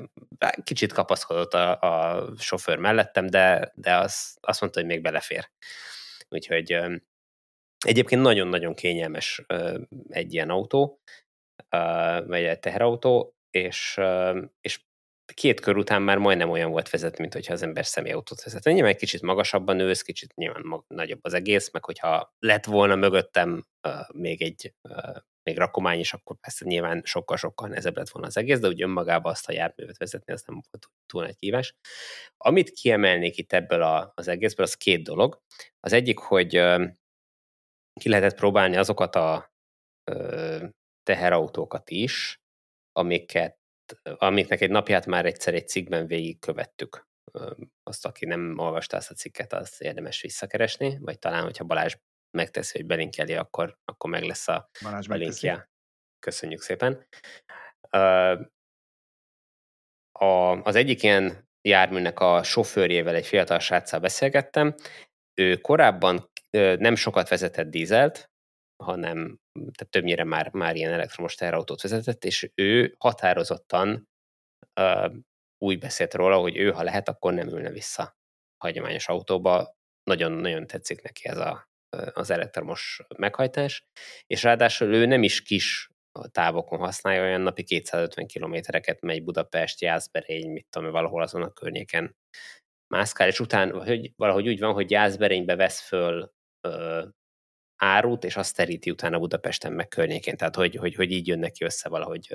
kicsit 0.64 0.94
kapaszkodott 0.94 1.54
a, 1.54 1.80
a 1.80 2.26
sofőr 2.38 2.78
mellettem, 2.78 3.28
de, 3.28 3.72
de 3.76 3.96
az, 3.96 4.38
azt 4.42 4.62
mondta, 4.62 4.80
hogy 4.80 4.90
még 4.90 5.02
belefér. 5.02 5.50
Úgyhogy 6.30 6.78
egyébként 7.86 8.22
nagyon-nagyon 8.22 8.74
kényelmes 8.74 9.46
egy 10.10 10.34
ilyen 10.34 10.50
autó, 10.50 11.02
vagy 12.26 12.44
egy 12.44 12.60
teherautó, 12.60 13.36
és, 13.50 14.00
és 14.62 14.80
két 15.34 15.60
kör 15.60 15.78
után 15.78 16.02
már 16.02 16.18
majdnem 16.18 16.50
olyan 16.50 16.72
volt 16.72 16.90
vezetni, 16.90 17.22
mint 17.22 17.34
hogyha 17.34 17.54
az 17.54 17.62
ember 17.62 17.86
személyautót 17.86 18.44
vezet. 18.44 18.64
Nyilván 18.64 18.92
egy 18.92 18.98
kicsit 18.98 19.22
magasabban 19.22 19.76
nősz, 19.76 20.02
kicsit 20.02 20.36
nyilván 20.36 20.62
mag- 20.66 20.86
nagyobb 20.88 21.20
az 21.22 21.34
egész, 21.34 21.72
meg 21.72 21.86
hogyha 21.86 22.34
lett 22.40 22.66
volna 22.66 22.96
mögöttem 22.96 23.66
uh, 23.88 24.10
még 24.14 24.42
egy 24.42 24.74
uh, 24.82 25.16
még 25.44 25.58
rakomány 25.58 26.00
is, 26.00 26.14
akkor 26.14 26.40
persze 26.40 26.66
nyilván 26.66 27.02
sokkal-sokkal 27.06 27.68
nehezebb 27.68 27.98
lett 27.98 28.10
volna 28.10 28.28
az 28.28 28.38
egész, 28.38 28.60
de 28.60 28.68
úgy 28.68 28.82
önmagában 28.82 29.32
azt 29.32 29.50
a 29.50 29.52
járművet 29.52 29.98
vezetni, 29.98 30.34
az 30.34 30.44
nem 30.48 30.62
volt 30.72 30.90
túl 31.06 31.24
nagy 31.24 31.36
kívás. 31.36 31.76
Amit 32.38 32.70
kiemelnék 32.70 33.38
itt 33.38 33.54
ebből 33.54 33.82
a, 33.82 34.12
az 34.16 34.28
egészből, 34.28 34.66
az 34.66 34.74
két 34.76 35.04
dolog. 35.04 35.42
Az 35.80 35.94
egyik, 35.94 36.18
hogy 36.18 36.58
uh, 36.58 36.86
ki 38.00 38.10
lehetett 38.10 38.36
próbálni 38.36 38.76
azokat 38.76 39.16
a 39.16 39.54
uh, 40.12 40.70
teherautókat 41.04 41.90
is, 41.90 42.42
amiket 42.92 43.63
amiknek 44.04 44.62
egy 44.62 44.70
napját 44.70 45.06
már 45.06 45.26
egyszer 45.26 45.54
egy 45.54 45.68
cikkben 45.68 46.08
végigkövettük. 46.08 47.08
Azt, 47.84 48.06
aki 48.06 48.26
nem 48.26 48.58
olvasta 48.58 48.98
ezt 48.98 49.12
a 49.12 49.14
cikket, 49.14 49.54
az 49.54 49.76
érdemes 49.78 50.22
visszakeresni, 50.22 50.98
vagy 51.02 51.20
talán, 51.20 51.44
hogyha 51.44 51.64
Balázs 51.64 51.96
megteszi, 52.38 52.78
hogy 52.78 52.88
belinkeli, 52.88 53.34
akkor, 53.34 53.78
akkor 53.86 54.10
meg 54.10 54.24
lesz 54.24 54.48
a, 54.48 54.70
Balázs 54.84 55.08
a 55.10 55.14
linkje. 55.14 55.70
Köszönjük 56.20 56.62
szépen. 56.62 57.08
A, 60.20 60.62
az 60.62 60.76
egyik 60.76 61.04
ilyen 61.04 61.50
járműnek 61.62 62.20
a 62.20 62.44
sofőrjével, 62.44 63.16
egy 63.16 63.28
fiatal 63.28 63.60
sráccal 63.60 64.00
beszélgettem. 64.00 64.76
Ő 65.34 65.58
korábban 65.58 66.32
nem 66.78 66.96
sokat 66.96 67.30
vezetett 67.30 67.70
dízelt, 67.70 68.33
hanem 68.84 69.40
tehát 69.54 69.90
többnyire 69.90 70.24
már, 70.24 70.52
már 70.52 70.76
ilyen 70.76 70.94
elektromos 70.94 71.36
teherautót 71.36 71.82
vezetett, 71.82 72.24
és 72.24 72.52
ő 72.56 72.96
határozottan 72.98 74.10
uh, 74.80 75.14
úgy 75.58 75.80
beszélt 75.80 76.14
róla, 76.14 76.38
hogy 76.38 76.58
ő, 76.58 76.72
ha 76.72 76.84
lehet, 76.84 77.10
akkor 77.10 77.34
nem 77.34 77.48
ülne 77.48 77.70
vissza 77.70 78.18
hagyományos 78.58 79.08
autóba. 79.08 79.76
Nagyon-nagyon 80.04 80.68
tetszik 80.68 81.02
neki 81.02 81.28
ez 81.28 81.38
a, 81.38 81.70
az 82.14 82.30
elektromos 82.30 83.02
meghajtás, 83.18 83.84
és 84.28 84.44
ráadásul 84.44 84.94
ő 84.94 85.06
nem 85.06 85.24
is 85.24 85.42
kis 85.42 85.88
távokon 86.32 86.80
használja, 86.80 87.22
olyan 87.22 87.42
napi 87.42 87.64
250 87.64 88.28
kilométereket 88.28 89.02
megy 89.02 89.24
Budapest, 89.24 89.82
Jászberény, 89.82 90.52
mit 90.52 90.68
tudom, 90.70 90.92
valahol 90.92 91.22
azon 91.22 91.42
a 91.42 91.54
környéken 91.54 92.16
mászkál, 92.88 93.28
és 93.28 93.40
utána 93.40 93.84
hogy 93.84 94.12
valahogy 94.16 94.48
úgy 94.48 94.60
van, 94.60 94.74
hogy 94.74 94.92
Jászberénybe 94.92 95.56
vesz 95.56 95.80
föl 95.88 96.34
árut, 97.84 98.24
és 98.24 98.36
azt 98.36 98.56
teríti 98.56 98.90
utána 98.90 99.20
Budapesten 99.20 99.74
meg 99.74 99.88
környékén, 99.88 100.38
tehát 100.38 100.56
hogy, 100.56 100.76
hogy, 100.76 100.96
hogy 100.96 101.12
így 101.12 101.28
jön 101.28 101.40
neki 101.40 101.64
össze 101.64 101.90
valahogy 101.90 102.34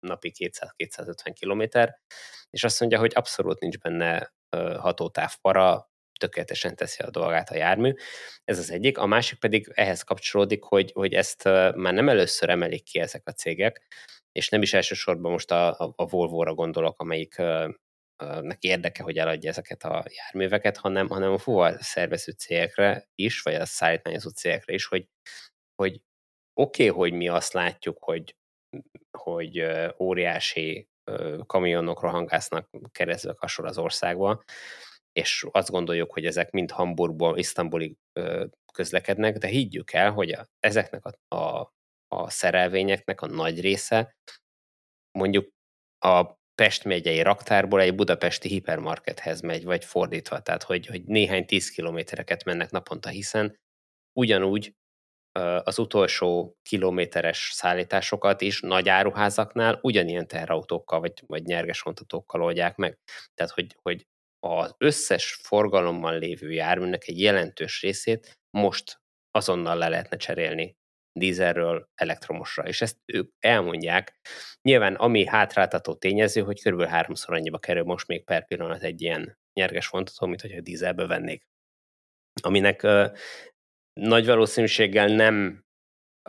napi 0.00 0.32
200-250 0.38 1.32
kilométer, 1.32 1.98
és 2.50 2.64
azt 2.64 2.80
mondja, 2.80 2.98
hogy 2.98 3.12
abszolút 3.14 3.60
nincs 3.60 3.78
benne 3.78 4.32
hatótávpara, 4.78 5.90
tökéletesen 6.18 6.76
teszi 6.76 7.02
a 7.02 7.10
dolgát 7.10 7.50
a 7.50 7.56
jármű. 7.56 7.92
Ez 8.44 8.58
az 8.58 8.70
egyik. 8.70 8.98
A 8.98 9.06
másik 9.06 9.38
pedig 9.38 9.70
ehhez 9.74 10.02
kapcsolódik, 10.02 10.62
hogy, 10.62 10.92
hogy 10.92 11.14
ezt 11.14 11.44
már 11.74 11.92
nem 11.92 12.08
először 12.08 12.48
emelik 12.48 12.82
ki 12.82 12.98
ezek 12.98 13.22
a 13.28 13.32
cégek, 13.32 13.86
és 14.32 14.48
nem 14.48 14.62
is 14.62 14.74
elsősorban 14.74 15.30
most 15.30 15.50
a, 15.50 15.68
a, 15.68 15.92
a 15.96 16.06
Volvo-ra 16.06 16.54
gondolok, 16.54 17.00
amelyik 17.00 17.42
neki 18.40 18.68
érdeke, 18.68 19.02
hogy 19.02 19.18
eladja 19.18 19.50
ezeket 19.50 19.82
a 19.82 20.04
járműveket, 20.08 20.76
hanem, 20.76 21.08
hanem 21.08 21.32
a 21.32 21.38
fuvar 21.38 21.76
szervező 21.80 22.32
cégekre 22.32 23.08
is, 23.14 23.40
vagy 23.42 23.54
a 23.54 23.66
szállítmányozó 23.66 24.30
cégekre 24.30 24.74
is, 24.74 24.86
hogy, 24.86 25.08
hogy 25.74 26.02
oké, 26.54 26.88
okay, 26.88 26.98
hogy 27.00 27.12
mi 27.12 27.28
azt 27.28 27.52
látjuk, 27.52 27.98
hogy, 28.00 28.36
hogy 29.18 29.64
óriási 29.98 30.88
kamionok 31.46 32.00
rohangásznak 32.00 32.70
keresztül 32.92 33.36
a 33.38 33.62
az 33.62 33.78
országban, 33.78 34.44
és 35.12 35.46
azt 35.50 35.70
gondoljuk, 35.70 36.12
hogy 36.12 36.26
ezek 36.26 36.50
mind 36.50 36.70
Hamburgból, 36.70 37.38
Isztambulig 37.38 37.96
közlekednek, 38.72 39.36
de 39.36 39.46
higgyük 39.46 39.92
el, 39.92 40.12
hogy 40.12 40.30
a, 40.30 40.48
ezeknek 40.60 41.04
a, 41.04 41.36
a, 41.36 41.72
a 42.08 42.30
szerelvényeknek 42.30 43.20
a 43.20 43.26
nagy 43.26 43.60
része 43.60 44.16
mondjuk 45.18 45.48
a 45.98 46.37
Pest 46.62 46.84
megyei 46.84 47.22
raktárból 47.22 47.80
egy 47.80 47.94
budapesti 47.94 48.48
hipermarkethez 48.48 49.40
megy, 49.40 49.64
vagy 49.64 49.84
fordítva, 49.84 50.40
tehát 50.40 50.62
hogy, 50.62 50.86
hogy 50.86 51.04
néhány 51.04 51.46
tíz 51.46 51.70
kilométereket 51.70 52.44
mennek 52.44 52.70
naponta, 52.70 53.08
hiszen 53.08 53.56
ugyanúgy 54.12 54.74
az 55.62 55.78
utolsó 55.78 56.56
kilométeres 56.62 57.50
szállításokat 57.52 58.40
is 58.40 58.60
nagy 58.60 58.88
áruházaknál 58.88 59.78
ugyanilyen 59.82 60.26
teherautókkal 60.26 61.00
vagy, 61.00 61.22
vagy 61.26 61.42
nyerges 61.42 61.80
vontatókkal 61.80 62.42
oldják 62.42 62.76
meg. 62.76 62.98
Tehát, 63.34 63.52
hogy, 63.52 63.76
hogy 63.82 64.06
az 64.46 64.74
összes 64.78 65.38
forgalommal 65.42 66.18
lévő 66.18 66.52
járműnek 66.52 67.08
egy 67.08 67.20
jelentős 67.20 67.80
részét 67.82 68.38
most 68.50 68.96
azonnal 69.30 69.76
le 69.76 69.88
lehetne 69.88 70.16
cserélni 70.16 70.76
dízelről 71.18 71.88
elektromosra, 71.94 72.62
és 72.62 72.80
ezt 72.80 72.96
ők 73.06 73.32
elmondják. 73.38 74.18
Nyilván 74.62 74.94
ami 74.94 75.26
hátráltató 75.26 75.94
tényező, 75.94 76.40
hogy 76.40 76.62
körülbelül 76.62 76.92
háromszor 76.92 77.34
annyiba 77.34 77.58
kerül 77.58 77.84
most 77.84 78.06
még 78.06 78.24
per 78.24 78.46
pillanat 78.46 78.82
egy 78.82 79.02
ilyen 79.02 79.38
nyerges 79.52 79.88
vontató, 79.88 80.26
mint 80.26 80.40
hogyha 80.40 80.60
dízelbe 80.60 81.06
vennék. 81.06 81.46
Aminek 82.42 82.82
uh, 82.82 83.06
nagy 83.92 84.26
valószínűséggel 84.26 85.08
nem, 85.08 85.64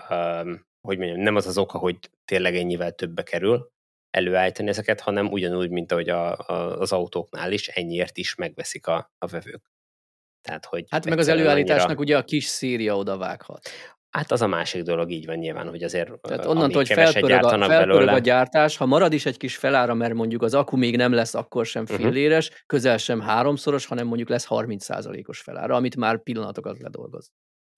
uh, 0.09 0.49
hogy 0.81 0.97
mondjam, 0.97 1.19
nem 1.19 1.35
az 1.35 1.47
az 1.47 1.57
oka, 1.57 1.77
hogy 1.77 1.97
tényleg 2.25 2.55
ennyivel 2.55 2.91
többbe 2.91 3.23
kerül, 3.23 3.71
előállítani 4.11 4.69
ezeket, 4.69 4.99
hanem 4.99 5.27
ugyanúgy, 5.27 5.69
mint 5.69 5.91
ahogy 5.91 6.09
a, 6.09 6.37
a, 6.37 6.79
az 6.79 6.91
autóknál 6.91 7.51
is, 7.51 7.67
ennyiért 7.67 8.17
is 8.17 8.35
megveszik 8.35 8.87
a, 8.87 9.11
a 9.17 9.27
vevők. 9.27 9.71
Tehát, 10.41 10.65
hogy 10.65 10.85
hát 10.89 11.05
meg 11.05 11.17
az 11.17 11.27
előállításnak 11.27 11.85
annyira... 11.85 12.01
ugye 12.01 12.17
a 12.17 12.23
kis 12.23 12.45
szíria 12.45 12.97
oda 12.97 13.17
vághat. 13.17 13.69
Hát 14.10 14.31
az 14.31 14.41
a 14.41 14.48
másik 14.48 14.84
dolog, 14.84 15.11
így 15.11 15.26
van 15.26 15.38
nyilván, 15.38 15.69
hogy 15.69 15.84
azért 15.84 16.22
Tehát 16.22 16.45
onnantól, 16.45 16.77
hogy 16.77 16.88
felpörög, 16.88 17.44
a, 17.44 17.65
felpörög 17.65 18.07
a 18.07 18.19
gyártás, 18.19 18.77
ha 18.77 18.86
marad 18.86 19.14
is 19.14 19.26
egy 19.26 19.38
kis 19.38 19.56
felára, 19.56 19.94
mert 19.94 20.14
mondjuk 20.14 20.41
az 20.41 20.53
akku 20.53 20.77
még 20.77 20.95
nem 20.95 21.14
lesz 21.14 21.34
akkor 21.36 21.65
sem 21.65 21.84
mhm. 21.84 21.94
filléres, 21.94 22.48
uh-huh. 22.48 22.65
közel 22.65 22.98
sem 22.98 23.22
háromszoros, 23.22 23.86
hanem 23.86 24.07
mondjuk 24.07 24.30
lesz 24.30 24.48
30%-os 24.49 25.41
felára, 25.41 25.76
amit 25.76 25.95
már 25.95 26.23
pillanatokat 26.23 26.80
ledolgoz. 26.80 27.31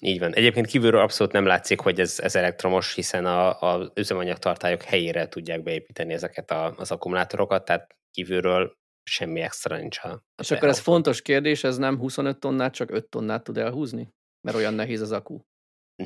Így 0.04 0.20
van. 0.20 0.34
Egyébként 0.34 0.68
kívülről 0.68 1.02
abszolút 1.02 1.34
nem 1.34 1.46
látszik, 1.46 1.80
hogy 1.80 2.00
ez, 2.00 2.20
ez 2.20 2.36
elektromos, 2.36 2.94
hiszen 2.94 3.26
a, 3.26 3.92
üzemanyagtartályok 3.94 4.82
helyére 4.82 5.28
tudják 5.28 5.64
beépíteni 5.64 6.14
ezeket 6.14 6.52
a, 6.52 6.74
az 6.78 6.92
akkumulátorokat, 6.92 7.66
tehát 7.66 7.96
kívülről 8.12 8.78
semmi 9.04 9.40
extra 9.40 9.78
nincs. 9.78 9.98
A 10.04 10.24
És 10.42 10.52
akkor 10.52 10.68
ez 10.68 10.80
fontos 10.80 11.22
kérdés, 11.22 11.64
ez 11.64 11.78
nem 11.78 11.98
25 11.98 12.40
tonnát, 12.40 12.74
csak 12.74 12.92
5 12.92 13.10
tonnát 13.10 13.44
tud 13.44 13.58
elhúzni? 13.58 14.14
Mert 14.42 14.58
olyan 14.58 14.74
nehéz 14.74 15.02
az 15.02 15.12
akku. 15.12 15.40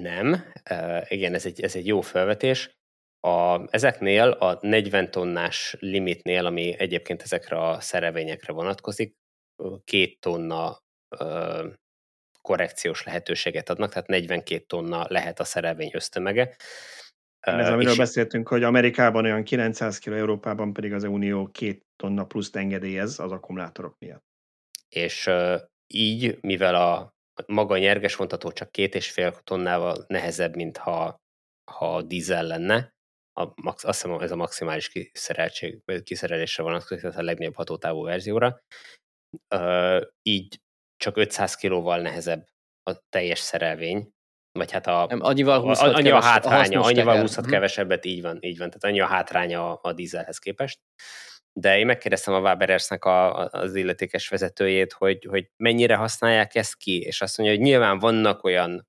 Nem. 0.02 0.46
Igen, 1.08 1.34
ez 1.34 1.46
egy, 1.46 1.62
ez 1.62 1.76
egy 1.76 1.88
jó 1.88 2.02
felvetés. 2.02 2.78
A, 3.20 3.68
ezeknél 3.70 4.30
a 4.30 4.58
40 4.62 5.12
tonnás 5.12 5.76
limitnél, 5.80 6.46
ami 6.46 6.76
egyébként 6.80 7.22
ezekre 7.22 7.58
a 7.58 7.80
szerevényekre 7.80 8.54
vonatkozik, 8.54 9.16
két 9.84 10.20
tonna 10.20 10.80
uh, 11.20 11.74
korrekciós 12.42 13.04
lehetőséget 13.04 13.70
adnak, 13.70 13.90
tehát 13.90 14.08
42 14.08 14.64
tonna 14.68 15.06
lehet 15.10 15.40
a 15.40 15.44
szerelvény 15.44 15.90
ösztömege. 15.94 16.56
Ez, 17.40 17.70
amiről 17.70 17.92
és... 17.92 17.98
beszéltünk, 17.98 18.48
hogy 18.48 18.64
Amerikában 18.64 19.26
olyan 19.26 19.44
900 19.44 20.00
kg, 20.00 20.14
Európában 20.14 20.74
pedig 20.74 20.94
az 20.94 21.04
Unió 21.04 21.48
két 21.48 21.86
tonna 21.96 22.26
plusz 22.26 22.50
engedélyez 22.54 23.20
az 23.20 23.32
akkumulátorok 23.32 23.96
miatt. 24.00 24.26
És 24.90 25.30
így, 25.88 26.38
mivel 26.42 26.76
a 26.76 27.15
maga 27.48 27.74
a 27.74 27.78
nyerges 27.78 28.16
vontató 28.16 28.52
csak 28.52 28.72
két 28.72 28.96
és 28.96 29.12
fél 29.12 29.40
tonnával 29.44 30.06
nehezebb, 30.08 30.56
mint 30.56 30.78
ha, 30.78 31.22
ha 31.72 31.96
a 31.96 32.02
dízel 32.02 32.44
lenne, 32.44 32.94
a, 33.40 33.54
azt 33.64 33.86
hiszem 33.86 34.12
ez 34.20 34.32
a 34.32 34.36
maximális 34.36 34.90
kiszereltség, 34.90 35.82
kiszerelésre 36.04 36.64
vonatkozik, 36.64 37.00
tehát 37.00 37.18
a 37.18 37.24
legnagyobb 37.24 37.56
hatótávú 37.56 38.04
verzióra. 38.04 38.60
Uh, 39.56 40.02
így 40.22 40.60
csak 40.98 41.18
500 41.18 41.56
kilóval 41.56 42.02
nehezebb 42.02 42.48
a 42.84 43.00
teljes 43.10 43.40
szerelvény, 43.40 44.10
vagy 44.52 44.72
hát 44.72 44.88
a, 44.88 45.06
Nem, 45.10 45.22
annyival 45.22 45.62
húzhat 45.62 45.94
annyi 45.94 46.04
keves, 46.04 46.24
a 46.24 46.28
hátránya, 46.28 46.82
a 46.82 46.84
annyival 46.84 47.20
húzhat 47.20 47.38
uh-huh. 47.38 47.54
kevesebbet, 47.54 48.06
így 48.06 48.22
van, 48.22 48.38
így 48.42 48.58
van, 48.58 48.68
tehát 48.68 48.84
annyi 48.84 49.00
a 49.00 49.06
hátránya 49.06 49.72
a, 49.72 49.80
a 49.82 49.94
dízelhez 49.94 50.38
képest. 50.38 50.80
De 51.58 51.78
én 51.78 51.86
megkérdeztem 51.86 52.34
a 52.34 52.40
Waberersnek 52.40 53.06
a, 53.06 53.46
az 53.46 53.76
illetékes 53.76 54.28
vezetőjét, 54.28 54.94
hogy, 54.94 55.26
hogy 55.30 55.50
mennyire 55.58 55.96
használják 55.96 56.56
ezt 56.56 56.76
ki, 56.76 57.02
és 57.02 57.22
azt 57.22 57.38
mondja, 57.38 57.56
hogy 57.56 57.66
nyilván 57.66 58.00
vannak 58.00 58.44
olyan 58.44 58.88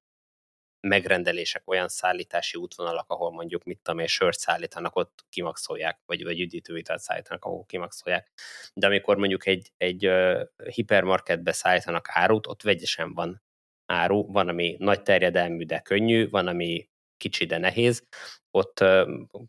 megrendelések, 0.81 1.63
olyan 1.69 1.89
szállítási 1.89 2.59
útvonalak, 2.59 3.11
ahol 3.11 3.33
mondjuk 3.33 3.65
mit 3.65 3.79
tudom 3.83 4.01
én, 4.01 4.07
sört 4.07 4.39
szállítanak, 4.39 4.97
ott 4.97 5.25
kimaxolják, 5.29 6.01
vagy, 6.07 6.25
vagy 6.25 6.41
üdítőitalt 6.41 7.01
szállítanak, 7.01 7.45
ahol 7.45 7.65
kimaxolják. 7.65 8.31
De 8.75 8.87
amikor 8.87 9.17
mondjuk 9.17 9.47
egy, 9.47 9.73
egy 9.77 10.07
uh, 10.07 10.41
hipermarketbe 10.75 11.53
szállítanak 11.53 12.07
árut, 12.11 12.47
ott 12.47 12.63
vegyesen 12.63 13.15
van 13.15 13.43
áru, 13.87 14.33
van, 14.33 14.49
ami 14.49 14.77
nagy 14.79 15.03
terjedelmű, 15.03 15.65
de 15.65 15.81
könnyű, 15.81 16.29
van, 16.29 16.47
ami 16.47 16.89
kicsi, 17.17 17.45
de 17.45 17.59
nehéz, 17.59 18.07
ott 18.51 18.81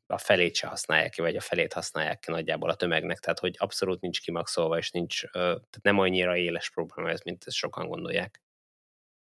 a 0.06 0.18
felét 0.18 0.56
se 0.56 0.68
használják 0.68 1.12
ki, 1.12 1.22
vagy 1.22 1.36
a 1.36 1.42
felét 1.42 1.74
használják 1.74 2.20
ki 2.20 2.32
nagyjából 2.32 2.70
a 2.70 2.76
tömegnek, 2.76 3.20
tehát 3.20 3.40
hogy 3.40 3.56
abszolút 3.58 4.02
nincs 4.02 4.22
kimaxolva, 4.22 4.78
és 4.78 4.92
nincs, 4.92 5.22
tehát 5.32 5.80
nem 5.82 6.00
annyira 6.00 6.38
éles 6.38 6.70
probléma 6.70 7.10
ez, 7.10 7.22
mint 7.22 7.44
ezt 7.46 7.56
sokan 7.56 7.88
gondolják. 7.88 8.42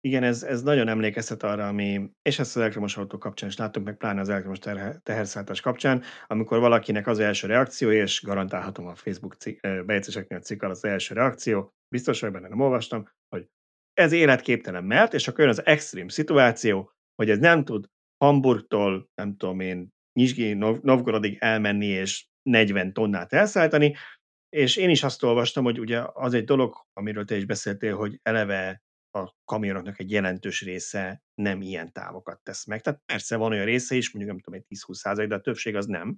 Igen, 0.06 0.24
ez, 0.24 0.44
ez 0.44 0.62
nagyon 0.62 0.88
emlékeztet 0.88 1.44
arra, 1.44 1.68
ami, 1.68 2.10
és 2.22 2.40
ezt 2.40 2.56
az 2.56 2.62
elektromos 2.62 2.98
autó 2.98 3.18
kapcsán 3.18 3.50
is 3.50 3.58
láttuk, 3.58 3.84
meg 3.84 3.98
pláne 3.98 4.20
az 4.20 4.30
elektromos 4.30 4.60
teherszállítás 5.04 5.62
kapcsán, 5.62 6.04
amikor 6.28 6.60
valakinek 6.60 7.08
az 7.08 7.20
első 7.20 7.48
reakció, 7.48 7.92
és 7.92 8.22
garantálhatom 8.22 8.88
a 8.88 8.96
Facebook 8.96 9.38
bejegyzéseknél 9.86 10.38
a 10.38 10.42
cikk 10.42 10.64
az 10.64 10.86
első 10.86 11.14
reakció, 11.14 11.70
biztos 11.96 12.22
vagy 12.22 12.32
benne 12.32 12.48
nem 12.48 12.60
olvastam, 12.60 13.10
hogy 13.36 13.48
ez 13.94 14.12
életképtelen, 14.12 14.84
mert, 14.84 15.14
és 15.14 15.28
akkor 15.28 15.40
jön 15.40 15.50
az 15.50 15.66
extrém 15.66 16.08
szituáció, 16.08 16.92
hogy 17.16 17.30
ez 17.30 17.38
nem 17.38 17.64
tud 17.64 17.86
Hamburgtól, 18.18 19.10
nem 19.16 19.38
tudom 19.38 19.60
én, 19.60 19.90
Nyizsgi 20.20 20.54
Novgorodig 20.54 21.38
elmenni 21.40 21.86
és 21.86 22.26
40 22.42 22.94
tonnát 22.94 23.34
elszállítani, 23.34 23.96
és 24.50 24.76
én 24.76 24.90
is 24.90 25.04
azt 25.04 25.24
olvastam, 25.24 25.64
hogy 25.64 25.80
ugye 25.80 26.02
az 26.14 26.34
egy 26.34 26.44
dolog, 26.44 26.76
amiről 26.94 27.26
te 27.26 27.36
is 27.36 27.46
beszéltél, 27.46 27.96
hogy 27.96 28.20
eleve 28.22 28.84
a 29.12 29.34
kamionoknak 29.46 30.00
egy 30.00 30.12
jelentős 30.12 30.62
része 30.62 31.22
nem 31.42 31.62
ilyen 31.62 31.92
távokat 31.92 32.44
tesz 32.44 32.66
meg. 32.66 32.82
Tehát 32.82 33.02
persze 33.06 33.36
van 33.36 33.52
olyan 33.52 33.66
része 33.66 33.96
is, 33.96 34.12
mondjuk 34.12 34.36
nem 34.36 34.44
tudom, 34.44 34.60
egy 34.60 34.78
10-20 34.78 34.94
százalék, 34.94 35.30
de 35.30 35.36
a 35.36 35.42
többség 35.42 35.76
az 35.76 35.86
nem. 35.86 36.18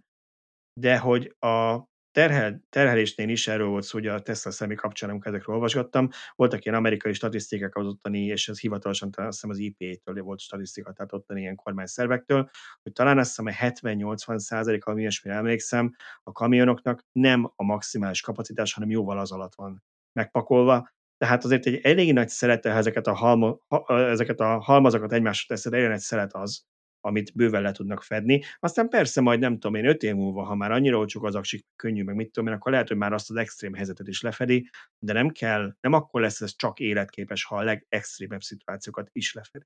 De 0.79 0.97
hogy 0.97 1.35
a 1.39 1.83
terhel, 2.17 2.61
terhelésnél 2.69 3.29
is 3.29 3.47
erről 3.47 3.67
volt 3.67 3.83
szó, 3.83 3.97
hogy 3.97 4.07
a 4.07 4.19
Tesla 4.19 4.51
személy 4.51 4.75
kapcsán, 4.75 5.09
amikor 5.09 5.27
ezekről 5.27 5.55
olvasgattam, 5.55 6.09
voltak 6.35 6.65
ilyen 6.65 6.77
amerikai 6.77 7.13
statisztikák 7.13 7.75
az 7.75 7.85
ottani, 7.85 8.25
és 8.25 8.47
ez 8.47 8.59
hivatalosan 8.59 9.09
azt 9.15 9.25
hiszem 9.25 9.49
az 9.49 9.57
IPA-től 9.57 10.23
volt 10.23 10.39
statisztika, 10.39 10.93
tehát 10.93 11.13
ottani 11.13 11.39
ilyen 11.39 11.55
kormányszervektől, 11.55 12.49
hogy 12.83 12.91
talán 12.91 13.17
azt 13.17 13.27
hiszem, 13.27 13.45
hogy 13.45 13.55
70-80 13.95 14.37
százalék, 14.37 14.85
ami 14.85 15.01
ilyesmire 15.01 15.35
emlékszem, 15.35 15.95
a 16.23 16.31
kamionoknak 16.31 17.05
nem 17.11 17.51
a 17.55 17.63
maximális 17.63 18.21
kapacitás, 18.21 18.73
hanem 18.73 18.89
jóval 18.89 19.19
az 19.19 19.31
alatt 19.31 19.55
van 19.55 19.83
megpakolva, 20.13 20.89
tehát 21.17 21.43
azért 21.43 21.65
egy 21.65 21.79
elég 21.83 22.13
nagy 22.13 22.29
szelete, 22.29 22.71
ha 22.71 22.77
ezeket 22.77 23.07
a, 23.07 23.13
halmo, 23.13 23.57
ha, 23.67 23.99
ezeket 23.99 24.39
a 24.39 24.59
halmazokat 24.59 25.13
egymásra 25.13 25.55
teszed, 25.55 25.73
elég 25.73 25.87
nagy 25.87 25.99
szelet 25.99 26.33
az, 26.33 26.65
amit 27.01 27.35
bőven 27.35 27.61
le 27.61 27.71
tudnak 27.71 28.03
fedni. 28.03 28.43
Aztán 28.59 28.89
persze 28.89 29.21
majd 29.21 29.39
nem 29.39 29.53
tudom 29.53 29.75
én, 29.75 29.87
öt 29.87 30.03
év 30.03 30.15
múlva, 30.15 30.43
ha 30.43 30.55
már 30.55 30.71
annyira 30.71 30.97
olcsók 30.97 31.23
az 31.23 31.35
aksik, 31.35 31.65
könnyű, 31.75 32.03
meg 32.03 32.15
mit 32.15 32.31
tudom 32.31 32.49
én, 32.49 32.55
akkor 32.55 32.71
lehet, 32.71 32.87
hogy 32.87 32.97
már 32.97 33.13
azt 33.13 33.29
az 33.29 33.35
extrém 33.35 33.73
helyzetet 33.73 34.07
is 34.07 34.21
lefedi, 34.21 34.69
de 34.99 35.13
nem 35.13 35.29
kell, 35.29 35.75
nem 35.79 35.93
akkor 35.93 36.21
lesz 36.21 36.41
ez 36.41 36.55
csak 36.55 36.79
életképes, 36.79 37.43
ha 37.43 37.55
a 37.55 37.63
legextrémebb 37.63 38.41
szituációkat 38.41 39.09
is 39.11 39.33
lefedi. 39.33 39.65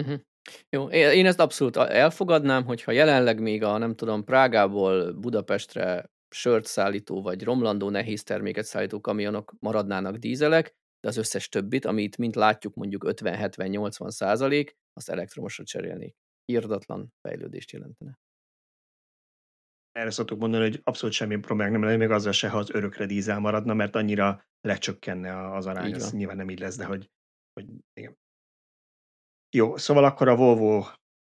Uh-huh. 0.00 0.20
Jó, 0.68 0.88
én 0.88 1.26
ezt 1.26 1.40
abszolút 1.40 1.76
elfogadnám, 1.76 2.64
hogyha 2.64 2.92
jelenleg 2.92 3.40
még 3.40 3.62
a, 3.62 3.78
nem 3.78 3.94
tudom, 3.94 4.24
Prágából 4.24 5.12
Budapestre 5.12 6.10
sört 6.34 6.66
szállító 6.66 7.22
vagy 7.22 7.42
romlandó 7.42 7.90
nehéz 7.90 8.22
terméket 8.22 8.64
szállító 8.64 9.00
kamionok 9.00 9.54
maradnának 9.58 10.16
dízelek, 10.16 10.74
de 11.00 11.08
az 11.08 11.16
összes 11.16 11.48
többit, 11.48 11.84
amit 11.84 12.16
mint 12.16 12.34
látjuk 12.34 12.74
mondjuk 12.74 13.04
50-70-80 13.08 14.10
százalék, 14.10 14.76
azt 14.92 15.10
elektromosra 15.10 15.64
cserélnék. 15.64 16.14
Írdatlan 16.50 17.12
fejlődést 17.20 17.70
jelentene. 17.70 18.18
Erre 19.92 20.10
szoktuk 20.10 20.38
mondani, 20.38 20.62
hogy 20.62 20.80
abszolút 20.84 21.14
semmi 21.14 21.36
problémák 21.36 21.72
nem 21.72 21.82
lenne, 21.82 21.96
még 21.96 22.10
azzal 22.10 22.32
se, 22.32 22.48
ha 22.48 22.58
az 22.58 22.70
örökre 22.70 23.06
dízel 23.06 23.38
maradna, 23.38 23.74
mert 23.74 23.96
annyira 23.96 24.44
lecsökkenne 24.60 25.52
az 25.52 25.66
arány. 25.66 25.92
Ez 25.92 26.12
nyilván 26.12 26.36
nem 26.36 26.50
így 26.50 26.58
lesz, 26.58 26.76
de 26.76 26.84
hogy, 26.84 27.10
hogy 27.52 27.66
igen. 27.92 28.18
Jó, 29.56 29.76
szóval 29.76 30.04
akkor 30.04 30.28
a 30.28 30.36
Volvo 30.36 30.84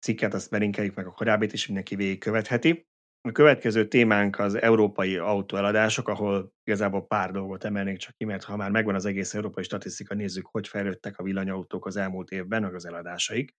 cikket 0.05 0.33
azt 0.33 0.49
belinkeljük 0.49 0.95
meg 0.95 1.07
a 1.07 1.11
korábbit, 1.11 1.53
és 1.53 1.65
mindenki 1.65 1.95
végigkövetheti. 1.95 2.85
A 3.21 3.31
következő 3.31 3.87
témánk 3.87 4.39
az 4.39 4.55
európai 4.55 5.17
autóeladások, 5.17 6.07
ahol 6.07 6.53
igazából 6.63 7.07
pár 7.07 7.31
dolgot 7.31 7.63
emelnék 7.63 7.97
csak 7.97 8.15
ki, 8.15 8.25
mert 8.25 8.43
ha 8.43 8.55
már 8.55 8.71
megvan 8.71 8.95
az 8.95 9.05
egész 9.05 9.33
európai 9.33 9.63
statisztika, 9.63 10.13
nézzük, 10.13 10.45
hogy 10.45 10.67
fejlődtek 10.67 11.17
a 11.17 11.23
villanyautók 11.23 11.85
az 11.85 11.95
elmúlt 11.95 12.29
évben, 12.29 12.61
meg 12.61 12.75
az 12.75 12.85
eladásaik. 12.85 13.51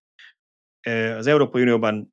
Az 1.17 1.27
Európai 1.27 1.63
Unióban 1.63 2.13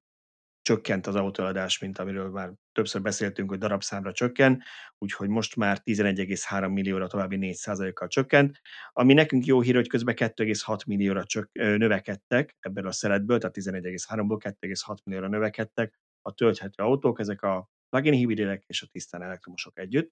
csökkent 0.62 1.08
az 1.08 1.16
autóeladás, 1.16 1.80
mint 1.80 1.98
amiről 1.98 2.30
már 2.30 2.54
többször 2.72 3.02
beszéltünk, 3.02 3.50
hogy 3.50 3.58
darabszámra 3.58 4.12
csökken, 4.12 4.64
úgyhogy 4.98 5.30
most 5.30 5.56
már 5.56 5.82
11,3 5.84 6.74
millióra 6.74 7.08
további 7.08 7.38
4%-kal 7.42 8.08
csökkent, 8.08 8.62
ami 8.92 9.14
nekünk 9.14 9.46
jó 9.46 9.62
hír, 9.62 9.76
hogy 9.76 9.88
közben 9.88 10.16
2,6 10.18 10.86
millióra 10.86 11.24
csök, 11.24 11.50
növekedtek 11.54 12.56
ebből 12.60 12.88
a 12.88 12.92
szeletből, 12.92 13.40
tehát 13.40 13.56
11,3-ból 13.58 14.56
2,6 14.62 15.04
millióra 15.04 15.28
növekedtek 15.28 16.00
a 16.22 16.34
tölthető 16.34 16.84
autók, 16.84 17.20
ezek 17.20 17.42
a 17.42 17.70
plug-in 17.90 18.14
hibridek 18.14 18.64
és 18.68 18.82
a 18.82 18.88
tisztán 18.92 19.22
elektromosok 19.22 19.80
együtt. 19.80 20.12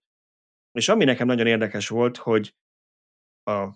És 0.72 0.90
ami 0.90 1.04
nekem 1.04 1.28
nagyon 1.28 1.48
érdekes 1.48 1.88
volt, 1.88 2.18
hogy 2.18 2.56
a 3.44 3.70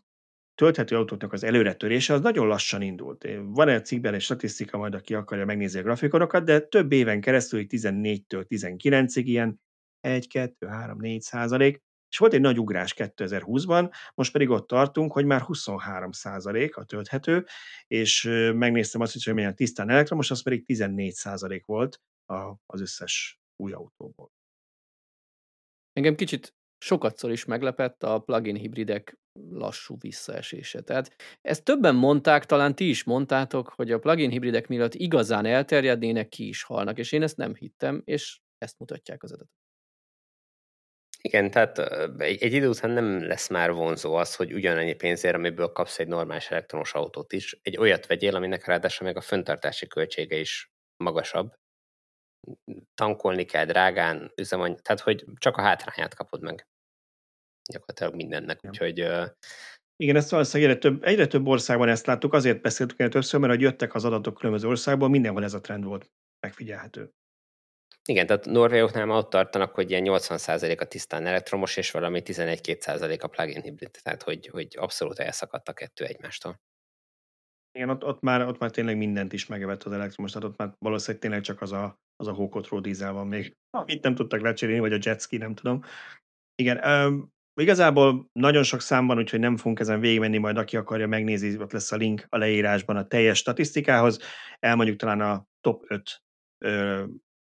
tölthető 0.61 0.95
autóknak 0.95 1.33
az 1.33 1.43
előretörése 1.43 2.13
az 2.13 2.21
nagyon 2.21 2.47
lassan 2.47 2.81
indult. 2.81 3.27
Van 3.43 3.67
egy 3.67 3.85
cikkben 3.85 4.13
egy 4.13 4.21
statisztika, 4.21 4.77
majd 4.77 4.93
aki 4.93 5.13
akarja 5.13 5.45
megnézni 5.45 5.79
a 5.79 5.83
grafikonokat, 5.83 6.43
de 6.43 6.59
több 6.59 6.91
éven 6.91 7.21
keresztül, 7.21 7.65
14-től 7.67 8.45
19-ig 8.49 9.23
ilyen 9.23 9.61
1, 9.99 10.27
2, 10.27 10.67
3, 10.67 10.97
4 10.99 11.21
százalék, 11.21 11.81
és 12.09 12.17
volt 12.17 12.33
egy 12.33 12.41
nagy 12.41 12.59
ugrás 12.59 12.93
2020-ban, 12.97 13.93
most 14.13 14.31
pedig 14.31 14.49
ott 14.49 14.67
tartunk, 14.67 15.11
hogy 15.11 15.25
már 15.25 15.41
23 15.41 16.11
százalék 16.11 16.75
a 16.75 16.83
tölthető, 16.83 17.45
és 17.87 18.23
megnéztem 18.53 19.01
azt, 19.01 19.23
hogy 19.23 19.33
milyen 19.33 19.55
tisztán 19.55 19.89
elektromos, 19.89 20.31
az 20.31 20.43
pedig 20.43 20.65
14 20.65 21.13
százalék 21.13 21.65
volt 21.65 22.01
az 22.65 22.81
összes 22.81 23.39
új 23.55 23.71
autóból. 23.71 24.31
Engem 25.93 26.15
kicsit 26.15 26.55
sokatszor 26.83 27.31
is 27.31 27.45
meglepett 27.45 28.03
a 28.03 28.19
plug-in 28.19 28.55
hibridek 28.55 29.17
lassú 29.49 29.97
visszaesése. 29.99 30.81
Tehát 30.81 31.15
ezt 31.41 31.63
többen 31.63 31.95
mondták, 31.95 32.45
talán 32.45 32.75
ti 32.75 32.89
is 32.89 33.03
mondtátok, 33.03 33.69
hogy 33.69 33.91
a 33.91 33.99
plug-in 33.99 34.29
hibridek 34.29 34.67
miatt 34.67 34.93
igazán 34.93 35.45
elterjednének, 35.45 36.29
ki 36.29 36.47
is 36.47 36.63
halnak, 36.63 36.97
és 36.97 37.11
én 37.11 37.21
ezt 37.21 37.37
nem 37.37 37.55
hittem, 37.55 38.01
és 38.05 38.39
ezt 38.57 38.79
mutatják 38.79 39.23
az 39.23 39.31
adatok. 39.31 39.59
Igen, 41.21 41.51
tehát 41.51 41.77
egy, 42.17 42.53
idő 42.53 42.69
után 42.69 42.91
nem 42.91 43.27
lesz 43.27 43.49
már 43.49 43.71
vonzó 43.71 44.13
az, 44.13 44.35
hogy 44.35 44.53
ugyanannyi 44.53 44.93
pénzért, 44.93 45.35
amiből 45.35 45.71
kapsz 45.71 45.99
egy 45.99 46.07
normális 46.07 46.51
elektromos 46.51 46.93
autót 46.93 47.33
is, 47.33 47.59
egy 47.61 47.77
olyat 47.77 48.07
vegyél, 48.07 48.35
aminek 48.35 48.65
ráadásul 48.65 49.07
meg 49.07 49.17
a 49.17 49.21
föntartási 49.21 49.87
költsége 49.87 50.37
is 50.37 50.71
magasabb. 51.03 51.53
Tankolni 52.93 53.45
kell 53.45 53.65
drágán, 53.65 54.31
üzemany, 54.35 54.77
tehát 54.81 55.01
hogy 55.01 55.25
csak 55.35 55.57
a 55.57 55.61
hátrányát 55.61 56.15
kapod 56.15 56.41
meg 56.41 56.67
gyakorlatilag 57.71 58.15
mindennek, 58.15 58.59
úgyhogy... 58.63 59.07
Igen, 59.95 60.15
ezt 60.15 60.29
valószínűleg 60.29 60.71
egyre 60.71 60.81
több, 60.81 61.03
egyre 61.03 61.27
több 61.27 61.47
országban 61.47 61.89
ezt 61.89 62.05
láttuk, 62.05 62.33
azért 62.33 62.61
beszéltük 62.61 62.99
el 62.99 63.09
többször, 63.09 63.39
mert 63.39 63.53
hogy 63.53 63.61
jöttek 63.61 63.95
az 63.95 64.05
adatok 64.05 64.33
különböző 64.33 64.67
országból, 64.67 65.09
mindenhol 65.09 65.43
ez 65.43 65.53
a 65.53 65.61
trend 65.61 65.83
volt 65.83 66.11
megfigyelhető. 66.39 67.11
Igen, 68.05 68.27
tehát 68.27 68.45
Norvégoknál 68.45 69.05
már 69.05 69.17
ott 69.17 69.29
tartanak, 69.29 69.73
hogy 69.73 69.89
ilyen 69.89 70.03
80% 70.05 70.79
a 70.79 70.85
tisztán 70.85 71.25
elektromos, 71.25 71.77
és 71.77 71.91
valami 71.91 72.21
11-2% 72.25 73.21
a 73.21 73.27
plug-in 73.27 73.61
hibrid, 73.61 73.99
tehát 74.01 74.23
hogy, 74.23 74.47
hogy 74.47 74.75
abszolút 74.79 75.19
elszakadt 75.19 75.67
a 75.67 75.73
kettő 75.73 76.05
egymástól. 76.05 76.61
Igen, 77.71 77.89
ott, 77.89 78.03
ott, 78.03 78.21
már, 78.21 78.47
ott 78.47 78.59
már 78.59 78.71
tényleg 78.71 78.97
mindent 78.97 79.33
is 79.33 79.45
megevett 79.45 79.83
az 79.83 79.91
elektromos, 79.91 80.31
tehát 80.31 80.47
ott 80.47 80.57
már 80.57 80.73
valószínűleg 80.79 81.21
tényleg 81.21 81.41
csak 81.41 81.61
az 81.61 81.71
a, 81.71 81.99
az 82.15 82.27
a 82.27 82.33
hókotró 82.33 82.79
dízel 82.79 83.13
van 83.13 83.27
még, 83.27 83.55
amit 83.69 84.03
nem 84.03 84.15
tudtak 84.15 84.41
lecserélni, 84.41 84.81
vagy 84.81 84.93
a 84.93 84.99
jetski, 85.01 85.37
nem 85.37 85.55
tudom. 85.55 85.83
Igen, 86.55 86.77
Igazából 87.53 88.29
nagyon 88.33 88.63
sok 88.63 88.81
szám 88.81 89.07
van, 89.07 89.17
úgyhogy 89.17 89.39
nem 89.39 89.57
fogunk 89.57 89.79
ezen 89.79 89.99
végigmenni, 89.99 90.37
majd 90.37 90.57
aki 90.57 90.77
akarja 90.77 91.07
megnézni, 91.07 91.57
ott 91.57 91.71
lesz 91.71 91.91
a 91.91 91.95
link 91.95 92.25
a 92.29 92.37
leírásban 92.37 92.95
a 92.95 93.07
teljes 93.07 93.37
statisztikához. 93.37 94.19
Elmondjuk 94.59 94.97
talán 94.97 95.21
a 95.21 95.45
top 95.61 95.83
5 95.87 96.21
ö, 96.65 97.03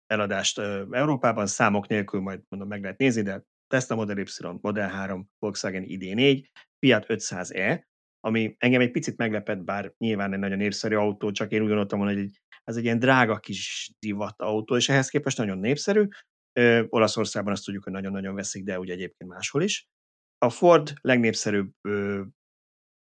eladást 0.06 0.58
ö, 0.58 0.84
Európában, 0.92 1.48
számok 1.48 1.88
nélkül 1.88 2.22
majd 2.22 2.42
mondom 2.50 2.70
meg 2.70 2.82
lehet 2.82 2.98
nézni, 2.98 3.22
de 3.22 3.44
Tesla 3.68 3.96
Model 3.96 4.18
Y, 4.18 4.26
Model 4.62 4.90
3, 4.90 5.30
Volkswagen 5.40 5.84
ID4, 5.88 6.46
Fiat 6.80 7.06
500e, 7.08 7.84
ami 8.20 8.56
engem 8.58 8.82
egy 8.82 8.92
picit 8.92 9.18
meglepett, 9.18 9.64
bár 9.64 9.94
nyilván 9.98 10.34
egy 10.34 10.40
nagyon 10.40 10.58
népszerű 10.58 10.96
autó, 10.96 11.32
csak 11.32 11.52
én 11.52 11.62
úgy 11.62 11.68
gondoltam 11.68 12.00
hogy 12.00 12.30
ez 12.64 12.76
egy 12.76 12.84
ilyen 12.84 13.00
drága 13.00 13.38
kis 13.40 13.92
divat 14.00 14.42
autó, 14.42 14.76
és 14.76 14.90
ehhez 14.90 15.10
képest 15.10 15.38
nagyon 15.38 15.58
népszerű. 15.58 16.08
Olaszországban 16.90 17.54
azt 17.54 17.66
tudjuk, 17.66 17.84
hogy 17.84 17.94
nagyon-nagyon 17.94 18.36
veszik, 18.36 18.64
de 18.64 18.80
ugye 18.80 18.94
egyébként 18.94 19.30
máshol 19.30 19.62
is. 19.62 19.88
A 20.38 20.50
Ford 20.50 20.94
legnépszerűbb 21.02 21.72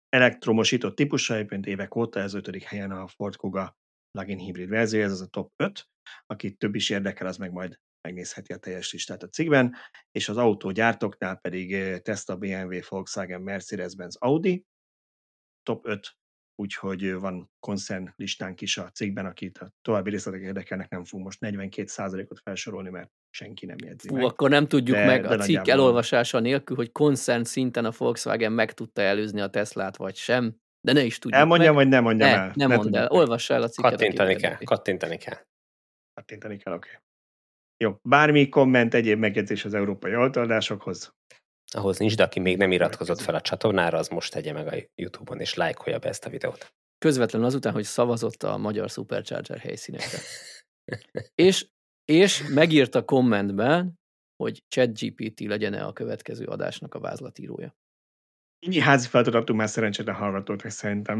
elektromosított 0.09 0.97
típusa, 0.97 1.35
egyébként 1.35 1.67
évek 1.67 1.95
óta, 1.95 2.21
ez 2.21 2.35
ötödik 2.35 2.63
helyen 2.63 2.91
a 2.91 3.07
Ford 3.07 3.37
Kuga 3.37 3.77
plug-in 4.11 4.39
hibrid 4.39 4.69
verzió, 4.69 5.01
ez 5.01 5.13
az 5.13 5.21
a 5.21 5.27
top 5.27 5.53
5, 5.57 5.89
akit 6.27 6.59
több 6.59 6.75
is 6.75 6.91
érdekel, 6.91 7.27
az 7.27 7.37
meg 7.37 7.53
majd 7.53 7.79
megnézheti 8.09 8.53
a 8.53 8.59
teljes 8.59 8.93
listát 8.93 9.23
a 9.23 9.29
cikkben, 9.29 9.75
és 10.11 10.29
az 10.29 10.37
autógyártóknál 10.37 11.37
pedig 11.37 12.01
Tesla, 12.03 12.37
BMW, 12.37 12.79
Volkswagen, 12.89 13.43
Mercedes-Benz, 13.43 14.17
Audi, 14.17 14.65
top 15.63 15.87
5, 15.87 16.17
úgyhogy 16.55 17.13
van 17.13 17.51
koncern 17.59 18.13
listánk 18.17 18.61
is 18.61 18.77
a 18.77 18.91
cikkben, 18.91 19.27
akit 19.27 19.59
a 19.59 19.73
további 19.81 20.11
részletek 20.11 20.41
érdekelnek, 20.41 20.91
nem 20.91 21.05
fog 21.05 21.21
most 21.21 21.39
42%-ot 21.41 22.41
felsorolni, 22.41 22.91
mert 22.91 23.11
senki 23.35 23.67
nem 23.67 23.77
jegyzi 23.85 24.09
Fú, 24.09 24.15
meg. 24.15 24.25
akkor 24.25 24.51
nem 24.51 24.69
tudjuk 24.69 24.97
de, 24.97 25.05
meg 25.05 25.23
de 25.23 25.35
a 25.35 25.39
cikk 25.39 25.67
elolvasása 25.67 26.39
nélkül, 26.39 26.77
hogy 26.77 26.93
koncern 26.93 27.43
szinten 27.43 27.85
a 27.85 27.91
Volkswagen 27.99 28.53
meg 28.53 28.73
tudta 28.73 29.03
előzni 29.03 29.41
a 29.41 29.47
Teslát, 29.47 29.97
vagy 29.97 30.17
sem, 30.17 30.57
de 30.81 30.93
ne 30.93 31.03
is 31.03 31.19
tudjuk 31.19 31.41
Elmondjam, 31.41 31.75
meg. 31.75 31.85
vagy 31.85 31.93
nem 31.93 32.03
mondjam 32.03 32.29
ne, 32.29 32.37
el? 32.37 32.53
Nem 32.55 32.69
ne 32.69 32.77
mondd 32.77 32.97
el, 32.97 33.09
olvassa 33.11 33.55
el 33.55 33.63
a 33.63 33.69
cikket. 33.69 33.91
Kattintani 33.91 34.37
kell, 34.37 34.57
kattintani 34.65 35.17
kell. 35.17 35.39
Kattintani 36.15 36.57
kell, 36.57 36.73
oké. 36.73 36.89
Okay. 36.89 37.01
Jó, 37.85 37.99
bármi 38.03 38.49
komment, 38.49 38.95
egyéb 38.95 39.19
megjegyzés 39.19 39.65
az 39.65 39.75
európai 39.75 40.17
oltalásokhoz? 40.17 41.15
Ahhoz 41.73 41.99
nincs, 41.99 42.17
de 42.17 42.23
aki 42.23 42.41
még 42.41 42.57
nem 42.57 42.73
iratkozott 42.73 43.21
fel 43.21 43.35
a 43.35 43.41
csatornára, 43.41 43.99
az 43.99 44.09
most 44.09 44.33
tegye 44.33 44.53
meg 44.53 44.67
a 44.67 44.75
Youtube-on, 44.95 45.41
és 45.41 45.55
lájkolja 45.55 45.99
be 45.99 46.09
ezt 46.09 46.25
a 46.25 46.31
videót. 46.31 46.75
Közvetlenül 46.99 47.47
azután, 47.47 47.73
hogy 47.73 47.85
szavazott 47.85 48.43
a 48.43 48.57
magyar 48.57 48.91
Supercharger 48.91 49.59
helyszínekre. 49.59 50.19
és 51.35 51.67
és 52.05 52.49
megírta 52.55 53.05
kommentben, 53.05 53.99
hogy 54.37 54.63
ChatGPT 54.69 55.41
legyen-e 55.41 55.87
a 55.87 55.93
következő 55.93 56.45
adásnak 56.45 56.95
a 56.95 57.01
vázlatírója. 57.01 57.77
Ennyi 58.67 58.81
házi 58.81 59.09
feladatunk 59.09 59.59
már 59.59 59.69
szerencsétlen 59.69 60.15
hallgatót, 60.15 60.71
szerintem. 60.71 61.19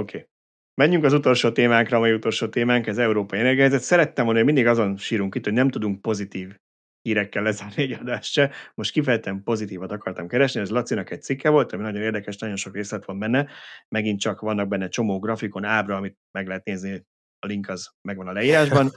Oké. 0.00 0.16
Okay. 0.16 0.28
Menjünk 0.74 1.04
az 1.04 1.12
utolsó 1.12 1.52
témánkra, 1.52 1.98
vagy 1.98 2.12
utolsó 2.12 2.48
témánk, 2.48 2.86
ez 2.86 2.98
európai 2.98 3.38
energiáhelyzet. 3.38 3.82
Szerettem 3.82 4.24
volna, 4.24 4.38
hogy 4.38 4.48
mindig 4.48 4.66
azon 4.66 4.96
sírunk 4.96 5.34
itt, 5.34 5.44
hogy 5.44 5.52
nem 5.52 5.68
tudunk 5.68 6.00
pozitív 6.00 6.56
hírekkel 7.02 7.42
lezárni 7.42 7.82
egy 7.82 7.92
adást 7.92 8.32
se. 8.32 8.50
Most 8.74 8.92
kifejezetten 8.92 9.42
pozitívat 9.42 9.92
akartam 9.92 10.28
keresni, 10.28 10.60
ez 10.60 10.70
Lacinak 10.70 11.10
egy 11.10 11.22
cikke 11.22 11.48
volt, 11.48 11.72
ami 11.72 11.82
nagyon 11.82 12.02
érdekes, 12.02 12.36
nagyon 12.36 12.56
sok 12.56 12.74
részlet 12.74 13.04
van 13.04 13.18
benne. 13.18 13.48
Megint 13.88 14.20
csak 14.20 14.40
vannak 14.40 14.68
benne 14.68 14.88
csomó 14.88 15.18
grafikon, 15.18 15.64
ábra, 15.64 15.96
amit 15.96 16.18
meg 16.30 16.46
lehet 16.46 16.64
nézni, 16.64 17.06
a 17.44 17.46
link 17.46 17.68
az 17.68 17.90
megvan 18.02 18.28
a 18.28 18.32
leírásban. 18.32 18.92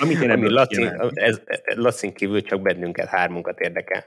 Amit 0.00 0.20
én 0.20 0.30
ebből 0.30 0.50
Laci, 0.50 0.90
ez, 1.12 1.40
Lacin 1.74 2.14
kívül 2.14 2.42
csak 2.42 2.62
bennünket, 2.62 3.08
hármunkat 3.08 3.58
érdekel. 3.58 4.06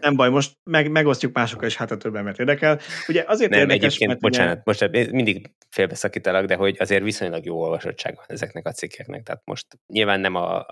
Nem 0.00 0.16
baj, 0.16 0.28
most 0.28 0.52
meg, 0.70 0.90
megosztjuk 0.90 1.34
másokkal, 1.34 1.66
és 1.68 1.76
hát 1.76 1.90
a 1.90 1.96
több 1.96 2.14
embert 2.14 2.38
érdekel. 2.38 2.80
Ugye 3.08 3.24
azért 3.26 3.50
nem, 3.50 3.60
érdekes, 3.60 3.84
egyébként, 3.84 4.10
mert 4.10 4.20
bocsánat, 4.20 4.52
ugye... 4.52 4.62
most 4.64 4.80
hát 4.80 5.10
mindig 5.10 5.50
félbeszakítalak, 5.68 6.44
de 6.44 6.54
hogy 6.54 6.76
azért 6.78 7.02
viszonylag 7.02 7.44
jó 7.44 7.62
olvasottság 7.62 8.14
van 8.14 8.24
ezeknek 8.28 8.66
a 8.66 8.72
cikkeknek. 8.72 9.22
Tehát 9.22 9.42
most 9.44 9.66
nyilván 9.86 10.20
nem 10.20 10.34
a 10.34 10.66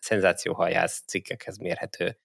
szenzációhajász 0.00 1.02
cikkekhez 1.06 1.58
mérhető 1.58 2.18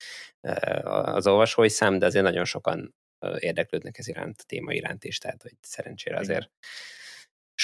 az 0.92 1.28
olvasói 1.28 1.70
szám, 1.70 2.00
de 2.00 2.06
azért 2.06 2.26
nagyon 2.26 2.46
sokan 2.46 2.96
érdeklődnek 3.40 3.98
ez 3.98 4.08
iránt, 4.08 4.40
a 4.40 4.44
téma 4.48 4.74
iránt 4.74 5.04
is, 5.04 5.18
tehát 5.18 5.42
hogy 5.42 5.54
szerencsére 5.62 6.18
azért 6.18 6.50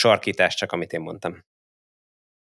sarkítás 0.06 0.56
csak, 0.56 0.72
amit 0.72 0.94
én 0.94 1.02
mondtam. 1.02 1.44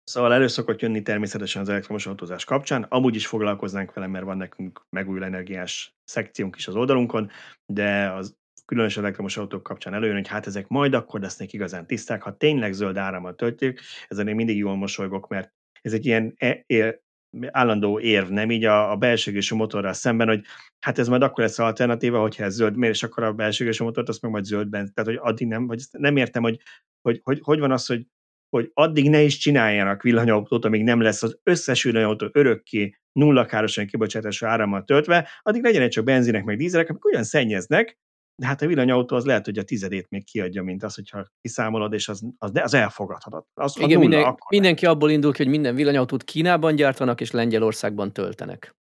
Szóval 0.05 0.33
elő 0.33 0.47
szokott 0.47 0.81
jönni 0.81 1.03
természetesen 1.03 1.63
az 1.63 1.69
elektromos 1.69 2.07
autózás 2.07 2.45
kapcsán, 2.45 2.83
amúgy 2.83 3.15
is 3.15 3.27
foglalkoznánk 3.27 3.93
vele, 3.93 4.07
mert 4.07 4.25
van 4.25 4.37
nekünk 4.37 4.87
megújuló 4.91 5.25
energiás 5.25 5.95
szekciónk 6.05 6.57
is 6.57 6.69
az 6.69 6.77
oldalunkon, 6.77 7.31
de 7.67 8.11
az 8.11 8.37
különösen 8.65 9.03
elektromos 9.03 9.37
autók 9.37 9.63
kapcsán 9.63 9.95
előjön, 9.95 10.17
hogy 10.17 10.29
hát 10.29 10.47
ezek 10.47 10.69
majd 10.69 10.95
akkor 10.95 11.21
lesznek 11.21 11.53
igazán 11.53 11.87
tiszták, 11.87 12.23
ha 12.23 12.37
tényleg 12.37 12.73
zöld 12.73 12.97
árammal 12.97 13.35
töltjük, 13.35 13.81
ezen 14.09 14.29
én 14.29 14.35
mindig 14.35 14.57
jól 14.57 14.77
mosolygok, 14.77 15.29
mert 15.29 15.53
ez 15.81 15.93
egy 15.93 16.07
ilyen 16.07 16.35
e- 16.37 16.65
e- 16.67 17.01
állandó 17.47 18.01
érv, 18.01 18.29
nem 18.29 18.51
így 18.51 18.65
a, 18.65 18.91
a 18.91 18.97
belsőgésű 18.97 19.57
motorral 19.57 19.93
szemben, 19.93 20.29
hogy 20.29 20.45
hát 20.79 20.99
ez 20.99 21.09
majd 21.09 21.23
akkor 21.23 21.45
lesz 21.45 21.59
alternatíva, 21.59 22.21
hogyha 22.21 22.45
ez 22.45 22.55
zöld, 22.55 22.77
miért 22.77 22.95
és 22.95 23.03
akkor 23.03 23.23
a 23.23 23.33
belsőgésű 23.33 23.85
motort 23.85 24.09
azt 24.09 24.23
meg 24.23 24.31
majd 24.31 24.45
zöldben, 24.45 24.93
tehát 24.95 25.11
hogy 25.11 25.31
addig 25.33 25.47
nem, 25.47 25.67
vagy 25.67 25.83
nem 25.91 26.17
értem, 26.17 26.43
hogy 26.43 26.61
hogy, 27.03 27.21
hogy 27.23 27.41
hogy 27.43 27.59
van 27.59 27.73
az, 27.73 27.87
hogy 27.87 28.07
hogy 28.49 28.71
addig 28.75 29.11
ne 29.11 29.23
is 29.23 29.37
csináljanak 29.37 30.03
villanyautót, 30.03 30.65
amíg 30.65 30.83
nem 30.83 31.01
lesz 31.01 31.23
az 31.23 31.39
összes 31.43 31.83
villanyautó 31.83 32.29
örökké 32.33 32.95
nulla 33.13 33.45
károsan 33.45 33.87
kibocsátású 33.87 34.47
árammal 34.47 34.85
töltve, 34.85 35.29
addig 35.43 35.63
legyen 35.63 35.91
csak 35.91 36.05
benzinek 36.05 36.45
meg 36.45 36.57
dízelek, 36.57 36.89
amik 36.89 37.05
olyan 37.05 37.25
szennyeznek, 37.25 37.99
de 38.41 38.47
hát 38.47 38.63
a 38.63 38.67
villanyautó 38.67 39.17
az 39.17 39.25
lehet, 39.25 39.45
hogy 39.45 39.59
a 39.59 39.63
tizedét 39.63 40.09
még 40.09 40.25
kiadja, 40.25 40.63
mint 40.63 40.83
az, 40.83 40.95
hogyha 40.95 41.27
kiszámolod, 41.41 41.93
és 41.93 42.09
az, 42.09 42.23
az, 42.39 42.51
az 42.55 42.75
elfogadhatat. 42.75 43.47
Az, 43.55 43.77
Igen, 43.77 43.89
nulla, 43.89 44.01
minden, 44.01 44.25
akkor 44.25 44.51
mindenki 44.51 44.85
nem. 44.85 44.95
abból 44.95 45.11
indul 45.11 45.33
hogy 45.37 45.49
minden 45.49 45.75
villanyautót 45.75 46.25
Kínában 46.25 46.75
gyártanak, 46.75 47.21
és 47.21 47.31
Lengyelországban 47.31 48.13
töltenek. 48.13 48.77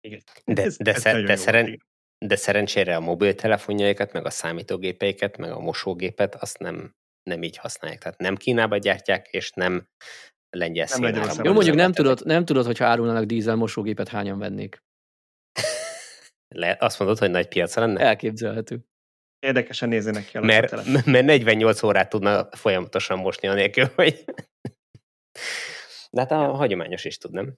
Igen. 0.00 0.20
De, 0.44 0.62
ez, 0.62 0.76
de, 0.76 0.92
ez 0.92 1.02
de, 1.02 1.36
szeren, 1.36 1.82
de 2.18 2.36
szerencsére 2.36 2.96
a 2.96 3.00
mobiltelefonjaikat, 3.00 4.12
meg 4.12 4.24
a 4.24 4.30
számítógépeiket, 4.30 5.36
meg 5.36 5.50
a 5.50 5.60
mosógépet, 5.60 6.34
azt 6.34 6.58
nem 6.58 6.94
nem 7.22 7.42
így 7.42 7.56
használják. 7.56 8.00
Tehát 8.00 8.18
nem 8.18 8.36
Kínába 8.36 8.76
gyártják, 8.76 9.28
és 9.28 9.50
nem 9.50 9.88
lengyel 10.50 10.86
szénáram. 10.86 11.44
Jó, 11.44 11.52
mondjuk 11.52 11.76
nem 11.76 11.92
tudod, 11.92 12.20
nem 12.24 12.44
tudod, 12.44 12.66
hogyha 12.66 12.84
árulnának 12.84 13.24
dízel 13.24 13.56
mosógépet, 13.56 14.08
hányan 14.08 14.38
vennék. 14.38 14.82
Le, 16.48 16.76
azt 16.80 16.98
mondod, 16.98 17.18
hogy 17.18 17.30
nagy 17.30 17.48
piaca 17.48 17.80
lenne? 17.80 18.00
Elképzelhető. 18.00 18.84
Érdekesen 19.38 19.88
nézzenek 19.88 20.24
ki 20.24 20.36
a 20.36 20.40
mert, 20.40 20.84
mert 21.06 21.24
48 21.24 21.82
órát 21.82 22.08
tudna 22.08 22.48
folyamatosan 22.50 23.18
mosni 23.18 23.48
a 23.48 23.54
nélkül, 23.54 23.84
hogy... 23.94 24.24
De 26.10 26.20
hát 26.20 26.30
a 26.30 26.36
hagyományos 26.36 27.04
is 27.04 27.18
tud, 27.18 27.32
nem? 27.32 27.54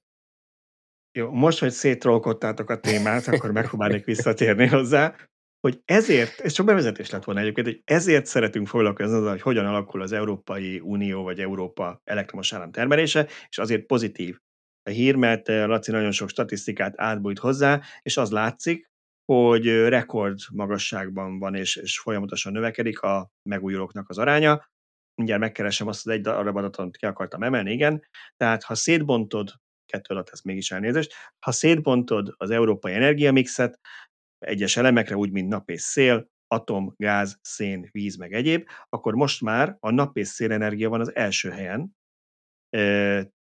Jó, 1.19 1.31
most, 1.31 1.59
hogy 1.59 1.71
szétrolkodtátok 1.71 2.71
a 2.71 2.81
témát, 2.81 3.27
akkor 3.27 3.53
megpróbálnék 3.53 4.05
visszatérni 4.05 4.67
hozzá 4.67 5.17
hogy 5.65 5.83
ezért, 5.85 6.41
ez 6.41 6.53
csak 6.53 6.67
bevezetés 6.67 7.11
lett 7.11 7.25
volna 7.25 7.41
egyébként, 7.41 7.67
hogy 7.67 7.81
ezért 7.85 8.27
szeretünk 8.27 8.67
foglalkozni 8.67 9.17
azzal, 9.17 9.31
hogy 9.31 9.41
hogyan 9.41 9.67
alakul 9.67 10.03
az 10.03 10.13
Európai 10.13 10.81
Unió 10.81 11.23
vagy 11.23 11.41
Európa 11.41 12.01
elektromos 12.05 12.53
áram 12.53 12.71
termelése, 12.71 13.27
és 13.49 13.59
azért 13.59 13.87
pozitív 13.87 14.39
a 14.83 14.91
hír, 14.91 15.15
mert 15.15 15.49
eh, 15.49 15.67
Laci 15.67 15.91
nagyon 15.91 16.11
sok 16.11 16.29
statisztikát 16.29 16.95
átbújt 16.97 17.39
hozzá, 17.39 17.83
és 18.03 18.17
az 18.17 18.31
látszik, 18.31 18.87
hogy 19.33 19.67
rekord 19.89 20.39
magasságban 20.53 21.39
van, 21.39 21.55
és, 21.55 21.77
és 21.77 21.99
folyamatosan 21.99 22.53
növekedik 22.53 23.01
a 23.01 23.31
megújulóknak 23.49 24.09
az 24.09 24.19
aránya. 24.19 24.69
Mindjárt 25.15 25.41
megkeresem 25.41 25.87
azt 25.87 26.07
az 26.07 26.13
egy 26.13 26.21
darab 26.21 26.57
adatot, 26.57 26.97
ki 26.97 27.07
akartam 27.07 27.43
emelni, 27.43 27.73
igen. 27.73 28.07
Tehát 28.37 28.63
ha 28.63 28.75
szétbontod, 28.75 29.51
kettő 29.87 30.15
adat, 30.15 30.31
ez 30.33 30.41
mégis 30.41 30.71
elnézést, 30.71 31.13
ha 31.39 31.53
szétbontod 31.53 32.35
az 32.37 32.51
európai 32.51 32.93
energiamixet, 32.93 33.79
egyes 34.45 34.77
elemekre, 34.77 35.17
úgy, 35.17 35.31
mint 35.31 35.49
nap 35.49 35.71
és 35.71 35.81
szél, 35.81 36.29
atom, 36.47 36.95
gáz, 36.97 37.39
szén, 37.43 37.89
víz, 37.93 38.17
meg 38.17 38.33
egyéb, 38.33 38.67
akkor 38.89 39.15
most 39.15 39.41
már 39.41 39.77
a 39.81 39.91
nap 39.91 40.17
és 40.17 40.29
szélenergia 40.29 40.89
van 40.89 41.01
az 41.01 41.15
első 41.15 41.51
helyen, 41.51 41.97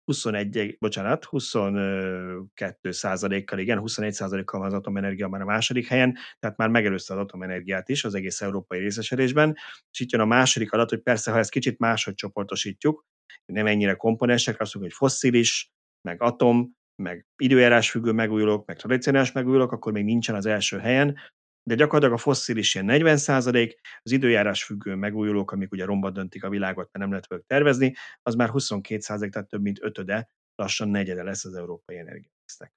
21, 0.08 0.78
bocsánat, 0.80 1.26
22 1.26 2.92
százalékkal, 2.92 3.60
igen, 3.60 3.80
21 3.80 4.14
százalékkal 4.14 4.60
van 4.60 4.68
az 4.70 4.74
atomenergia 4.74 5.28
már 5.28 5.42
a 5.42 5.46
második 5.46 5.88
helyen, 5.88 6.18
tehát 6.40 6.58
már 6.58 6.70
megelőzte 6.70 7.14
az 7.14 7.20
atomenergiát 7.20 7.90
is 7.90 8.04
az 8.04 8.16
egész 8.16 8.42
európai 8.42 8.80
részesedésben, 8.80 9.56
és 9.92 10.00
itt 10.00 10.12
jön 10.12 10.22
a 10.22 10.26
második 10.26 10.72
adat, 10.72 10.90
hogy 10.90 11.02
persze, 11.02 11.32
ha 11.32 11.38
ezt 11.38 11.50
kicsit 11.50 11.80
máshogy 11.80 12.14
csoportosítjuk, 12.14 13.06
nem 13.46 13.68
ennyire 13.68 13.94
komponensek, 13.94 14.60
azt 14.62 14.74
mondjuk, 14.74 14.98
hogy 14.98 15.10
fosszilis, 15.10 15.72
meg 16.02 16.22
atom, 16.22 16.77
meg 17.02 17.26
időjárás 17.38 17.92
függő 17.92 18.12
megújulók, 18.12 18.66
meg 18.66 18.78
tradicionális 18.78 19.32
megújulók, 19.32 19.72
akkor 19.72 19.92
még 19.92 20.04
nincsen 20.04 20.36
az 20.36 20.46
első 20.46 20.78
helyen, 20.80 21.18
de 21.64 21.76
gyakorlatilag 21.76 22.14
a 22.14 22.22
fosszilis 22.22 22.76
ilyen 22.76 22.88
40% 22.90 23.76
az 24.02 24.12
időjárás 24.12 24.64
függő 24.64 24.96
megújulók, 24.96 25.52
amik 25.52 25.72
ugye 25.72 25.86
romba 25.86 26.10
döntik 26.10 26.44
a 26.44 26.50
világot, 26.50 26.76
mert 26.76 26.98
nem 26.98 27.10
lehet 27.10 27.28
velük 27.28 27.46
tervezni, 27.46 27.96
az 28.22 28.36
már 28.36 28.50
22 28.50 29.30
tehát 29.30 29.48
több 29.48 29.62
mint 29.62 29.84
ötöde, 29.84 30.30
lassan 30.56 30.90
negyede 30.90 31.24
lesz 31.24 31.46
az 31.46 31.56
európai 31.56 31.98
energiasznek. 31.98 32.74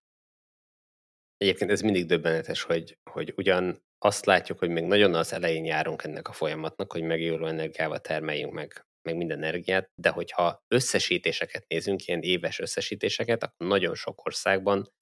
Egyébként 1.36 1.70
ez 1.70 1.80
mindig 1.80 2.06
döbbenetes, 2.06 2.62
hogy, 2.62 2.98
hogy 3.10 3.32
ugyan 3.36 3.82
azt 3.98 4.26
látjuk, 4.26 4.58
hogy 4.58 4.68
még 4.68 4.84
nagyon 4.84 5.14
az 5.14 5.32
elején 5.32 5.64
járunk 5.64 6.04
ennek 6.04 6.28
a 6.28 6.32
folyamatnak, 6.32 6.92
hogy 6.92 7.02
megújuló 7.02 7.46
energiával 7.46 8.00
termeljünk 8.00 8.52
meg 8.52 8.84
meg 9.02 9.16
minden 9.16 9.42
energiát, 9.42 9.90
de 9.94 10.08
hogyha 10.08 10.62
összesítéseket 10.68 11.64
nézünk, 11.68 12.06
ilyen 12.06 12.20
éves 12.20 12.58
összesítéseket, 12.58 13.42
akkor 13.42 13.66
nagyon 13.66 13.94
sok 13.94 14.26
országban, 14.26 14.92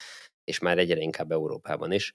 és 0.43 0.59
már 0.59 0.77
egyre 0.77 0.99
inkább 0.99 1.31
Európában 1.31 1.91
is, 1.91 2.13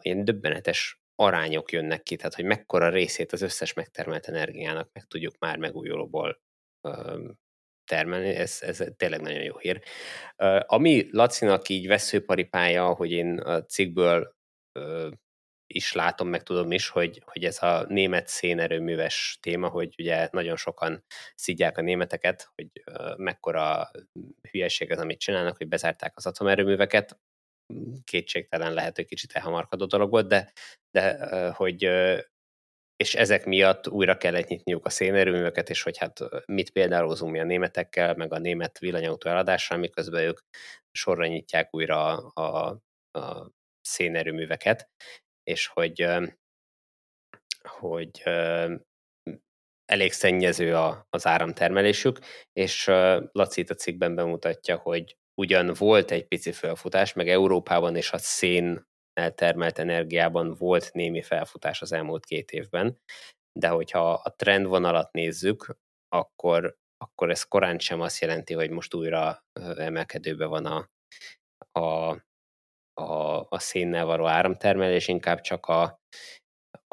ilyen 0.00 0.24
döbbenetes 0.24 1.00
arányok 1.14 1.72
jönnek 1.72 2.02
ki, 2.02 2.16
tehát 2.16 2.34
hogy 2.34 2.44
mekkora 2.44 2.88
részét 2.88 3.32
az 3.32 3.42
összes 3.42 3.72
megtermelt 3.72 4.26
energiának 4.26 4.90
meg 4.92 5.04
tudjuk 5.04 5.38
már 5.38 5.58
megújulóból 5.58 6.40
termelni, 7.84 8.28
ez, 8.28 8.58
ez 8.60 8.84
tényleg 8.96 9.20
nagyon 9.20 9.42
jó 9.42 9.58
hír. 9.58 9.82
Ami 10.66 11.08
Lacinak 11.10 11.68
így 11.68 11.86
veszőparipája, 11.86 12.94
hogy 12.94 13.10
én 13.10 13.38
a 13.38 13.64
cikkből 13.64 14.36
is 15.74 15.92
látom, 15.92 16.28
meg 16.28 16.42
tudom 16.42 16.72
is, 16.72 16.88
hogy, 16.88 17.22
hogy 17.24 17.44
ez 17.44 17.62
a 17.62 17.84
német 17.88 18.28
szénerőműves 18.28 19.38
téma, 19.40 19.68
hogy 19.68 19.94
ugye 19.98 20.28
nagyon 20.32 20.56
sokan 20.56 21.04
szidják 21.34 21.78
a 21.78 21.82
németeket, 21.82 22.50
hogy 22.54 22.68
mekkora 23.16 23.90
hülyeség 24.50 24.92
az, 24.92 24.98
amit 24.98 25.18
csinálnak, 25.18 25.56
hogy 25.56 25.68
bezárták 25.68 26.12
az 26.16 26.26
atomerőműveket. 26.26 27.18
Kétségtelen 28.04 28.72
lehet, 28.72 28.96
hogy 28.96 29.06
kicsit 29.06 29.32
elhamarkadó 29.32 29.84
dolog 29.84 30.10
volt, 30.10 30.28
de, 30.28 30.52
de 30.90 31.28
hogy 31.52 31.90
és 32.96 33.14
ezek 33.14 33.44
miatt 33.44 33.88
újra 33.88 34.16
kellett 34.16 34.48
nyitniuk 34.48 34.86
a 34.86 34.90
szénerőműveket, 34.90 35.70
és 35.70 35.82
hogy 35.82 35.98
hát 35.98 36.20
mit 36.46 36.70
példálozunk 36.70 37.32
mi 37.32 37.40
a 37.40 37.44
németekkel, 37.44 38.14
meg 38.14 38.32
a 38.32 38.38
német 38.38 38.78
villanyautó 38.78 39.30
eladással, 39.30 39.78
miközben 39.78 40.22
ők 40.22 40.38
sorra 40.92 41.26
nyitják 41.26 41.74
újra 41.74 42.16
a, 42.16 42.80
a 43.18 43.50
szénerőműveket, 43.80 44.90
és 45.48 45.66
hogy, 45.66 46.06
hogy 47.68 48.22
elég 49.84 50.12
szennyező 50.12 50.76
a, 50.76 51.06
az 51.10 51.26
áramtermelésük, 51.26 52.18
és 52.52 52.86
Laci 53.32 53.64
a 53.68 53.74
cikkben 53.74 54.14
bemutatja, 54.14 54.76
hogy 54.76 55.16
ugyan 55.34 55.72
volt 55.78 56.10
egy 56.10 56.26
pici 56.26 56.52
felfutás, 56.52 57.12
meg 57.12 57.28
Európában 57.28 57.96
és 57.96 58.12
a 58.12 58.18
szén 58.18 58.86
eltermelt 59.12 59.78
energiában 59.78 60.54
volt 60.54 60.92
némi 60.92 61.22
felfutás 61.22 61.82
az 61.82 61.92
elmúlt 61.92 62.24
két 62.24 62.50
évben, 62.50 63.00
de 63.58 63.68
hogyha 63.68 64.12
a 64.12 64.34
trendvonalat 64.34 65.12
nézzük, 65.12 65.76
akkor, 66.08 66.76
akkor 66.96 67.30
ez 67.30 67.42
korán 67.42 67.78
sem 67.78 68.00
azt 68.00 68.20
jelenti, 68.20 68.54
hogy 68.54 68.70
most 68.70 68.94
újra 68.94 69.44
emelkedőben 69.76 70.48
van 70.48 70.66
a, 70.66 70.90
a, 71.80 72.16
a, 72.98 73.46
a 73.48 73.58
szénnel 73.58 74.04
való 74.04 74.26
áramtermelés, 74.26 75.08
inkább 75.08 75.40
csak 75.40 75.66
a, 75.66 76.00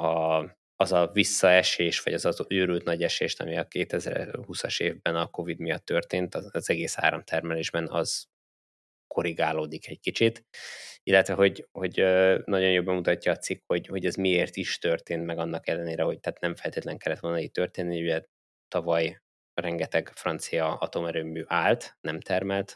a, 0.02 0.44
az 0.76 0.92
a 0.92 1.08
visszaesés, 1.14 2.02
vagy 2.02 2.14
az 2.14 2.26
az 2.26 2.46
őrült 2.48 2.84
nagy 2.84 3.04
esést, 3.04 3.42
ami 3.42 3.58
a 3.58 3.68
2020-as 3.68 4.82
évben 4.82 5.16
a 5.16 5.28
Covid 5.28 5.60
miatt 5.60 5.86
történt, 5.86 6.36
az, 6.36 6.50
az 6.52 6.70
egész 6.70 6.98
áramtermelésben 6.98 7.88
az 7.90 8.26
korrigálódik 9.08 9.88
egy 9.88 10.00
kicsit, 10.00 10.46
illetve 11.04 11.34
hogy, 11.34 11.68
hogy 11.72 11.96
nagyon 12.46 12.72
jobban 12.72 12.96
mutatja 12.96 13.32
a 13.32 13.38
cikk, 13.38 13.64
hogy, 13.68 13.88
hogy 13.88 14.06
ez 14.06 14.16
miért 14.16 14.56
is 14.56 14.78
történt 14.78 15.26
meg 15.26 15.38
annak 15.38 15.68
ellenére, 15.68 16.04
hogy 16.04 16.20
tehát 16.20 16.40
nem 16.40 16.56
feltétlen 16.56 16.98
kellett 16.98 17.20
volna 17.20 17.40
így 17.40 17.52
történni, 17.52 18.02
ugye 18.02 18.24
tavaly 18.68 19.20
rengeteg 19.62 20.12
francia 20.16 20.74
atomerőmű 20.74 21.44
állt, 21.48 21.98
nem 22.02 22.20
termelt, 22.20 22.76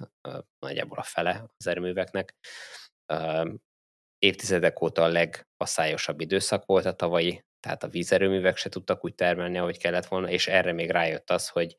nagyjából 0.60 0.98
a 0.98 1.04
fele 1.04 1.46
az 1.58 1.68
erőműveknek. 1.68 2.36
Évtizedek 4.20 4.82
óta 4.82 5.04
a 5.04 5.08
legaszályosabb 5.08 6.22
időszak 6.22 6.66
volt 6.66 6.86
a 6.86 6.94
tavalyi, 6.96 7.44
tehát 7.60 7.84
a 7.84 7.88
vízerőművek 7.88 8.58
se 8.58 8.70
tudtak 8.70 9.04
úgy 9.06 9.16
termelni, 9.16 9.58
ahogy 9.58 9.78
kellett 9.78 10.06
volna, 10.06 10.30
és 10.30 10.48
erre 10.48 10.72
még 10.72 10.90
rájött 10.90 11.30
az, 11.30 11.50
hogy, 11.50 11.78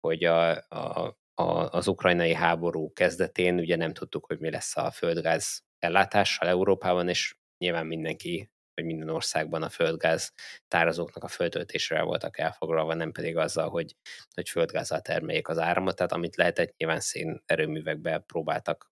hogy 0.00 0.24
a, 0.24 0.50
a, 0.68 1.16
a, 1.34 1.68
az 1.70 1.86
ukrajnai 1.86 2.34
háború 2.34 2.92
kezdetén 2.92 3.58
ugye 3.58 3.76
nem 3.76 3.92
tudtuk, 3.92 4.26
hogy 4.26 4.38
mi 4.38 4.50
lesz 4.50 4.76
a 4.76 4.90
földgáz 4.90 5.62
ellátással 5.78 6.48
Európában, 6.48 7.08
és 7.08 7.36
nyilván 7.58 7.86
mindenki 7.86 8.50
vagy 8.74 8.84
minden 8.84 9.08
országban 9.08 9.62
a 9.62 9.68
földgáz 9.68 10.32
tározóknak 10.68 11.24
a 11.24 11.28
földtöltésre 11.28 12.02
voltak 12.02 12.38
elfoglalva, 12.38 12.94
nem 12.94 13.12
pedig 13.12 13.36
azzal, 13.36 13.68
hogy, 13.68 13.96
hogy 14.34 14.48
földgázzal 14.48 15.00
termeljék 15.00 15.48
az 15.48 15.58
áramot, 15.58 15.96
tehát 15.96 16.12
amit 16.12 16.36
lehetett, 16.36 16.76
nyilván 16.76 17.00
szén 17.00 17.42
erőművekbe 17.46 18.18
próbáltak 18.18 18.89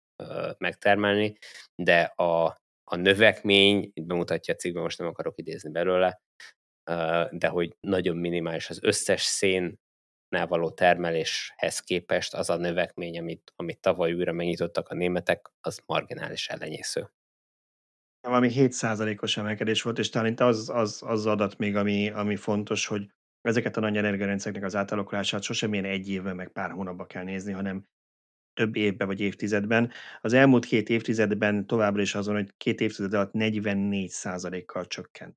megtermelni, 0.59 1.37
de 1.75 2.01
a, 2.03 2.45
a 2.85 2.97
növekmény, 2.97 3.91
itt 3.95 4.07
bemutatja 4.07 4.55
a 4.55 4.57
cikkben, 4.57 4.83
most 4.83 4.99
nem 4.99 5.09
akarok 5.09 5.39
idézni 5.39 5.71
belőle, 5.71 6.21
de 7.31 7.49
hogy 7.49 7.77
nagyon 7.81 8.17
minimális 8.17 8.71
az 8.71 8.79
összes 8.83 9.23
szén 9.23 9.79
való 10.29 10.71
termeléshez 10.71 11.81
képest 11.81 12.35
az 12.35 12.51
a 12.51 12.57
növekmény, 12.57 13.19
amit, 13.19 13.53
amit 13.57 13.81
tavaly 13.81 14.13
újra 14.13 14.33
megnyitottak 14.33 14.89
a 14.89 14.95
németek, 14.95 15.51
az 15.61 15.83
marginális 15.87 16.49
ellenyésző 16.49 17.11
valami 18.21 18.51
7%-os 18.55 19.37
emelkedés 19.37 19.83
volt, 19.83 19.99
és 19.99 20.09
talán 20.09 20.31
itt 20.31 20.41
az, 20.41 20.69
az, 20.69 21.03
az 21.07 21.27
adat 21.27 21.59
még, 21.59 21.77
ami, 21.77 22.11
ami 22.11 22.37
fontos, 22.37 22.87
hogy 22.87 23.11
ezeket 23.41 23.77
a 23.77 23.81
nagy 23.81 23.97
energiarendszereknek 23.97 24.65
az 24.65 24.77
átalakulását 24.77 25.43
sosem 25.43 25.73
ilyen 25.73 25.85
egy 25.85 26.11
évben, 26.11 26.37
meg 26.37 26.49
pár 26.49 26.71
hónapba 26.71 27.07
kell 27.07 27.25
nézni, 27.25 27.53
hanem 27.53 27.85
több 28.59 28.77
évben 28.77 29.07
vagy 29.07 29.21
évtizedben. 29.21 29.91
Az 30.21 30.33
elmúlt 30.33 30.65
két 30.65 30.89
évtizedben 30.89 31.67
továbbra 31.67 32.03
is 32.03 32.15
azon, 32.15 32.35
hogy 32.35 32.53
két 32.57 32.81
évtized 32.81 33.15
alatt 33.15 33.31
44%-kal 33.33 34.87
csökkent 34.87 35.37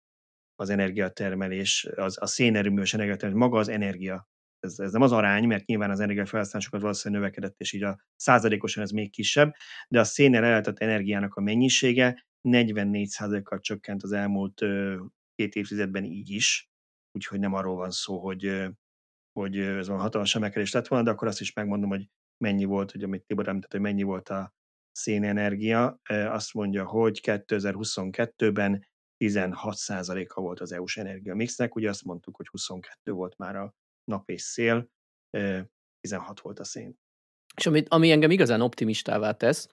az 0.55 0.69
energiatermelés, 0.69 1.87
az, 1.95 2.17
a 2.21 2.25
szénerőműves 2.25 2.93
energiatermelés, 2.93 3.43
maga 3.43 3.59
az 3.59 3.67
energia. 3.67 4.29
Ez, 4.59 4.79
ez 4.79 4.91
nem 4.91 5.01
az 5.01 5.11
arány, 5.11 5.47
mert 5.47 5.65
nyilván 5.65 5.89
az 5.89 5.99
energiafelhasználásokat 5.99 6.81
valószínűleg 6.81 7.23
növekedett, 7.23 7.59
és 7.59 7.73
így 7.73 7.83
a 7.83 7.99
százalékosan 8.15 8.83
ez 8.83 8.91
még 8.91 9.11
kisebb, 9.11 9.53
de 9.87 9.99
a 9.99 10.03
szénnel 10.03 10.43
ellátott 10.43 10.79
energiának 10.79 11.35
a 11.35 11.41
mennyisége 11.41 12.25
44%-kal 12.49 13.59
csökkent 13.59 14.03
az 14.03 14.11
elmúlt 14.11 14.61
két 15.35 15.55
évtizedben 15.55 16.03
így 16.03 16.29
is, 16.29 16.69
úgyhogy 17.11 17.39
nem 17.39 17.53
arról 17.53 17.75
van 17.75 17.91
szó, 17.91 18.19
hogy, 18.19 18.67
hogy 19.39 19.57
ez 19.57 19.87
van 19.87 19.99
hatalmas 19.99 20.35
emelkedés 20.35 20.71
lett 20.71 20.87
volna, 20.87 21.05
de 21.05 21.11
akkor 21.11 21.27
azt 21.27 21.41
is 21.41 21.53
megmondom, 21.53 21.89
hogy 21.89 22.09
mennyi 22.41 22.65
volt, 22.65 22.91
hogy 22.91 23.03
amit 23.03 23.23
Tibor 23.25 23.47
említett, 23.47 23.71
hogy 23.71 23.81
mennyi 23.81 24.03
volt 24.03 24.29
a 24.29 24.53
szénenergia. 24.91 25.99
Azt 26.09 26.53
mondja, 26.53 26.85
hogy 26.85 27.19
2022-ben 27.23 28.87
16%-a 29.23 30.41
volt 30.41 30.59
az 30.59 30.71
EU-s 30.71 30.97
energiamixnek, 30.97 31.75
ugye 31.75 31.89
azt 31.89 32.03
mondtuk, 32.03 32.35
hogy 32.35 32.47
22 32.47 33.11
volt 33.11 33.37
már 33.37 33.55
a 33.55 33.73
nap 34.03 34.29
és 34.29 34.41
szél, 34.41 34.89
16 35.99 36.39
volt 36.39 36.59
a 36.59 36.63
szén. 36.63 36.97
És 37.55 37.65
ami, 37.65 37.83
ami 37.87 38.11
engem 38.11 38.31
igazán 38.31 38.61
optimistává 38.61 39.31
tesz, 39.31 39.67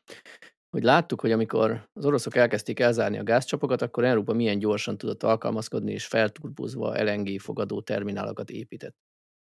hogy 0.71 0.83
láttuk, 0.83 1.21
hogy 1.21 1.33
amikor 1.33 1.89
az 1.93 2.05
oroszok 2.05 2.37
elkezdték 2.37 2.81
elzárni 2.81 3.19
a 3.19 3.23
gázcsapokat, 3.23 3.83
akkor 3.83 4.05
Európa 4.05 4.33
milyen 4.33 4.59
gyorsan 4.59 4.99
tudott 4.99 5.23
alkalmazkodni, 5.23 5.93
és 5.93 6.07
felturbozva 6.07 7.03
LNG 7.03 7.41
fogadó 7.41 7.81
terminálokat 7.83 8.51
épített. 8.51 8.97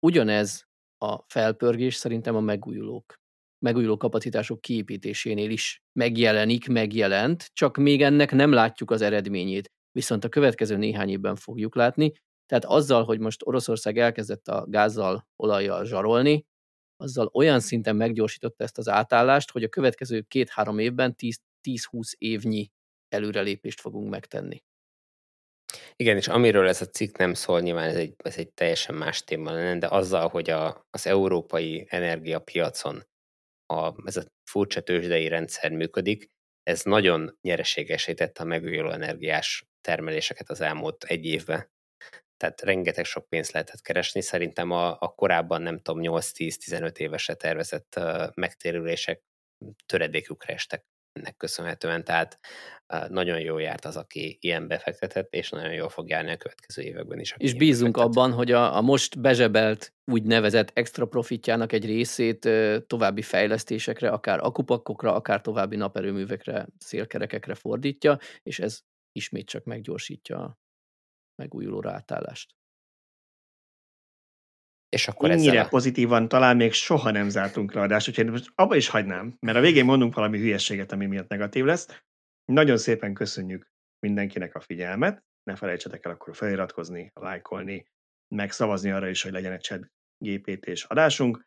Ugyanez 0.07 0.66
a 0.99 1.25
felpörgés 1.27 1.95
szerintem 1.95 2.37
a 2.37 2.41
megújulók 2.41 3.15
megújuló 3.59 3.97
kapacitások 3.97 4.61
kiépítésénél 4.61 5.51
is 5.51 5.83
megjelenik, 5.93 6.69
megjelent, 6.69 7.51
csak 7.53 7.77
még 7.77 8.03
ennek 8.03 8.33
nem 8.33 8.53
látjuk 8.53 8.91
az 8.91 9.01
eredményét. 9.01 9.71
Viszont 9.93 10.25
a 10.25 10.29
következő 10.29 10.77
néhány 10.77 11.09
évben 11.09 11.37
fogjuk 11.37 11.75
látni. 11.75 12.13
Tehát 12.47 12.65
azzal, 12.65 13.05
hogy 13.05 13.19
most 13.19 13.47
Oroszország 13.47 13.99
elkezdett 13.99 14.49
a 14.49 14.67
gázzal, 14.69 15.27
olajjal 15.37 15.85
zsarolni, 15.85 16.45
azzal 16.97 17.31
olyan 17.33 17.61
szinten 17.61 17.97
meggyorsította 17.97 18.65
ezt 18.65 18.79
az 18.79 18.89
átállást, 18.89 19.51
hogy 19.51 19.63
a 19.63 19.69
következő 19.69 20.21
két-három 20.21 20.79
évben 20.79 21.15
10-20 21.19 22.13
évnyi 22.19 22.71
előrelépést 23.09 23.81
fogunk 23.81 24.11
megtenni. 24.11 24.63
Igen, 25.97 26.17
és 26.17 26.29
amiről 26.29 26.69
ez 26.69 26.81
a 26.81 26.87
cikk 26.87 27.17
nem 27.17 27.35
szól, 27.35 27.61
nyilván 27.61 27.89
ez 27.89 27.97
egy, 27.97 28.15
ez 28.17 28.37
egy 28.37 28.53
teljesen 28.53 28.95
más 28.95 29.25
téma 29.25 29.53
lenne, 29.53 29.79
de 29.79 29.87
azzal, 29.87 30.29
hogy 30.29 30.51
a, 30.51 30.87
az 30.91 31.07
európai 31.07 31.87
energiapiacon 31.89 33.07
a, 33.67 34.07
ez 34.07 34.17
a 34.17 34.23
furcsa 34.51 34.81
tőzsdei 34.81 35.29
rendszer 35.29 35.71
működik, 35.71 36.31
ez 36.63 36.83
nagyon 36.83 37.39
nyereségesítette 37.41 38.43
a 38.43 38.47
megújuló 38.47 38.91
energiás 38.91 39.67
termeléseket 39.81 40.51
az 40.51 40.61
elmúlt 40.61 41.05
egy 41.05 41.25
évben 41.25 41.75
tehát 42.37 42.61
rengeteg 42.61 43.05
sok 43.05 43.29
pénzt 43.29 43.53
lehetett 43.53 43.81
keresni. 43.81 44.21
Szerintem 44.21 44.71
a, 44.71 44.97
a 45.01 45.15
korábban, 45.15 45.63
nem 45.63 45.81
tudom, 45.81 46.01
8-10-15 46.03 46.97
évesre 46.97 47.35
tervezett 47.35 47.95
uh, 47.97 48.27
megtérülések 48.35 49.23
töredékükre 49.87 50.53
estek 50.53 50.85
ennek 51.17 51.37
köszönhetően, 51.37 52.05
tehát 52.05 52.39
nagyon 53.09 53.41
jó 53.41 53.59
járt 53.59 53.85
az, 53.85 53.97
aki 53.97 54.39
ilyen 54.41 54.69
befektetett, 54.69 55.35
és 55.35 55.51
nagyon 55.51 55.73
jól 55.73 55.89
fog 55.89 56.09
járni 56.09 56.31
a 56.31 56.37
következő 56.37 56.83
években 56.83 57.21
is. 57.21 57.35
És 57.37 57.55
bízunk 57.55 57.97
abban, 57.97 58.33
hogy 58.33 58.53
a, 58.53 58.77
a 58.77 58.81
most 58.81 59.21
bezsebelt 59.21 59.95
úgynevezett 60.05 60.71
extra 60.75 61.07
profitjának 61.07 61.73
egy 61.73 61.87
részét 61.87 62.49
további 62.87 63.23
fejlesztésekre, 63.23 64.09
akár 64.09 64.39
akupakokra, 64.39 65.15
akár 65.15 65.41
további 65.41 65.77
naperőművekre, 65.77 66.67
szélkerekekre 66.79 67.55
fordítja, 67.55 68.19
és 68.43 68.59
ez 68.59 68.81
ismét 69.13 69.49
csak 69.49 69.65
meggyorsítja 69.65 70.59
megújuló 71.43 71.81
rátállást. 71.81 72.56
És 74.97 75.09
akkor 75.09 75.31
Ennyire 75.31 75.61
a... 75.61 75.69
pozitívan 75.69 76.29
talán 76.29 76.57
még 76.57 76.73
soha 76.73 77.11
nem 77.11 77.29
zártunk 77.29 77.73
le 77.73 77.81
adást, 77.81 78.09
úgyhogy 78.09 78.31
most 78.31 78.53
abba 78.55 78.77
is 78.77 78.89
hagynám, 78.89 79.37
mert 79.41 79.59
a 79.59 79.61
végén 79.61 79.85
mondunk 79.85 80.15
valami 80.15 80.39
hülyességet, 80.39 80.93
ami 80.93 81.07
miatt 81.07 81.29
negatív 81.29 81.65
lesz. 81.65 82.03
Nagyon 82.45 82.77
szépen 82.77 83.15
köszönjük 83.15 83.71
mindenkinek 83.99 84.55
a 84.55 84.61
figyelmet, 84.61 85.25
ne 85.43 85.57
felejtsetek 85.57 86.05
el 86.05 86.13
akkor 86.13 86.37
feliratkozni, 86.37 87.11
lájkolni, 87.15 87.87
meg 88.35 88.51
szavazni 88.51 88.91
arra 88.91 89.09
is, 89.09 89.23
hogy 89.23 89.33
legyen 89.33 89.53
egy 89.53 89.63
chat 89.63 89.87
gpt 90.25 90.65
és 90.65 90.85
adásunk. 90.85 91.47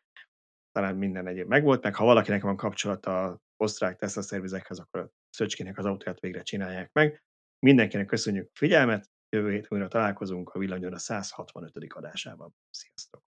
Talán 0.72 0.96
minden 0.96 1.26
egyéb 1.26 1.48
megvolt, 1.48 1.82
meg 1.82 1.94
ha 1.94 2.04
valakinek 2.04 2.42
van 2.42 2.56
kapcsolata 2.56 3.24
a 3.24 3.40
osztrák 3.56 3.96
Tesla 3.96 4.22
szervizekhez, 4.22 4.78
akkor 4.78 5.00
a 5.00 5.10
Szöcskének 5.30 5.78
az 5.78 5.84
autóját 5.84 6.20
végre 6.20 6.42
csinálják 6.42 6.92
meg. 6.92 7.22
Mindenkinek 7.58 8.06
köszönjük 8.06 8.46
a 8.46 8.56
figyelmet, 8.58 9.10
Jövő 9.36 9.50
hét 9.50 9.66
újra 9.68 9.88
találkozunk 9.88 10.50
a 10.50 10.58
Villanyóra 10.58 10.98
165. 10.98 11.92
adásában. 11.94 12.54
Sziasztok! 12.70 13.29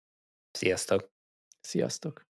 Sziasztok! 0.56 1.10
Sziasztok! 1.62 2.26